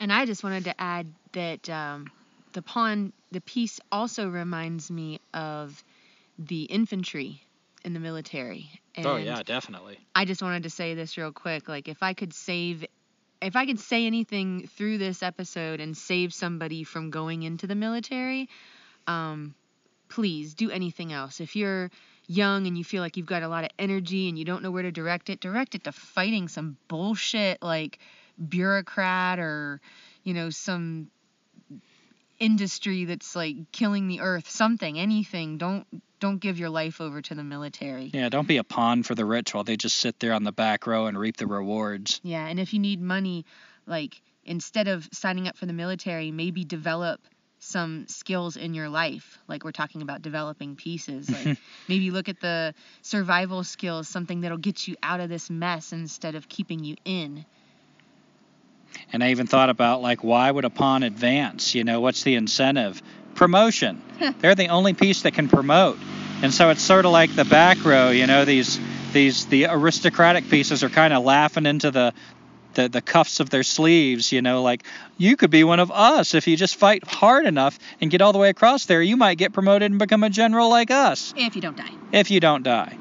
And 0.00 0.12
I 0.12 0.26
just 0.26 0.44
wanted 0.44 0.64
to 0.64 0.80
add 0.80 1.06
that 1.32 1.68
um, 1.70 2.10
the 2.52 2.62
pawn, 2.62 3.12
the 3.30 3.40
piece 3.40 3.80
also 3.92 4.28
reminds 4.28 4.90
me 4.90 5.20
of 5.32 5.82
the 6.38 6.64
infantry 6.64 7.42
in 7.84 7.94
the 7.94 8.00
military. 8.00 8.70
And 8.94 9.06
oh 9.06 9.16
yeah, 9.16 9.42
definitely. 9.42 9.98
I 10.14 10.24
just 10.24 10.42
wanted 10.42 10.64
to 10.64 10.70
say 10.70 10.94
this 10.94 11.16
real 11.16 11.32
quick. 11.32 11.68
Like, 11.68 11.88
if 11.88 12.02
I 12.02 12.14
could 12.14 12.32
save, 12.32 12.84
if 13.40 13.56
I 13.56 13.66
could 13.66 13.80
say 13.80 14.06
anything 14.06 14.68
through 14.76 14.98
this 14.98 15.22
episode 15.22 15.80
and 15.80 15.96
save 15.96 16.32
somebody 16.32 16.84
from 16.84 17.10
going 17.10 17.42
into 17.42 17.66
the 17.66 17.74
military, 17.74 18.48
um, 19.06 19.54
please 20.08 20.54
do 20.54 20.70
anything 20.70 21.12
else. 21.12 21.40
If 21.40 21.56
you're 21.56 21.90
young 22.26 22.66
and 22.66 22.78
you 22.78 22.84
feel 22.84 23.02
like 23.02 23.16
you've 23.16 23.26
got 23.26 23.42
a 23.42 23.48
lot 23.48 23.64
of 23.64 23.70
energy 23.78 24.28
and 24.28 24.38
you 24.38 24.44
don't 24.44 24.62
know 24.62 24.70
where 24.70 24.82
to 24.82 24.92
direct 24.92 25.28
it, 25.28 25.40
direct 25.40 25.74
it 25.74 25.84
to 25.84 25.92
fighting 25.92 26.48
some 26.48 26.76
bullshit 26.88 27.62
like 27.62 27.98
bureaucrat 28.38 29.38
or, 29.38 29.80
you 30.22 30.34
know, 30.34 30.50
some 30.50 31.10
industry 32.38 33.04
that's 33.04 33.36
like 33.36 33.56
killing 33.72 34.08
the 34.08 34.20
earth, 34.20 34.48
something, 34.48 34.98
anything. 34.98 35.58
Don't 35.58 35.86
don't 36.20 36.38
give 36.38 36.58
your 36.58 36.70
life 36.70 37.00
over 37.00 37.20
to 37.20 37.34
the 37.34 37.44
military. 37.44 38.10
Yeah, 38.14 38.28
don't 38.28 38.48
be 38.48 38.56
a 38.56 38.64
pawn 38.64 39.02
for 39.02 39.14
the 39.14 39.24
rich 39.24 39.52
while 39.52 39.64
they 39.64 39.76
just 39.76 39.96
sit 39.96 40.20
there 40.20 40.32
on 40.32 40.44
the 40.44 40.52
back 40.52 40.86
row 40.86 41.06
and 41.06 41.18
reap 41.18 41.36
the 41.36 41.46
rewards. 41.46 42.20
Yeah, 42.22 42.46
and 42.46 42.58
if 42.58 42.72
you 42.72 42.80
need 42.80 43.00
money, 43.00 43.44
like 43.86 44.20
instead 44.44 44.88
of 44.88 45.08
signing 45.12 45.48
up 45.48 45.56
for 45.56 45.66
the 45.66 45.72
military, 45.72 46.30
maybe 46.30 46.64
develop 46.64 47.20
some 47.58 48.06
skills 48.08 48.58
in 48.58 48.74
your 48.74 48.90
life 48.90 49.38
like 49.48 49.64
we're 49.64 49.72
talking 49.72 50.02
about 50.02 50.20
developing 50.20 50.76
pieces 50.76 51.30
like 51.30 51.56
maybe 51.88 52.10
look 52.10 52.28
at 52.28 52.38
the 52.40 52.74
survival 53.00 53.64
skills 53.64 54.06
something 54.06 54.42
that'll 54.42 54.58
get 54.58 54.86
you 54.86 54.94
out 55.02 55.18
of 55.18 55.30
this 55.30 55.48
mess 55.48 55.90
instead 55.90 56.34
of 56.34 56.46
keeping 56.46 56.84
you 56.84 56.94
in 57.06 57.42
and 59.14 59.22
I 59.22 59.30
even 59.30 59.46
thought 59.46 59.70
about 59.70 60.02
like 60.02 60.24
why 60.24 60.50
would 60.50 60.64
a 60.64 60.70
pawn 60.70 61.04
advance? 61.04 61.74
You 61.74 61.84
know, 61.84 62.00
what's 62.00 62.24
the 62.24 62.34
incentive? 62.34 63.00
Promotion. 63.36 64.02
They're 64.40 64.56
the 64.56 64.68
only 64.68 64.92
piece 64.92 65.22
that 65.22 65.34
can 65.34 65.48
promote. 65.48 65.98
And 66.42 66.52
so 66.52 66.70
it's 66.70 66.82
sort 66.82 67.06
of 67.06 67.12
like 67.12 67.34
the 67.34 67.44
back 67.44 67.84
row, 67.84 68.10
you 68.10 68.26
know, 68.26 68.44
these 68.44 68.80
these 69.12 69.46
the 69.46 69.66
aristocratic 69.66 70.50
pieces 70.50 70.82
are 70.82 70.88
kind 70.88 71.14
of 71.14 71.22
laughing 71.24 71.64
into 71.64 71.92
the 71.92 72.12
the, 72.74 72.88
the 72.88 73.00
cuffs 73.00 73.38
of 73.38 73.50
their 73.50 73.62
sleeves, 73.62 74.32
you 74.32 74.42
know, 74.42 74.62
like 74.62 74.82
you 75.16 75.36
could 75.36 75.50
be 75.50 75.62
one 75.62 75.78
of 75.78 75.92
us 75.92 76.34
if 76.34 76.48
you 76.48 76.56
just 76.56 76.74
fight 76.74 77.04
hard 77.06 77.46
enough 77.46 77.78
and 78.00 78.10
get 78.10 78.20
all 78.20 78.32
the 78.32 78.40
way 78.40 78.48
across 78.48 78.86
there. 78.86 79.00
You 79.00 79.16
might 79.16 79.38
get 79.38 79.52
promoted 79.52 79.92
and 79.92 79.98
become 80.00 80.24
a 80.24 80.30
general 80.30 80.70
like 80.70 80.90
us. 80.90 81.32
if 81.36 81.54
you 81.54 81.62
don't 81.62 81.76
die 81.76 81.92
If 82.10 82.32
you 82.32 82.40
don't 82.40 82.64
die. 82.64 82.98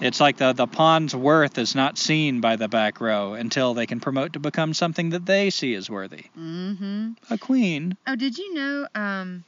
It's 0.00 0.20
like 0.20 0.38
the, 0.38 0.52
the 0.54 0.66
pawn's 0.66 1.14
worth 1.14 1.58
is 1.58 1.74
not 1.74 1.98
seen 1.98 2.40
by 2.40 2.56
the 2.56 2.68
back 2.68 3.00
row 3.00 3.34
until 3.34 3.74
they 3.74 3.86
can 3.86 4.00
promote 4.00 4.32
to 4.32 4.38
become 4.40 4.72
something 4.72 5.10
that 5.10 5.26
they 5.26 5.50
see 5.50 5.74
as 5.74 5.90
worthy. 5.90 6.24
mm-hmm 6.38 7.10
A 7.28 7.36
queen. 7.38 7.96
oh 8.06 8.16
did 8.16 8.38
you 8.38 8.54
know 8.54 8.86
um 8.94 9.44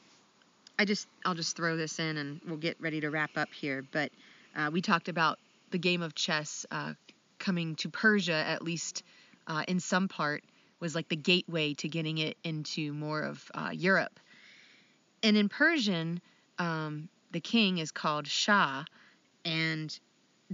i 0.78 0.84
just 0.84 1.06
i'll 1.24 1.34
just 1.34 1.56
throw 1.56 1.76
this 1.76 1.98
in 1.98 2.16
and 2.16 2.40
we'll 2.46 2.56
get 2.58 2.76
ready 2.80 3.00
to 3.00 3.10
wrap 3.10 3.30
up 3.36 3.48
here 3.52 3.84
but 3.92 4.10
uh, 4.56 4.70
we 4.72 4.82
talked 4.82 5.08
about 5.08 5.38
the 5.70 5.78
game 5.78 6.02
of 6.02 6.14
chess 6.14 6.66
uh, 6.70 6.92
coming 7.38 7.74
to 7.76 7.88
persia 7.88 8.34
at 8.34 8.62
least 8.62 9.02
uh, 9.46 9.64
in 9.68 9.80
some 9.80 10.08
part 10.08 10.42
was 10.80 10.94
like 10.94 11.08
the 11.08 11.16
gateway 11.16 11.74
to 11.74 11.88
getting 11.88 12.18
it 12.18 12.36
into 12.44 12.92
more 12.92 13.22
of 13.22 13.50
uh, 13.54 13.70
europe 13.72 14.18
and 15.22 15.36
in 15.36 15.48
persian 15.48 16.20
um, 16.58 17.08
the 17.32 17.40
king 17.40 17.78
is 17.78 17.90
called 17.90 18.26
shah 18.26 18.84
and 19.44 19.98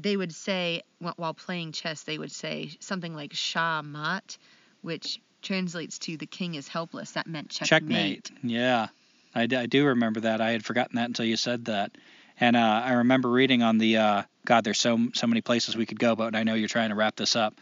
they 0.03 0.17
would 0.17 0.35
say 0.35 0.83
while 1.17 1.35
playing 1.35 1.73
chess 1.73 2.03
they 2.03 2.19
would 2.19 2.33
say 2.33 2.71
something 2.81 3.15
like 3.15 3.33
shah 3.33 3.83
mat 3.83 4.39
which 4.83 5.21
translates 5.43 5.99
to 5.99 6.17
the 6.17 6.27
king 6.27 6.55
is 6.55 6.69
helpless 6.69 7.13
that 7.13 7.27
meant 7.27 7.51
checkmate, 7.51 8.25
Checkmate. 8.25 8.31
Yeah. 8.43 8.89
I, 9.35 9.47
do 9.47 9.87
remember 9.87 10.21
that. 10.21 10.41
I 10.41 10.51
had 10.51 10.65
forgotten 10.65 10.97
that 10.97 11.07
until 11.07 11.25
you 11.25 11.37
said 11.37 11.67
that. 11.67 11.93
And 12.41 12.57
uh, 12.57 12.83
I 12.85 12.93
remember 12.95 13.29
reading 13.29 13.63
on 13.63 13.79
the 13.79 13.97
uh, 13.97 14.23
God. 14.45 14.65
There's 14.65 14.81
so 14.81 15.09
so 15.15 15.27
many 15.27 15.41
places 15.41 15.77
we 15.77 15.87
could 15.87 15.99
go, 15.99 16.15
but 16.15 16.35
I 16.35 16.45
know 16.45 16.55
you're 16.55 16.69
trying 16.69 16.91
to 16.91 16.95
wrap 16.95 17.17
this 17.17 17.35
up. 17.35 17.55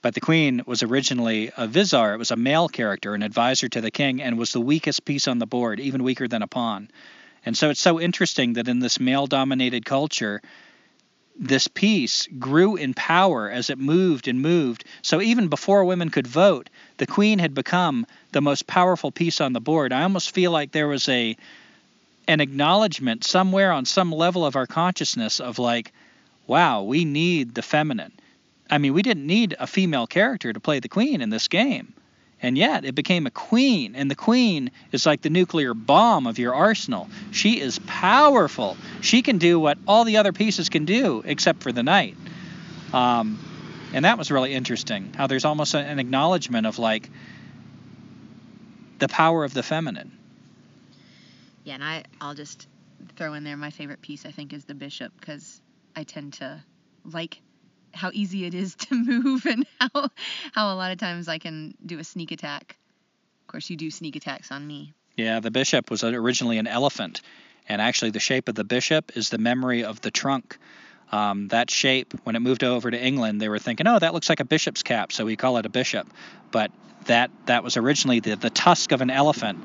But 0.00 0.14
the 0.14 0.20
queen 0.20 0.62
was 0.66 0.82
originally 0.82 1.50
a 1.56 1.66
vizir. 1.66 2.14
It 2.14 2.18
was 2.18 2.30
a 2.30 2.36
male 2.36 2.68
character, 2.68 3.14
an 3.14 3.22
advisor 3.22 3.68
to 3.70 3.80
the 3.80 3.90
king, 3.90 4.22
and 4.22 4.38
was 4.38 4.52
the 4.52 4.60
weakest 4.60 5.04
piece 5.04 5.26
on 5.28 5.38
the 5.38 5.46
board, 5.46 5.80
even 5.80 6.02
weaker 6.02 6.28
than 6.28 6.42
a 6.42 6.46
pawn. 6.46 6.90
And 7.44 7.56
so 7.56 7.70
it's 7.70 7.80
so 7.80 7.98
interesting 7.98 8.52
that 8.54 8.68
in 8.68 8.78
this 8.78 9.00
male-dominated 9.00 9.84
culture, 9.84 10.42
this 11.38 11.68
piece 11.68 12.26
grew 12.38 12.76
in 12.76 12.94
power 12.94 13.48
as 13.48 13.70
it 13.70 13.78
moved 13.78 14.26
and 14.26 14.42
moved. 14.42 14.84
So 15.02 15.20
even 15.20 15.48
before 15.48 15.84
women 15.84 16.10
could 16.10 16.26
vote, 16.26 16.68
the 16.96 17.06
queen 17.06 17.38
had 17.38 17.54
become 17.54 18.06
the 18.32 18.40
most 18.40 18.66
powerful 18.66 19.12
piece 19.12 19.40
on 19.40 19.52
the 19.52 19.60
board. 19.60 19.92
I 19.92 20.02
almost 20.02 20.34
feel 20.34 20.50
like 20.50 20.72
there 20.72 20.88
was 20.88 21.08
a 21.08 21.36
an 22.26 22.40
acknowledgement 22.40 23.24
somewhere 23.24 23.72
on 23.72 23.86
some 23.86 24.12
level 24.12 24.44
of 24.44 24.54
our 24.54 24.66
consciousness 24.66 25.40
of 25.40 25.58
like, 25.58 25.92
wow, 26.46 26.82
we 26.82 27.06
need 27.06 27.54
the 27.54 27.62
feminine. 27.62 28.12
I 28.68 28.76
mean, 28.76 28.92
we 28.92 29.00
didn't 29.00 29.26
need 29.26 29.56
a 29.58 29.66
female 29.66 30.06
character 30.06 30.52
to 30.52 30.60
play 30.60 30.78
the 30.78 30.88
queen 30.88 31.22
in 31.22 31.30
this 31.30 31.48
game. 31.48 31.94
And 32.40 32.56
yet 32.56 32.84
it 32.84 32.94
became 32.94 33.26
a 33.26 33.30
queen, 33.30 33.96
and 33.96 34.08
the 34.10 34.14
queen 34.14 34.70
is 34.92 35.06
like 35.06 35.22
the 35.22 35.30
nuclear 35.30 35.74
bomb 35.74 36.26
of 36.26 36.38
your 36.38 36.54
arsenal. 36.54 37.08
She 37.32 37.60
is 37.60 37.80
powerful. 37.80 38.76
She 39.00 39.22
can 39.22 39.38
do 39.38 39.58
what 39.58 39.76
all 39.88 40.04
the 40.04 40.18
other 40.18 40.32
pieces 40.32 40.68
can 40.68 40.84
do, 40.84 41.22
except 41.26 41.62
for 41.62 41.72
the 41.72 41.82
knight. 41.82 42.16
Um, 42.92 43.38
and 43.92 44.04
that 44.04 44.18
was 44.18 44.30
really 44.30 44.54
interesting. 44.54 45.12
How 45.16 45.26
there's 45.26 45.44
almost 45.44 45.74
an 45.74 45.98
acknowledgement 45.98 46.66
of 46.66 46.78
like 46.78 47.10
the 48.98 49.08
power 49.08 49.44
of 49.44 49.52
the 49.52 49.62
feminine. 49.62 50.12
Yeah, 51.64 51.74
and 51.74 51.84
I, 51.84 52.04
I'll 52.20 52.34
just 52.34 52.66
throw 53.16 53.34
in 53.34 53.44
there 53.44 53.56
my 53.56 53.70
favorite 53.70 54.00
piece. 54.00 54.26
I 54.26 54.30
think 54.30 54.52
is 54.52 54.64
the 54.64 54.74
bishop 54.74 55.12
because 55.18 55.60
I 55.96 56.04
tend 56.04 56.34
to 56.34 56.62
like 57.04 57.40
how 57.92 58.10
easy 58.12 58.44
it 58.44 58.54
is 58.54 58.74
to 58.86 58.94
move 58.94 59.46
and 59.46 59.66
how 59.80 60.08
how 60.52 60.72
a 60.72 60.76
lot 60.76 60.92
of 60.92 60.98
times 60.98 61.28
I 61.28 61.38
can 61.38 61.74
do 61.84 61.98
a 61.98 62.04
sneak 62.04 62.32
attack. 62.32 62.76
Of 63.42 63.52
course, 63.52 63.70
you 63.70 63.76
do 63.76 63.90
sneak 63.90 64.16
attacks 64.16 64.52
on 64.52 64.66
me. 64.66 64.92
Yeah, 65.16 65.40
the 65.40 65.50
bishop 65.50 65.90
was 65.90 66.04
originally 66.04 66.58
an 66.58 66.66
elephant, 66.66 67.22
and 67.68 67.82
actually 67.82 68.10
the 68.10 68.20
shape 68.20 68.48
of 68.48 68.54
the 68.54 68.64
bishop 68.64 69.16
is 69.16 69.30
the 69.30 69.38
memory 69.38 69.84
of 69.84 70.00
the 70.00 70.10
trunk. 70.10 70.58
Um, 71.10 71.48
that 71.48 71.70
shape, 71.70 72.12
when 72.24 72.36
it 72.36 72.40
moved 72.40 72.62
over 72.62 72.90
to 72.90 73.02
England, 73.02 73.40
they 73.40 73.48
were 73.48 73.58
thinking, 73.58 73.86
oh, 73.86 73.98
that 73.98 74.12
looks 74.12 74.28
like 74.28 74.40
a 74.40 74.44
bishop's 74.44 74.82
cap, 74.82 75.10
so 75.10 75.24
we 75.24 75.36
call 75.36 75.56
it 75.56 75.64
a 75.64 75.70
bishop. 75.70 76.06
But 76.50 76.70
that 77.06 77.30
that 77.46 77.64
was 77.64 77.76
originally 77.76 78.20
the, 78.20 78.36
the 78.36 78.50
tusk 78.50 78.92
of 78.92 79.00
an 79.00 79.10
elephant, 79.10 79.58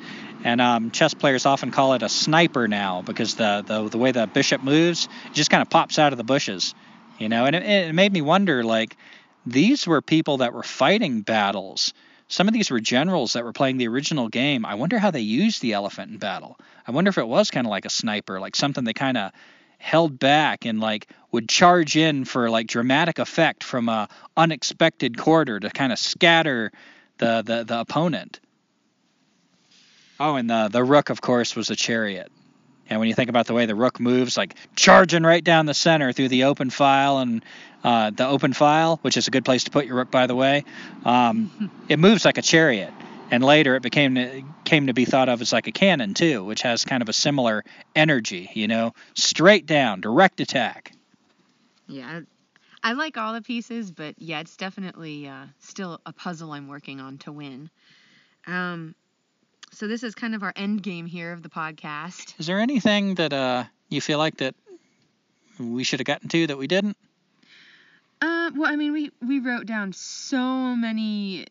and 0.43 0.61
um, 0.61 0.91
chess 0.91 1.13
players 1.13 1.45
often 1.45 1.71
call 1.71 1.93
it 1.93 2.01
a 2.01 2.09
sniper 2.09 2.67
now 2.67 3.01
because 3.01 3.35
the 3.35 3.63
the, 3.65 3.89
the 3.89 3.97
way 3.97 4.11
the 4.11 4.27
bishop 4.27 4.63
moves, 4.63 5.07
it 5.25 5.33
just 5.33 5.51
kind 5.51 5.61
of 5.61 5.69
pops 5.69 5.99
out 5.99 6.13
of 6.13 6.17
the 6.17 6.23
bushes, 6.23 6.73
you 7.17 7.29
know. 7.29 7.45
And 7.45 7.55
it, 7.55 7.63
it 7.63 7.95
made 7.95 8.13
me 8.13 8.21
wonder, 8.21 8.63
like, 8.63 8.97
these 9.45 9.85
were 9.87 10.01
people 10.01 10.37
that 10.37 10.53
were 10.53 10.63
fighting 10.63 11.21
battles. 11.21 11.93
Some 12.27 12.47
of 12.47 12.53
these 12.53 12.71
were 12.71 12.79
generals 12.79 13.33
that 13.33 13.43
were 13.43 13.53
playing 13.53 13.77
the 13.77 13.87
original 13.87 14.29
game. 14.29 14.65
I 14.65 14.75
wonder 14.75 14.97
how 14.97 15.11
they 15.11 15.19
used 15.21 15.61
the 15.61 15.73
elephant 15.73 16.11
in 16.11 16.17
battle. 16.17 16.57
I 16.87 16.91
wonder 16.91 17.09
if 17.09 17.17
it 17.17 17.27
was 17.27 17.51
kind 17.51 17.67
of 17.67 17.71
like 17.71 17.85
a 17.85 17.89
sniper, 17.89 18.39
like 18.39 18.55
something 18.55 18.83
they 18.83 18.93
kind 18.93 19.17
of 19.17 19.31
held 19.77 20.17
back 20.17 20.65
and 20.65 20.79
like 20.79 21.09
would 21.31 21.49
charge 21.49 21.97
in 21.97 22.23
for 22.23 22.49
like 22.49 22.67
dramatic 22.67 23.19
effect 23.19 23.63
from 23.63 23.89
a 23.89 24.07
unexpected 24.37 25.17
quarter 25.17 25.59
to 25.59 25.69
kind 25.69 25.91
of 25.91 25.99
scatter 25.99 26.71
the, 27.17 27.41
the, 27.45 27.65
the 27.65 27.79
opponent. 27.79 28.39
Oh, 30.19 30.35
and 30.35 30.49
the 30.49 30.69
the 30.71 30.83
rook, 30.83 31.09
of 31.09 31.21
course, 31.21 31.55
was 31.55 31.69
a 31.69 31.75
chariot. 31.75 32.31
And 32.89 32.99
when 32.99 33.07
you 33.07 33.15
think 33.15 33.29
about 33.29 33.47
the 33.47 33.53
way 33.53 33.65
the 33.65 33.75
rook 33.75 33.99
moves, 33.99 34.37
like 34.37 34.55
charging 34.75 35.23
right 35.23 35.43
down 35.43 35.65
the 35.65 35.73
center 35.73 36.11
through 36.11 36.29
the 36.29 36.45
open 36.45 36.69
file 36.69 37.19
and 37.19 37.43
uh, 37.83 38.09
the 38.11 38.27
open 38.27 38.53
file, 38.53 38.99
which 39.01 39.17
is 39.17 39.27
a 39.27 39.31
good 39.31 39.45
place 39.45 39.65
to 39.65 39.71
put 39.71 39.85
your 39.85 39.95
rook, 39.95 40.11
by 40.11 40.27
the 40.27 40.35
way, 40.35 40.63
um, 41.05 41.71
it 41.89 41.99
moves 41.99 42.25
like 42.25 42.37
a 42.37 42.41
chariot. 42.41 42.93
And 43.31 43.43
later, 43.43 43.75
it 43.75 43.81
became 43.81 44.53
came 44.63 44.87
to 44.87 44.93
be 44.93 45.05
thought 45.05 45.27
of 45.27 45.41
as 45.41 45.51
like 45.51 45.65
a 45.65 45.71
cannon 45.71 46.13
too, 46.13 46.43
which 46.43 46.61
has 46.61 46.85
kind 46.85 47.01
of 47.01 47.09
a 47.09 47.13
similar 47.13 47.63
energy. 47.95 48.51
You 48.53 48.67
know, 48.67 48.93
straight 49.15 49.65
down, 49.65 50.01
direct 50.01 50.39
attack. 50.39 50.93
Yeah, 51.87 52.21
I 52.83 52.93
like 52.93 53.17
all 53.17 53.33
the 53.33 53.41
pieces, 53.41 53.91
but 53.91 54.15
yeah, 54.19 54.41
it's 54.41 54.57
definitely 54.57 55.27
uh, 55.27 55.45
still 55.59 55.99
a 56.05 56.13
puzzle 56.13 56.51
I'm 56.51 56.67
working 56.67 56.99
on 56.99 57.17
to 57.19 57.31
win. 57.31 57.69
Um, 58.45 58.93
so 59.73 59.87
this 59.87 60.03
is 60.03 60.15
kind 60.15 60.35
of 60.35 60.43
our 60.43 60.53
end 60.55 60.83
game 60.83 61.05
here 61.05 61.31
of 61.31 61.41
the 61.41 61.49
podcast. 61.49 62.39
Is 62.39 62.47
there 62.47 62.59
anything 62.59 63.15
that 63.15 63.33
uh, 63.33 63.65
you 63.89 64.01
feel 64.01 64.17
like 64.19 64.37
that 64.37 64.55
we 65.59 65.83
should 65.83 65.99
have 65.99 66.05
gotten 66.05 66.29
to 66.29 66.47
that 66.47 66.57
we 66.57 66.67
didn't? 66.67 66.97
Uh, 68.21 68.51
well, 68.55 68.71
I 68.71 68.75
mean, 68.75 68.93
we 68.93 69.11
we 69.21 69.39
wrote 69.39 69.65
down 69.65 69.91
so 69.93 70.75
many 70.75 71.47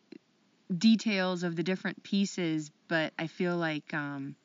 details 0.76 1.42
of 1.42 1.56
the 1.56 1.62
different 1.62 2.02
pieces, 2.02 2.70
but 2.88 3.12
I 3.18 3.26
feel 3.26 3.56
like 3.56 3.92
um, 3.92 4.36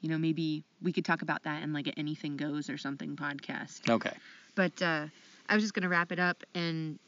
you 0.00 0.08
know, 0.08 0.18
maybe 0.18 0.64
we 0.82 0.92
could 0.92 1.04
talk 1.04 1.22
about 1.22 1.44
that 1.44 1.62
in 1.62 1.72
like 1.72 1.86
an 1.86 1.94
anything 1.96 2.36
goes 2.36 2.70
or 2.70 2.78
something 2.78 3.16
podcast. 3.16 3.88
Okay. 3.88 4.12
But 4.54 4.80
uh, 4.82 5.06
I 5.48 5.54
was 5.54 5.64
just 5.64 5.74
gonna 5.74 5.88
wrap 5.88 6.12
it 6.12 6.18
up 6.18 6.44
and 6.54 6.98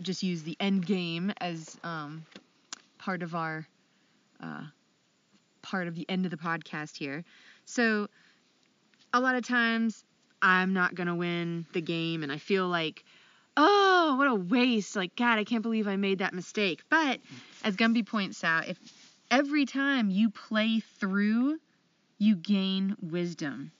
just 0.00 0.22
use 0.22 0.42
the 0.42 0.56
end 0.60 0.86
game 0.86 1.32
as 1.40 1.76
um, 1.84 2.24
part 2.98 3.22
of 3.22 3.34
our 3.34 3.66
uh, 4.42 4.62
part 5.64 5.88
of 5.88 5.94
the 5.94 6.08
end 6.08 6.24
of 6.24 6.30
the 6.30 6.36
podcast 6.36 6.96
here. 6.96 7.24
So 7.64 8.08
a 9.12 9.20
lot 9.20 9.34
of 9.34 9.46
times 9.46 10.04
I'm 10.40 10.72
not 10.72 10.94
gonna 10.94 11.14
win 11.14 11.66
the 11.72 11.80
game, 11.80 12.22
and 12.22 12.30
I 12.30 12.38
feel 12.38 12.68
like, 12.68 13.04
oh, 13.56 14.14
what 14.16 14.28
a 14.28 14.34
waste! 14.34 14.94
Like 14.94 15.16
God, 15.16 15.38
I 15.38 15.44
can't 15.44 15.62
believe 15.62 15.88
I 15.88 15.96
made 15.96 16.18
that 16.18 16.34
mistake. 16.34 16.82
But 16.88 17.20
as 17.64 17.76
Gumby 17.76 18.06
points 18.06 18.44
out, 18.44 18.68
if 18.68 18.78
every 19.30 19.64
time 19.64 20.10
you 20.10 20.30
play 20.30 20.80
through, 20.80 21.58
you 22.18 22.36
gain 22.36 22.96
wisdom 23.00 23.72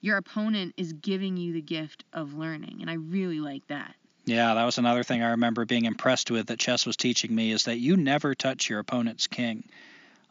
your 0.00 0.16
opponent 0.16 0.74
is 0.76 0.92
giving 0.92 1.36
you 1.36 1.52
the 1.52 1.60
gift 1.60 2.04
of 2.12 2.34
learning. 2.34 2.78
And 2.80 2.90
I 2.90 2.94
really 2.94 3.40
like 3.40 3.66
that. 3.68 3.94
Yeah, 4.24 4.54
that 4.54 4.64
was 4.64 4.78
another 4.78 5.02
thing 5.02 5.22
I 5.22 5.30
remember 5.30 5.64
being 5.64 5.86
impressed 5.86 6.30
with 6.30 6.46
that 6.48 6.58
chess 6.58 6.84
was 6.84 6.96
teaching 6.96 7.34
me 7.34 7.50
is 7.50 7.64
that 7.64 7.78
you 7.78 7.96
never 7.96 8.34
touch 8.34 8.68
your 8.68 8.78
opponent's 8.78 9.26
king. 9.26 9.64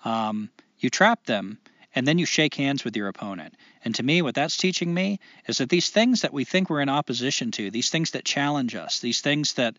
Um, 0.05 0.49
you 0.79 0.89
trap 0.89 1.25
them, 1.25 1.57
and 1.95 2.07
then 2.07 2.19
you 2.19 2.25
shake 2.25 2.55
hands 2.55 2.83
with 2.83 2.95
your 2.95 3.07
opponent. 3.07 3.55
And 3.83 3.95
to 3.95 4.03
me, 4.03 4.21
what 4.21 4.35
that's 4.35 4.57
teaching 4.57 4.93
me 4.93 5.19
is 5.47 5.57
that 5.57 5.69
these 5.69 5.89
things 5.89 6.21
that 6.21 6.33
we 6.33 6.43
think 6.43 6.69
we're 6.69 6.81
in 6.81 6.89
opposition 6.89 7.51
to, 7.51 7.71
these 7.71 7.89
things 7.89 8.11
that 8.11 8.25
challenge 8.25 8.75
us, 8.75 8.99
these 8.99 9.21
things 9.21 9.53
that 9.53 9.77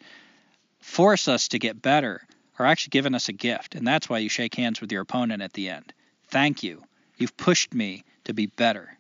force 0.80 1.28
us 1.28 1.48
to 1.48 1.58
get 1.58 1.80
better, 1.80 2.22
are 2.58 2.66
actually 2.66 2.90
giving 2.90 3.14
us 3.14 3.28
a 3.28 3.32
gift. 3.32 3.74
And 3.74 3.86
that's 3.86 4.08
why 4.08 4.18
you 4.18 4.28
shake 4.28 4.54
hands 4.54 4.80
with 4.80 4.90
your 4.90 5.02
opponent 5.02 5.42
at 5.42 5.52
the 5.52 5.68
end. 5.68 5.92
Thank 6.28 6.62
you. 6.62 6.82
You've 7.16 7.36
pushed 7.36 7.72
me 7.74 8.04
to 8.24 8.32
be 8.32 8.46
better. 8.46 8.96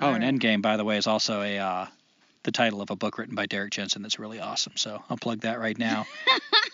Oh, 0.00 0.08
All 0.08 0.14
and 0.14 0.24
right. 0.24 0.34
Endgame, 0.34 0.62
by 0.62 0.76
the 0.76 0.84
way, 0.84 0.96
is 0.96 1.06
also 1.06 1.42
a 1.42 1.58
uh, 1.58 1.86
the 2.42 2.52
title 2.52 2.82
of 2.82 2.90
a 2.90 2.96
book 2.96 3.18
written 3.18 3.34
by 3.34 3.46
Derrick 3.46 3.72
Jensen 3.72 4.02
that's 4.02 4.18
really 4.18 4.40
awesome. 4.40 4.72
So 4.76 5.02
I'll 5.08 5.16
plug 5.16 5.40
that 5.40 5.58
right 5.60 5.78
now. 5.78 6.06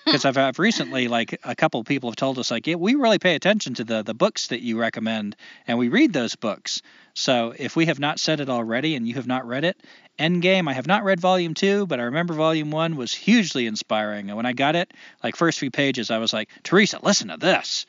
Because 0.04 0.24
I've, 0.24 0.38
I've 0.38 0.58
recently, 0.58 1.06
like, 1.06 1.38
a 1.44 1.54
couple 1.54 1.80
of 1.80 1.86
people 1.86 2.08
have 2.08 2.16
told 2.16 2.38
us, 2.38 2.50
like, 2.50 2.66
yeah, 2.66 2.76
we 2.76 2.94
really 2.94 3.18
pay 3.18 3.34
attention 3.34 3.74
to 3.74 3.84
the, 3.84 4.02
the 4.02 4.14
books 4.14 4.46
that 4.46 4.62
you 4.62 4.80
recommend 4.80 5.36
and 5.66 5.76
we 5.76 5.88
read 5.88 6.14
those 6.14 6.34
books. 6.34 6.80
So 7.12 7.52
if 7.58 7.76
we 7.76 7.86
have 7.86 7.98
not 7.98 8.18
said 8.18 8.40
it 8.40 8.48
already 8.48 8.94
and 8.94 9.06
you 9.06 9.14
have 9.14 9.26
not 9.26 9.46
read 9.46 9.64
it, 9.64 9.76
Endgame, 10.18 10.66
I 10.66 10.72
have 10.72 10.86
not 10.86 11.04
read 11.04 11.20
volume 11.20 11.52
two, 11.52 11.86
but 11.86 12.00
I 12.00 12.04
remember 12.04 12.32
volume 12.32 12.70
one 12.70 12.96
was 12.96 13.12
hugely 13.12 13.66
inspiring. 13.66 14.30
And 14.30 14.36
when 14.38 14.46
I 14.46 14.54
got 14.54 14.76
it, 14.76 14.94
like, 15.22 15.36
first 15.36 15.58
few 15.58 15.70
pages, 15.70 16.10
I 16.10 16.16
was 16.16 16.32
like, 16.32 16.48
Teresa, 16.62 17.00
listen 17.02 17.28
to 17.28 17.36
this. 17.36 17.84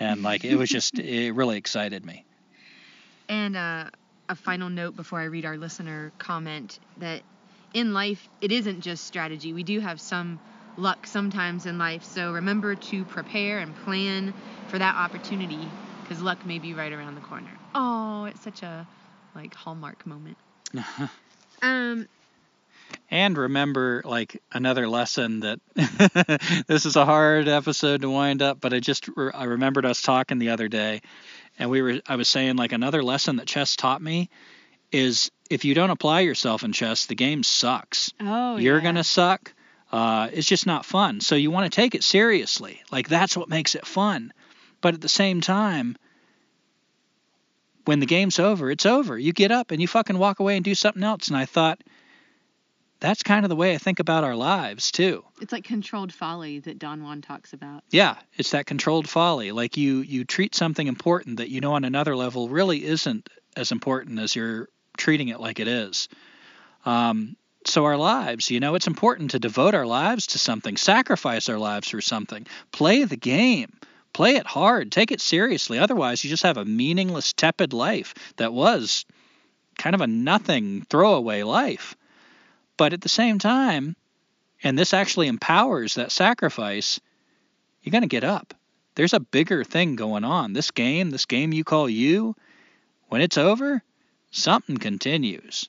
And, 0.00 0.24
like, 0.24 0.44
it 0.44 0.56
was 0.56 0.68
just, 0.68 0.98
it 0.98 1.30
really 1.30 1.58
excited 1.58 2.04
me. 2.04 2.24
And, 3.28 3.56
uh, 3.56 3.84
a 4.32 4.34
final 4.34 4.70
note 4.70 4.96
before 4.96 5.20
I 5.20 5.24
read 5.24 5.44
our 5.44 5.58
listener 5.58 6.10
comment 6.18 6.78
that 6.96 7.22
in 7.74 7.92
life, 7.92 8.26
it 8.40 8.50
isn't 8.50 8.80
just 8.80 9.04
strategy. 9.04 9.52
We 9.52 9.62
do 9.62 9.78
have 9.78 10.00
some 10.00 10.40
luck 10.78 11.06
sometimes 11.06 11.66
in 11.66 11.76
life. 11.76 12.02
So 12.02 12.32
remember 12.32 12.74
to 12.74 13.04
prepare 13.04 13.58
and 13.58 13.76
plan 13.84 14.32
for 14.68 14.78
that 14.78 14.96
opportunity 14.96 15.68
because 16.02 16.22
luck 16.22 16.44
may 16.46 16.58
be 16.58 16.72
right 16.72 16.92
around 16.92 17.14
the 17.14 17.20
corner. 17.20 17.50
Oh, 17.74 18.24
it's 18.24 18.42
such 18.42 18.62
a 18.62 18.86
like 19.34 19.54
hallmark 19.54 20.06
moment. 20.06 20.38
um, 21.62 22.08
and 23.10 23.36
remember 23.36 24.00
like 24.06 24.40
another 24.52 24.88
lesson 24.88 25.40
that 25.40 26.64
this 26.66 26.86
is 26.86 26.96
a 26.96 27.04
hard 27.04 27.48
episode 27.48 28.00
to 28.00 28.10
wind 28.10 28.40
up 28.42 28.60
but 28.60 28.72
i 28.72 28.80
just 28.80 29.08
i 29.34 29.44
remembered 29.44 29.84
us 29.84 30.00
talking 30.00 30.38
the 30.38 30.50
other 30.50 30.68
day 30.68 31.00
and 31.58 31.70
we 31.70 31.82
were 31.82 32.00
I 32.06 32.16
was 32.16 32.28
saying 32.28 32.56
like 32.56 32.72
another 32.72 33.02
lesson 33.02 33.36
that 33.36 33.46
chess 33.46 33.76
taught 33.76 34.02
me 34.02 34.30
is 34.90 35.30
if 35.50 35.64
you 35.64 35.74
don't 35.74 35.90
apply 35.90 36.20
yourself 36.20 36.64
in 36.64 36.72
chess, 36.72 37.06
the 37.06 37.14
game 37.14 37.42
sucks. 37.42 38.12
Oh, 38.20 38.56
You're 38.56 38.78
yeah. 38.78 38.82
gonna 38.82 39.04
suck. 39.04 39.52
Uh, 39.90 40.28
it's 40.32 40.48
just 40.48 40.66
not 40.66 40.86
fun. 40.86 41.20
So 41.20 41.34
you 41.34 41.50
want 41.50 41.70
to 41.70 41.74
take 41.76 41.94
it 41.94 42.02
seriously. 42.02 42.82
Like 42.90 43.08
that's 43.08 43.36
what 43.36 43.48
makes 43.48 43.74
it 43.74 43.86
fun. 43.86 44.32
But 44.80 44.94
at 44.94 45.00
the 45.00 45.08
same 45.08 45.40
time, 45.40 45.96
when 47.84 48.00
the 48.00 48.06
game's 48.06 48.38
over, 48.38 48.70
it's 48.70 48.86
over. 48.86 49.18
You 49.18 49.32
get 49.32 49.50
up 49.50 49.70
and 49.70 49.80
you 49.80 49.88
fucking 49.88 50.18
walk 50.18 50.40
away 50.40 50.56
and 50.56 50.64
do 50.64 50.74
something 50.74 51.02
else. 51.02 51.28
And 51.28 51.36
I 51.36 51.46
thought, 51.46 51.82
that's 53.02 53.24
kind 53.24 53.44
of 53.44 53.48
the 53.48 53.56
way 53.56 53.74
I 53.74 53.78
think 53.78 53.98
about 53.98 54.22
our 54.22 54.36
lives 54.36 54.92
too. 54.92 55.24
It's 55.40 55.52
like 55.52 55.64
controlled 55.64 56.12
folly 56.12 56.60
that 56.60 56.78
Don 56.78 57.02
Juan 57.02 57.20
talks 57.20 57.52
about. 57.52 57.82
Yeah, 57.90 58.14
it's 58.36 58.52
that 58.52 58.64
controlled 58.64 59.08
folly. 59.08 59.50
Like 59.50 59.76
you 59.76 59.98
you 59.98 60.24
treat 60.24 60.54
something 60.54 60.86
important 60.86 61.38
that 61.38 61.50
you 61.50 61.60
know 61.60 61.72
on 61.74 61.84
another 61.84 62.14
level 62.14 62.48
really 62.48 62.84
isn't 62.84 63.28
as 63.56 63.72
important 63.72 64.20
as 64.20 64.36
you're 64.36 64.68
treating 64.96 65.28
it 65.28 65.40
like 65.40 65.58
it 65.58 65.66
is. 65.66 66.08
Um, 66.86 67.36
so 67.66 67.84
our 67.84 67.96
lives, 67.96 68.50
you 68.50 68.60
know, 68.60 68.76
it's 68.76 68.86
important 68.86 69.32
to 69.32 69.40
devote 69.40 69.74
our 69.74 69.86
lives 69.86 70.28
to 70.28 70.38
something, 70.38 70.76
sacrifice 70.76 71.48
our 71.48 71.58
lives 71.58 71.88
for 71.88 72.00
something, 72.00 72.46
play 72.70 73.04
the 73.04 73.16
game. 73.16 73.72
Play 74.12 74.36
it 74.36 74.46
hard, 74.46 74.92
take 74.92 75.10
it 75.10 75.22
seriously. 75.22 75.78
Otherwise, 75.78 76.22
you 76.22 76.28
just 76.28 76.42
have 76.42 76.58
a 76.58 76.66
meaningless, 76.66 77.32
tepid 77.32 77.72
life 77.72 78.12
that 78.36 78.52
was 78.52 79.06
kind 79.78 79.94
of 79.94 80.02
a 80.02 80.06
nothing 80.06 80.82
throwaway 80.82 81.42
life. 81.42 81.96
But 82.82 82.94
at 82.94 83.00
the 83.00 83.08
same 83.08 83.38
time, 83.38 83.94
and 84.60 84.76
this 84.76 84.92
actually 84.92 85.28
empowers 85.28 85.94
that 85.94 86.10
sacrifice, 86.10 86.98
you're 87.80 87.92
going 87.92 88.02
to 88.02 88.08
get 88.08 88.24
up. 88.24 88.54
There's 88.96 89.12
a 89.12 89.20
bigger 89.20 89.62
thing 89.62 89.94
going 89.94 90.24
on. 90.24 90.52
This 90.52 90.72
game, 90.72 91.10
this 91.10 91.26
game 91.26 91.52
you 91.52 91.62
call 91.62 91.88
you, 91.88 92.34
when 93.06 93.20
it's 93.20 93.38
over, 93.38 93.84
something 94.32 94.78
continues. 94.78 95.68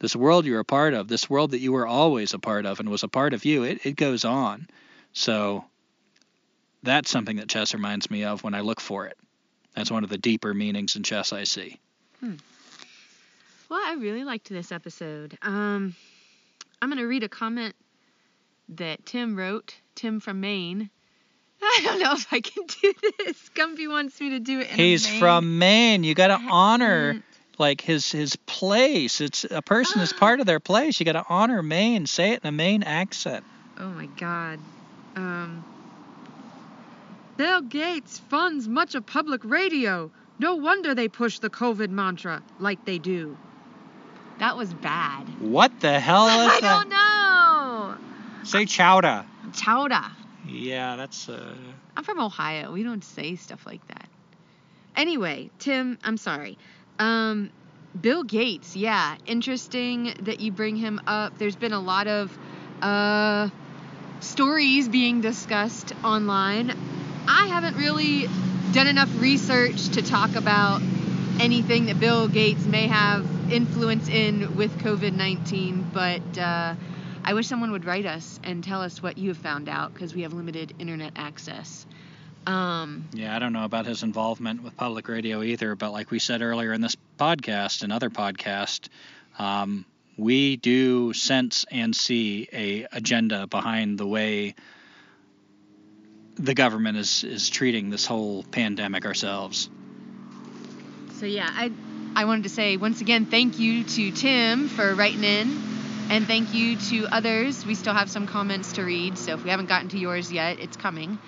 This 0.00 0.16
world 0.16 0.44
you're 0.44 0.58
a 0.58 0.64
part 0.64 0.94
of, 0.94 1.06
this 1.06 1.30
world 1.30 1.52
that 1.52 1.60
you 1.60 1.70
were 1.70 1.86
always 1.86 2.34
a 2.34 2.40
part 2.40 2.66
of 2.66 2.80
and 2.80 2.88
was 2.88 3.04
a 3.04 3.08
part 3.08 3.34
of 3.34 3.44
you, 3.44 3.62
it, 3.62 3.86
it 3.86 3.94
goes 3.94 4.24
on. 4.24 4.66
So 5.12 5.64
that's 6.82 7.08
something 7.08 7.36
that 7.36 7.50
chess 7.50 7.72
reminds 7.72 8.10
me 8.10 8.24
of 8.24 8.42
when 8.42 8.54
I 8.54 8.62
look 8.62 8.80
for 8.80 9.06
it. 9.06 9.16
That's 9.76 9.92
one 9.92 10.02
of 10.02 10.10
the 10.10 10.18
deeper 10.18 10.52
meanings 10.52 10.96
in 10.96 11.04
chess 11.04 11.32
I 11.32 11.44
see. 11.44 11.78
Well, 12.20 13.80
I 13.86 13.94
really 13.94 14.24
liked 14.24 14.48
this 14.48 14.72
episode. 14.72 15.38
Um, 15.40 15.94
I'm 16.82 16.88
gonna 16.88 17.06
read 17.06 17.22
a 17.22 17.28
comment 17.28 17.76
that 18.70 19.06
Tim 19.06 19.36
wrote. 19.36 19.76
Tim 19.94 20.18
from 20.18 20.40
Maine. 20.40 20.90
I 21.62 21.80
don't 21.84 22.00
know 22.00 22.12
if 22.14 22.26
I 22.32 22.40
can 22.40 22.64
do 22.66 22.92
this. 23.20 23.50
Gumby 23.54 23.88
wants 23.88 24.20
me 24.20 24.30
to 24.30 24.40
do 24.40 24.58
it. 24.58 24.68
In 24.68 24.76
He's 24.76 25.08
Maine 25.08 25.20
from 25.20 25.58
Maine. 25.60 26.02
You 26.02 26.16
got 26.16 26.36
to 26.36 26.44
honor 26.50 27.22
like 27.56 27.80
his 27.80 28.10
his 28.10 28.34
place. 28.34 29.20
It's 29.20 29.44
a 29.48 29.62
person 29.62 30.02
is 30.02 30.12
part 30.18 30.40
of 30.40 30.46
their 30.46 30.58
place. 30.58 30.98
You 30.98 31.06
got 31.06 31.12
to 31.12 31.24
honor 31.28 31.62
Maine. 31.62 32.06
Say 32.06 32.32
it 32.32 32.40
in 32.42 32.48
a 32.48 32.52
Maine 32.52 32.82
accent. 32.82 33.44
Oh 33.78 33.90
my 33.90 34.06
God. 34.06 34.58
Um. 35.14 35.64
Bill 37.36 37.62
Gates 37.62 38.18
funds 38.18 38.66
much 38.66 38.96
of 38.96 39.06
public 39.06 39.44
radio. 39.44 40.10
No 40.40 40.56
wonder 40.56 40.96
they 40.96 41.08
push 41.08 41.38
the 41.38 41.48
COVID 41.48 41.90
mantra 41.90 42.42
like 42.58 42.84
they 42.84 42.98
do. 42.98 43.36
That 44.38 44.56
was 44.56 44.72
bad. 44.74 45.26
What 45.40 45.78
the 45.80 45.98
hell 46.00 46.26
is 46.46 46.52
I 46.52 46.60
that? 46.60 46.84
don't 46.84 46.88
know. 46.88 48.44
Say 48.44 48.64
chowda. 48.64 49.24
Chowda. 49.52 50.10
Yeah, 50.46 50.96
that's 50.96 51.28
uh. 51.28 51.54
I'm 51.96 52.04
from 52.04 52.20
Ohio. 52.20 52.72
We 52.72 52.82
don't 52.82 53.04
say 53.04 53.36
stuff 53.36 53.64
like 53.66 53.86
that. 53.88 54.08
Anyway, 54.96 55.50
Tim, 55.58 55.98
I'm 56.02 56.16
sorry. 56.16 56.58
Um, 56.98 57.50
Bill 57.98 58.24
Gates, 58.24 58.74
yeah, 58.76 59.16
interesting 59.26 60.14
that 60.22 60.40
you 60.40 60.50
bring 60.52 60.76
him 60.76 61.00
up. 61.06 61.38
There's 61.38 61.56
been 61.56 61.72
a 61.72 61.80
lot 61.80 62.06
of 62.08 62.36
uh, 62.80 63.48
stories 64.20 64.88
being 64.88 65.20
discussed 65.20 65.92
online. 66.02 66.74
I 67.28 67.46
haven't 67.46 67.76
really 67.76 68.26
done 68.72 68.86
enough 68.86 69.10
research 69.20 69.90
to 69.90 70.02
talk 70.02 70.34
about 70.34 70.80
anything 71.40 71.86
that 71.86 72.00
Bill 72.00 72.28
Gates 72.28 72.64
may 72.64 72.88
have 72.88 73.26
influence 73.52 74.08
in 74.08 74.56
with 74.56 74.72
COVID 74.78 75.12
19, 75.12 75.86
but 75.92 76.38
uh, 76.38 76.74
I 77.24 77.34
wish 77.34 77.46
someone 77.46 77.70
would 77.72 77.84
write 77.84 78.06
us 78.06 78.40
and 78.42 78.64
tell 78.64 78.80
us 78.82 79.02
what 79.02 79.18
you 79.18 79.28
have 79.28 79.36
found 79.36 79.68
out 79.68 79.92
because 79.92 80.14
we 80.14 80.22
have 80.22 80.32
limited 80.32 80.74
internet 80.78 81.12
access. 81.16 81.86
Um, 82.46 83.04
Yeah, 83.12 83.36
I 83.36 83.38
don't 83.38 83.52
know 83.52 83.64
about 83.64 83.86
his 83.86 84.02
involvement 84.02 84.62
with 84.62 84.76
public 84.76 85.06
radio 85.08 85.42
either, 85.42 85.76
but 85.76 85.92
like 85.92 86.10
we 86.10 86.18
said 86.18 86.42
earlier 86.42 86.72
in 86.72 86.80
this 86.80 86.96
podcast 87.18 87.82
and 87.82 87.92
other 87.92 88.10
podcast, 88.10 88.88
um, 89.38 89.84
we 90.16 90.56
do 90.56 91.12
sense 91.12 91.64
and 91.70 91.94
see 91.94 92.48
a 92.52 92.86
agenda 92.90 93.46
behind 93.46 93.98
the 93.98 94.06
way 94.06 94.54
the 96.36 96.54
government 96.54 96.96
is 96.96 97.22
is 97.24 97.48
treating 97.50 97.90
this 97.90 98.06
whole 98.06 98.44
pandemic 98.50 99.04
ourselves. 99.04 99.68
so 101.12 101.26
yeah, 101.26 101.50
I 101.54 101.70
I 102.14 102.26
wanted 102.26 102.42
to 102.42 102.50
say 102.50 102.76
once 102.76 103.00
again 103.00 103.24
thank 103.24 103.58
you 103.58 103.84
to 103.84 104.10
Tim 104.10 104.68
for 104.68 104.94
writing 104.94 105.24
in, 105.24 105.62
and 106.10 106.26
thank 106.26 106.52
you 106.52 106.76
to 106.76 107.06
others. 107.06 107.64
We 107.64 107.74
still 107.74 107.94
have 107.94 108.10
some 108.10 108.26
comments 108.26 108.74
to 108.74 108.82
read, 108.82 109.16
so 109.16 109.32
if 109.32 109.42
we 109.42 109.48
haven't 109.48 109.70
gotten 109.70 109.88
to 109.90 109.98
yours 109.98 110.30
yet, 110.30 110.58
it's 110.60 110.76
coming. 110.76 111.18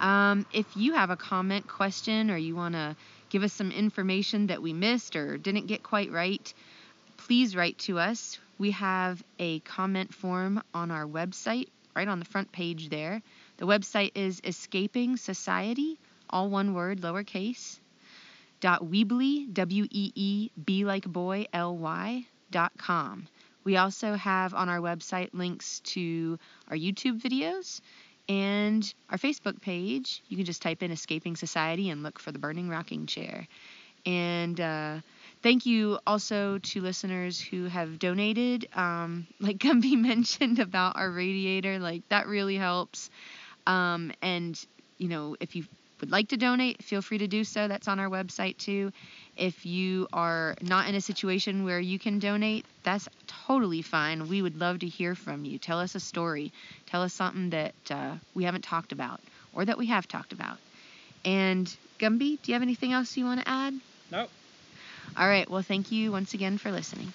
Um, 0.00 0.46
if 0.50 0.64
you 0.78 0.94
have 0.94 1.10
a 1.10 1.16
comment, 1.16 1.68
question, 1.68 2.30
or 2.30 2.38
you 2.38 2.56
want 2.56 2.74
to 2.74 2.96
give 3.28 3.42
us 3.42 3.52
some 3.52 3.70
information 3.70 4.46
that 4.46 4.62
we 4.62 4.72
missed 4.72 5.14
or 5.14 5.36
didn't 5.36 5.66
get 5.66 5.82
quite 5.82 6.10
right, 6.10 6.54
please 7.18 7.54
write 7.54 7.76
to 7.80 7.98
us. 7.98 8.38
We 8.58 8.70
have 8.70 9.22
a 9.38 9.58
comment 9.60 10.14
form 10.14 10.62
on 10.72 10.90
our 10.90 11.04
website, 11.04 11.68
right 11.94 12.08
on 12.08 12.18
the 12.18 12.24
front 12.24 12.50
page 12.50 12.88
there. 12.88 13.20
The 13.58 13.66
website 13.66 14.12
is 14.14 14.40
Escaping 14.42 15.18
Society, 15.18 15.98
all 16.30 16.48
one 16.48 16.72
word, 16.72 17.02
lowercase, 17.02 17.78
dot 18.60 18.82
Weebly, 18.82 19.52
W 19.52 19.84
E 19.90 20.12
E 20.14 20.50
B 20.62 20.84
like 20.84 21.04
boy, 21.04 21.46
L 21.52 21.76
Y, 21.76 22.26
dot 22.50 22.72
com. 22.78 23.26
We 23.64 23.76
also 23.76 24.14
have 24.14 24.54
on 24.54 24.68
our 24.68 24.78
website 24.78 25.30
links 25.32 25.80
to 25.80 26.38
our 26.68 26.76
YouTube 26.76 27.20
videos 27.20 27.80
and 28.28 28.94
our 29.10 29.18
Facebook 29.18 29.60
page. 29.60 30.22
You 30.28 30.36
can 30.36 30.46
just 30.46 30.62
type 30.62 30.82
in 30.82 30.90
Escaping 30.90 31.36
Society 31.36 31.90
and 31.90 32.02
look 32.02 32.18
for 32.18 32.32
the 32.32 32.38
Burning 32.38 32.68
Rocking 32.68 33.06
Chair. 33.06 33.46
And 34.06 34.58
uh, 34.60 35.00
thank 35.42 35.66
you 35.66 35.98
also 36.06 36.58
to 36.58 36.80
listeners 36.80 37.40
who 37.40 37.66
have 37.66 37.98
donated. 37.98 38.68
Um, 38.74 39.26
like 39.40 39.58
Gumby 39.58 39.96
mentioned 40.00 40.58
about 40.58 40.96
our 40.96 41.10
radiator, 41.10 41.78
like 41.78 42.08
that 42.08 42.26
really 42.26 42.56
helps. 42.56 43.10
Um, 43.66 44.12
and, 44.22 44.58
you 44.96 45.08
know, 45.08 45.36
if 45.40 45.54
you 45.54 45.64
would 46.00 46.10
like 46.10 46.28
to 46.28 46.36
donate, 46.36 46.82
feel 46.82 47.02
free 47.02 47.18
to 47.18 47.28
do 47.28 47.44
so. 47.44 47.68
That's 47.68 47.88
on 47.88 47.98
our 48.00 48.08
website 48.08 48.58
too. 48.58 48.92
If 49.36 49.64
you 49.66 50.08
are 50.12 50.54
not 50.60 50.88
in 50.88 50.94
a 50.94 51.00
situation 51.00 51.64
where 51.64 51.80
you 51.80 51.98
can 51.98 52.18
donate, 52.18 52.66
that's 52.84 53.08
totally 53.26 53.82
fine. 53.82 54.28
We 54.28 54.42
would 54.42 54.56
love 54.56 54.80
to 54.80 54.88
hear 54.88 55.14
from 55.14 55.44
you. 55.44 55.58
Tell 55.58 55.78
us 55.80 55.94
a 55.94 56.00
story. 56.00 56.52
Tell 56.86 57.02
us 57.02 57.14
something 57.14 57.50
that 57.50 57.74
uh, 57.90 58.16
we 58.34 58.44
haven't 58.44 58.64
talked 58.64 58.92
about 58.92 59.20
or 59.52 59.64
that 59.64 59.78
we 59.78 59.86
have 59.86 60.06
talked 60.08 60.32
about. 60.32 60.58
And 61.24 61.66
Gumby, 61.98 62.40
do 62.42 62.50
you 62.50 62.54
have 62.54 62.62
anything 62.62 62.92
else 62.92 63.16
you 63.16 63.24
want 63.24 63.40
to 63.40 63.48
add? 63.48 63.74
Nope. 64.10 64.32
All 65.16 65.28
right. 65.28 65.48
Well, 65.48 65.62
thank 65.62 65.90
you 65.92 66.12
once 66.12 66.34
again 66.34 66.58
for 66.58 66.72
listening. 66.72 67.14